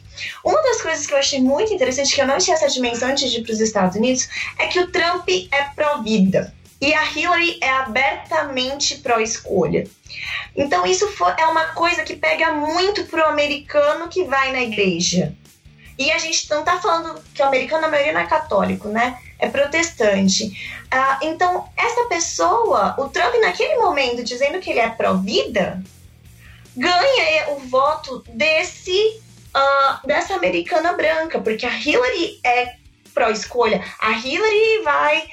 Uma 0.43 0.61
das 0.63 0.81
coisas 0.81 1.05
que 1.05 1.13
eu 1.13 1.17
achei 1.17 1.41
muito 1.41 1.73
interessante, 1.73 2.13
que 2.13 2.21
eu 2.21 2.27
não 2.27 2.37
tinha 2.37 2.55
essa 2.55 2.67
dimensão 2.67 3.09
antes 3.09 3.29
de 3.31 3.39
ir 3.39 3.43
para 3.43 3.53
os 3.53 3.59
Estados 3.59 3.95
Unidos, 3.95 4.27
é 4.57 4.67
que 4.67 4.79
o 4.79 4.91
Trump 4.91 5.27
é 5.51 5.63
pró-vida 5.75 6.53
e 6.79 6.93
a 6.93 7.11
Hillary 7.11 7.57
é 7.61 7.69
abertamente 7.69 8.97
pró-escolha. 8.97 9.87
Então 10.55 10.85
isso 10.85 11.07
é 11.37 11.45
uma 11.45 11.65
coisa 11.73 12.03
que 12.03 12.15
pega 12.15 12.51
muito 12.51 13.05
pro 13.05 13.25
americano 13.25 14.07
que 14.07 14.23
vai 14.23 14.51
na 14.51 14.61
igreja. 14.61 15.33
E 15.97 16.11
a 16.11 16.19
gente 16.19 16.47
não 16.51 16.63
tá 16.63 16.79
falando 16.79 17.19
que 17.33 17.41
o 17.41 17.45
americano, 17.45 17.85
a 17.85 17.89
maioria 17.89 18.13
não 18.13 18.21
é 18.21 18.27
católico, 18.27 18.87
né? 18.87 19.17
É 19.39 19.49
protestante. 19.49 20.55
Ah, 20.91 21.19
então, 21.23 21.67
essa 21.75 22.03
pessoa, 22.05 22.95
o 22.99 23.09
Trump, 23.09 23.33
naquele 23.41 23.77
momento, 23.77 24.23
dizendo 24.23 24.59
que 24.59 24.69
ele 24.69 24.79
é 24.79 24.89
pró-vida, 24.89 25.81
ganha 26.75 27.49
o 27.49 27.59
voto 27.61 28.23
desse 28.29 29.19
uh, 29.57 30.07
dessa 30.07 30.35
americana 30.35 30.93
branca, 30.93 31.39
porque 31.39 31.65
a 31.65 31.73
Hillary 31.73 32.39
é 32.45 32.75
pró-escolha. 33.13 33.83
A 33.99 34.11
Hillary 34.11 34.83
vai, 34.83 35.27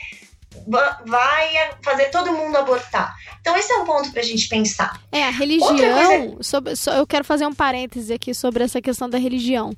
vai 1.07 1.71
fazer 1.83 2.07
todo 2.07 2.33
mundo 2.33 2.57
abortar. 2.57 3.15
Então, 3.45 3.55
esse 3.59 3.71
é 3.71 3.77
um 3.77 3.85
ponto 3.85 4.11
para 4.11 4.23
a 4.23 4.25
gente 4.25 4.49
pensar. 4.49 4.99
É, 5.13 5.25
a 5.25 5.29
religião. 5.29 5.77
Coisa... 5.77 6.43
Sobre, 6.43 6.73
eu 6.97 7.07
quero 7.07 7.27
fazer 7.27 7.45
um 7.45 7.53
parêntese 7.53 8.11
aqui 8.11 8.33
sobre 8.33 8.65
essa 8.65 8.81
questão 8.81 9.09
da 9.09 9.19
religião. 9.19 9.77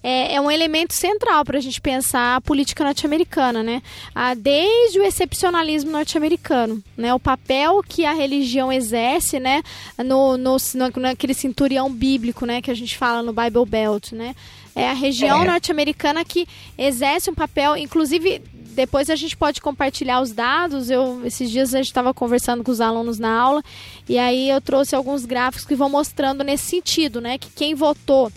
É, 0.00 0.36
é 0.36 0.40
um 0.40 0.48
elemento 0.48 0.94
central 0.94 1.44
para 1.44 1.58
a 1.58 1.60
gente 1.60 1.80
pensar 1.80 2.36
a 2.36 2.40
política 2.40 2.84
norte-americana, 2.84 3.60
né? 3.60 3.82
Ah, 4.14 4.34
desde 4.34 5.00
o 5.00 5.02
excepcionalismo 5.02 5.90
norte-americano, 5.90 6.80
né? 6.96 7.12
O 7.12 7.18
papel 7.18 7.82
que 7.82 8.06
a 8.06 8.12
religião 8.12 8.72
exerce, 8.72 9.40
né? 9.40 9.64
No, 9.98 10.38
no, 10.38 10.56
no, 10.74 11.00
naquele 11.02 11.34
cinturão 11.34 11.92
bíblico, 11.92 12.46
né? 12.46 12.62
Que 12.62 12.70
a 12.70 12.74
gente 12.74 12.96
fala 12.96 13.20
no 13.20 13.32
Bible 13.32 13.66
Belt, 13.66 14.12
né? 14.12 14.32
É 14.76 14.90
a 14.90 14.92
região 14.92 15.42
é. 15.42 15.46
norte-americana 15.48 16.24
que 16.24 16.46
exerce 16.78 17.28
um 17.28 17.34
papel, 17.34 17.76
inclusive 17.76 18.40
depois 18.78 19.10
a 19.10 19.16
gente 19.16 19.36
pode 19.36 19.60
compartilhar 19.60 20.20
os 20.20 20.30
dados. 20.30 20.88
Eu 20.88 21.26
esses 21.26 21.50
dias 21.50 21.74
a 21.74 21.78
gente 21.78 21.88
estava 21.88 22.14
conversando 22.14 22.62
com 22.62 22.70
os 22.70 22.80
alunos 22.80 23.18
na 23.18 23.36
aula 23.36 23.60
e 24.08 24.16
aí 24.16 24.48
eu 24.48 24.60
trouxe 24.60 24.94
alguns 24.94 25.26
gráficos 25.26 25.66
que 25.66 25.74
vão 25.74 25.90
mostrando 25.90 26.44
nesse 26.44 26.66
sentido, 26.66 27.20
né, 27.20 27.38
que 27.38 27.50
quem 27.50 27.74
votou 27.74 28.30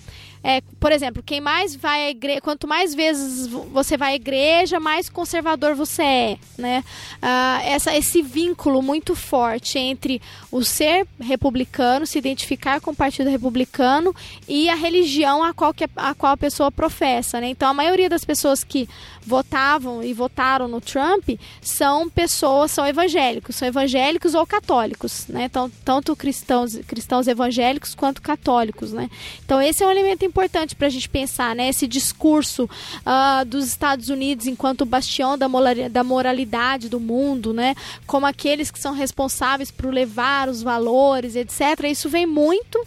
é, 0.43 0.61
por 0.79 0.91
exemplo, 0.91 1.21
quem 1.21 1.39
mais 1.39 1.75
vai 1.75 2.07
à 2.07 2.09
igreja, 2.09 2.41
quanto 2.41 2.67
mais 2.67 2.95
vezes 2.95 3.45
você 3.47 3.95
vai 3.95 4.13
à 4.13 4.15
igreja, 4.15 4.79
mais 4.79 5.07
conservador 5.07 5.75
você 5.75 6.01
é, 6.01 6.37
né? 6.57 6.83
Ah, 7.21 7.61
essa, 7.63 7.95
esse 7.95 8.23
vínculo 8.23 8.81
muito 8.81 9.15
forte 9.15 9.77
entre 9.77 10.19
o 10.51 10.63
ser 10.63 11.05
republicano, 11.19 12.07
se 12.07 12.17
identificar 12.17 12.81
com 12.81 12.89
o 12.89 12.95
partido 12.95 13.29
republicano 13.29 14.15
e 14.47 14.67
a 14.67 14.75
religião 14.75 15.43
a 15.43 15.53
qual, 15.53 15.73
que, 15.73 15.87
a 15.95 16.15
qual 16.15 16.33
a 16.33 16.37
pessoa 16.37 16.71
professa, 16.71 17.39
né? 17.39 17.47
Então, 17.47 17.69
a 17.69 17.73
maioria 17.73 18.09
das 18.09 18.25
pessoas 18.25 18.63
que 18.63 18.89
votavam 19.23 20.03
e 20.03 20.13
votaram 20.13 20.67
no 20.67 20.81
Trump 20.81 21.29
são 21.61 22.09
pessoas, 22.09 22.71
são 22.71 22.85
evangélicos, 22.87 23.55
são 23.55 23.67
evangélicos 23.67 24.33
ou 24.33 24.45
católicos, 24.47 25.27
né? 25.27 25.43
Então, 25.43 25.71
tanto 25.85 26.15
cristãos, 26.15 26.75
cristãos 26.87 27.27
evangélicos 27.27 27.93
quanto 27.93 28.21
católicos, 28.21 28.91
né? 28.91 29.09
Então, 29.45 29.61
esse 29.61 29.83
é 29.83 29.87
um 29.87 29.91
elemento 29.91 30.25
importante 30.31 30.75
para 30.75 30.87
a 30.87 30.89
gente 30.89 31.09
pensar, 31.09 31.55
né? 31.55 31.69
Esse 31.69 31.85
discurso 31.87 32.63
uh, 32.63 33.45
dos 33.45 33.67
Estados 33.67 34.09
Unidos 34.09 34.47
enquanto 34.47 34.85
bastião 34.85 35.37
da, 35.37 35.47
da 35.91 36.03
moralidade 36.03 36.89
do 36.89 36.99
mundo, 36.99 37.53
né? 37.53 37.75
Como 38.07 38.25
aqueles 38.25 38.71
que 38.71 38.79
são 38.79 38.93
responsáveis 38.93 39.69
por 39.69 39.93
levar 39.93 40.49
os 40.49 40.63
valores, 40.63 41.35
etc. 41.35 41.83
Isso 41.89 42.09
vem 42.09 42.25
muito 42.25 42.79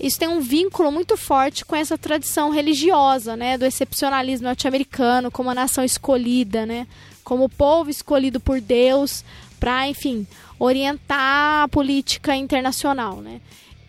isso 0.00 0.18
tem 0.18 0.28
um 0.28 0.40
vínculo 0.40 0.90
muito 0.90 1.14
forte 1.14 1.62
com 1.62 1.76
essa 1.76 1.98
tradição 1.98 2.48
religiosa, 2.48 3.36
né, 3.36 3.58
do 3.58 3.66
excepcionalismo 3.66 4.46
norte-americano, 4.46 5.30
como 5.30 5.50
a 5.50 5.54
nação 5.54 5.84
escolhida, 5.84 6.64
né, 6.64 6.86
como 7.22 7.44
o 7.44 7.50
povo 7.50 7.90
escolhido 7.90 8.40
por 8.40 8.62
Deus 8.62 9.22
para, 9.58 9.86
enfim, 9.86 10.26
orientar 10.58 11.64
a 11.64 11.68
política 11.68 12.34
internacional, 12.34 13.16
né. 13.20 13.42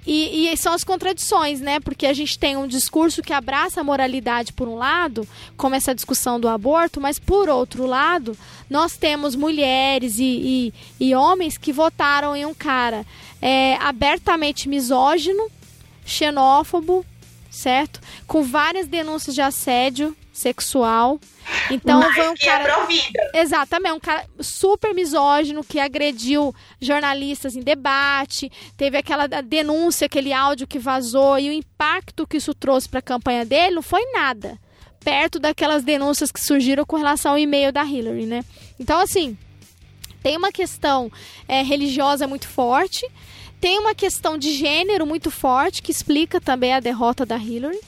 E, 0.06 0.52
e, 0.52 0.57
são 0.57 0.73
as 0.73 0.84
contradições, 0.84 1.60
né? 1.60 1.80
Porque 1.80 2.07
a 2.07 2.14
gente 2.14 2.38
tem 2.38 2.57
um 2.57 2.68
discurso 2.68 3.22
que 3.22 3.34
abraça 3.34 3.82
a 3.82 3.84
moralidade 3.84 4.52
por 4.52 4.68
um 4.68 4.76
lado, 4.76 5.28
como 5.56 5.76
essa 5.76 5.94
discussão 5.94 6.40
do 6.40 6.48
aborto, 6.48 6.99
mas 6.99 7.19
por 7.19 7.49
outro 7.49 7.86
lado, 7.86 8.36
nós 8.69 8.98
temos 8.98 9.36
mulheres 9.36 10.18
e, 10.18 10.73
e, 10.99 11.10
e 11.10 11.15
homens 11.15 11.57
que 11.57 11.72
votaram 11.72 12.36
em 12.36 12.45
um 12.45 12.53
cara 12.53 13.06
é, 13.41 13.76
abertamente 13.76 14.68
misógino, 14.68 15.48
xenófobo, 16.03 17.06
certo? 17.52 17.99
Com 18.26 18.41
várias 18.41 18.88
denúncias 18.88 19.36
de 19.36 19.41
assédio 19.41 20.15
sexual. 20.32 21.19
Então 21.69 21.99
Mas 21.99 22.15
foi 22.15 22.30
um 22.30 22.34
é 22.34 22.38
cara. 22.38 22.88
É 23.34 23.41
Exatamente, 23.41 23.94
um 23.94 23.99
cara 23.99 24.26
super 24.40 24.95
misógino 24.95 25.64
que 25.64 25.80
agrediu 25.80 26.56
jornalistas 26.80 27.56
em 27.56 27.60
debate. 27.60 28.49
Teve 28.78 28.98
aquela 28.98 29.28
denúncia, 29.28 30.06
aquele 30.06 30.32
áudio 30.32 30.65
que 30.65 30.80
vazou 30.80 31.38
e 31.38 31.49
o 31.49 31.53
impacto 31.53 32.26
que 32.26 32.38
isso 32.38 32.53
trouxe 32.53 32.88
para 32.88 32.99
a 32.99 33.03
campanha 33.03 33.45
dele 33.45 33.76
não 33.76 33.82
foi 33.82 34.03
nada. 34.14 34.57
Perto 35.03 35.40
daquelas 35.40 35.84
denúncias 35.84 36.32
que 36.32 36.40
surgiram 36.40 36.86
com 36.86 36.95
relação 36.95 37.34
ao 37.34 37.38
e-mail 37.38 37.72
da 37.72 37.84
Hillary, 37.84 38.26
né? 38.26 38.45
Então, 38.80 38.99
assim, 38.99 39.38
Tem 40.23 40.38
uma 40.38 40.52
questão 40.52 41.11
é, 41.48 41.64
religiosa 41.64 42.28
muito 42.28 42.48
forte, 42.48 43.10
tem 43.62 43.80
uma 43.80 43.94
questão 43.94 44.38
de 44.38 44.54
gênero 44.56 45.06
muito 45.06 45.30
forte 45.30 45.84
que 45.84 45.92
explica 45.92 46.42
também 46.42 46.74
a 46.74 46.80
derrota 46.80 47.26
da 47.26 47.38
Hillary 47.38 47.80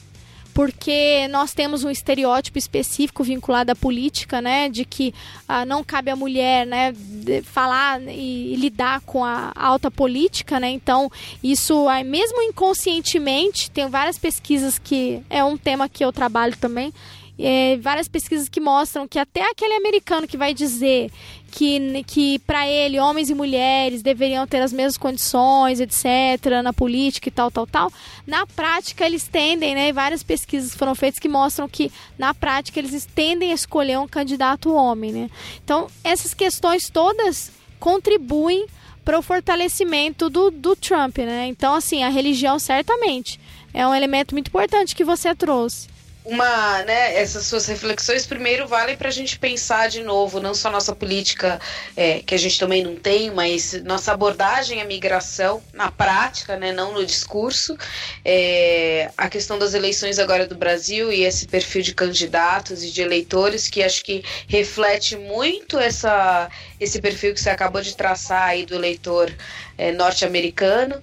porque 0.54 1.26
nós 1.32 1.52
temos 1.52 1.82
um 1.82 1.90
estereótipo 1.90 2.56
específico 2.56 3.24
vinculado 3.24 3.72
à 3.72 3.74
política, 3.74 4.40
né, 4.40 4.68
de 4.68 4.84
que 4.84 5.12
ah, 5.48 5.66
não 5.66 5.82
cabe 5.82 6.12
à 6.12 6.16
mulher, 6.16 6.64
né, 6.64 6.94
falar 7.42 8.00
e, 8.02 8.52
e, 8.52 8.56
lidar 8.56 9.00
com 9.00 9.24
a 9.24 9.50
alta 9.56 9.90
política, 9.90 10.60
né, 10.60 10.70
então 10.70 11.10
isso, 11.42 11.86
mesmo 12.06 12.40
inconscientemente, 12.40 13.68
tem 13.68 13.88
várias 13.88 14.16
pesquisas 14.16 14.78
que 14.78 15.20
é 15.28 15.42
um 15.42 15.56
tema 15.56 15.88
que 15.88 16.04
eu 16.04 16.12
trabalho 16.12 16.56
também, 16.56 16.94
é, 17.38 17.76
várias 17.78 18.06
pesquisas 18.06 18.48
que 18.48 18.60
mostram 18.60 19.08
que 19.08 19.18
até 19.18 19.42
aquele 19.50 19.74
americano 19.74 20.26
que 20.26 20.36
vai 20.36 20.54
dizer 20.54 21.10
que, 21.50 22.04
que 22.04 22.38
para 22.40 22.68
ele 22.68 22.98
homens 22.98 23.30
e 23.30 23.34
mulheres 23.34 24.02
deveriam 24.02 24.46
ter 24.46 24.60
as 24.60 24.72
mesmas 24.72 24.96
condições, 24.96 25.80
etc., 25.80 26.62
na 26.62 26.72
política 26.72 27.28
e 27.28 27.32
tal, 27.32 27.50
tal, 27.50 27.66
tal, 27.66 27.92
na 28.26 28.46
prática 28.46 29.04
eles 29.04 29.26
tendem, 29.26 29.74
né? 29.74 29.92
Várias 29.92 30.22
pesquisas 30.22 30.74
foram 30.74 30.94
feitas 30.94 31.20
que 31.20 31.28
mostram 31.28 31.68
que 31.68 31.90
na 32.18 32.32
prática 32.34 32.78
eles 32.78 33.06
tendem 33.14 33.52
a 33.52 33.54
escolher 33.54 33.98
um 33.98 34.08
candidato 34.08 34.72
homem, 34.72 35.12
né? 35.12 35.30
Então 35.64 35.88
essas 36.02 36.34
questões 36.34 36.88
todas 36.88 37.52
contribuem 37.78 38.66
para 39.04 39.18
o 39.18 39.22
fortalecimento 39.22 40.30
do, 40.30 40.50
do 40.50 40.74
Trump, 40.74 41.18
né? 41.18 41.46
Então, 41.46 41.74
assim, 41.74 42.02
a 42.02 42.08
religião 42.08 42.58
certamente 42.58 43.38
é 43.72 43.86
um 43.86 43.94
elemento 43.94 44.34
muito 44.34 44.48
importante 44.48 44.96
que 44.96 45.04
você 45.04 45.34
trouxe 45.34 45.93
uma, 46.24 46.82
né, 46.84 47.16
essas 47.16 47.46
suas 47.46 47.66
reflexões 47.66 48.24
primeiro 48.24 48.66
valem 48.66 48.96
para 48.96 49.08
a 49.08 49.12
gente 49.12 49.38
pensar 49.38 49.90
de 49.90 50.02
novo, 50.02 50.40
não 50.40 50.54
só 50.54 50.70
nossa 50.70 50.94
política, 50.94 51.60
é, 51.94 52.20
que 52.20 52.34
a 52.34 52.38
gente 52.38 52.58
também 52.58 52.82
não 52.82 52.96
tem, 52.96 53.30
mas 53.30 53.74
nossa 53.84 54.12
abordagem 54.12 54.80
à 54.80 54.86
migração 54.86 55.62
na 55.74 55.90
prática, 55.90 56.56
né, 56.56 56.72
não 56.72 56.94
no 56.94 57.04
discurso, 57.04 57.76
é, 58.24 59.10
a 59.18 59.28
questão 59.28 59.58
das 59.58 59.74
eleições 59.74 60.18
agora 60.18 60.46
do 60.46 60.56
Brasil 60.56 61.12
e 61.12 61.24
esse 61.24 61.46
perfil 61.46 61.82
de 61.82 61.94
candidatos 61.94 62.82
e 62.82 62.90
de 62.90 63.02
eleitores 63.02 63.68
que 63.68 63.82
acho 63.82 64.02
que 64.02 64.24
reflete 64.48 65.16
muito 65.16 65.78
essa, 65.78 66.48
esse 66.80 67.02
perfil 67.02 67.34
que 67.34 67.40
você 67.40 67.50
acabou 67.50 67.82
de 67.82 67.94
traçar 67.94 68.48
aí 68.48 68.64
do 68.64 68.74
eleitor 68.74 69.30
é, 69.76 69.92
norte-americano 69.92 71.00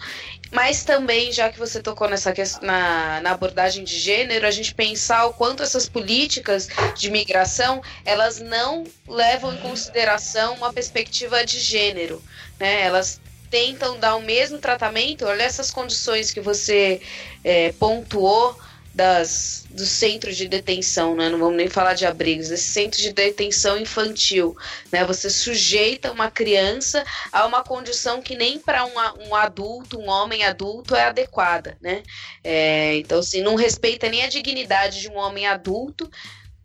mas 0.51 0.83
também, 0.83 1.31
já 1.31 1.49
que 1.49 1.57
você 1.57 1.81
tocou 1.81 2.09
nessa 2.09 2.33
na, 2.61 3.21
na 3.21 3.31
abordagem 3.31 3.83
de 3.85 3.97
gênero, 3.97 4.45
a 4.45 4.51
gente 4.51 4.75
pensar 4.75 5.25
o 5.25 5.33
quanto 5.33 5.63
essas 5.63 5.87
políticas 5.87 6.67
de 6.95 7.09
migração 7.09 7.81
elas 8.03 8.39
não 8.39 8.83
levam 9.07 9.53
em 9.53 9.57
consideração 9.57 10.55
uma 10.55 10.73
perspectiva 10.73 11.45
de 11.45 11.59
gênero, 11.59 12.21
né? 12.59 12.81
Elas 12.81 13.21
tentam 13.49 13.97
dar 13.97 14.15
o 14.15 14.21
mesmo 14.21 14.57
tratamento. 14.57 15.25
Olha 15.25 15.43
essas 15.43 15.71
condições 15.71 16.31
que 16.31 16.41
você 16.41 17.01
é, 17.43 17.71
pontuou 17.73 18.57
das, 18.93 19.60
do 19.71 19.85
centro 19.85 20.33
de 20.33 20.47
detenção, 20.47 21.15
né? 21.15 21.29
não 21.29 21.39
vamos 21.39 21.55
nem 21.55 21.69
falar 21.69 21.93
de 21.93 22.05
abrigos, 22.05 22.51
esse 22.51 22.69
centro 22.69 23.01
de 23.01 23.11
detenção 23.11 23.77
infantil. 23.77 24.55
Né? 24.91 25.03
Você 25.05 25.29
sujeita 25.29 26.11
uma 26.11 26.29
criança 26.29 27.03
a 27.31 27.45
uma 27.45 27.63
condição 27.63 28.21
que 28.21 28.35
nem 28.35 28.59
para 28.59 28.85
um, 28.85 29.27
um, 29.27 29.35
adulto, 29.35 29.99
um 29.99 30.09
homem 30.09 30.43
adulto, 30.43 30.95
é 30.95 31.05
adequada. 31.05 31.77
Né? 31.81 32.03
É, 32.43 32.95
então, 32.97 33.19
assim, 33.19 33.41
não 33.41 33.55
respeita 33.55 34.09
nem 34.09 34.23
a 34.23 34.29
dignidade 34.29 35.01
de 35.01 35.09
um 35.09 35.17
homem 35.17 35.47
adulto 35.47 36.09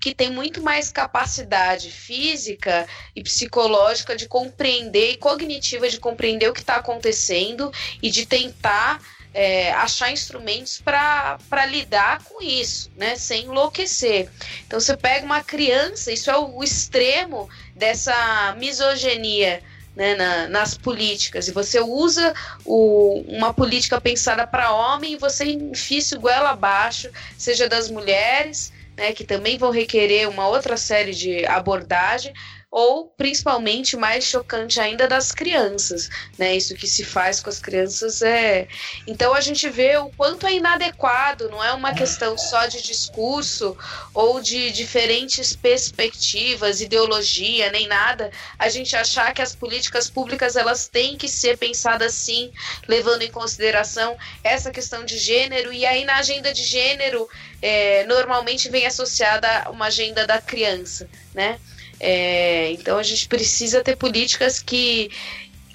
que 0.01 0.15
tem 0.15 0.31
muito 0.31 0.63
mais 0.63 0.93
capacidade 0.93 1.91
física 1.91 2.87
e 3.15 3.23
psicológica 3.23 4.15
de 4.15 4.29
compreender 4.29 5.13
e 5.13 5.17
cognitiva 5.17 5.89
de 5.89 5.99
compreender 5.99 6.49
o 6.49 6.53
que 6.53 6.61
está 6.61 6.77
acontecendo 6.77 7.73
e 8.03 8.11
de 8.11 8.27
tentar 8.27 9.01
é, 9.37 9.71
achar 9.73 10.11
instrumentos 10.11 10.81
para 10.81 11.67
lidar 11.67 12.23
com 12.25 12.43
isso, 12.43 12.91
né? 12.97 13.17
Sem 13.17 13.45
enlouquecer. 13.45 14.31
Então 14.67 14.81
você 14.81 14.97
pega 14.97 15.27
uma 15.27 15.45
criança, 15.45 16.11
isso 16.11 16.31
é 16.31 16.39
o, 16.39 16.57
o 16.57 16.65
extremo 16.65 17.47
dessa 17.75 18.57
misoginia. 18.59 19.63
Né, 19.95 20.15
na, 20.15 20.47
nas 20.49 20.77
políticas, 20.77 21.49
e 21.49 21.53
você 21.53 21.81
usa 21.81 22.35
o, 22.67 23.25
uma 23.29 23.55
política 23.55 23.99
pensada 23.99 24.47
para 24.47 24.71
homem 24.71 25.15
e 25.15 25.17
você 25.17 25.47
enfia 25.47 25.97
isso 25.97 26.21
goela 26.21 26.51
abaixo, 26.51 27.09
seja 27.39 27.67
das 27.67 27.89
mulheres, 27.89 28.75
né, 28.95 29.13
que 29.13 29.25
também 29.25 29.57
vão 29.57 29.71
requerer 29.71 30.29
uma 30.29 30.49
outra 30.49 30.77
série 30.77 31.15
de 31.15 31.47
abordagem, 31.47 32.35
ou 32.71 33.07
principalmente 33.09 33.97
mais 33.97 34.25
chocante 34.25 34.81
ainda 34.81 35.07
das 35.07 35.33
crianças, 35.33 36.09
né? 36.37 36.57
Isso 36.57 36.75
que 36.75 36.87
se 36.87 37.05
faz 37.05 37.41
com 37.41 37.49
as 37.49 37.61
crianças 37.61 38.23
é. 38.23 38.67
Então 39.07 39.33
a 39.33 39.41
gente 39.41 39.69
vê 39.69 39.97
o 39.97 40.11
quanto 40.11 40.47
é 40.47 40.55
inadequado, 40.55 41.49
não 41.49 41.63
é 41.63 41.73
uma 41.73 41.95
questão 41.95 42.37
só 42.37 42.67
de 42.67 42.83
discurso 42.83 43.77
ou 44.13 44.41
de 44.41 44.71
diferentes 44.73 45.55
perspectivas, 45.55 46.81
ideologia, 46.81 47.71
nem 47.71 47.87
nada. 47.87 48.31
A 48.59 48.69
gente 48.69 48.97
achar 48.97 49.33
que 49.33 49.43
as 49.43 49.55
políticas 49.55 50.11
públicas 50.11 50.57
elas 50.57 50.89
têm 50.89 51.17
que 51.17 51.29
ser 51.29 51.57
pensadas 51.57 52.15
assim, 52.15 52.53
levando 52.89 53.23
em 53.23 53.31
consideração 53.31 54.17
essa 54.43 54.71
questão 54.71 55.05
de 55.05 55.19
gênero 55.19 55.73
e 55.73 55.87
aí 55.87 56.05
na 56.05 56.17
agenda 56.17 56.53
de 56.53 56.63
gênero 56.63 57.29
é, 57.63 58.05
normalmente 58.05 58.69
vem 58.69 58.87
associada 58.87 59.71
uma 59.71 59.87
agenda 59.87 60.27
da 60.27 60.41
criança, 60.41 61.09
né? 61.33 61.59
É, 61.99 62.71
então 62.73 62.99
a 62.99 63.03
gente 63.03 63.29
precisa 63.29 63.83
ter 63.83 63.97
políticas 63.97 64.61
que. 64.61 65.11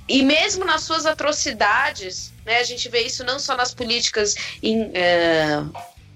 E 0.07 0.23
mesmo 0.23 0.65
nas 0.65 0.81
suas 0.81 1.06
atrocidades, 1.06 2.34
né, 2.45 2.60
a 2.60 2.64
gente 2.64 2.89
vê 2.89 3.02
isso 3.02 3.23
não 3.23 3.39
só 3.39 3.56
nas 3.56 3.73
políticas 3.73 4.35
em, 4.61 4.91
é, 4.93 5.64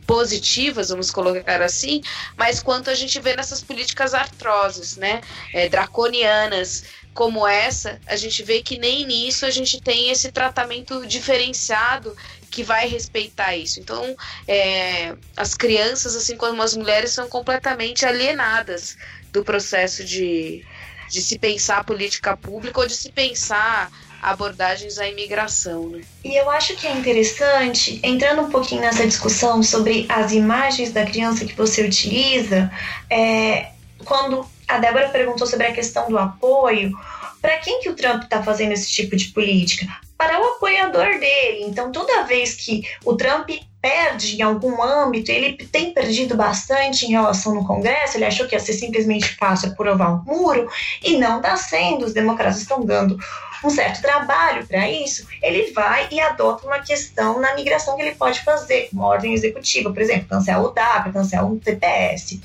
positivas, 0.06 0.90
vamos 0.90 1.12
colocar 1.12 1.62
assim, 1.62 2.02
mas 2.36 2.62
quanto 2.62 2.90
a 2.90 2.96
gente 2.96 3.20
vê 3.20 3.36
nessas 3.36 3.62
políticas 3.62 4.14
artrosas, 4.14 4.98
né, 4.98 5.22
é, 5.54 5.70
draconianas, 5.70 6.84
como 7.14 7.48
essa, 7.48 8.00
a 8.06 8.18
gente 8.18 8.44
vê 8.44 8.62
que 8.62 8.78
nem 8.78 9.06
nisso 9.06 9.46
a 9.46 9.50
gente 9.50 9.80
tem 9.80 10.10
esse 10.10 10.32
tratamento 10.32 11.06
diferenciado 11.08 12.16
que 12.52 12.62
vai 12.62 12.88
respeitar 12.88 13.56
isso. 13.56 13.80
Então, 13.80 14.16
é, 14.48 15.16
as 15.36 15.56
crianças, 15.56 16.16
assim 16.16 16.36
como 16.36 16.62
as 16.62 16.76
mulheres, 16.76 17.12
são 17.12 17.28
completamente 17.30 18.06
alienadas 18.06 18.98
do 19.36 19.44
processo 19.44 20.04
de, 20.04 20.64
de 21.10 21.22
se 21.22 21.38
pensar 21.38 21.84
política 21.84 22.36
pública 22.38 22.80
ou 22.80 22.88
de 22.88 22.96
se 22.96 23.12
pensar 23.12 23.92
abordagens 24.22 24.98
à 24.98 25.08
imigração. 25.08 25.90
Né? 25.90 26.02
E 26.24 26.36
eu 26.36 26.50
acho 26.50 26.76
que 26.76 26.88
é 26.88 26.92
interessante, 26.92 28.00
entrando 28.02 28.44
um 28.44 28.50
pouquinho 28.50 28.82
nessa 28.82 29.06
discussão 29.06 29.62
sobre 29.62 30.06
as 30.10 30.32
imagens 30.32 30.92
da 30.92 31.06
criança 31.06 31.46
que 31.46 31.54
você 31.54 31.84
utiliza, 31.84 32.72
é, 33.10 33.72
quando 34.04 34.48
a 34.68 34.80
Débora 34.80 35.10
perguntou 35.10 35.46
sobre 35.46 35.68
a 35.68 35.74
questão 35.74 36.10
do 36.10 36.18
apoio, 36.18 36.98
para 37.42 37.58
quem 37.58 37.82
que 37.82 37.90
o 37.90 37.96
Trump 37.96 38.24
está 38.24 38.42
fazendo 38.42 38.72
esse 38.72 38.90
tipo 38.90 39.16
de 39.16 39.26
política? 39.26 39.86
Para 40.18 40.40
o 40.42 40.44
apoiador 40.56 41.20
dele. 41.20 41.66
Então, 41.66 41.92
toda 41.92 42.24
vez 42.24 42.56
que 42.56 42.82
o 43.04 43.16
Trump 43.16 43.50
perde 43.86 44.38
em 44.38 44.42
algum 44.42 44.82
âmbito, 44.82 45.30
ele 45.30 45.54
tem 45.54 45.94
perdido 45.94 46.36
bastante 46.36 47.06
em 47.06 47.12
relação 47.12 47.54
no 47.54 47.68
Congresso, 47.68 48.18
ele 48.18 48.26
achou 48.26 48.48
que 48.48 48.56
ia 48.56 48.60
ser 48.60 48.74
simplesmente 48.74 49.36
fácil 49.36 49.70
aprovar 49.70 50.12
um 50.12 50.24
muro, 50.24 50.68
e 51.04 51.16
não 51.18 51.38
está 51.38 51.56
sendo, 51.56 52.04
os 52.04 52.12
democratas 52.12 52.60
estão 52.60 52.84
dando 52.84 53.16
um 53.64 53.70
certo 53.70 54.02
trabalho 54.02 54.66
para 54.66 54.90
isso, 54.90 55.28
ele 55.40 55.72
vai 55.72 56.08
e 56.12 56.20
adota 56.20 56.66
uma 56.66 56.80
questão 56.80 57.40
na 57.40 57.54
migração 57.54 57.96
que 57.96 58.02
ele 58.02 58.16
pode 58.16 58.44
fazer, 58.44 58.90
uma 58.92 59.06
ordem 59.06 59.36
executiva, 59.36 59.94
por 59.94 60.02
exemplo, 60.02 60.30
cancela 60.30 60.68
o 60.68 60.72
DAPA, 60.72 61.12
cancela 61.12 61.48
o 61.48 61.60
TPS. 61.60 62.40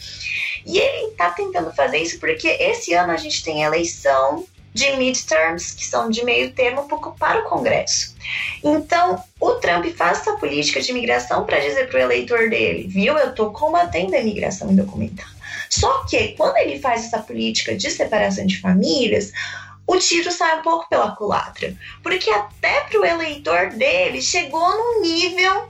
E 0.67 0.79
ele 0.79 1.07
está 1.07 1.31
tentando 1.31 1.73
fazer 1.73 1.99
isso 1.99 2.21
porque 2.21 2.49
esse 2.49 2.93
ano 2.93 3.13
a 3.13 3.17
gente 3.17 3.43
tem 3.43 3.63
eleição 3.63 4.45
de 4.73 4.97
midterms, 4.97 5.75
que 5.75 5.85
são 5.85 6.09
de 6.09 6.25
meio 6.25 6.53
termo 6.53 6.87
para 7.19 7.41
o 7.41 7.49
Congresso. 7.49 8.15
Então, 8.63 9.23
o 9.41 9.53
Trump 9.55 9.87
faz 9.97 10.21
essa 10.21 10.35
política 10.35 10.81
de 10.81 10.91
imigração 10.91 11.45
para 11.45 11.61
dizer 11.61 11.89
para 11.89 11.99
o 11.99 12.03
eleitor 12.03 12.49
dele, 12.49 12.87
viu, 12.89 13.19
eu 13.19 13.31
estou 13.31 13.53
combatendo 13.53 14.15
a 14.15 14.21
imigração 14.21 14.71
indocumentada. 14.71 15.41
Só 15.69 16.05
que, 16.05 16.35
quando 16.37 16.57
ele 16.57 16.81
faz 16.81 17.07
essa 17.07 17.21
política 17.21 17.77
de 17.77 17.91
separação 17.91 18.47
de 18.47 18.61
famílias, 18.61 19.33
o 19.87 19.97
tiro 19.99 20.31
sai 20.31 20.59
um 20.59 20.63
pouco 20.63 20.89
pela 20.89 21.15
culatra. 21.17 21.75
Porque 22.03 22.31
até 22.31 22.81
para 22.81 23.01
o 23.01 23.05
eleitor 23.05 23.71
dele 23.71 24.21
chegou 24.23 24.69
num 24.69 25.01
nível 25.01 25.69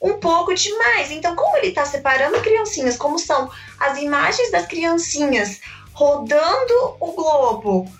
um 0.00 0.14
pouco 0.14 0.54
demais. 0.54 1.10
Então, 1.10 1.34
como 1.34 1.56
ele 1.56 1.68
está 1.68 1.84
separando 1.84 2.40
criancinhas, 2.40 2.96
como 2.96 3.18
são 3.18 3.50
as 3.78 3.98
imagens 3.98 4.50
das 4.50 4.66
criancinhas 4.66 5.60
rodando 5.92 6.96
o 7.00 7.12
globo 7.12 7.90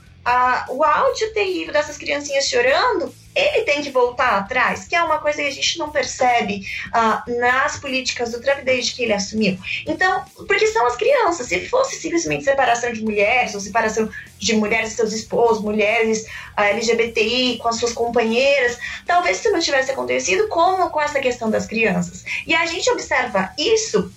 o 0.70 0.82
áudio 0.82 1.32
terrível 1.32 1.72
dessas 1.72 1.96
criancinhas 1.96 2.48
chorando, 2.48 3.14
ele 3.36 3.64
tem 3.64 3.82
que 3.82 3.90
voltar 3.90 4.38
atrás, 4.38 4.88
que 4.88 4.96
é 4.96 5.02
uma 5.02 5.18
coisa 5.18 5.42
que 5.42 5.48
a 5.48 5.52
gente 5.52 5.78
não 5.78 5.90
percebe 5.90 6.66
uh, 6.88 7.38
nas 7.38 7.78
políticas 7.78 8.32
do 8.32 8.40
Trump 8.40 8.60
desde 8.64 8.94
que 8.94 9.02
ele 9.02 9.12
assumiu. 9.12 9.58
Então, 9.86 10.24
porque 10.48 10.66
são 10.68 10.86
as 10.86 10.96
crianças. 10.96 11.46
Se 11.46 11.68
fosse 11.68 11.96
simplesmente 11.96 12.44
separação 12.44 12.90
de 12.92 13.04
mulheres, 13.04 13.54
ou 13.54 13.60
separação 13.60 14.08
de 14.38 14.56
mulheres 14.56 14.92
e 14.92 14.96
seus 14.96 15.12
esposos, 15.12 15.62
mulheres 15.62 16.26
ah, 16.56 16.66
LGBTI 16.70 17.58
com 17.58 17.68
as 17.68 17.76
suas 17.76 17.92
companheiras, 17.92 18.78
talvez 19.06 19.38
isso 19.38 19.52
não 19.52 19.60
tivesse 19.60 19.90
acontecido, 19.90 20.48
como 20.48 20.88
com 20.88 21.00
essa 21.00 21.20
questão 21.20 21.50
das 21.50 21.66
crianças. 21.66 22.24
E 22.46 22.54
a 22.54 22.64
gente 22.64 22.90
observa 22.90 23.52
isso 23.58 24.10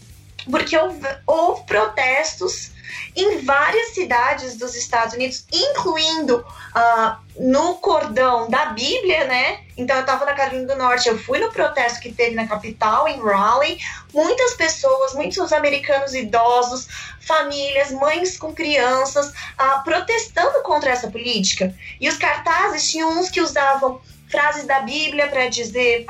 porque 0.49 0.77
houve, 0.77 1.06
houve 1.27 1.64
protestos 1.64 2.72
em 3.15 3.39
várias 3.39 3.89
cidades 3.89 4.55
dos 4.55 4.75
Estados 4.75 5.13
Unidos, 5.13 5.45
incluindo 5.51 6.37
uh, 6.39 7.15
no 7.39 7.75
cordão 7.75 8.49
da 8.49 8.67
Bíblia, 8.67 9.25
né? 9.25 9.61
Então 9.77 9.95
eu 9.95 10.01
estava 10.01 10.25
na 10.25 10.33
Carolina 10.33 10.67
do 10.67 10.75
Norte, 10.75 11.07
eu 11.07 11.17
fui 11.17 11.39
no 11.39 11.51
protesto 11.51 11.99
que 11.99 12.11
teve 12.11 12.35
na 12.35 12.47
capital, 12.47 13.07
em 13.07 13.19
Raleigh. 13.19 13.79
Muitas 14.13 14.53
pessoas, 14.55 15.13
muitos 15.13 15.53
americanos 15.53 16.13
idosos, 16.13 16.87
famílias, 17.21 17.91
mães 17.91 18.37
com 18.37 18.53
crianças, 18.53 19.29
uh, 19.29 19.83
protestando 19.83 20.61
contra 20.63 20.91
essa 20.91 21.09
política. 21.09 21.73
E 21.99 22.09
os 22.09 22.17
cartazes 22.17 22.89
tinham 22.89 23.19
uns 23.19 23.29
que 23.29 23.41
usavam 23.41 24.01
frases 24.29 24.65
da 24.65 24.81
Bíblia 24.81 25.27
para 25.27 25.47
dizer 25.47 26.05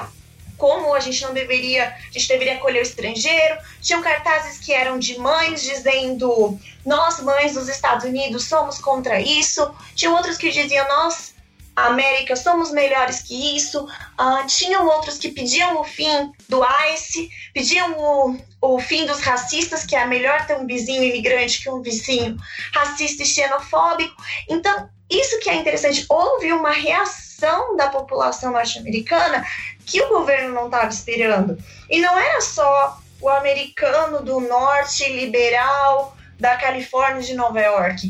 como 0.60 0.94
a 0.94 1.00
gente 1.00 1.24
não 1.24 1.34
deveria, 1.34 1.88
a 1.88 2.12
gente 2.12 2.28
deveria 2.28 2.56
acolher 2.56 2.80
o 2.80 2.84
estrangeiro. 2.84 3.58
Tinham 3.82 4.02
cartazes 4.02 4.60
que 4.60 4.74
eram 4.74 5.00
de 5.00 5.18
mães 5.18 5.64
dizendo: 5.64 6.60
nós, 6.86 7.22
mães 7.22 7.54
dos 7.54 7.68
Estados 7.68 8.06
Unidos, 8.06 8.44
somos 8.44 8.78
contra 8.78 9.20
isso. 9.20 9.74
Tinham 9.96 10.14
outros 10.14 10.38
que 10.38 10.52
diziam: 10.52 10.88
nós, 10.88 11.34
América, 11.76 12.36
somos 12.36 12.72
melhores 12.72 13.22
que 13.22 13.56
isso. 13.56 13.86
Uh, 13.86 14.46
tinham 14.48 14.86
outros 14.86 15.18
que 15.18 15.32
pediam 15.32 15.80
o 15.80 15.84
fim 15.86 16.32
do 16.50 16.62
ICE, 16.94 17.30
pediam 17.54 17.96
o, 17.98 18.38
o 18.62 18.80
fim 18.80 19.06
dos 19.06 19.22
racistas, 19.22 19.86
que 19.86 19.96
é 19.96 20.06
melhor 20.06 20.46
ter 20.46 20.58
um 20.58 20.68
vizinho 20.68 21.04
imigrante 21.04 21.64
que 21.64 21.70
um 21.70 21.82
vizinho 21.82 22.38
racista 22.74 23.24
e 23.24 23.26
xenofóbico. 23.26 24.22
Então, 24.50 24.90
isso 25.10 25.40
que 25.40 25.50
é 25.50 25.56
interessante, 25.56 26.06
houve 26.10 26.52
uma 26.52 26.72
reação 26.72 27.76
da 27.76 27.88
população 27.88 28.52
norte-americana 28.52 29.44
que 29.90 30.02
o 30.02 30.10
governo 30.10 30.54
não 30.54 30.66
estava 30.66 30.88
esperando. 30.88 31.58
E 31.90 32.00
não 32.00 32.18
era 32.18 32.40
só 32.42 33.00
o 33.20 33.28
americano 33.28 34.24
do 34.24 34.40
norte 34.40 35.12
liberal 35.12 36.16
da 36.40 36.56
Califórnia 36.56 37.22
de 37.22 37.34
Nova 37.34 37.60
York. 37.60 38.10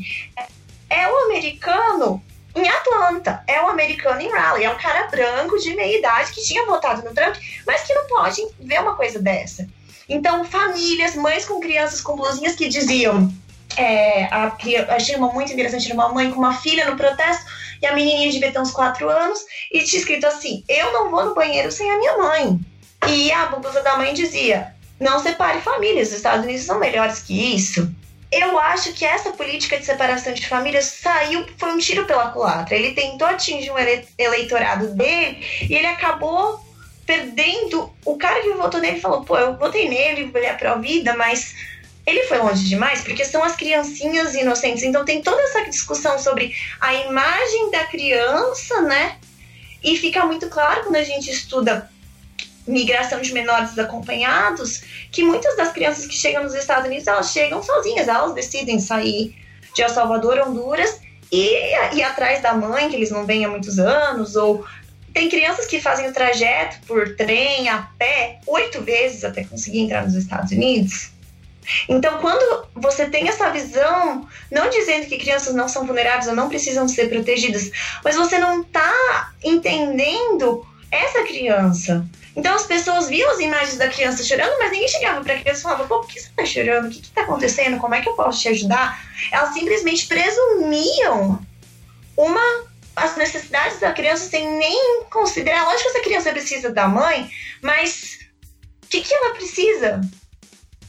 É, 0.90 1.08
o 1.08 1.18
americano 1.26 2.22
em 2.56 2.68
Atlanta, 2.68 3.44
é 3.48 3.62
o 3.62 3.68
americano 3.68 4.20
em 4.22 4.30
Raleigh, 4.30 4.66
é 4.66 4.72
um 4.72 4.78
cara 4.78 5.08
branco 5.08 5.58
de 5.60 5.76
meia 5.76 5.98
idade 5.98 6.32
que 6.32 6.44
tinha 6.44 6.66
votado 6.66 7.04
no 7.04 7.14
Trump, 7.14 7.36
mas 7.66 7.84
que 7.84 7.94
não 7.94 8.08
pode 8.08 8.46
ver 8.60 8.82
uma 8.82 8.96
coisa 8.96 9.20
dessa. 9.20 9.68
Então, 10.08 10.44
famílias, 10.44 11.16
mães 11.16 11.46
com 11.46 11.60
crianças 11.60 12.02
com 12.02 12.16
blusinhas 12.16 12.56
que 12.56 12.68
diziam. 12.68 13.32
É, 13.78 14.26
a, 14.26 14.52
achei 14.90 15.16
uma 15.16 15.32
muito 15.32 15.54
interessante, 15.54 15.94
uma 15.94 16.10
mãe 16.10 16.32
com 16.32 16.40
uma 16.40 16.56
filha 16.56 16.90
no 16.90 16.98
protesto 16.98 17.46
e 17.82 17.86
a 17.86 17.94
menininha 17.94 18.32
devia 18.32 18.52
ter 18.52 18.60
uns 18.60 18.72
4 18.72 19.10
anos, 19.10 19.40
e 19.72 19.84
tinha 19.84 20.00
escrito 20.00 20.26
assim: 20.26 20.64
Eu 20.68 20.92
não 20.94 21.10
vou 21.10 21.26
no 21.26 21.36
banheiro 21.36 21.72
sem 21.72 21.90
a 21.90 21.98
minha 21.98 22.18
mãe. 22.18 22.60
E 23.08 23.32
a 23.32 23.46
blusa 23.48 23.82
da 23.82 23.98
mãe 23.98 24.14
dizia: 24.14 24.74
Não 25.00 25.20
separe 25.20 25.62
famílias, 25.62 26.10
os 26.10 26.16
Estados 26.16 26.46
Unidos 26.46 26.66
são 26.66 26.80
melhores 26.80 27.20
que 27.20 27.56
isso. 27.56 27.90
Eu 28.32 28.60
acho 28.60 28.94
que 28.94 29.04
essa 29.04 29.32
política 29.32 29.80
de 29.80 29.86
separação 29.86 30.34
de 30.34 30.48
famílias 30.48 30.86
saiu, 30.86 31.48
foi 31.58 31.72
um 31.72 31.80
tiro 31.80 32.06
pela 32.06 32.30
culatra. 32.30 32.76
Ele 32.76 32.94
tentou 32.94 33.28
atingir 33.28 33.72
um 33.72 33.78
eleitorado 34.18 34.94
dele 34.94 35.44
e 35.68 35.74
ele 35.74 35.88
acabou 35.88 36.64
perdendo. 37.08 37.92
O 38.06 38.18
cara 38.18 38.40
que 38.42 38.54
votou 38.54 38.80
nele 38.80 39.00
falou: 39.00 39.24
pô, 39.24 39.36
eu 39.36 39.58
votei 39.58 39.90
nele, 39.90 40.30
ele 40.32 40.46
é 40.46 40.54
pró-vida, 40.54 41.16
mas 41.16 41.56
ele 42.10 42.24
foi 42.24 42.40
longe 42.40 42.64
demais 42.68 43.02
porque 43.02 43.24
são 43.24 43.44
as 43.44 43.56
criancinhas 43.56 44.34
inocentes. 44.36 44.84
Então 44.84 45.06
tem 45.06 45.22
toda 45.22 45.42
essa 45.44 45.64
discussão 45.66 46.18
sobre 46.18 46.56
a 46.80 46.94
imagem 46.94 47.72
da 47.72 47.86
criança, 47.86 48.82
né? 48.82 49.18
E 49.84 49.96
fica 49.98 50.26
muito 50.26 50.50
claro 50.50 50.84
quando 50.84 50.98
a 50.98 51.04
gente 51.04 51.30
estuda 51.30 51.90
migração 52.68 53.22
de 53.22 53.34
menores 53.34 53.72
desacompanhados 53.72 54.84
que 55.12 55.24
muitas 55.24 55.56
das 55.58 55.72
crianças 55.72 56.06
que 56.06 56.14
chegam 56.14 56.44
nos 56.44 56.54
Estados 56.54 56.86
Unidos 56.86 57.08
elas 57.08 57.32
chegam 57.32 57.64
sozinhas, 57.64 58.08
elas 58.08 58.34
decidem 58.34 58.80
sair 58.80 59.36
de 59.74 59.82
El 59.82 59.90
Salvador, 59.90 60.40
Honduras 60.40 61.02
e 61.32 61.96
ir 61.96 62.04
atrás 62.04 62.42
da 62.42 62.54
mãe 62.54 62.90
que 62.90 62.96
eles 62.96 63.12
não 63.12 63.26
vêm 63.26 63.46
há 63.46 63.50
muitos 63.50 63.80
anos 63.80 64.36
ou 64.36 64.66
tem 65.14 65.28
crianças 65.28 65.66
que 65.66 65.82
fazem 65.82 66.08
o 66.08 66.14
trajeto 66.14 66.78
por 66.86 67.16
trem, 67.16 67.68
a 67.68 67.90
pé, 67.98 68.40
oito 68.46 68.82
vezes 68.82 69.24
até 69.24 69.44
conseguir 69.44 69.80
entrar 69.80 70.04
nos 70.04 70.14
Estados 70.14 70.52
Unidos. 70.52 71.12
Então, 71.88 72.20
quando 72.20 72.68
você 72.74 73.08
tem 73.08 73.28
essa 73.28 73.50
visão, 73.50 74.28
não 74.52 74.70
dizendo 74.70 75.08
que 75.08 75.18
crianças 75.18 75.54
não 75.54 75.68
são 75.68 75.86
vulneráveis 75.86 76.28
ou 76.28 76.36
não 76.36 76.50
precisam 76.50 76.88
ser 76.88 77.10
protegidas, 77.10 77.72
mas 78.04 78.16
você 78.16 78.38
não 78.38 78.62
está 78.62 79.32
entendendo 79.44 80.66
essa 80.92 81.24
criança. 81.24 82.06
Então 82.36 82.56
as 82.56 82.66
pessoas 82.66 83.10
viam 83.10 83.30
as 83.32 83.40
imagens 83.40 83.78
da 83.78 83.90
criança 83.90 84.24
chorando, 84.24 84.58
mas 84.60 84.72
ninguém 84.72 84.88
chegava 84.88 85.22
para 85.22 85.34
a 85.34 85.40
criança 85.40 85.60
e 85.60 85.64
falava: 85.64 85.86
pô, 85.86 86.00
por 86.00 86.08
que 86.08 86.20
você 86.20 86.28
está 86.28 86.46
chorando? 86.46 86.88
O 86.88 86.90
que 86.90 87.02
está 87.02 87.22
acontecendo? 87.24 87.80
Como 87.80 87.94
é 87.94 88.02
que 88.02 88.10
eu 88.10 88.14
posso 88.14 88.40
te 88.40 88.50
ajudar? 88.50 88.98
Elas 89.32 89.54
simplesmente 89.54 90.08
presumiam 90.08 91.40
uma 92.16 92.70
as 92.96 93.16
necessidades 93.16 93.80
da 93.80 93.94
criança 93.94 94.30
sem 94.30 94.58
nem 94.58 95.04
considerar. 95.06 95.66
Lógico 95.66 95.84
que 95.84 95.98
essa 95.98 96.04
criança 96.04 96.32
precisa 96.32 96.70
da 96.70 96.88
mãe, 96.88 97.30
mas 97.62 98.20
o 98.84 98.88
que, 98.88 99.02
que 99.02 99.14
ela 99.14 99.34
precisa? 99.36 100.02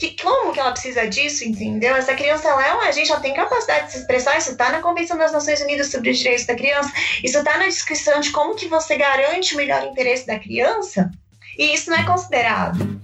Que, 0.01 0.17
como 0.21 0.53
que 0.53 0.59
ela 0.59 0.73
precisa 0.73 1.07
disso, 1.07 1.45
entendeu? 1.45 1.95
Essa 1.95 2.15
criança 2.15 2.49
ela 2.49 2.67
é 2.67 2.75
um 2.75 2.81
agente, 2.81 3.13
ela 3.13 3.21
tem 3.21 3.35
capacidade 3.35 3.87
de 3.87 3.93
se 3.93 3.99
expressar, 3.99 4.39
isso 4.39 4.53
está 4.53 4.71
na 4.71 4.81
Convenção 4.81 5.19
das 5.19 5.31
Nações 5.31 5.61
Unidas 5.61 5.89
sobre 5.89 6.11
os 6.11 6.19
Direitos 6.19 6.47
da 6.47 6.55
Criança, 6.55 6.91
isso 7.23 7.37
está 7.37 7.59
na 7.59 7.67
descrição 7.67 8.19
de 8.19 8.31
como 8.31 8.55
que 8.55 8.67
você 8.67 8.97
garante 8.97 9.53
o 9.53 9.59
melhor 9.59 9.85
interesse 9.85 10.27
da 10.27 10.39
criança, 10.39 11.11
e 11.59 11.75
isso 11.75 11.91
não 11.91 11.99
é 11.99 12.05
considerado. 12.05 12.99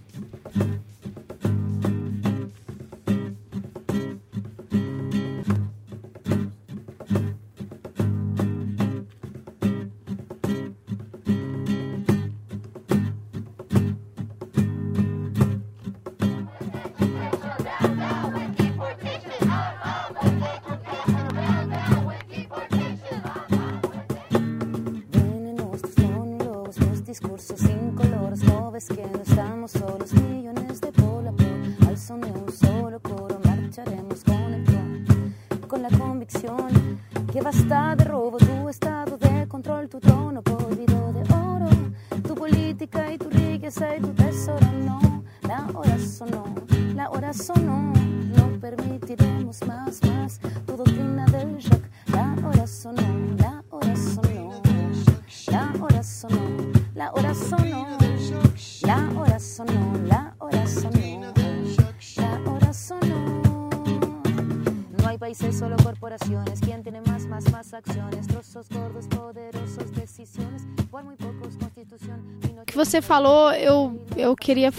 Você 72.75 73.01
falou, 73.01 73.53
eu, 73.53 74.05
eu 74.17 74.37
queria 74.37 74.73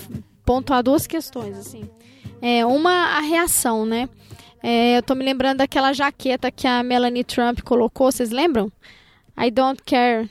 pontuar 0.46 0.84
duas 0.84 1.08
questões, 1.08 1.58
assim. 1.58 1.90
É, 2.42 2.66
uma, 2.66 3.18
a 3.18 3.20
reação, 3.22 3.86
né? 3.86 4.08
É, 4.62 4.98
eu 4.98 5.04
tô 5.04 5.16
me 5.16 5.24
lembrando 5.24 5.58
daquela 5.58 5.94
jaqueta 5.94 6.52
que 6.52 6.68
a 6.68 6.84
Melanie 6.84 7.24
Trump 7.24 7.62
colocou, 7.62 8.12
vocês 8.12 8.30
lembram? 8.30 8.72
I 9.38 9.52
don't 9.52 9.82
care, 9.84 10.30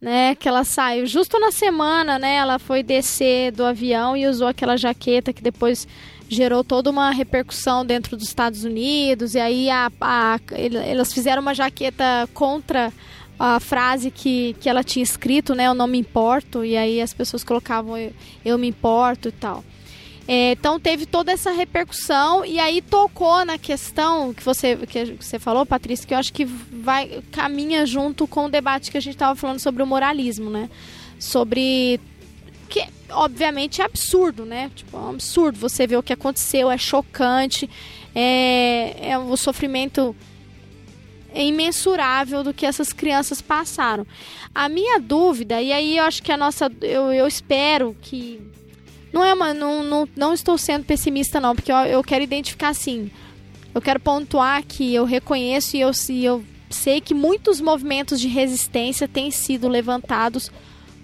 né? 0.00 0.34
Que 0.34 0.48
ela 0.48 0.64
saiu 0.64 1.06
justo 1.06 1.38
na 1.38 1.50
semana, 1.50 2.18
né? 2.18 2.36
Ela 2.36 2.58
foi 2.58 2.82
descer 2.82 3.52
do 3.52 3.64
avião 3.64 4.16
e 4.16 4.26
usou 4.26 4.48
aquela 4.48 4.76
jaqueta 4.76 5.32
que 5.32 5.42
depois 5.42 5.86
gerou 6.28 6.62
toda 6.62 6.90
uma 6.90 7.10
repercussão 7.10 7.84
dentro 7.84 8.16
dos 8.16 8.26
Estados 8.26 8.64
Unidos. 8.64 9.34
E 9.34 9.40
aí 9.40 9.70
a, 9.70 9.90
a, 10.00 10.38
elas 10.86 11.12
fizeram 11.12 11.40
uma 11.42 11.54
jaqueta 11.54 12.28
contra 12.34 12.92
a 13.38 13.60
frase 13.60 14.10
que, 14.10 14.54
que 14.60 14.68
ela 14.68 14.82
tinha 14.82 15.02
escrito, 15.02 15.54
né? 15.54 15.66
Eu 15.66 15.74
não 15.74 15.86
me 15.86 15.98
importo, 15.98 16.64
e 16.64 16.76
aí 16.76 17.00
as 17.00 17.14
pessoas 17.14 17.44
colocavam 17.44 17.96
eu, 17.96 18.12
eu 18.44 18.58
me 18.58 18.68
importo 18.68 19.28
e 19.28 19.32
tal. 19.32 19.64
É, 20.26 20.52
então 20.52 20.78
teve 20.78 21.06
toda 21.06 21.32
essa 21.32 21.50
repercussão 21.52 22.44
e 22.44 22.58
aí 22.58 22.82
tocou 22.82 23.46
na 23.46 23.56
questão 23.56 24.34
que 24.34 24.44
você, 24.44 24.76
que 24.76 25.16
você 25.18 25.38
falou, 25.38 25.64
Patrícia, 25.64 26.06
que 26.06 26.12
eu 26.12 26.18
acho 26.18 26.34
que 26.34 26.44
vai 26.44 27.22
caminha 27.32 27.86
junto 27.86 28.26
com 28.26 28.44
o 28.44 28.50
debate 28.50 28.90
que 28.90 28.98
a 28.98 29.00
gente 29.00 29.14
estava 29.14 29.34
falando 29.34 29.58
sobre 29.58 29.82
o 29.82 29.86
moralismo, 29.86 30.50
né? 30.50 30.68
Sobre 31.18 31.98
que 32.68 32.86
obviamente 33.10 33.80
é 33.80 33.84
absurdo, 33.84 34.44
né? 34.44 34.70
Tipo, 34.74 34.96
é 34.96 35.00
um 35.00 35.10
absurdo 35.10 35.58
você 35.58 35.86
ver 35.86 35.96
o 35.96 36.02
que 36.02 36.12
aconteceu, 36.12 36.70
é 36.70 36.78
chocante, 36.78 37.68
é, 38.14 39.10
é 39.10 39.18
o 39.18 39.36
sofrimento 39.36 40.14
imensurável 41.34 42.42
do 42.42 42.54
que 42.54 42.66
essas 42.66 42.92
crianças 42.92 43.40
passaram. 43.40 44.06
A 44.54 44.68
minha 44.68 44.98
dúvida, 44.98 45.60
e 45.60 45.72
aí 45.72 45.98
eu 45.98 46.04
acho 46.04 46.22
que 46.22 46.32
a 46.32 46.36
nossa. 46.36 46.70
Eu, 46.80 47.12
eu 47.12 47.26
espero 47.26 47.96
que. 48.00 48.40
Não 49.12 49.24
é 49.24 49.32
uma. 49.32 49.54
Não, 49.54 49.82
não, 49.82 50.08
não 50.16 50.34
estou 50.34 50.58
sendo 50.58 50.84
pessimista, 50.84 51.40
não, 51.40 51.54
porque 51.54 51.72
eu, 51.72 51.76
eu 51.76 52.02
quero 52.02 52.24
identificar 52.24 52.70
assim. 52.70 53.10
Eu 53.74 53.80
quero 53.80 54.00
pontuar 54.00 54.64
que 54.64 54.94
eu 54.94 55.04
reconheço 55.04 55.76
e 55.76 55.80
eu, 55.80 55.90
e 56.08 56.24
eu 56.24 56.44
sei 56.70 57.00
que 57.00 57.14
muitos 57.14 57.60
movimentos 57.60 58.20
de 58.20 58.28
resistência 58.28 59.06
têm 59.06 59.30
sido 59.30 59.68
levantados 59.68 60.50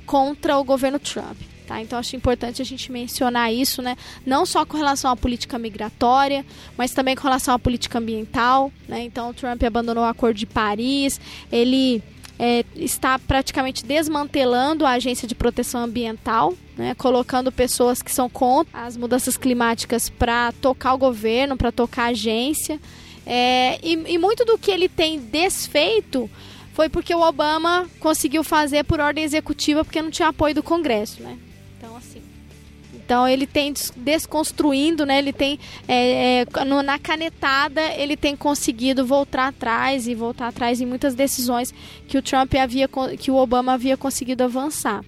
contra 0.06 0.58
o 0.58 0.64
governo 0.64 0.98
Trump. 0.98 1.36
Tá? 1.66 1.80
Então 1.80 1.98
acho 1.98 2.14
importante 2.14 2.60
a 2.60 2.64
gente 2.64 2.92
mencionar 2.92 3.52
isso, 3.52 3.80
né? 3.80 3.96
não 4.24 4.44
só 4.44 4.66
com 4.66 4.76
relação 4.76 5.10
à 5.10 5.16
política 5.16 5.58
migratória, 5.58 6.44
mas 6.76 6.92
também 6.92 7.16
com 7.16 7.22
relação 7.22 7.54
à 7.54 7.58
política 7.58 7.98
ambiental. 7.98 8.70
Né? 8.86 9.02
Então 9.04 9.30
o 9.30 9.34
Trump 9.34 9.62
abandonou 9.62 10.04
o 10.04 10.06
Acordo 10.06 10.36
de 10.36 10.46
Paris, 10.46 11.18
ele 11.50 12.02
é, 12.38 12.64
está 12.76 13.18
praticamente 13.18 13.84
desmantelando 13.84 14.84
a 14.84 14.90
Agência 14.90 15.26
de 15.26 15.34
Proteção 15.34 15.84
Ambiental, 15.84 16.54
né? 16.76 16.94
colocando 16.94 17.50
pessoas 17.50 18.02
que 18.02 18.12
são 18.12 18.28
contra 18.28 18.82
as 18.82 18.96
mudanças 18.96 19.36
climáticas 19.36 20.10
para 20.10 20.52
tocar 20.52 20.94
o 20.94 20.98
governo, 20.98 21.56
para 21.56 21.72
tocar 21.72 22.04
a 22.04 22.08
agência. 22.08 22.78
É, 23.26 23.78
e, 23.82 23.92
e 24.14 24.18
muito 24.18 24.44
do 24.44 24.58
que 24.58 24.70
ele 24.70 24.88
tem 24.88 25.18
desfeito 25.18 26.28
foi 26.74 26.88
porque 26.88 27.14
o 27.14 27.20
Obama 27.20 27.88
conseguiu 28.00 28.42
fazer 28.42 28.84
por 28.84 29.00
ordem 29.00 29.24
executiva 29.24 29.84
porque 29.84 30.02
não 30.02 30.10
tinha 30.10 30.28
apoio 30.28 30.54
do 30.54 30.62
Congresso, 30.62 31.22
né? 31.22 31.38
Então 33.04 33.28
ele 33.28 33.46
tem 33.46 33.72
desconstruindo, 33.96 35.04
né? 35.04 35.18
Ele 35.18 35.32
tem 35.32 35.58
é, 35.86 36.42
é, 36.42 36.64
no, 36.64 36.82
na 36.82 36.98
canetada 36.98 37.82
ele 37.96 38.16
tem 38.16 38.34
conseguido 38.34 39.04
voltar 39.04 39.48
atrás 39.48 40.08
e 40.08 40.14
voltar 40.14 40.48
atrás 40.48 40.80
em 40.80 40.86
muitas 40.86 41.14
decisões 41.14 41.72
que 42.08 42.16
o 42.16 42.22
Trump 42.22 42.54
havia, 42.54 42.88
que 43.18 43.30
o 43.30 43.36
Obama 43.36 43.74
havia 43.74 43.96
conseguido 43.96 44.42
avançar. 44.44 45.04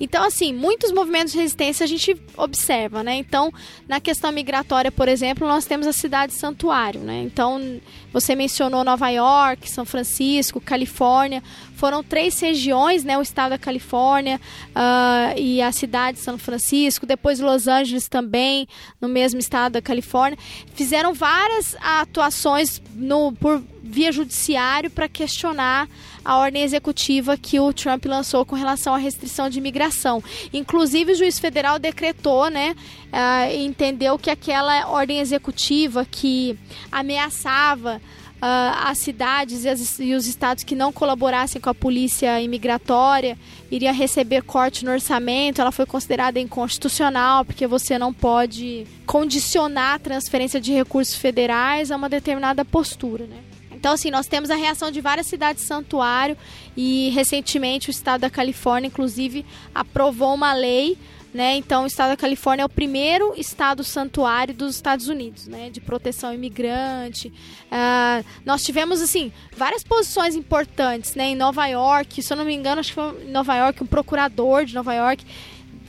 Então, 0.00 0.24
assim, 0.24 0.52
muitos 0.52 0.90
movimentos 0.90 1.32
de 1.32 1.38
resistência 1.38 1.84
a 1.84 1.86
gente 1.86 2.16
observa, 2.36 3.04
né? 3.04 3.14
Então, 3.14 3.52
na 3.86 4.00
questão 4.00 4.32
migratória, 4.32 4.90
por 4.90 5.08
exemplo, 5.08 5.46
nós 5.46 5.64
temos 5.64 5.86
a 5.86 5.92
cidade 5.92 6.32
santuário, 6.32 7.00
né? 7.00 7.22
Então, 7.22 7.80
você 8.12 8.34
mencionou 8.34 8.82
Nova 8.82 9.08
York, 9.10 9.70
São 9.70 9.84
Francisco, 9.84 10.60
Califórnia. 10.60 11.40
Foram 11.82 12.00
três 12.00 12.38
regiões, 12.38 13.02
né? 13.02 13.18
O 13.18 13.22
estado 13.22 13.50
da 13.50 13.58
Califórnia 13.58 14.40
uh, 14.68 15.36
e 15.36 15.60
a 15.60 15.72
cidade 15.72 16.16
de 16.16 16.22
São 16.22 16.38
Francisco. 16.38 17.04
Depois 17.04 17.40
Los 17.40 17.66
Angeles 17.66 18.06
também, 18.06 18.68
no 19.00 19.08
mesmo 19.08 19.40
estado 19.40 19.72
da 19.72 19.82
Califórnia. 19.82 20.38
Fizeram 20.76 21.12
várias 21.12 21.74
atuações 21.80 22.80
no, 22.94 23.32
por 23.32 23.60
via 23.82 24.12
judiciário 24.12 24.90
para 24.90 25.08
questionar 25.08 25.88
a 26.24 26.38
ordem 26.38 26.62
executiva 26.62 27.36
que 27.36 27.58
o 27.58 27.72
Trump 27.72 28.04
lançou 28.04 28.46
com 28.46 28.54
relação 28.54 28.94
à 28.94 28.96
restrição 28.96 29.50
de 29.50 29.58
imigração. 29.58 30.22
Inclusive, 30.52 31.10
o 31.10 31.16
juiz 31.16 31.40
federal 31.40 31.80
decretou, 31.80 32.48
né, 32.48 32.76
uh, 33.08 33.56
entendeu 33.56 34.16
que 34.20 34.30
aquela 34.30 34.86
ordem 34.86 35.18
executiva 35.18 36.06
que 36.08 36.56
ameaçava 36.92 38.00
as 38.44 38.98
cidades 38.98 39.64
e, 39.64 39.68
as, 39.68 39.98
e, 40.00 40.14
os 40.14 40.26
estados 40.26 40.64
que 40.64 40.74
não 40.74 40.92
colaborassem 40.92 41.60
com 41.60 41.70
a 41.70 41.74
polícia 41.74 42.40
imigratória 42.40 43.38
iria 43.70 43.92
receber 43.92 44.42
corte 44.42 44.84
no 44.84 44.90
orçamento. 44.90 45.60
Ela 45.60 45.70
foi 45.70 45.86
considerada 45.86 46.40
inconstitucional 46.40 47.44
porque 47.44 47.68
você 47.68 47.96
não 47.96 48.12
pode 48.12 48.84
condicionar 49.06 49.94
a 49.94 49.98
transferência 50.00 50.60
de 50.60 50.72
recursos 50.72 51.14
federais 51.14 51.92
a 51.92 51.96
uma 51.96 52.08
determinada 52.08 52.64
postura, 52.64 53.26
né? 53.26 53.38
Então, 53.70 53.92
assim, 53.92 54.10
nós 54.10 54.26
temos 54.26 54.50
a 54.50 54.54
reação 54.54 54.90
de 54.90 55.00
várias 55.00 55.26
cidades 55.26 55.64
santuário 55.64 56.36
e 56.76 57.10
recentemente 57.10 57.90
o 57.90 57.92
estado 57.92 58.20
da 58.22 58.30
Califórnia, 58.30 58.88
inclusive, 58.88 59.44
aprovou 59.74 60.34
uma 60.34 60.52
lei 60.52 60.96
né? 61.32 61.56
Então, 61.56 61.84
o 61.84 61.86
estado 61.86 62.10
da 62.10 62.16
Califórnia 62.16 62.62
é 62.62 62.66
o 62.66 62.68
primeiro 62.68 63.32
estado 63.36 63.82
santuário 63.82 64.54
dos 64.54 64.74
Estados 64.74 65.08
Unidos, 65.08 65.46
né? 65.46 65.70
De 65.70 65.80
proteção 65.80 66.34
imigrante. 66.34 67.28
Uh, 67.28 68.24
nós 68.44 68.62
tivemos, 68.62 69.00
assim, 69.00 69.32
várias 69.56 69.82
posições 69.82 70.34
importantes, 70.34 71.14
né? 71.14 71.28
Em 71.28 71.34
Nova 71.34 71.66
York, 71.66 72.22
se 72.22 72.32
eu 72.32 72.36
não 72.36 72.44
me 72.44 72.54
engano, 72.54 72.80
acho 72.80 72.90
que 72.90 72.94
foi 72.94 73.24
em 73.24 73.30
Nova 73.30 73.56
York, 73.56 73.82
um 73.82 73.86
procurador 73.86 74.64
de 74.64 74.74
Nova 74.74 74.94
York 74.94 75.24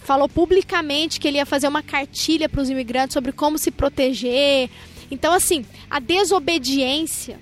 falou 0.03 0.27
publicamente 0.27 1.17
que 1.17 1.27
ele 1.27 1.37
ia 1.37 1.45
fazer 1.45 1.67
uma 1.67 1.81
cartilha 1.81 2.49
para 2.49 2.61
os 2.61 2.69
imigrantes 2.69 3.13
sobre 3.13 3.31
como 3.31 3.57
se 3.57 3.71
proteger. 3.71 4.69
Então, 5.09 5.31
assim, 5.31 5.65
a 5.89 5.99
desobediência 5.99 7.39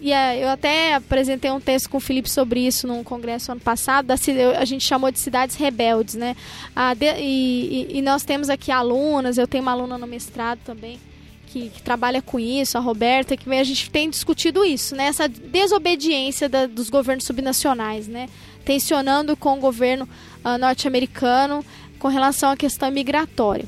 e 0.00 0.12
é, 0.12 0.42
eu 0.42 0.48
até 0.48 0.94
apresentei 0.94 1.50
um 1.50 1.60
texto 1.60 1.88
com 1.88 1.96
o 1.96 2.00
Felipe 2.00 2.28
sobre 2.30 2.60
isso 2.60 2.86
num 2.86 3.02
congresso 3.02 3.52
ano 3.52 3.60
passado. 3.60 4.06
Da, 4.06 4.14
a 4.58 4.64
gente 4.64 4.84
chamou 4.84 5.10
de 5.10 5.18
cidades 5.18 5.56
rebeldes, 5.56 6.14
né? 6.14 6.36
de, 6.96 7.06
e, 7.20 7.98
e, 7.98 8.02
nós 8.02 8.22
temos 8.22 8.50
aqui 8.50 8.70
alunas, 8.70 9.38
eu 9.38 9.46
tenho 9.46 9.62
uma 9.62 9.72
aluna 9.72 9.96
no 9.96 10.06
mestrado 10.06 10.60
também. 10.64 11.00
Que, 11.46 11.70
que, 11.70 11.82
trabalha 11.82 12.20
com 12.20 12.38
isso, 12.38 12.76
a 12.76 12.80
Roberta, 12.80 13.36
que 13.36 13.48
a 13.48 13.64
gente 13.64 13.88
tem 13.88 14.10
discutido 14.10 14.64
isso, 14.64 14.96
né? 14.96 15.04
Essa 15.06 15.28
desobediência 15.28 16.48
da, 16.48 16.66
dos 16.66 16.90
governos 16.90 17.24
subnacionais, 17.24 18.08
né? 18.08 18.28
Tensionando 18.64 19.36
com 19.36 19.56
o 19.56 19.60
governo 19.60 20.08
uh, 20.44 20.58
norte-americano 20.58 21.64
com 22.00 22.08
relação 22.08 22.50
à 22.50 22.56
questão 22.56 22.90
migratória. 22.90 23.66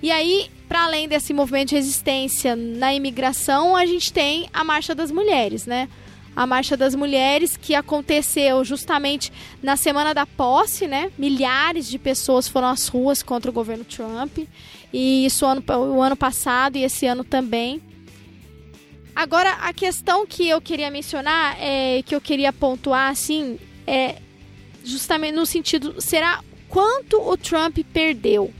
E 0.00 0.12
aí, 0.12 0.48
para 0.68 0.84
além 0.84 1.08
desse 1.08 1.32
movimento 1.32 1.70
de 1.70 1.76
resistência 1.76 2.56
na 2.56 2.94
imigração, 2.94 3.76
a 3.76 3.86
gente 3.86 4.12
tem 4.12 4.48
a 4.52 4.64
Marcha 4.64 4.94
das 4.94 5.10
Mulheres, 5.10 5.66
né? 5.66 5.88
A 6.34 6.46
Marcha 6.46 6.76
das 6.76 6.94
Mulheres 6.94 7.56
que 7.56 7.74
aconteceu 7.74 8.64
justamente 8.64 9.32
na 9.62 9.76
semana 9.76 10.12
da 10.12 10.26
posse, 10.26 10.86
né? 10.86 11.12
Milhares 11.16 11.88
de 11.88 11.98
pessoas 11.98 12.48
foram 12.48 12.68
às 12.68 12.88
ruas 12.88 13.22
contra 13.22 13.50
o 13.50 13.54
governo 13.54 13.84
Trump. 13.84 14.38
E 14.92 15.26
isso 15.26 15.46
ano, 15.46 15.62
o 15.68 16.00
ano 16.00 16.16
passado 16.16 16.76
e 16.76 16.84
esse 16.84 17.06
ano 17.06 17.22
também. 17.22 17.80
Agora, 19.14 19.50
a 19.60 19.72
questão 19.72 20.26
que 20.26 20.48
eu 20.48 20.60
queria 20.60 20.90
mencionar, 20.90 21.56
é, 21.60 22.02
que 22.02 22.14
eu 22.14 22.20
queria 22.20 22.52
pontuar, 22.52 23.12
assim, 23.12 23.58
é 23.86 24.16
justamente 24.82 25.34
no 25.34 25.46
sentido, 25.46 26.00
será 26.00 26.40
quanto 26.68 27.20
o 27.20 27.36
Trump 27.36 27.78
perdeu? 27.92 28.52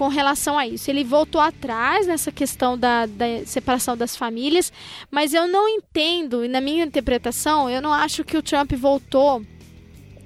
Com 0.00 0.08
relação 0.08 0.56
a 0.56 0.66
isso. 0.66 0.90
Ele 0.90 1.04
voltou 1.04 1.38
atrás 1.38 2.06
nessa 2.06 2.32
questão 2.32 2.78
da, 2.78 3.04
da 3.04 3.44
separação 3.44 3.94
das 3.94 4.16
famílias, 4.16 4.72
mas 5.10 5.34
eu 5.34 5.46
não 5.46 5.68
entendo, 5.68 6.42
e 6.42 6.48
na 6.48 6.58
minha 6.58 6.86
interpretação, 6.86 7.68
eu 7.68 7.82
não 7.82 7.92
acho 7.92 8.24
que 8.24 8.34
o 8.34 8.40
Trump 8.42 8.72
voltou 8.72 9.44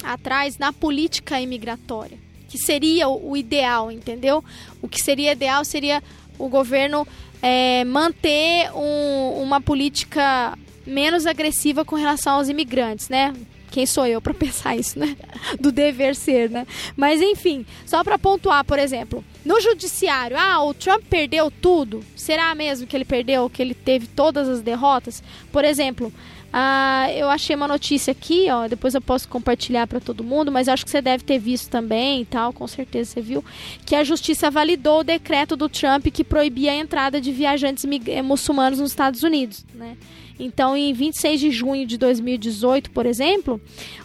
atrás 0.05 0.59
na 0.59 0.73
política 0.73 1.41
imigratória, 1.41 2.17
que 2.49 2.57
seria 2.57 3.09
o, 3.09 3.37
ideal, 3.37 3.91
entendeu? 3.91 4.45
O 4.81 4.87
que 4.87 5.03
seria 5.03 5.33
ideal 5.33 5.65
seria 5.65 6.01
o 6.39 6.49
governo 6.49 7.05
é, 7.43 7.83
manter 7.83 8.71
um, 8.77 9.43
uma 9.43 9.61
política 9.61 10.57
menos 10.87 11.27
agressiva 11.27 11.85
com 11.85 11.97
relação 11.97 12.35
aos 12.35 12.49
imigrantes, 12.49 13.09
né? 13.09 13.35
Quem 13.73 13.87
sou 13.87 14.07
eu 14.07 14.21
para 14.21 14.35
pensar 14.39 14.77
isso, 14.77 15.01
né? 15.01 15.17
Do 15.59 15.73
dever 15.73 16.15
ser, 16.15 16.49
né? 16.49 16.65
Mas 16.97 17.21
enfim, 17.21 17.67
só 17.85 18.05
para 18.05 18.17
pontuar, 18.17 18.65
por 18.65 18.79
exemplo, 18.79 19.25
no 19.45 19.61
judiciário, 19.61 20.37
ah, 20.39 20.63
o 20.65 20.73
Trump 20.73 21.03
perdeu 21.09 21.51
tudo. 21.51 22.03
Será 22.17 22.55
mesmo 22.55 22.87
que 22.87 22.97
ele 22.97 23.05
perdeu, 23.05 23.51
que 23.51 23.61
ele 23.61 23.75
teve 23.75 24.07
todas 24.07 24.49
as 24.49 24.63
derrotas? 24.63 25.23
Por 25.53 25.65
exemplo, 25.65 26.13
ah, 26.57 27.09
eu 27.13 27.29
achei 27.29 27.57
uma 27.57 27.67
notícia 27.67 28.13
aqui, 28.13 28.47
ó, 28.49 28.69
depois 28.69 28.95
eu 28.95 29.01
posso 29.01 29.29
compartilhar 29.29 29.89
para 29.89 29.99
todo 29.99 30.23
mundo, 30.23 30.53
mas 30.53 30.69
acho 30.69 30.85
que 30.85 30.91
você 30.91 31.03
deve 31.03 31.25
ter 31.25 31.37
visto 31.37 31.69
também 31.69 32.23
e 32.23 32.25
tal, 32.25 32.53
com 32.53 32.69
certeza 32.69 33.11
você 33.11 33.21
viu, 33.21 33.45
que 33.85 33.97
a 33.97 34.05
justiça 34.05 34.51
validou 34.53 35.01
o 35.01 35.05
decreto 35.05 35.57
do 35.57 35.69
Trump 35.69 36.07
que 36.07 36.23
proibia 36.23 36.71
a 36.71 36.77
entrada 36.77 37.21
de 37.21 37.33
viajantes 37.33 37.85
eh, 38.07 38.23
muçulmanos 38.23 38.79
nos 38.79 38.93
Estados 38.93 39.25
Unidos, 39.25 39.67
né? 39.75 39.97
Então, 40.39 40.77
em 40.77 40.93
26 40.93 41.41
de 41.41 41.51
junho 41.51 41.87
de 41.87 41.97
2018, 41.97 42.91
por 42.91 43.07
exemplo, 43.07 43.61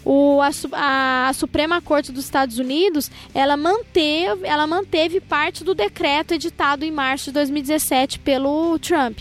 o, 0.05 0.39
a, 0.41 1.27
a, 1.27 1.33
Suprema 1.33 1.81
Corte 1.81 2.11
dos 2.11 2.23
Estados 2.23 2.59
Unidos 2.59 3.09
ela 3.33 3.57
manteve, 3.57 4.45
ela 4.45 4.67
manteve 4.67 5.19
parte 5.19 5.63
do 5.63 5.73
decreto 5.73 6.35
editado 6.35 6.85
em 6.85 6.91
março 6.91 7.25
de 7.25 7.33
2017 7.33 8.19
pelo 8.19 8.77
Trump. 8.77 9.19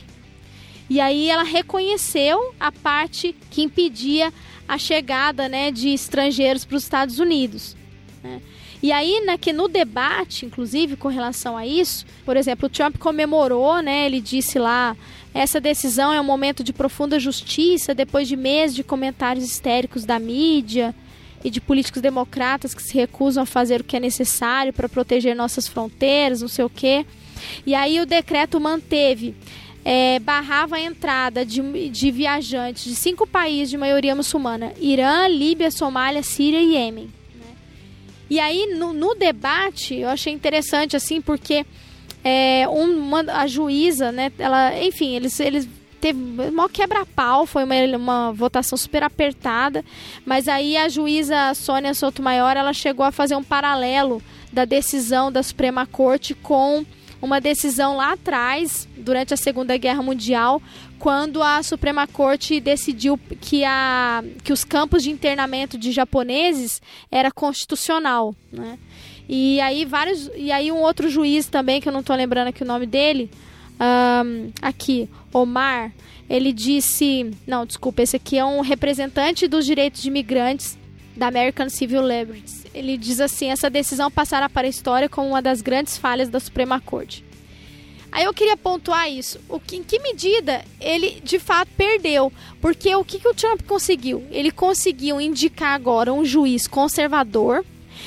E 0.90 1.00
aí 1.00 1.30
ela 1.30 1.44
reconheceu 1.44 2.54
a 2.60 2.70
parte 2.70 3.34
que 3.50 3.62
impedia 3.62 4.32
a 4.66 4.76
chegada 4.76 5.48
né, 5.48 5.70
de 5.70 5.88
estrangeiros 5.88 6.64
para 6.64 6.76
os 6.76 6.82
Estados 6.82 7.18
Unidos. 7.18 7.74
Né? 8.22 8.40
E 8.82 8.92
aí, 8.92 9.20
né, 9.24 9.36
que 9.36 9.52
no 9.52 9.66
debate, 9.66 10.46
inclusive, 10.46 10.96
com 10.96 11.08
relação 11.08 11.56
a 11.56 11.66
isso, 11.66 12.06
por 12.24 12.36
exemplo, 12.36 12.66
o 12.66 12.70
Trump 12.70 12.96
comemorou, 12.96 13.82
né, 13.82 14.06
ele 14.06 14.20
disse 14.20 14.58
lá, 14.58 14.96
essa 15.34 15.60
decisão 15.60 16.12
é 16.12 16.20
um 16.20 16.24
momento 16.24 16.64
de 16.64 16.72
profunda 16.72 17.18
justiça 17.20 17.94
depois 17.94 18.26
de 18.26 18.36
meses 18.36 18.74
de 18.74 18.82
comentários 18.82 19.44
histéricos 19.44 20.04
da 20.04 20.18
mídia 20.18 20.94
e 21.44 21.50
de 21.50 21.60
políticos 21.60 22.02
democratas 22.02 22.74
que 22.74 22.82
se 22.82 22.94
recusam 22.94 23.42
a 23.42 23.46
fazer 23.46 23.80
o 23.80 23.84
que 23.84 23.96
é 23.96 24.00
necessário 24.00 24.72
para 24.72 24.88
proteger 24.88 25.36
nossas 25.36 25.68
fronteiras, 25.68 26.40
não 26.40 26.48
sei 26.48 26.64
o 26.64 26.70
quê. 26.70 27.06
E 27.64 27.74
aí 27.74 28.00
o 28.00 28.06
decreto 28.06 28.58
manteve 28.58 29.34
é, 29.84 30.18
barrava 30.18 30.76
a 30.76 30.80
entrada 30.80 31.46
de, 31.46 31.88
de 31.88 32.10
viajantes 32.10 32.84
de 32.84 32.94
cinco 32.94 33.26
países 33.26 33.70
de 33.70 33.78
maioria 33.78 34.14
muçulmana: 34.14 34.72
Irã, 34.78 35.26
Líbia, 35.28 35.70
Somália, 35.70 36.22
Síria 36.22 36.60
e 36.60 36.74
Iêmen. 36.74 37.04
Né? 37.34 37.56
E 38.28 38.40
aí, 38.40 38.74
no, 38.76 38.92
no, 38.92 39.14
debate, 39.14 39.94
eu 39.94 40.08
achei 40.08 40.32
interessante, 40.32 40.96
assim, 40.96 41.20
porque 41.20 41.64
é, 42.28 42.68
uma, 42.68 43.20
a 43.20 43.46
juíza, 43.46 44.12
né, 44.12 44.30
ela, 44.38 44.78
enfim, 44.82 45.14
eles, 45.16 45.40
eles 45.40 45.68
teve 45.98 46.18
maior 46.50 46.68
quebra-pau, 46.68 47.46
foi 47.46 47.64
uma, 47.64 47.74
uma 47.96 48.32
votação 48.32 48.76
super 48.76 49.02
apertada, 49.02 49.84
mas 50.26 50.46
aí 50.46 50.76
a 50.76 50.88
juíza 50.88 51.54
Sônia 51.54 51.94
Sotomayor, 51.94 52.52
ela 52.56 52.72
chegou 52.72 53.04
a 53.04 53.10
fazer 53.10 53.34
um 53.34 53.42
paralelo 53.42 54.22
da 54.52 54.64
decisão 54.64 55.32
da 55.32 55.42
Suprema 55.42 55.86
Corte 55.86 56.34
com 56.34 56.84
uma 57.20 57.40
decisão 57.40 57.96
lá 57.96 58.12
atrás, 58.12 58.86
durante 58.96 59.34
a 59.34 59.36
Segunda 59.36 59.76
Guerra 59.76 60.02
Mundial, 60.02 60.62
quando 60.98 61.42
a 61.42 61.62
Suprema 61.62 62.06
Corte 62.06 62.60
decidiu 62.60 63.18
que, 63.40 63.64
a, 63.64 64.22
que 64.42 64.52
os 64.52 64.64
campos 64.64 65.02
de 65.02 65.10
internamento 65.10 65.78
de 65.78 65.92
japoneses 65.92 66.82
era 67.10 67.30
constitucional, 67.30 68.34
né? 68.52 68.78
E 69.28 69.60
aí 69.60 69.84
vários 69.84 70.30
e 70.34 70.50
aí 70.50 70.72
um 70.72 70.80
outro 70.80 71.08
juiz 71.10 71.46
também 71.46 71.80
que 71.80 71.88
eu 71.88 71.92
não 71.92 72.00
estou 72.00 72.16
lembrando 72.16 72.48
aqui 72.48 72.62
o 72.62 72.66
nome 72.66 72.86
dele, 72.86 73.30
um, 73.78 74.50
aqui 74.62 75.08
Omar, 75.32 75.92
ele 76.28 76.52
disse, 76.52 77.30
não, 77.46 77.64
desculpa, 77.64 78.02
esse 78.02 78.16
aqui 78.16 78.38
é 78.38 78.44
um 78.44 78.60
representante 78.60 79.46
dos 79.46 79.64
direitos 79.66 80.02
de 80.02 80.08
imigrantes 80.08 80.78
da 81.16 81.26
American 81.26 81.68
Civil 81.68 82.02
Liberties. 82.06 82.64
Ele 82.72 82.96
diz 82.96 83.20
assim: 83.20 83.50
essa 83.50 83.68
decisão 83.68 84.10
passará 84.10 84.48
para 84.48 84.66
a 84.66 84.70
história 84.70 85.08
como 85.08 85.28
uma 85.28 85.42
das 85.42 85.60
grandes 85.60 85.98
falhas 85.98 86.28
da 86.28 86.40
Suprema 86.40 86.80
Corte. 86.80 87.24
Aí 88.10 88.24
eu 88.24 88.34
queria 88.34 88.56
pontuar 88.56 89.10
isso. 89.10 89.38
O 89.48 89.60
que, 89.60 89.76
em 89.76 89.82
que 89.82 89.98
medida 89.98 90.64
ele 90.80 91.20
de 91.22 91.38
fato 91.38 91.70
perdeu? 91.76 92.32
Porque 92.60 92.94
o 92.94 93.04
que, 93.04 93.18
que 93.18 93.28
o 93.28 93.34
Trump 93.34 93.62
conseguiu? 93.62 94.24
Ele 94.30 94.50
conseguiu 94.50 95.20
indicar 95.20 95.74
agora 95.74 96.12
um 96.12 96.24
juiz 96.24 96.66
conservador. 96.66 97.64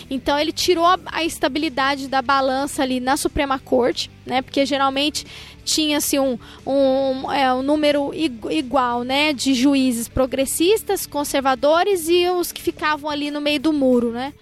Então 0.10 0.38
ele 0.40 0.52
tirou 0.52 0.86
a, 0.86 0.98
a 1.06 1.24
estabilidade 1.24 2.08
da 2.08 2.22
balança 2.22 2.82
ali 2.82 3.00
na 3.00 3.16
Suprema 3.16 3.60
Corte, 3.60 4.10
né? 4.26 4.42
Porque 4.42 4.66
geralmente 4.66 5.26
tinha-se 5.64 6.20
um, 6.20 6.38
um, 6.66 7.32
é, 7.32 7.54
um 7.54 7.62
número 7.62 8.12
igual 8.14 9.04
né, 9.04 9.32
de 9.32 9.54
juízes 9.54 10.08
progressistas, 10.08 11.06
conservadores 11.06 12.10
e 12.10 12.28
os 12.30 12.52
que 12.52 12.62
ficavam 12.62 13.10
ali 13.10 13.30
no 13.30 13.40
meio 13.40 13.60
do 13.60 13.72
muro, 13.72 14.12
né? 14.12 14.34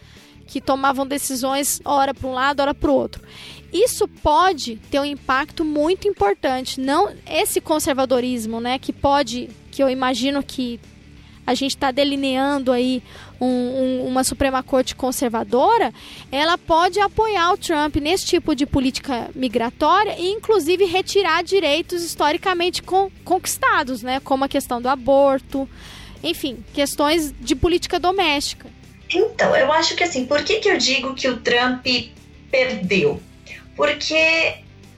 Que 0.48 0.60
tomavam 0.62 1.06
decisões 1.06 1.80
ora 1.86 2.14
para 2.14 2.28
um 2.28 2.34
lado, 2.34 2.62
ora 2.62 2.74
para 2.74 2.90
o 2.90 2.94
outro. 2.94 3.22
Isso 3.72 4.08
pode 4.08 4.78
ter 4.90 5.00
um 5.00 5.06
impacto 5.06 5.64
muito 5.64 6.08
importante. 6.08 6.80
Não 6.80 7.14
esse 7.28 7.62
conservadorismo, 7.62 8.60
né? 8.60 8.80
Que 8.80 8.92
pode, 8.92 9.50
que 9.72 9.82
eu 9.82 9.90
imagino 9.90 10.42
que 10.42 10.80
a 11.50 11.56
gente 11.56 11.76
está 11.76 11.90
delineando 11.90 12.72
aí 12.72 13.02
um, 13.42 13.48
um, 13.48 14.06
uma 14.06 14.24
Suprema 14.24 14.62
Corte 14.62 14.96
conservadora, 14.96 15.92
ela 16.32 16.60
pode 16.60 17.00
apoiar 17.00 17.54
o 17.54 17.58
Trump 17.58 17.96
nesse 17.96 18.26
tipo 18.26 18.54
de 18.54 18.68
política 18.68 19.32
migratória 19.34 20.16
e, 20.20 20.30
inclusive, 20.30 20.86
retirar 20.86 21.44
direitos 21.44 22.04
historicamente 22.04 22.84
con 22.84 23.10
conquistados, 23.24 24.04
né? 24.04 24.20
Como 24.20 24.46
a 24.46 24.48
questão 24.48 24.80
do 24.80 24.88
aborto, 24.90 25.68
enfim, 26.24 26.64
questões 26.72 27.34
de 27.40 27.56
política 27.56 28.00
doméstica. 28.00 28.70
Então, 29.12 29.56
eu 29.56 29.72
acho 29.74 29.96
que 29.96 30.04
assim, 30.04 30.26
por 30.26 30.44
que, 30.44 30.60
que 30.60 30.70
eu 30.70 30.78
digo 30.78 31.16
que 31.16 31.28
o 31.28 31.38
Trump 31.38 31.86
perdeu? 32.52 33.20
Porque 33.80 34.56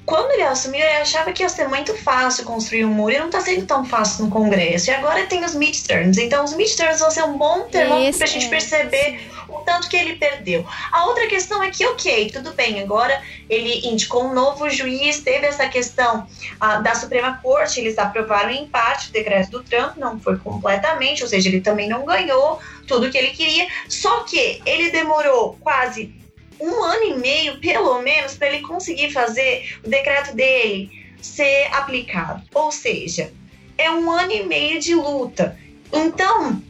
quando 0.07 0.31
ele 0.31 0.41
assumiu, 0.41 0.81
ele 0.81 0.97
achava 0.97 1.31
que 1.31 1.43
ia 1.43 1.49
ser 1.49 1.67
muito 1.67 1.95
fácil 1.95 2.43
construir 2.45 2.83
um 2.83 2.91
muro 2.91 3.13
e 3.13 3.19
não 3.19 3.27
está 3.27 3.39
sendo 3.39 3.63
tão 3.67 3.85
fácil 3.85 4.25
no 4.25 4.31
Congresso. 4.31 4.89
E 4.89 4.93
agora 4.93 5.27
tem 5.27 5.45
os 5.45 5.53
midterms. 5.53 6.17
Então, 6.17 6.43
os 6.43 6.53
midterms 6.53 6.99
vão 6.99 7.11
ser 7.11 7.23
um 7.23 7.37
bom 7.37 7.61
termômetro 7.65 8.17
para 8.17 8.25
a 8.25 8.29
gente 8.29 8.47
é. 8.47 8.49
perceber 8.49 9.21
o 9.47 9.59
tanto 9.59 9.87
que 9.87 9.95
ele 9.95 10.15
perdeu. 10.15 10.65
A 10.91 11.05
outra 11.05 11.27
questão 11.27 11.61
é 11.61 11.69
que, 11.69 11.85
ok, 11.85 12.31
tudo 12.31 12.53
bem, 12.53 12.81
agora 12.81 13.21
ele 13.47 13.87
indicou 13.87 14.25
um 14.25 14.33
novo 14.33 14.67
juiz, 14.67 15.19
teve 15.19 15.45
essa 15.45 15.67
questão 15.67 16.27
uh, 16.55 16.81
da 16.81 16.95
Suprema 16.95 17.39
Corte, 17.43 17.79
eles 17.79 17.99
aprovaram 17.99 18.49
em 18.49 18.65
parte 18.65 19.09
o 19.09 19.11
decreto 19.11 19.51
do 19.51 19.63
Trump, 19.63 19.95
não 19.97 20.19
foi 20.19 20.37
completamente, 20.39 21.21
ou 21.21 21.29
seja, 21.29 21.49
ele 21.49 21.61
também 21.61 21.87
não 21.87 22.03
ganhou 22.03 22.59
tudo 22.87 23.11
que 23.11 23.17
ele 23.17 23.29
queria, 23.29 23.67
só 23.87 24.21
que 24.23 24.59
ele 24.65 24.89
demorou 24.89 25.55
quase 25.61 26.19
um 26.61 26.83
ano 26.83 27.03
e 27.03 27.13
meio, 27.15 27.59
pelo 27.59 28.01
menos, 28.01 28.35
para 28.35 28.47
ele 28.47 28.61
conseguir 28.61 29.11
fazer 29.11 29.79
o 29.83 29.89
decreto 29.89 30.35
dele 30.35 30.89
ser 31.21 31.67
aplicado. 31.73 32.43
Ou 32.53 32.71
seja, 32.71 33.31
é 33.77 33.89
um 33.89 34.09
ano 34.11 34.31
e 34.31 34.43
meio 34.43 34.79
de 34.79 34.93
luta. 34.93 35.57
Então, 35.91 36.61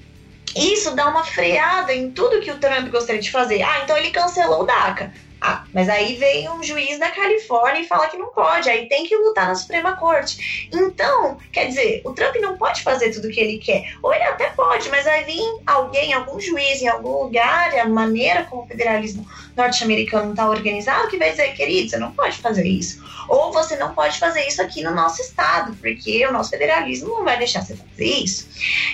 isso 0.55 0.95
dá 0.95 1.07
uma 1.07 1.23
freada 1.23 1.93
em 1.93 2.11
tudo 2.11 2.41
que 2.41 2.51
o 2.51 2.57
Trump 2.57 2.89
gostaria 2.89 3.21
de 3.21 3.31
fazer. 3.31 3.61
Ah, 3.61 3.81
então 3.83 3.97
ele 3.97 4.11
cancelou 4.11 4.63
o 4.63 4.65
DACA. 4.65 5.13
Ah, 5.43 5.63
mas 5.73 5.89
aí 5.89 6.17
vem 6.17 6.47
um 6.51 6.61
juiz 6.61 6.99
da 6.99 7.09
Califórnia 7.09 7.81
e 7.81 7.87
fala 7.87 8.07
que 8.07 8.15
não 8.15 8.27
pode, 8.27 8.69
aí 8.69 8.87
tem 8.87 9.07
que 9.07 9.15
lutar 9.15 9.47
na 9.47 9.55
Suprema 9.55 9.95
Corte. 9.95 10.69
Então, 10.71 11.39
quer 11.51 11.65
dizer, 11.65 12.03
o 12.05 12.13
Trump 12.13 12.35
não 12.35 12.55
pode 12.57 12.83
fazer 12.83 13.11
tudo 13.11 13.27
o 13.27 13.31
que 13.31 13.39
ele 13.39 13.57
quer. 13.57 13.91
Ou 14.03 14.13
ele 14.13 14.23
até 14.23 14.51
pode, 14.51 14.87
mas 14.89 15.05
vai 15.05 15.23
vir 15.23 15.41
alguém, 15.65 16.13
algum 16.13 16.39
juiz 16.39 16.83
em 16.83 16.87
algum 16.87 17.23
lugar, 17.23 17.75
a 17.75 17.89
maneira 17.89 18.43
como 18.43 18.61
o 18.61 18.67
federalismo 18.67 19.27
norte-americano 19.57 20.29
está 20.29 20.47
organizado, 20.47 21.07
que 21.07 21.17
vai 21.17 21.31
dizer, 21.31 21.53
querido, 21.53 21.89
você 21.89 21.97
não 21.97 22.11
pode 22.11 22.37
fazer 22.37 22.67
isso. 22.67 23.03
Ou 23.27 23.51
você 23.51 23.75
não 23.77 23.95
pode 23.95 24.19
fazer 24.19 24.45
isso 24.47 24.61
aqui 24.61 24.83
no 24.83 24.93
nosso 24.93 25.23
estado, 25.23 25.75
porque 25.77 26.23
o 26.27 26.31
nosso 26.31 26.51
federalismo 26.51 27.09
não 27.09 27.23
vai 27.23 27.39
deixar 27.39 27.63
você 27.63 27.75
fazer 27.75 28.05
isso. 28.05 28.47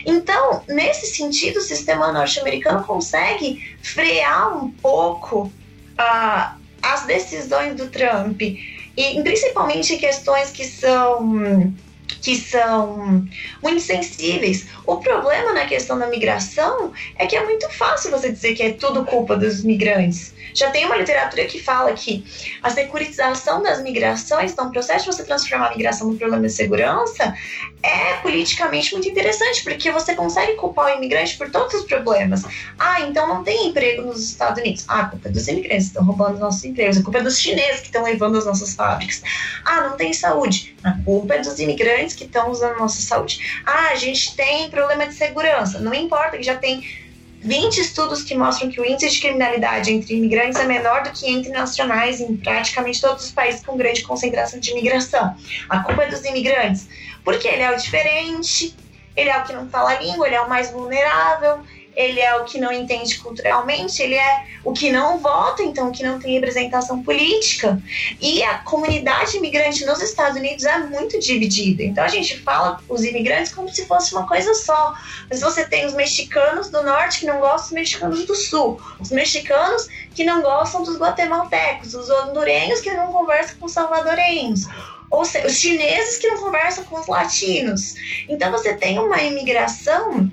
Então, 0.05 0.63
nesse 0.69 1.07
sentido, 1.07 1.57
o 1.57 1.61
sistema 1.61 2.13
norte-americano 2.13 2.85
consegue 2.85 3.77
frear 3.81 4.57
um 4.57 4.71
pouco 4.71 5.51
uh, 5.99 6.57
as 6.81 7.05
decisões 7.05 7.75
do 7.75 7.89
Trump, 7.89 8.41
e 8.41 9.21
principalmente 9.21 9.97
questões 9.97 10.51
que 10.51 10.65
são 10.65 11.73
que 12.27 12.35
são 12.35 13.25
muito 13.63 13.79
sensíveis. 13.79 14.67
O 14.85 14.97
problema 14.97 15.53
na 15.53 15.65
questão 15.65 15.97
da 15.97 16.07
migração 16.07 16.91
é 17.17 17.25
que 17.25 17.37
é 17.37 17.45
muito 17.45 17.69
fácil 17.69 18.11
você 18.11 18.29
dizer 18.29 18.53
que 18.53 18.63
é 18.63 18.73
tudo 18.73 19.05
culpa 19.05 19.37
dos 19.37 19.63
migrantes. 19.63 20.33
Já 20.53 20.69
tem 20.69 20.85
uma 20.85 20.97
literatura 20.97 21.45
que 21.45 21.57
fala 21.57 21.93
que 21.93 22.25
a 22.61 22.69
securitização 22.69 23.63
das 23.63 23.81
migrações, 23.81 24.51
então 24.51 24.67
o 24.67 24.71
processo 24.71 25.05
de 25.05 25.15
você 25.15 25.23
transformar 25.23 25.67
a 25.67 25.69
migração 25.69 26.09
num 26.09 26.17
problema 26.17 26.45
de 26.45 26.51
segurança, 26.51 27.33
é 27.81 28.13
politicamente 28.15 28.91
muito 28.91 29.07
interessante, 29.07 29.63
porque 29.63 29.89
você 29.91 30.13
consegue 30.15 30.55
culpar 30.55 30.87
o 30.87 30.97
imigrante 30.97 31.37
por 31.37 31.49
todos 31.49 31.73
os 31.75 31.85
problemas. 31.85 32.43
Ah, 32.77 33.01
então 33.01 33.27
não 33.27 33.43
tem 33.43 33.67
emprego 33.67 34.01
nos 34.01 34.21
Estados 34.21 34.59
Unidos. 34.59 34.83
Ah, 34.87 35.01
a 35.01 35.05
culpa 35.05 35.29
é 35.29 35.31
dos 35.31 35.47
imigrantes 35.47 35.85
que 35.85 35.91
estão 35.91 36.05
roubando 36.05 36.39
nossos 36.39 36.65
empregos. 36.65 36.97
A 36.97 37.03
culpa 37.03 37.19
é 37.19 37.23
dos 37.23 37.39
chineses 37.39 37.79
que 37.81 37.87
estão 37.87 38.03
levando 38.03 38.37
as 38.37 38.45
nossas 38.45 38.73
fábricas. 38.73 39.21
Ah, 39.63 39.81
não 39.81 39.95
tem 39.95 40.11
saúde. 40.11 40.75
A 40.83 40.91
culpa 41.03 41.35
é 41.35 41.39
dos 41.39 41.59
imigrantes 41.59 42.15
que 42.17 42.25
estão 42.25 42.51
usando 42.51 42.73
a 42.73 42.79
nossa 42.79 43.01
saúde. 43.01 43.61
Ah, 43.65 43.89
a 43.91 43.95
gente 43.95 44.35
tem 44.35 44.69
problema 44.69 45.07
de 45.07 45.13
segurança. 45.13 45.79
Não 45.79 45.93
importa 45.93 46.37
que 46.37 46.43
já 46.43 46.55
tem 46.55 46.83
20 47.41 47.77
estudos 47.77 48.23
que 48.23 48.35
mostram 48.35 48.69
que 48.69 48.81
o 48.81 48.85
índice 48.85 49.15
de 49.15 49.21
criminalidade 49.21 49.93
entre 49.93 50.15
imigrantes 50.15 50.59
é 50.59 50.65
menor 50.65 51.03
do 51.03 51.11
que 51.11 51.29
entre 51.29 51.51
nacionais 51.51 52.19
em 52.19 52.35
praticamente 52.35 52.99
todos 52.99 53.25
os 53.25 53.31
países 53.31 53.63
com 53.63 53.77
grande 53.77 54.01
concentração 54.01 54.59
de 54.59 54.71
imigração. 54.71 55.35
A 55.69 55.79
culpa 55.79 56.03
é 56.03 56.07
dos 56.07 56.25
imigrantes, 56.25 56.87
porque 57.23 57.47
ele 57.47 57.61
é 57.61 57.71
o 57.71 57.77
diferente, 57.77 58.75
ele 59.15 59.29
é 59.29 59.37
o 59.37 59.43
que 59.43 59.53
não 59.53 59.69
fala 59.69 59.91
a 59.91 59.99
língua, 59.99 60.27
ele 60.27 60.35
é 60.35 60.41
o 60.41 60.49
mais 60.49 60.71
vulnerável, 60.71 61.59
ele 61.97 62.19
é 62.19 62.35
o 62.35 62.45
que 62.45 62.59
não 62.59 62.71
entende 62.71 63.17
culturalmente, 63.17 64.03
ele 64.03 64.13
é 64.13 64.45
o 64.63 64.71
que 64.71 64.91
não 64.91 65.17
vota, 65.17 65.63
então 65.63 65.89
o 65.89 65.91
que 65.91 66.03
não 66.03 66.19
tem 66.19 66.33
representação 66.33 67.01
política. 67.01 67.81
E 68.21 68.43
a 68.43 68.59
comunidade 68.59 69.35
imigrante 69.37 69.83
nos 69.83 69.99
Estados 69.99 70.37
Unidos 70.37 70.63
é 70.63 70.77
muito 70.77 71.19
dividida. 71.19 71.81
Então 71.81 72.03
a 72.03 72.07
gente 72.07 72.37
fala 72.41 72.79
os 72.87 73.03
imigrantes 73.03 73.51
como 73.51 73.67
se 73.67 73.87
fosse 73.87 74.13
uma 74.13 74.27
coisa 74.27 74.53
só. 74.53 74.93
Mas 75.27 75.41
você 75.41 75.65
tem 75.65 75.87
os 75.87 75.95
mexicanos 75.95 76.69
do 76.69 76.83
norte 76.83 77.21
que 77.21 77.25
não 77.25 77.39
gostam 77.39 77.61
dos 77.61 77.71
mexicanos 77.71 78.25
do 78.27 78.35
sul, 78.35 78.79
os 78.99 79.09
mexicanos 79.09 79.87
que 80.13 80.23
não 80.23 80.43
gostam 80.43 80.83
dos 80.83 80.99
guatemaltecos, 80.99 81.95
os 81.95 82.11
hondurenhos 82.11 82.79
que 82.79 82.91
não 82.91 83.11
conversam 83.11 83.57
com 83.57 83.65
os 83.65 83.71
salvadorenhos 83.71 84.67
ou 85.09 85.23
seja, 85.23 85.47
os 85.47 85.53
chineses 85.53 86.17
que 86.17 86.27
não 86.27 86.37
conversam 86.37 86.83
com 86.83 86.99
os 86.99 87.07
latinos. 87.07 87.95
Então 88.27 88.51
você 88.51 88.73
tem 88.73 88.99
uma 88.99 89.23
imigração 89.23 90.29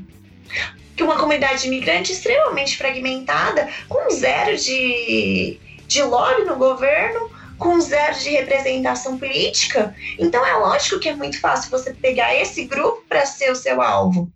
que 0.96 1.02
uma 1.02 1.18
comunidade 1.18 1.66
imigrante 1.66 2.12
extremamente 2.12 2.76
fragmentada, 2.76 3.68
com 3.88 4.10
zero 4.10 4.56
de, 4.56 5.58
de 5.86 6.02
lobby 6.02 6.44
no 6.44 6.56
governo, 6.56 7.30
com 7.58 7.80
zero 7.80 8.18
de 8.18 8.30
representação 8.30 9.18
política. 9.18 9.94
Então 10.18 10.44
é 10.44 10.54
lógico 10.54 11.00
que 11.00 11.08
é 11.08 11.14
muito 11.14 11.40
fácil 11.40 11.70
você 11.70 11.92
pegar 11.94 12.34
esse 12.34 12.64
grupo 12.64 13.04
para 13.08 13.26
ser 13.26 13.50
o 13.50 13.56
seu 13.56 13.80
alvo. 13.80 14.30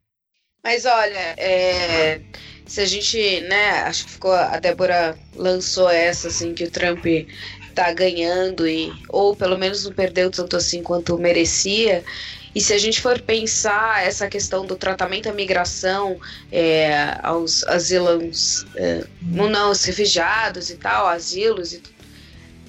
Mas 0.63 0.85
olha, 0.85 1.35
é, 1.37 2.21
se 2.67 2.81
a 2.81 2.85
gente, 2.87 3.41
né, 3.43 3.83
acho 3.83 4.05
que 4.05 4.11
ficou, 4.13 4.33
a 4.33 4.59
Débora 4.59 5.17
lançou 5.35 5.89
essa, 5.89 6.29
assim, 6.29 6.53
que 6.53 6.65
o 6.65 6.71
Trump 6.71 7.05
tá 7.75 7.93
ganhando 7.93 8.67
e, 8.67 8.93
ou 9.09 9.37
pelo 9.37 9.57
menos 9.57 9.85
não 9.85 9.93
perdeu 9.93 10.31
tanto 10.31 10.57
assim 10.57 10.83
quanto 10.83 11.17
merecia, 11.17 12.05
e 12.59 12.61
se 12.61 12.75
a 12.75 12.79
gente 12.79 13.01
for 13.01 13.21
pensar 13.21 14.05
essa 14.05 14.27
questão 14.27 14.67
do 14.67 14.75
tratamento 14.75 15.29
à 15.29 15.33
migração, 15.33 16.19
é, 16.51 17.17
aos 17.23 17.63
asilos, 17.63 18.67
é, 18.75 19.05
não, 19.23 19.49
não, 19.49 19.71
os 19.71 19.85
refugiados 19.85 20.69
e 20.69 20.75
tal, 20.75 21.07
asilos 21.07 21.73
e 21.73 21.81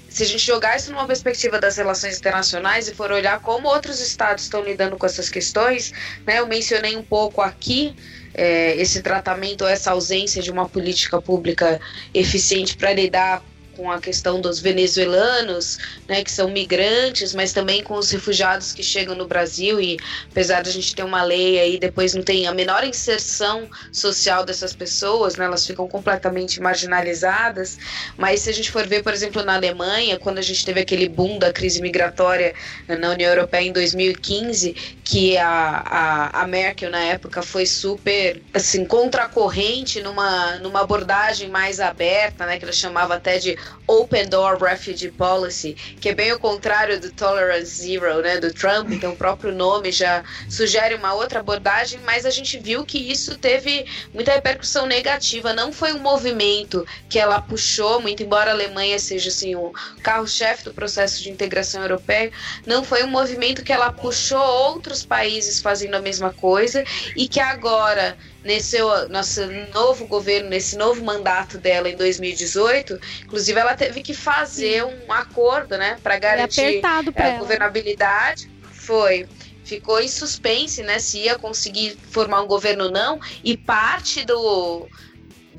se 0.08 0.22
a 0.22 0.26
gente 0.28 0.46
jogar 0.46 0.78
isso 0.78 0.92
numa 0.92 1.08
perspectiva 1.08 1.60
das 1.60 1.78
relações 1.78 2.20
internacionais 2.20 2.88
e 2.88 2.94
for 2.94 3.12
olhar 3.12 3.40
como 3.40 3.68
outros 3.68 4.00
estados 4.00 4.44
estão 4.44 4.64
lidando 4.64 4.96
com 4.96 5.08
essas 5.08 5.28
questões, 5.28 5.92
né, 6.24 6.38
eu 6.38 6.46
mencionei 6.46 6.96
um 6.96 7.04
pouco 7.04 7.42
aqui 7.42 7.96
é, 8.36 8.76
esse 8.76 9.02
tratamento, 9.02 9.66
essa 9.66 9.90
ausência 9.90 10.40
de 10.40 10.52
uma 10.52 10.70
política 10.70 11.20
pública 11.20 11.82
eficiente 12.14 12.78
para 12.78 12.94
lidar 12.94 13.44
com 13.80 13.90
a 13.90 14.02
questão 14.02 14.42
dos 14.42 14.60
venezuelanos, 14.60 15.78
né, 16.06 16.22
que 16.22 16.30
são 16.30 16.50
migrantes, 16.50 17.34
mas 17.34 17.54
também 17.54 17.82
com 17.82 17.94
os 17.94 18.12
refugiados 18.12 18.74
que 18.74 18.84
chegam 18.84 19.16
no 19.16 19.26
Brasil 19.26 19.80
e 19.80 19.98
apesar 20.30 20.62
de 20.62 20.70
a 20.70 20.74
gente 20.74 20.94
ter 20.94 21.04
uma 21.04 21.24
lei 21.24 21.58
aí, 21.58 21.80
depois 21.80 22.14
não 22.14 22.22
tem 22.22 22.46
a 22.46 22.54
menor 22.54 22.84
inserção 22.84 23.70
social 23.90 24.44
dessas 24.44 24.74
pessoas, 24.76 25.38
né, 25.38 25.46
elas 25.46 25.66
ficam 25.66 25.88
completamente 25.88 26.60
marginalizadas, 26.60 27.78
mas 28.18 28.42
se 28.42 28.50
a 28.50 28.54
gente 28.54 28.70
for 28.70 28.86
ver, 28.86 29.02
por 29.02 29.14
exemplo, 29.14 29.46
na 29.46 29.56
Alemanha, 29.56 30.20
quando 30.20 30.40
a 30.40 30.42
gente 30.42 30.66
teve 30.66 30.82
aquele 30.82 31.08
boom 31.08 31.40
da 31.40 31.54
crise 31.54 31.82
migratória 31.82 32.54
na 32.86 33.12
União 33.12 33.30
Europeia 33.30 33.66
em 33.66 33.72
2015, 33.72 34.74
que 35.06 35.38
a, 35.38 35.84
a, 35.86 36.42
a 36.42 36.48
Merkel 36.48 36.92
na 36.92 37.00
época 37.00 37.42
foi 37.42 37.66
super, 37.66 38.44
assim, 38.54 38.84
contracorrente 38.86 40.02
numa, 40.02 40.58
numa 40.58 40.82
abordagem 40.82 41.50
mais 41.50 41.80
aberta, 41.80 42.46
né, 42.46 42.58
que 42.60 42.66
ela 42.66 42.74
chamava 42.74 43.16
até 43.16 43.38
de 43.38 43.58
Open 43.88 44.28
Door 44.28 44.62
Refugee 44.62 45.12
Policy, 45.12 45.74
que 46.00 46.10
é 46.10 46.16
bem 46.16 46.32
o 46.32 46.40
contrário 46.40 47.00
do 47.00 47.12
Tolerance 47.12 47.82
Zero, 47.82 48.22
né, 48.22 48.38
do 48.38 48.54
Trump, 48.54 48.92
então 48.92 49.14
o 49.14 49.18
próprio 49.18 49.52
nome 49.52 49.92
já 49.92 50.24
sugere 50.48 50.96
uma 50.96 51.14
outra 51.14 51.40
abordagem, 51.40 52.00
mas 52.06 52.26
a 52.26 52.30
gente 52.30 52.60
viu 52.60 52.86
que 52.86 52.98
isso 52.98 53.38
teve 53.38 53.86
muita 54.14 54.34
repercussão 54.34 54.86
negativa, 54.86 55.54
não 55.54 55.74
foi 55.74 55.94
um 55.94 56.00
movimento 56.00 56.86
que 57.10 57.18
ela 57.18 57.42
puxou, 57.42 58.00
muito 58.00 58.22
embora 58.22 58.52
a 58.52 58.54
Alemanha 58.54 59.00
seja 59.00 59.30
assim 59.30 59.56
o 59.56 59.72
carro-chefe 60.04 60.66
do 60.66 60.74
processo 60.74 61.24
de 61.24 61.30
integração 61.30 61.82
europeia, 61.82 62.32
não 62.66 62.84
foi 62.84 63.04
um 63.04 63.08
movimento 63.08 63.64
que 63.64 63.74
ela 63.74 63.92
puxou 63.92 64.40
outros 64.40 65.06
países 65.06 65.60
fazendo 65.60 65.96
a 65.96 66.02
mesma 66.02 66.32
coisa 66.32 66.84
e 67.16 67.28
que 67.28 67.40
agora 67.40 68.18
nesse 68.44 68.78
nosso 69.10 69.42
novo 69.74 70.08
governo, 70.08 70.50
nesse 70.50 70.78
novo 70.78 71.04
mandato 71.04 71.58
dela 71.58 71.90
em 71.90 71.96
2018, 71.96 73.00
inclusive 73.24 73.60
ela 73.60 73.76
teve 73.76 74.02
que 74.02 74.14
fazer 74.14 74.84
um 74.84 75.12
acordo, 75.12 75.78
né, 75.78 75.98
para 76.02 76.18
garantir 76.18 76.82
a 76.84 77.38
governabilidade. 77.38 78.50
Foi. 78.72 79.28
Ficou 79.64 80.00
em 80.00 80.08
suspense, 80.08 80.82
né, 80.82 80.98
se 81.00 81.20
ia 81.20 81.38
conseguir 81.38 81.98
formar 82.10 82.42
um 82.42 82.48
governo 82.48 82.86
ou 82.86 82.92
não, 82.92 83.20
e 83.44 83.56
parte 83.56 84.26
do 84.26 84.88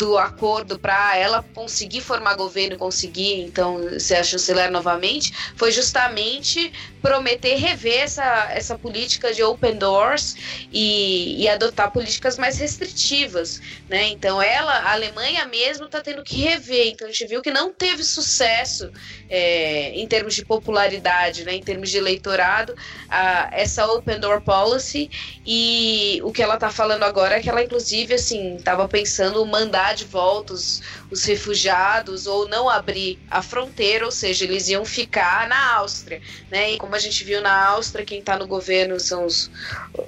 do 0.01 0.17
acordo 0.17 0.79
para 0.79 1.15
ela 1.15 1.45
conseguir 1.55 2.01
formar 2.01 2.35
governo, 2.35 2.79
conseguir 2.79 3.43
então 3.43 4.01
ser 4.01 4.15
a 4.15 4.25
chanceler 4.25 4.71
novamente, 4.71 5.53
foi 5.55 5.71
justamente 5.71 6.73
prometer 7.03 7.57
rever 7.57 8.01
essa, 8.01 8.49
essa 8.51 8.79
política 8.79 9.33
de 9.33 9.43
open 9.43 9.77
doors 9.77 10.37
e, 10.73 11.43
e 11.43 11.49
adotar 11.49 11.91
políticas 11.91 12.39
mais 12.39 12.59
restritivas, 12.59 13.61
né? 13.91 14.09
Então 14.09 14.41
ela, 14.41 14.73
a 14.73 14.93
Alemanha 14.93 15.45
mesmo 15.45 15.85
está 15.85 16.01
tendo 16.01 16.23
que 16.23 16.37
rever. 16.37 16.89
Então 16.89 17.07
a 17.07 17.11
gente 17.11 17.27
viu 17.27 17.43
que 17.43 17.51
não 17.51 17.71
teve 17.71 18.03
sucesso 18.03 18.91
é, 19.29 19.93
em 19.93 20.07
termos 20.07 20.35
de 20.35 20.47
popularidade, 20.47 21.45
né? 21.45 21.55
Em 21.55 21.63
termos 21.63 21.91
de 21.91 21.99
eleitorado, 21.99 22.75
a, 23.09 23.51
essa 23.53 23.87
open 23.87 24.19
door 24.19 24.41
policy 24.41 25.11
e 25.45 26.21
o 26.25 26.33
que 26.33 26.43
ela 26.43 26.55
está 26.55 26.71
falando 26.71 27.03
agora 27.03 27.37
é 27.37 27.41
que 27.41 27.51
ela 27.51 27.63
inclusive 27.63 28.15
assim 28.15 28.57
estava 28.57 28.89
pensando 28.89 29.45
mandar 29.45 29.90
de 29.95 30.05
volta 30.05 30.53
os, 30.53 30.83
os 31.11 31.25
refugiados 31.25 32.27
ou 32.27 32.49
não 32.49 32.69
abrir 32.69 33.19
a 33.31 33.43
fronteira, 33.43 34.05
ou 34.05 34.13
seja, 34.13 34.45
eles 34.45 34.69
iam 34.69 34.85
ficar 34.85 35.49
na 35.49 35.75
Áustria, 35.77 36.21
né? 36.51 36.73
E 36.73 36.79
como 36.79 36.95
a 36.95 36.99
gente 36.99 37.25
viu 37.25 37.41
na 37.41 37.69
Áustria, 37.69 38.05
quem 38.05 38.21
está 38.21 38.37
no 38.37 38.47
governo 38.47 38.99
são 38.99 39.27
os, 39.27 39.51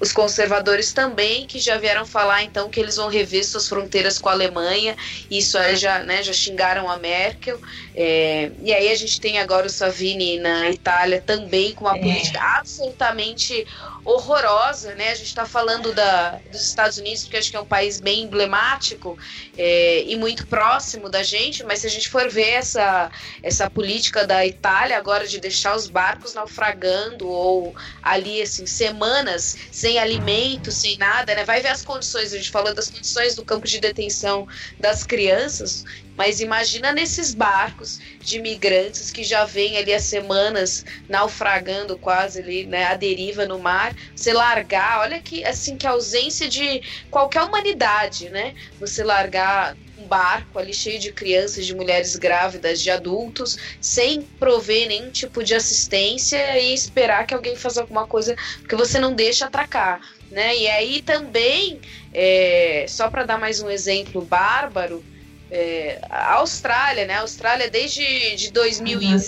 os 0.00 0.12
conservadores 0.12 0.92
também, 0.92 1.46
que 1.46 1.58
já 1.58 1.76
vieram 1.78 2.06
falar 2.06 2.42
então 2.42 2.68
que 2.68 2.80
eles 2.80 2.96
vão 2.96 3.08
rever 3.08 3.44
suas 3.44 3.68
fronteiras 3.68 4.18
com 4.18 4.28
a 4.28 4.32
Alemanha. 4.32 4.96
Isso 5.30 5.58
aí 5.58 5.76
já, 5.76 6.00
né, 6.00 6.22
já 6.22 6.32
xingaram 6.32 6.90
a 6.90 6.96
Merkel. 6.98 7.60
É, 7.94 8.50
e 8.62 8.72
aí 8.72 8.90
a 8.90 8.94
gente 8.94 9.20
tem 9.20 9.38
agora 9.38 9.66
o 9.66 9.70
Savini 9.70 10.38
na 10.38 10.70
Itália 10.70 11.22
também 11.24 11.74
com 11.74 11.84
uma 11.84 11.96
é. 11.96 12.00
política 12.00 12.40
absolutamente 12.58 13.66
horrorosa, 14.04 14.94
né? 14.94 15.10
A 15.10 15.14
gente 15.14 15.28
está 15.28 15.46
falando 15.46 15.92
da, 15.92 16.40
dos 16.50 16.60
Estados 16.60 16.98
Unidos, 16.98 17.22
porque 17.22 17.36
acho 17.36 17.50
que 17.50 17.56
é 17.56 17.60
um 17.60 17.66
país 17.66 18.00
bem 18.00 18.22
emblemático 18.22 19.16
é, 19.56 19.71
e 20.06 20.16
muito 20.16 20.46
próximo 20.46 21.08
da 21.08 21.22
gente, 21.22 21.64
mas 21.64 21.80
se 21.80 21.86
a 21.86 21.90
gente 21.90 22.08
for 22.08 22.28
ver 22.28 22.50
essa, 22.50 23.10
essa 23.42 23.70
política 23.70 24.26
da 24.26 24.46
Itália 24.46 24.96
agora 24.96 25.26
de 25.26 25.40
deixar 25.40 25.76
os 25.76 25.88
barcos 25.88 26.34
naufragando 26.34 27.28
ou 27.28 27.74
ali, 28.02 28.42
assim, 28.42 28.66
semanas 28.66 29.56
sem 29.70 29.98
alimento, 29.98 30.70
sem 30.70 30.96
nada, 30.98 31.34
né? 31.34 31.44
Vai 31.44 31.60
ver 31.60 31.68
as 31.68 31.84
condições, 31.84 32.32
a 32.32 32.36
gente 32.36 32.50
falou 32.50 32.74
das 32.74 32.90
condições 32.90 33.34
do 33.34 33.44
campo 33.44 33.66
de 33.66 33.80
detenção 33.80 34.46
das 34.78 35.04
crianças, 35.04 35.84
mas 36.16 36.40
imagina 36.40 36.92
nesses 36.92 37.34
barcos 37.34 37.98
de 38.20 38.38
imigrantes 38.38 39.10
que 39.10 39.24
já 39.24 39.44
vêm 39.44 39.78
ali 39.78 39.94
há 39.94 40.00
semanas 40.00 40.84
naufragando 41.08 41.98
quase 41.98 42.40
ali, 42.40 42.66
né, 42.66 42.84
a 42.84 42.94
deriva 42.94 43.46
no 43.46 43.58
mar, 43.58 43.94
você 44.14 44.32
largar, 44.32 45.00
olha 45.00 45.20
que 45.20 45.44
assim 45.44 45.76
que 45.76 45.86
ausência 45.86 46.48
de 46.48 46.82
qualquer 47.10 47.42
humanidade, 47.42 48.28
né? 48.28 48.54
Você 48.78 49.02
largar 49.02 49.51
um 49.98 50.06
barco 50.06 50.58
ali 50.58 50.74
cheio 50.74 50.98
de 50.98 51.12
crianças, 51.12 51.64
de 51.64 51.74
mulheres 51.74 52.16
grávidas, 52.16 52.80
de 52.80 52.90
adultos, 52.90 53.56
sem 53.80 54.22
prover 54.22 54.88
nenhum 54.88 55.10
tipo 55.10 55.42
de 55.42 55.54
assistência 55.54 56.58
e 56.58 56.74
esperar 56.74 57.26
que 57.26 57.34
alguém 57.34 57.56
faça 57.56 57.80
alguma 57.80 58.06
coisa, 58.06 58.36
porque 58.58 58.76
você 58.76 58.98
não 58.98 59.14
deixa 59.14 59.46
atracar. 59.46 60.00
Né? 60.30 60.56
E 60.56 60.68
aí 60.68 61.02
também, 61.02 61.80
é, 62.12 62.86
só 62.88 63.08
para 63.10 63.24
dar 63.24 63.38
mais 63.38 63.60
um 63.62 63.70
exemplo 63.70 64.22
bárbaro, 64.22 65.04
é, 65.50 65.98
a 66.08 66.34
Austrália, 66.36 67.04
né? 67.04 67.16
A 67.16 67.20
Austrália 67.20 67.68
desde 67.68 68.36
de 68.36 68.50
2001 68.50 69.18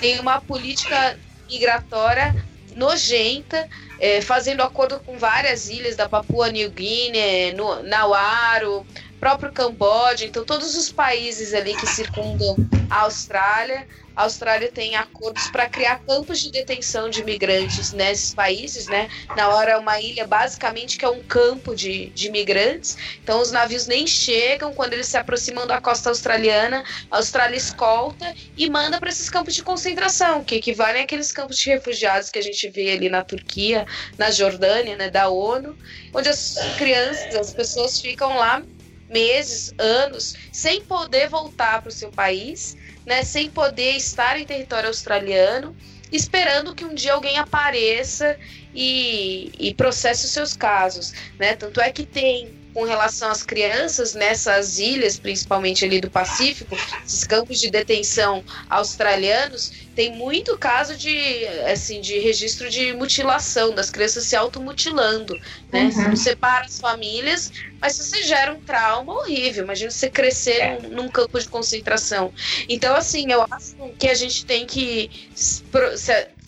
tem 0.00 0.18
uma 0.18 0.40
política 0.40 1.16
migratória 1.48 2.34
nojenta, 2.74 3.68
é, 4.00 4.20
fazendo 4.20 4.62
acordo 4.62 4.98
com 5.00 5.16
várias 5.16 5.68
ilhas 5.68 5.94
da 5.94 6.08
Papua 6.08 6.50
New 6.50 6.68
Guinea, 6.70 7.54
no, 7.54 7.84
Nauaro, 7.84 8.84
próprio 9.24 9.50
Camboja, 9.50 10.26
então 10.26 10.44
todos 10.44 10.76
os 10.76 10.92
países 10.92 11.54
ali 11.54 11.74
que 11.74 11.86
circundam 11.86 12.56
a 12.90 13.04
Austrália 13.04 13.86
a 14.16 14.22
Austrália 14.24 14.70
tem 14.70 14.94
acordos 14.94 15.48
para 15.48 15.68
criar 15.68 15.98
campos 16.06 16.40
de 16.40 16.50
detenção 16.50 17.10
de 17.10 17.20
imigrantes 17.20 17.92
nesses 17.92 18.32
países, 18.32 18.86
né? 18.86 19.08
Na 19.36 19.48
hora 19.48 19.72
é 19.72 19.76
uma 19.76 20.00
ilha 20.00 20.26
basicamente 20.26 20.96
que 20.96 21.04
é 21.04 21.08
um 21.08 21.22
campo 21.22 21.74
de, 21.74 22.10
de 22.10 22.28
imigrantes. 22.28 22.96
Então 23.22 23.40
os 23.40 23.50
navios 23.50 23.86
nem 23.86 24.06
chegam 24.06 24.72
quando 24.72 24.92
eles 24.92 25.08
se 25.08 25.16
aproximam 25.16 25.66
da 25.66 25.80
costa 25.80 26.10
australiana, 26.10 26.84
a 27.10 27.16
Austrália 27.16 27.56
escolta 27.56 28.32
e 28.56 28.70
manda 28.70 29.00
para 29.00 29.08
esses 29.08 29.28
campos 29.28 29.54
de 29.54 29.64
concentração, 29.64 30.44
que 30.44 30.54
equivalem 30.54 31.02
àqueles 31.02 31.32
campos 31.32 31.58
de 31.58 31.70
refugiados 31.70 32.30
que 32.30 32.38
a 32.38 32.42
gente 32.42 32.68
vê 32.68 32.92
ali 32.92 33.08
na 33.08 33.24
Turquia, 33.24 33.84
na 34.16 34.30
Jordânia, 34.30 34.96
né, 34.96 35.10
da 35.10 35.28
ONU, 35.28 35.76
onde 36.12 36.28
as 36.28 36.56
crianças, 36.78 37.34
as 37.34 37.52
pessoas 37.52 38.00
ficam 38.00 38.36
lá 38.36 38.62
meses, 39.08 39.74
anos, 39.78 40.34
sem 40.52 40.82
poder 40.82 41.28
voltar 41.28 41.82
para 41.82 41.88
o 41.88 41.92
seu 41.92 42.10
país 42.10 42.76
né, 43.06 43.22
sem 43.22 43.50
poder 43.50 43.92
estar 43.92 44.38
em 44.38 44.46
território 44.46 44.88
australiano, 44.88 45.76
esperando 46.10 46.74
que 46.74 46.84
um 46.84 46.94
dia 46.94 47.12
alguém 47.12 47.38
apareça 47.38 48.38
e, 48.74 49.52
e 49.58 49.74
processe 49.74 50.26
os 50.26 50.32
seus 50.32 50.56
casos. 50.56 51.12
Né? 51.38 51.54
Tanto 51.54 51.80
é 51.80 51.90
que 51.92 52.06
tem 52.06 52.53
com 52.74 52.82
relação 52.82 53.30
às 53.30 53.44
crianças 53.44 54.14
nessas 54.14 54.78
ilhas, 54.78 55.16
principalmente 55.16 55.84
ali 55.84 56.00
do 56.00 56.10
Pacífico, 56.10 56.76
esses 57.06 57.24
campos 57.24 57.60
de 57.60 57.70
detenção 57.70 58.44
australianos, 58.68 59.72
tem 59.94 60.12
muito 60.12 60.58
caso 60.58 60.96
de, 60.96 61.46
assim, 61.72 62.00
de 62.00 62.18
registro 62.18 62.68
de 62.68 62.92
mutilação, 62.92 63.72
das 63.72 63.90
crianças 63.90 64.24
se 64.24 64.34
automutilando, 64.34 65.38
né? 65.72 65.84
Uhum. 65.84 65.92
Você 65.92 66.08
não 66.08 66.16
separa 66.16 66.64
as 66.64 66.80
famílias, 66.80 67.52
mas 67.80 67.96
você 67.96 68.24
gera 68.24 68.52
um 68.52 68.60
trauma 68.60 69.12
horrível. 69.12 69.62
Imagina 69.62 69.92
você 69.92 70.10
crescer 70.10 70.60
é. 70.60 70.78
num, 70.80 70.88
num, 70.88 71.08
campo 71.08 71.38
de 71.38 71.48
concentração. 71.48 72.32
Então, 72.68 72.96
assim, 72.96 73.30
eu 73.30 73.46
acho 73.48 73.76
que 73.96 74.08
a 74.08 74.14
gente 74.14 74.44
tem 74.44 74.66
que 74.66 75.10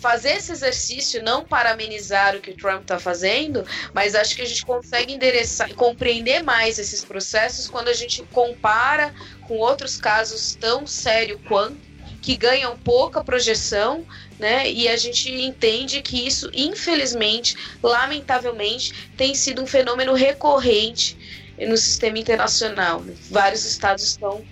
fazer 0.07 0.37
esse 0.37 0.53
exercício 0.53 1.20
não 1.20 1.45
para 1.45 1.73
amenizar 1.73 2.37
o 2.37 2.41
que 2.41 2.53
o 2.53 2.57
Trump 2.57 2.83
está 2.83 2.97
fazendo, 2.97 3.66
mas 3.93 4.15
acho 4.15 4.37
que 4.37 4.43
a 4.43 4.45
gente 4.45 4.65
consegue 4.65 5.12
endereçar, 5.12 5.74
compreender 5.74 6.45
mais 6.45 6.78
esses 6.78 7.05
processos 7.05 7.66
quando 7.66 7.89
a 7.89 7.93
gente 7.93 8.23
compara 8.31 9.12
com 9.49 9.57
outros 9.57 9.97
casos 9.97 10.55
tão 10.61 10.87
sérios 10.87 11.41
quanto 11.49 11.77
que 12.23 12.37
ganham 12.37 12.78
pouca 12.78 13.24
projeção, 13.24 14.07
né? 14.39 14.70
E 14.70 14.87
a 14.87 14.97
gente 14.97 15.28
entende 15.28 16.01
que 16.03 16.24
isso, 16.24 16.49
infelizmente, 16.55 17.57
lamentavelmente, 17.83 19.11
tem 19.16 19.35
sido 19.35 19.61
um 19.61 19.66
fenômeno 19.66 20.15
recorrente 20.15 21.19
no 21.59 21.77
sistema 21.77 22.16
internacional. 22.16 23.05
Vários 23.28 23.65
estados 23.65 24.05
estão 24.05 24.45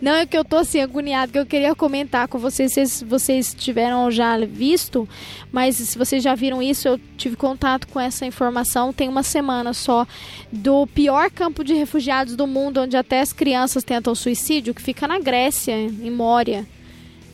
não, 0.00 0.12
é 0.12 0.26
que 0.26 0.36
eu 0.36 0.44
tô 0.44 0.56
assim, 0.56 0.80
agoniado, 0.80 1.32
que 1.32 1.38
eu 1.38 1.46
queria 1.46 1.74
comentar 1.74 2.28
com 2.28 2.38
vocês, 2.38 2.72
se 2.72 3.04
vocês 3.04 3.54
tiveram 3.54 4.10
já 4.10 4.38
visto, 4.38 5.08
mas 5.50 5.76
se 5.76 5.96
vocês 5.98 6.22
já 6.22 6.34
viram 6.34 6.62
isso, 6.62 6.86
eu 6.88 7.00
tive 7.16 7.36
contato 7.36 7.88
com 7.88 7.98
essa 7.98 8.26
informação 8.26 8.92
tem 8.92 9.08
uma 9.08 9.22
semana 9.22 9.72
só, 9.72 10.06
do 10.52 10.86
pior 10.86 11.30
campo 11.30 11.64
de 11.64 11.74
refugiados 11.74 12.36
do 12.36 12.46
mundo, 12.46 12.80
onde 12.80 12.96
até 12.96 13.20
as 13.20 13.32
crianças 13.32 13.84
tentam 13.84 14.14
suicídio, 14.14 14.74
que 14.74 14.82
fica 14.82 15.08
na 15.08 15.18
Grécia, 15.18 15.72
em 15.72 16.10
Mória 16.10 16.66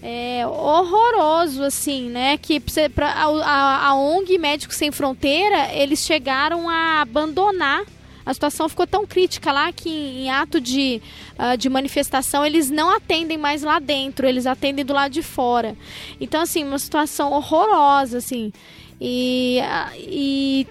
é, 0.02 0.44
horroroso, 0.46 1.62
assim, 1.62 2.10
né? 2.10 2.36
Que 2.36 2.58
pra, 2.90 3.12
a, 3.12 3.86
a 3.86 3.94
ONG 3.94 4.36
Médicos 4.36 4.76
Sem 4.76 4.90
Fronteira, 4.90 5.72
eles 5.72 6.00
chegaram 6.00 6.68
a 6.68 7.00
abandonar. 7.00 7.84
A 8.24 8.32
situação 8.32 8.68
ficou 8.68 8.86
tão 8.86 9.06
crítica 9.06 9.52
lá 9.52 9.72
que 9.72 9.90
em, 9.90 10.30
ato 10.30 10.60
de, 10.60 11.02
uh, 11.38 11.56
de 11.56 11.68
manifestação 11.68 12.44
eles 12.44 12.70
não 12.70 12.94
atendem 12.94 13.36
mais 13.36 13.62
lá 13.62 13.78
dentro, 13.78 14.26
eles 14.26 14.46
atendem 14.46 14.84
do 14.84 14.92
lado 14.92 15.12
de 15.12 15.22
fora. 15.22 15.76
Então, 16.20 16.42
assim, 16.42 16.64
uma 16.64 16.78
situação 16.78 17.32
horrorosa, 17.32 18.18
assim. 18.18 18.52
E, 19.00 19.58
uh, 19.60 19.96
e 19.96 20.66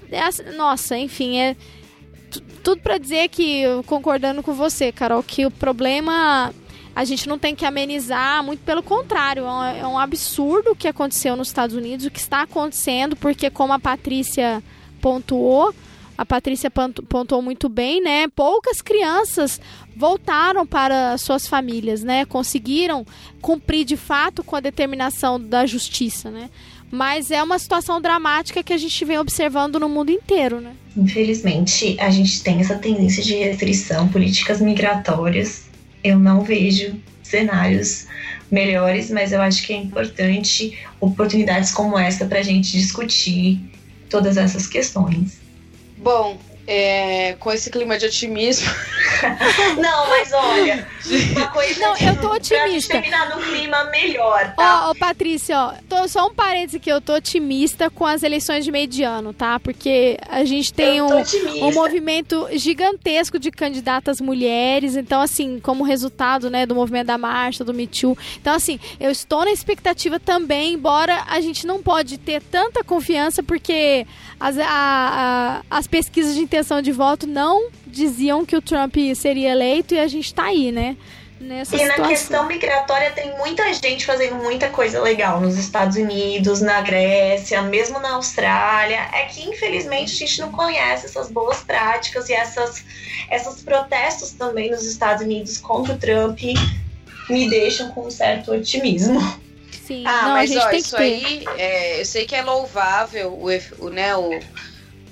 nossa, 0.55 0.97
enfim, 0.97 1.37
é 1.37 1.55
tudo 2.63 2.81
para 2.81 2.97
dizer 2.97 3.27
que, 3.29 3.63
concordando 3.85 4.41
com 4.41 4.53
você, 4.53 4.91
Carol, 4.91 5.21
que 5.23 5.45
o 5.45 5.51
problema 5.51 6.53
a 6.95 7.05
gente 7.05 7.27
não 7.27 7.39
tem 7.39 7.55
que 7.55 7.65
amenizar, 7.65 8.43
muito 8.43 8.59
pelo 8.63 8.83
contrário, 8.83 9.43
é 9.43 9.87
um 9.87 9.99
é 9.99 10.03
absurdo 10.03 10.71
o 10.71 10.75
que 10.75 10.87
aconteceu 10.87 11.35
nos 11.35 11.47
Estados 11.47 11.75
Unidos, 11.75 12.05
o 12.05 12.11
que 12.11 12.19
está 12.19 12.41
acontecendo, 12.41 13.15
porque 13.15 13.49
como 13.49 13.71
a 13.71 13.79
Patrícia 13.79 14.61
pontuou, 14.99 15.73
a 16.21 16.25
Patrícia 16.25 16.69
pontuou 16.69 17.41
muito 17.41 17.67
bem, 17.67 17.99
né? 17.99 18.27
Poucas 18.27 18.79
crianças 18.79 19.59
voltaram 19.95 20.67
para 20.67 21.17
suas 21.17 21.47
famílias, 21.47 22.03
né? 22.03 22.25
Conseguiram 22.25 23.03
cumprir 23.41 23.83
de 23.83 23.97
fato 23.97 24.43
com 24.43 24.55
a 24.55 24.59
determinação 24.59 25.39
da 25.39 25.65
justiça, 25.65 26.29
né? 26.29 26.51
Mas 26.91 27.31
é 27.31 27.41
uma 27.41 27.57
situação 27.57 27.99
dramática 27.99 28.61
que 28.61 28.71
a 28.71 28.77
gente 28.77 29.03
vem 29.03 29.17
observando 29.17 29.79
no 29.79 29.89
mundo 29.89 30.11
inteiro, 30.11 30.61
né? 30.61 30.73
Infelizmente, 30.95 31.97
a 31.99 32.11
gente 32.11 32.43
tem 32.43 32.59
essa 32.59 32.75
tendência 32.75 33.23
de 33.23 33.33
restrição, 33.33 34.07
políticas 34.07 34.61
migratórias 34.61 35.71
eu 36.03 36.19
não 36.19 36.41
vejo 36.41 36.95
cenários 37.23 38.05
melhores, 38.51 39.09
mas 39.09 39.31
eu 39.31 39.41
acho 39.41 39.65
que 39.65 39.73
é 39.73 39.77
importante 39.77 40.77
oportunidades 40.99 41.71
como 41.71 41.97
essa 41.97 42.25
para 42.25 42.39
a 42.39 42.43
gente 42.43 42.71
discutir 42.71 43.59
todas 44.07 44.37
essas 44.37 44.67
questões. 44.67 45.41
Bom, 46.01 46.39
é, 46.73 47.35
com 47.37 47.51
esse 47.51 47.69
clima 47.69 47.97
de 47.97 48.05
otimismo. 48.05 48.71
não, 49.77 50.07
mas 50.07 50.31
olha, 50.31 50.87
uma 51.35 51.47
coisa. 51.47 51.79
Não, 51.81 51.97
eu 51.97 52.15
tô 52.21 52.31
otimista. 52.33 52.93
Pra 52.93 53.01
terminar 53.01 53.29
num 53.29 53.41
clima 53.41 53.83
melhor, 53.85 54.53
tá? 54.55 54.89
Ó, 54.89 54.95
Patrícia, 54.95 55.59
ó, 55.59 55.73
tô, 55.89 56.07
só 56.07 56.27
um 56.27 56.33
parênteses 56.33 56.75
aqui, 56.75 56.89
eu 56.89 57.01
tô 57.01 57.15
otimista 57.15 57.89
com 57.89 58.05
as 58.05 58.23
eleições 58.23 58.63
de 58.63 58.71
mediano, 58.71 59.33
tá? 59.33 59.59
Porque 59.59 60.17
a 60.29 60.45
gente 60.45 60.73
tem 60.73 61.01
um, 61.01 61.09
um 61.61 61.73
movimento 61.73 62.47
gigantesco 62.53 63.37
de 63.37 63.51
candidatas 63.51 64.21
mulheres, 64.21 64.95
então, 64.95 65.19
assim, 65.19 65.59
como 65.59 65.83
resultado, 65.83 66.49
né, 66.49 66.65
do 66.65 66.73
movimento 66.73 67.07
da 67.07 67.17
marcha, 67.17 67.65
do 67.65 67.73
Me 67.73 67.85
Too. 67.85 68.17
Então, 68.39 68.55
assim, 68.55 68.79
eu 68.97 69.11
estou 69.11 69.43
na 69.43 69.51
expectativa 69.51 70.21
também, 70.21 70.75
embora 70.75 71.25
a 71.27 71.41
gente 71.41 71.67
não 71.67 71.83
pode 71.83 72.17
ter 72.17 72.41
tanta 72.41 72.81
confiança, 72.81 73.43
porque 73.43 74.07
as, 74.39 74.57
a, 74.57 74.65
a, 74.65 75.61
as 75.69 75.85
pesquisas 75.85 76.33
de 76.33 76.39
intenção 76.39 76.60
de 76.81 76.91
voto 76.91 77.27
não 77.27 77.69
diziam 77.85 78.45
que 78.45 78.55
o 78.55 78.61
Trump 78.61 78.95
seria 79.15 79.51
eleito 79.51 79.93
e 79.93 79.99
a 79.99 80.07
gente 80.07 80.25
está 80.25 80.45
aí, 80.45 80.71
né? 80.71 80.95
Nessa 81.39 81.75
e 81.75 81.79
situação. 81.79 82.03
na 82.03 82.09
questão 82.09 82.47
migratória 82.47 83.09
tem 83.11 83.35
muita 83.37 83.73
gente 83.73 84.05
fazendo 84.05 84.35
muita 84.35 84.69
coisa 84.69 85.01
legal 85.01 85.41
nos 85.41 85.57
Estados 85.57 85.97
Unidos, 85.97 86.61
na 86.61 86.81
Grécia, 86.81 87.63
mesmo 87.63 87.99
na 87.99 88.11
Austrália. 88.11 89.09
É 89.11 89.25
que 89.25 89.41
infelizmente 89.49 90.13
a 90.13 90.17
gente 90.17 90.39
não 90.39 90.51
conhece 90.51 91.07
essas 91.07 91.31
boas 91.31 91.61
práticas 91.61 92.29
e 92.29 92.33
essas, 92.33 92.83
essas 93.27 93.61
protestos 93.61 94.31
também 94.33 94.69
nos 94.69 94.85
Estados 94.85 95.23
Unidos 95.23 95.57
contra 95.57 95.93
o 95.93 95.97
Trump 95.97 96.39
me 97.27 97.49
deixam 97.49 97.89
com 97.89 98.05
um 98.05 98.11
certo 98.11 98.51
otimismo. 98.51 99.19
Sim. 99.85 100.03
Ah, 100.05 100.21
não, 100.23 100.31
mas 100.33 100.55
ó, 100.55 100.71
isso 100.71 100.95
aí, 100.95 101.43
é, 101.57 101.99
eu 101.99 102.05
sei 102.05 102.25
que 102.25 102.35
é 102.35 102.41
louvável 102.41 103.33
o, 103.33 103.85
o, 103.85 103.89
né, 103.89 104.15
o, 104.15 104.39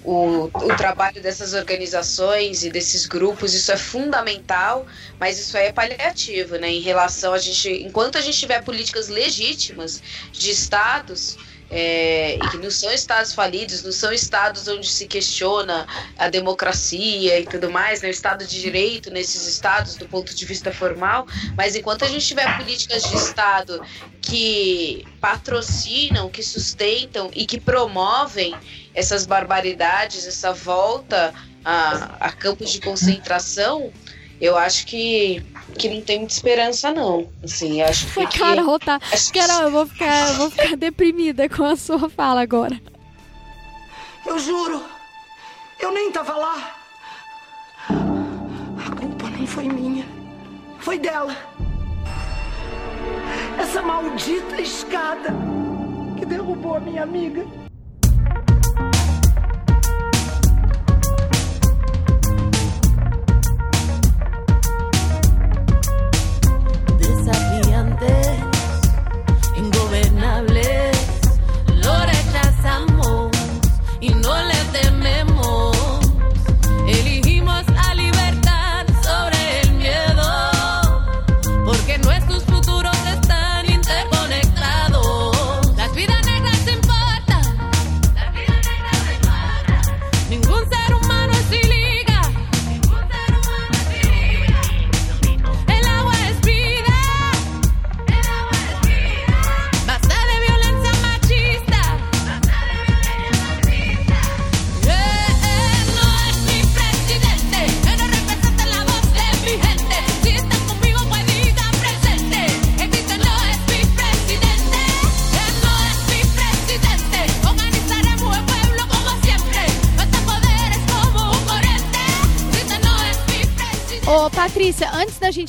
o, 0.04 0.46
o 0.46 0.76
trabalho 0.76 1.22
dessas 1.22 1.54
organizações 1.54 2.64
e 2.64 2.70
desses 2.70 3.06
grupos, 3.06 3.54
isso 3.54 3.72
é 3.72 3.78
fundamental, 3.78 4.86
mas 5.20 5.40
isso 5.40 5.58
aí 5.58 5.68
é 5.68 5.74
paliativo, 5.74 6.56
né? 6.56 6.70
Em 6.70 6.82
relação 6.82 7.34
a 7.34 7.38
gente. 7.38 7.70
Enquanto 7.70 8.18
a 8.18 8.22
gente 8.22 8.38
tiver 8.38 8.64
políticas 8.64 9.10
legítimas 9.10 10.02
de 10.32 10.52
estados 10.52 11.38
é, 11.70 12.36
e 12.36 12.40
que 12.50 12.58
não 12.58 12.72
são 12.72 12.92
estados 12.92 13.34
falidos, 13.34 13.84
não 13.84 13.92
são 13.92 14.12
estados 14.12 14.68
onde 14.68 14.88
se 14.88 15.08
questiona 15.08 15.86
a 16.18 16.28
democracia 16.30 17.40
e 17.40 17.46
tudo 17.46 17.70
mais, 17.70 18.02
né, 18.02 18.08
o 18.08 18.12
Estado 18.12 18.46
de 18.46 18.60
Direito 18.60 19.12
nesses 19.12 19.48
estados 19.48 19.96
do 19.96 20.08
ponto 20.08 20.34
de 20.34 20.46
vista 20.46 20.72
formal, 20.72 21.28
mas 21.56 21.76
enquanto 21.76 22.04
a 22.04 22.08
gente 22.08 22.26
tiver 22.26 22.58
políticas 22.58 23.04
de 23.04 23.16
Estado 23.16 23.82
que 24.22 25.06
patrocinam, 25.22 26.30
que 26.30 26.44
sustentam 26.44 27.30
e 27.34 27.46
que 27.46 27.60
promovem 27.60 28.56
essas 28.94 29.26
barbaridades, 29.26 30.28
essa 30.28 30.52
volta 30.52 31.34
a, 31.64 32.28
a 32.28 32.32
campos 32.32 32.72
de 32.72 32.82
concentração, 32.82 33.92
eu 34.42 34.58
acho 34.58 34.86
que, 34.86 35.44
que 35.78 35.90
não 35.90 36.02
tem 36.02 36.20
muita 36.20 36.34
esperança, 36.34 36.92
não. 36.92 37.30
Assim, 37.44 37.82
acho 37.82 38.08
que. 38.14 38.26
Carol, 38.38 38.80
tá. 38.80 39.00
Acho 39.12 39.32
que... 39.32 39.40
Carol, 39.40 39.64
eu 39.64 39.72
vou 39.72 39.86
ficar, 39.86 40.30
eu 40.30 40.36
vou 40.36 40.50
ficar 40.50 40.78
deprimida 40.78 41.50
com 41.50 41.64
a 41.64 41.76
sua 41.76 42.10
fala 42.10 42.42
agora. 42.42 42.80
Eu 44.26 44.40
juro, 44.40 44.84
eu 45.80 45.92
nem 45.92 46.12
tava 46.12 46.36
lá. 46.36 46.76
A 47.90 48.96
culpa 48.96 49.30
não 49.30 49.48
foi 49.48 49.66
minha, 49.66 50.06
foi 50.80 51.00
dela. 51.00 51.36
Essa 53.60 53.82
maldita 53.82 54.62
escada 54.62 55.34
que 56.18 56.26
derrubou 56.26 56.76
a 56.76 56.80
minha 56.80 57.04
amiga. 57.04 57.46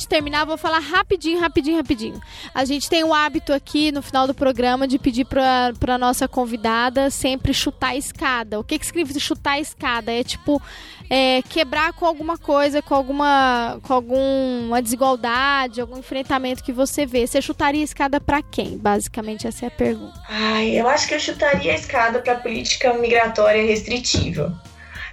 Gente 0.01 0.07
terminar, 0.07 0.45
vou 0.45 0.57
falar 0.57 0.79
rapidinho, 0.79 1.39
rapidinho, 1.39 1.77
rapidinho. 1.77 2.19
A 2.53 2.65
gente 2.65 2.89
tem 2.89 3.03
o 3.03 3.13
hábito 3.13 3.53
aqui 3.53 3.91
no 3.91 4.01
final 4.01 4.25
do 4.25 4.33
programa 4.33 4.87
de 4.87 4.97
pedir 4.97 5.25
pra, 5.25 5.73
pra 5.79 5.97
nossa 5.97 6.27
convidada 6.27 7.09
sempre 7.09 7.53
chutar 7.53 7.89
a 7.89 7.95
escada. 7.95 8.59
O 8.59 8.63
que, 8.63 8.79
que 8.79 8.85
significa 8.85 9.19
chutar 9.19 9.51
a 9.51 9.59
escada? 9.59 10.11
É 10.11 10.23
tipo 10.23 10.61
é, 11.09 11.41
quebrar 11.43 11.93
com 11.93 12.05
alguma 12.05 12.37
coisa, 12.37 12.81
com 12.81 12.95
alguma, 12.95 13.79
com 13.83 13.93
alguma 13.93 14.81
desigualdade, 14.81 15.81
algum 15.81 15.99
enfrentamento 15.99 16.63
que 16.63 16.73
você 16.73 17.05
vê. 17.05 17.27
Você 17.27 17.41
chutaria 17.41 17.81
a 17.81 17.83
escada 17.83 18.19
para 18.19 18.41
quem? 18.41 18.77
Basicamente, 18.77 19.47
essa 19.47 19.65
é 19.65 19.67
a 19.67 19.71
pergunta. 19.71 20.19
Ai, 20.27 20.79
eu 20.79 20.87
acho 20.87 21.07
que 21.07 21.13
eu 21.13 21.19
chutaria 21.19 21.73
a 21.73 21.75
escada 21.75 22.19
para 22.19 22.35
política 22.35 22.93
migratória 22.93 23.63
restritiva. 23.63 24.59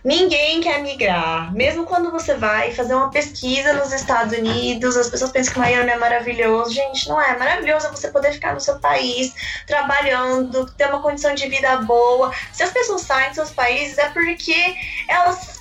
Ninguém 0.05 0.61
quer 0.61 0.83
migrar. 0.83 1.53
Mesmo 1.53 1.85
quando 1.85 2.11
você 2.11 2.35
vai 2.35 2.73
fazer 2.73 2.95
uma 2.95 3.11
pesquisa 3.11 3.73
nos 3.73 3.93
Estados 3.93 4.37
Unidos, 4.37 4.97
as 4.97 5.11
pessoas 5.11 5.31
pensam 5.31 5.55
que 5.55 5.59
Miami 5.59 5.91
é 5.91 5.97
maravilhoso. 5.97 6.73
Gente, 6.73 7.09
não 7.09 7.21
é. 7.21 7.37
Maravilhoso 7.37 7.87
é 7.87 7.91
você 7.91 8.09
poder 8.09 8.33
ficar 8.33 8.55
no 8.55 8.61
seu 8.61 8.79
país, 8.79 9.35
trabalhando, 9.67 10.71
ter 10.73 10.89
uma 10.89 11.03
condição 11.03 11.35
de 11.35 11.49
vida 11.49 11.79
boa. 11.79 12.33
Se 12.53 12.63
as 12.63 12.71
pessoas 12.71 13.03
saem 13.03 13.29
dos 13.29 13.37
seus 13.37 13.51
países, 13.51 13.99
é 13.99 14.09
porque 14.11 14.75
elas 15.09 15.59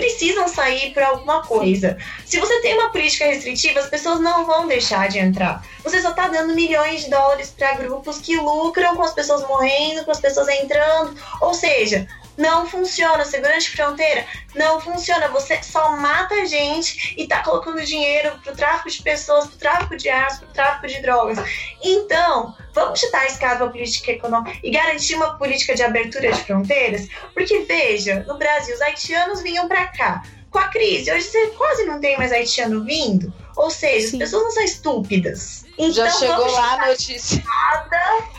precisam 0.00 0.48
sair 0.48 0.94
por 0.94 1.02
alguma 1.02 1.42
coisa. 1.42 1.98
Se 2.24 2.40
você 2.40 2.60
tem 2.60 2.74
uma 2.74 2.90
política 2.90 3.26
restritiva, 3.26 3.80
as 3.80 3.88
pessoas 3.88 4.18
não 4.18 4.46
vão 4.46 4.66
deixar 4.66 5.08
de 5.08 5.18
entrar. 5.18 5.62
Você 5.84 6.00
só 6.00 6.10
está 6.10 6.28
dando 6.28 6.54
milhões 6.54 7.04
de 7.04 7.10
dólares 7.10 7.52
para 7.56 7.74
grupos 7.74 8.18
que 8.18 8.36
lucram 8.36 8.96
com 8.96 9.02
as 9.02 9.12
pessoas 9.12 9.46
morrendo, 9.46 10.04
com 10.04 10.10
as 10.10 10.20
pessoas 10.20 10.48
entrando. 10.48 11.14
Ou 11.42 11.52
seja, 11.52 12.08
não 12.40 12.66
funciona. 12.66 13.24
Segurança 13.24 13.60
de 13.60 13.70
fronteira 13.70 14.26
não 14.54 14.80
funciona. 14.80 15.28
Você 15.28 15.62
só 15.62 15.96
mata 15.96 16.44
gente 16.46 17.14
e 17.16 17.26
tá 17.26 17.42
colocando 17.42 17.84
dinheiro 17.84 18.36
pro 18.42 18.56
tráfico 18.56 18.90
de 18.90 19.02
pessoas, 19.02 19.46
pro 19.46 19.58
tráfico 19.58 19.96
de 19.96 20.08
armas, 20.08 20.38
pro 20.38 20.48
tráfico 20.48 20.86
de 20.88 21.02
drogas. 21.02 21.38
Então, 21.82 22.56
vamos 22.74 22.98
chutar 22.98 23.20
a 23.22 23.26
escada 23.26 23.56
para 23.56 23.68
política 23.68 24.12
econômica 24.12 24.58
e 24.62 24.70
garantir 24.70 25.14
uma 25.14 25.38
política 25.38 25.74
de 25.74 25.82
abertura 25.82 26.32
de 26.32 26.42
fronteiras? 26.42 27.08
Porque, 27.34 27.60
veja, 27.60 28.24
no 28.26 28.38
Brasil, 28.38 28.74
os 28.74 28.80
haitianos 28.80 29.42
vinham 29.42 29.68
para 29.68 29.86
cá. 29.88 30.22
Com 30.50 30.58
a 30.58 30.66
crise, 30.66 31.12
hoje 31.12 31.26
você 31.26 31.46
quase 31.48 31.84
não 31.84 32.00
tem 32.00 32.16
mais 32.16 32.32
haitiano 32.32 32.84
vindo. 32.84 33.32
Ou 33.54 33.70
seja, 33.70 34.08
Sim. 34.08 34.16
as 34.16 34.30
pessoas 34.30 34.42
não 34.42 34.50
são 34.50 34.64
estúpidas. 34.64 35.64
Então, 35.78 35.92
Já 35.92 36.10
chegou 36.10 36.50
lá 36.50 36.72
a 36.72 36.88
notícia. 36.88 37.42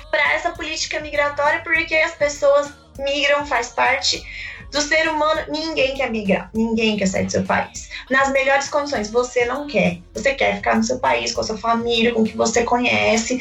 Para 0.09 0.33
essa 0.33 0.49
política 0.51 0.99
migratória, 0.99 1.61
porque 1.63 1.95
as 1.95 2.13
pessoas 2.15 2.80
migram, 2.99 3.45
faz 3.45 3.69
parte 3.69 4.23
do 4.71 4.81
ser 4.81 5.09
humano. 5.09 5.41
Ninguém 5.49 5.95
quer 5.95 6.09
migrar, 6.09 6.49
ninguém 6.53 6.97
quer 6.97 7.07
sair 7.07 7.25
do 7.25 7.31
seu 7.31 7.43
país. 7.43 7.89
Nas 8.09 8.31
melhores 8.31 8.69
condições, 8.69 9.11
você 9.11 9.45
não 9.45 9.67
quer. 9.67 9.99
Você 10.13 10.33
quer 10.33 10.55
ficar 10.57 10.75
no 10.75 10.83
seu 10.83 10.99
país, 10.99 11.33
com 11.33 11.41
a 11.41 11.43
sua 11.43 11.57
família, 11.57 12.13
com 12.13 12.21
o 12.21 12.23
que 12.23 12.35
você 12.35 12.63
conhece. 12.63 13.39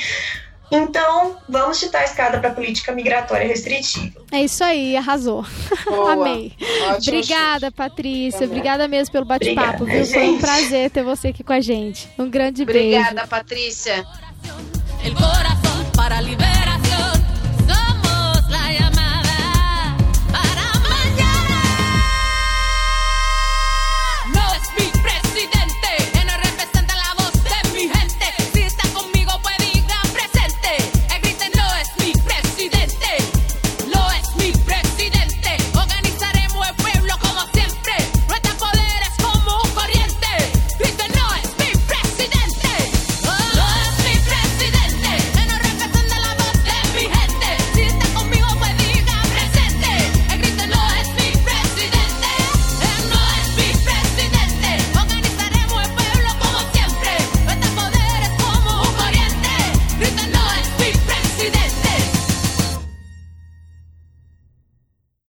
Então, 0.72 1.36
vamos 1.48 1.81
chutar 1.81 2.02
a 2.02 2.05
escada 2.05 2.39
para 2.39 2.51
política 2.51 2.93
migratória 2.93 3.47
restritiva. 3.47 4.20
É 4.31 4.43
isso 4.43 4.62
aí, 4.62 4.97
arrasou. 4.97 5.44
Amei. 6.09 6.52
Ótimo 6.90 7.18
Obrigada, 7.18 7.66
chute. 7.66 7.77
Patrícia. 7.77 8.47
Obrigada 8.47 8.86
mesmo 8.86 9.10
pelo 9.10 9.24
bate-papo, 9.24 9.85
viu? 9.85 10.06
Foi 10.06 10.28
um 10.28 10.39
prazer 10.39 10.90
ter 10.90 11.02
você 11.02 11.28
aqui 11.28 11.43
com 11.43 11.52
a 11.52 11.60
gente. 11.60 12.09
Um 12.16 12.31
grande 12.31 12.62
Obrigada, 12.62 12.85
beijo. 12.85 13.01
Obrigada, 13.01 13.27
Patrícia. 13.27 14.06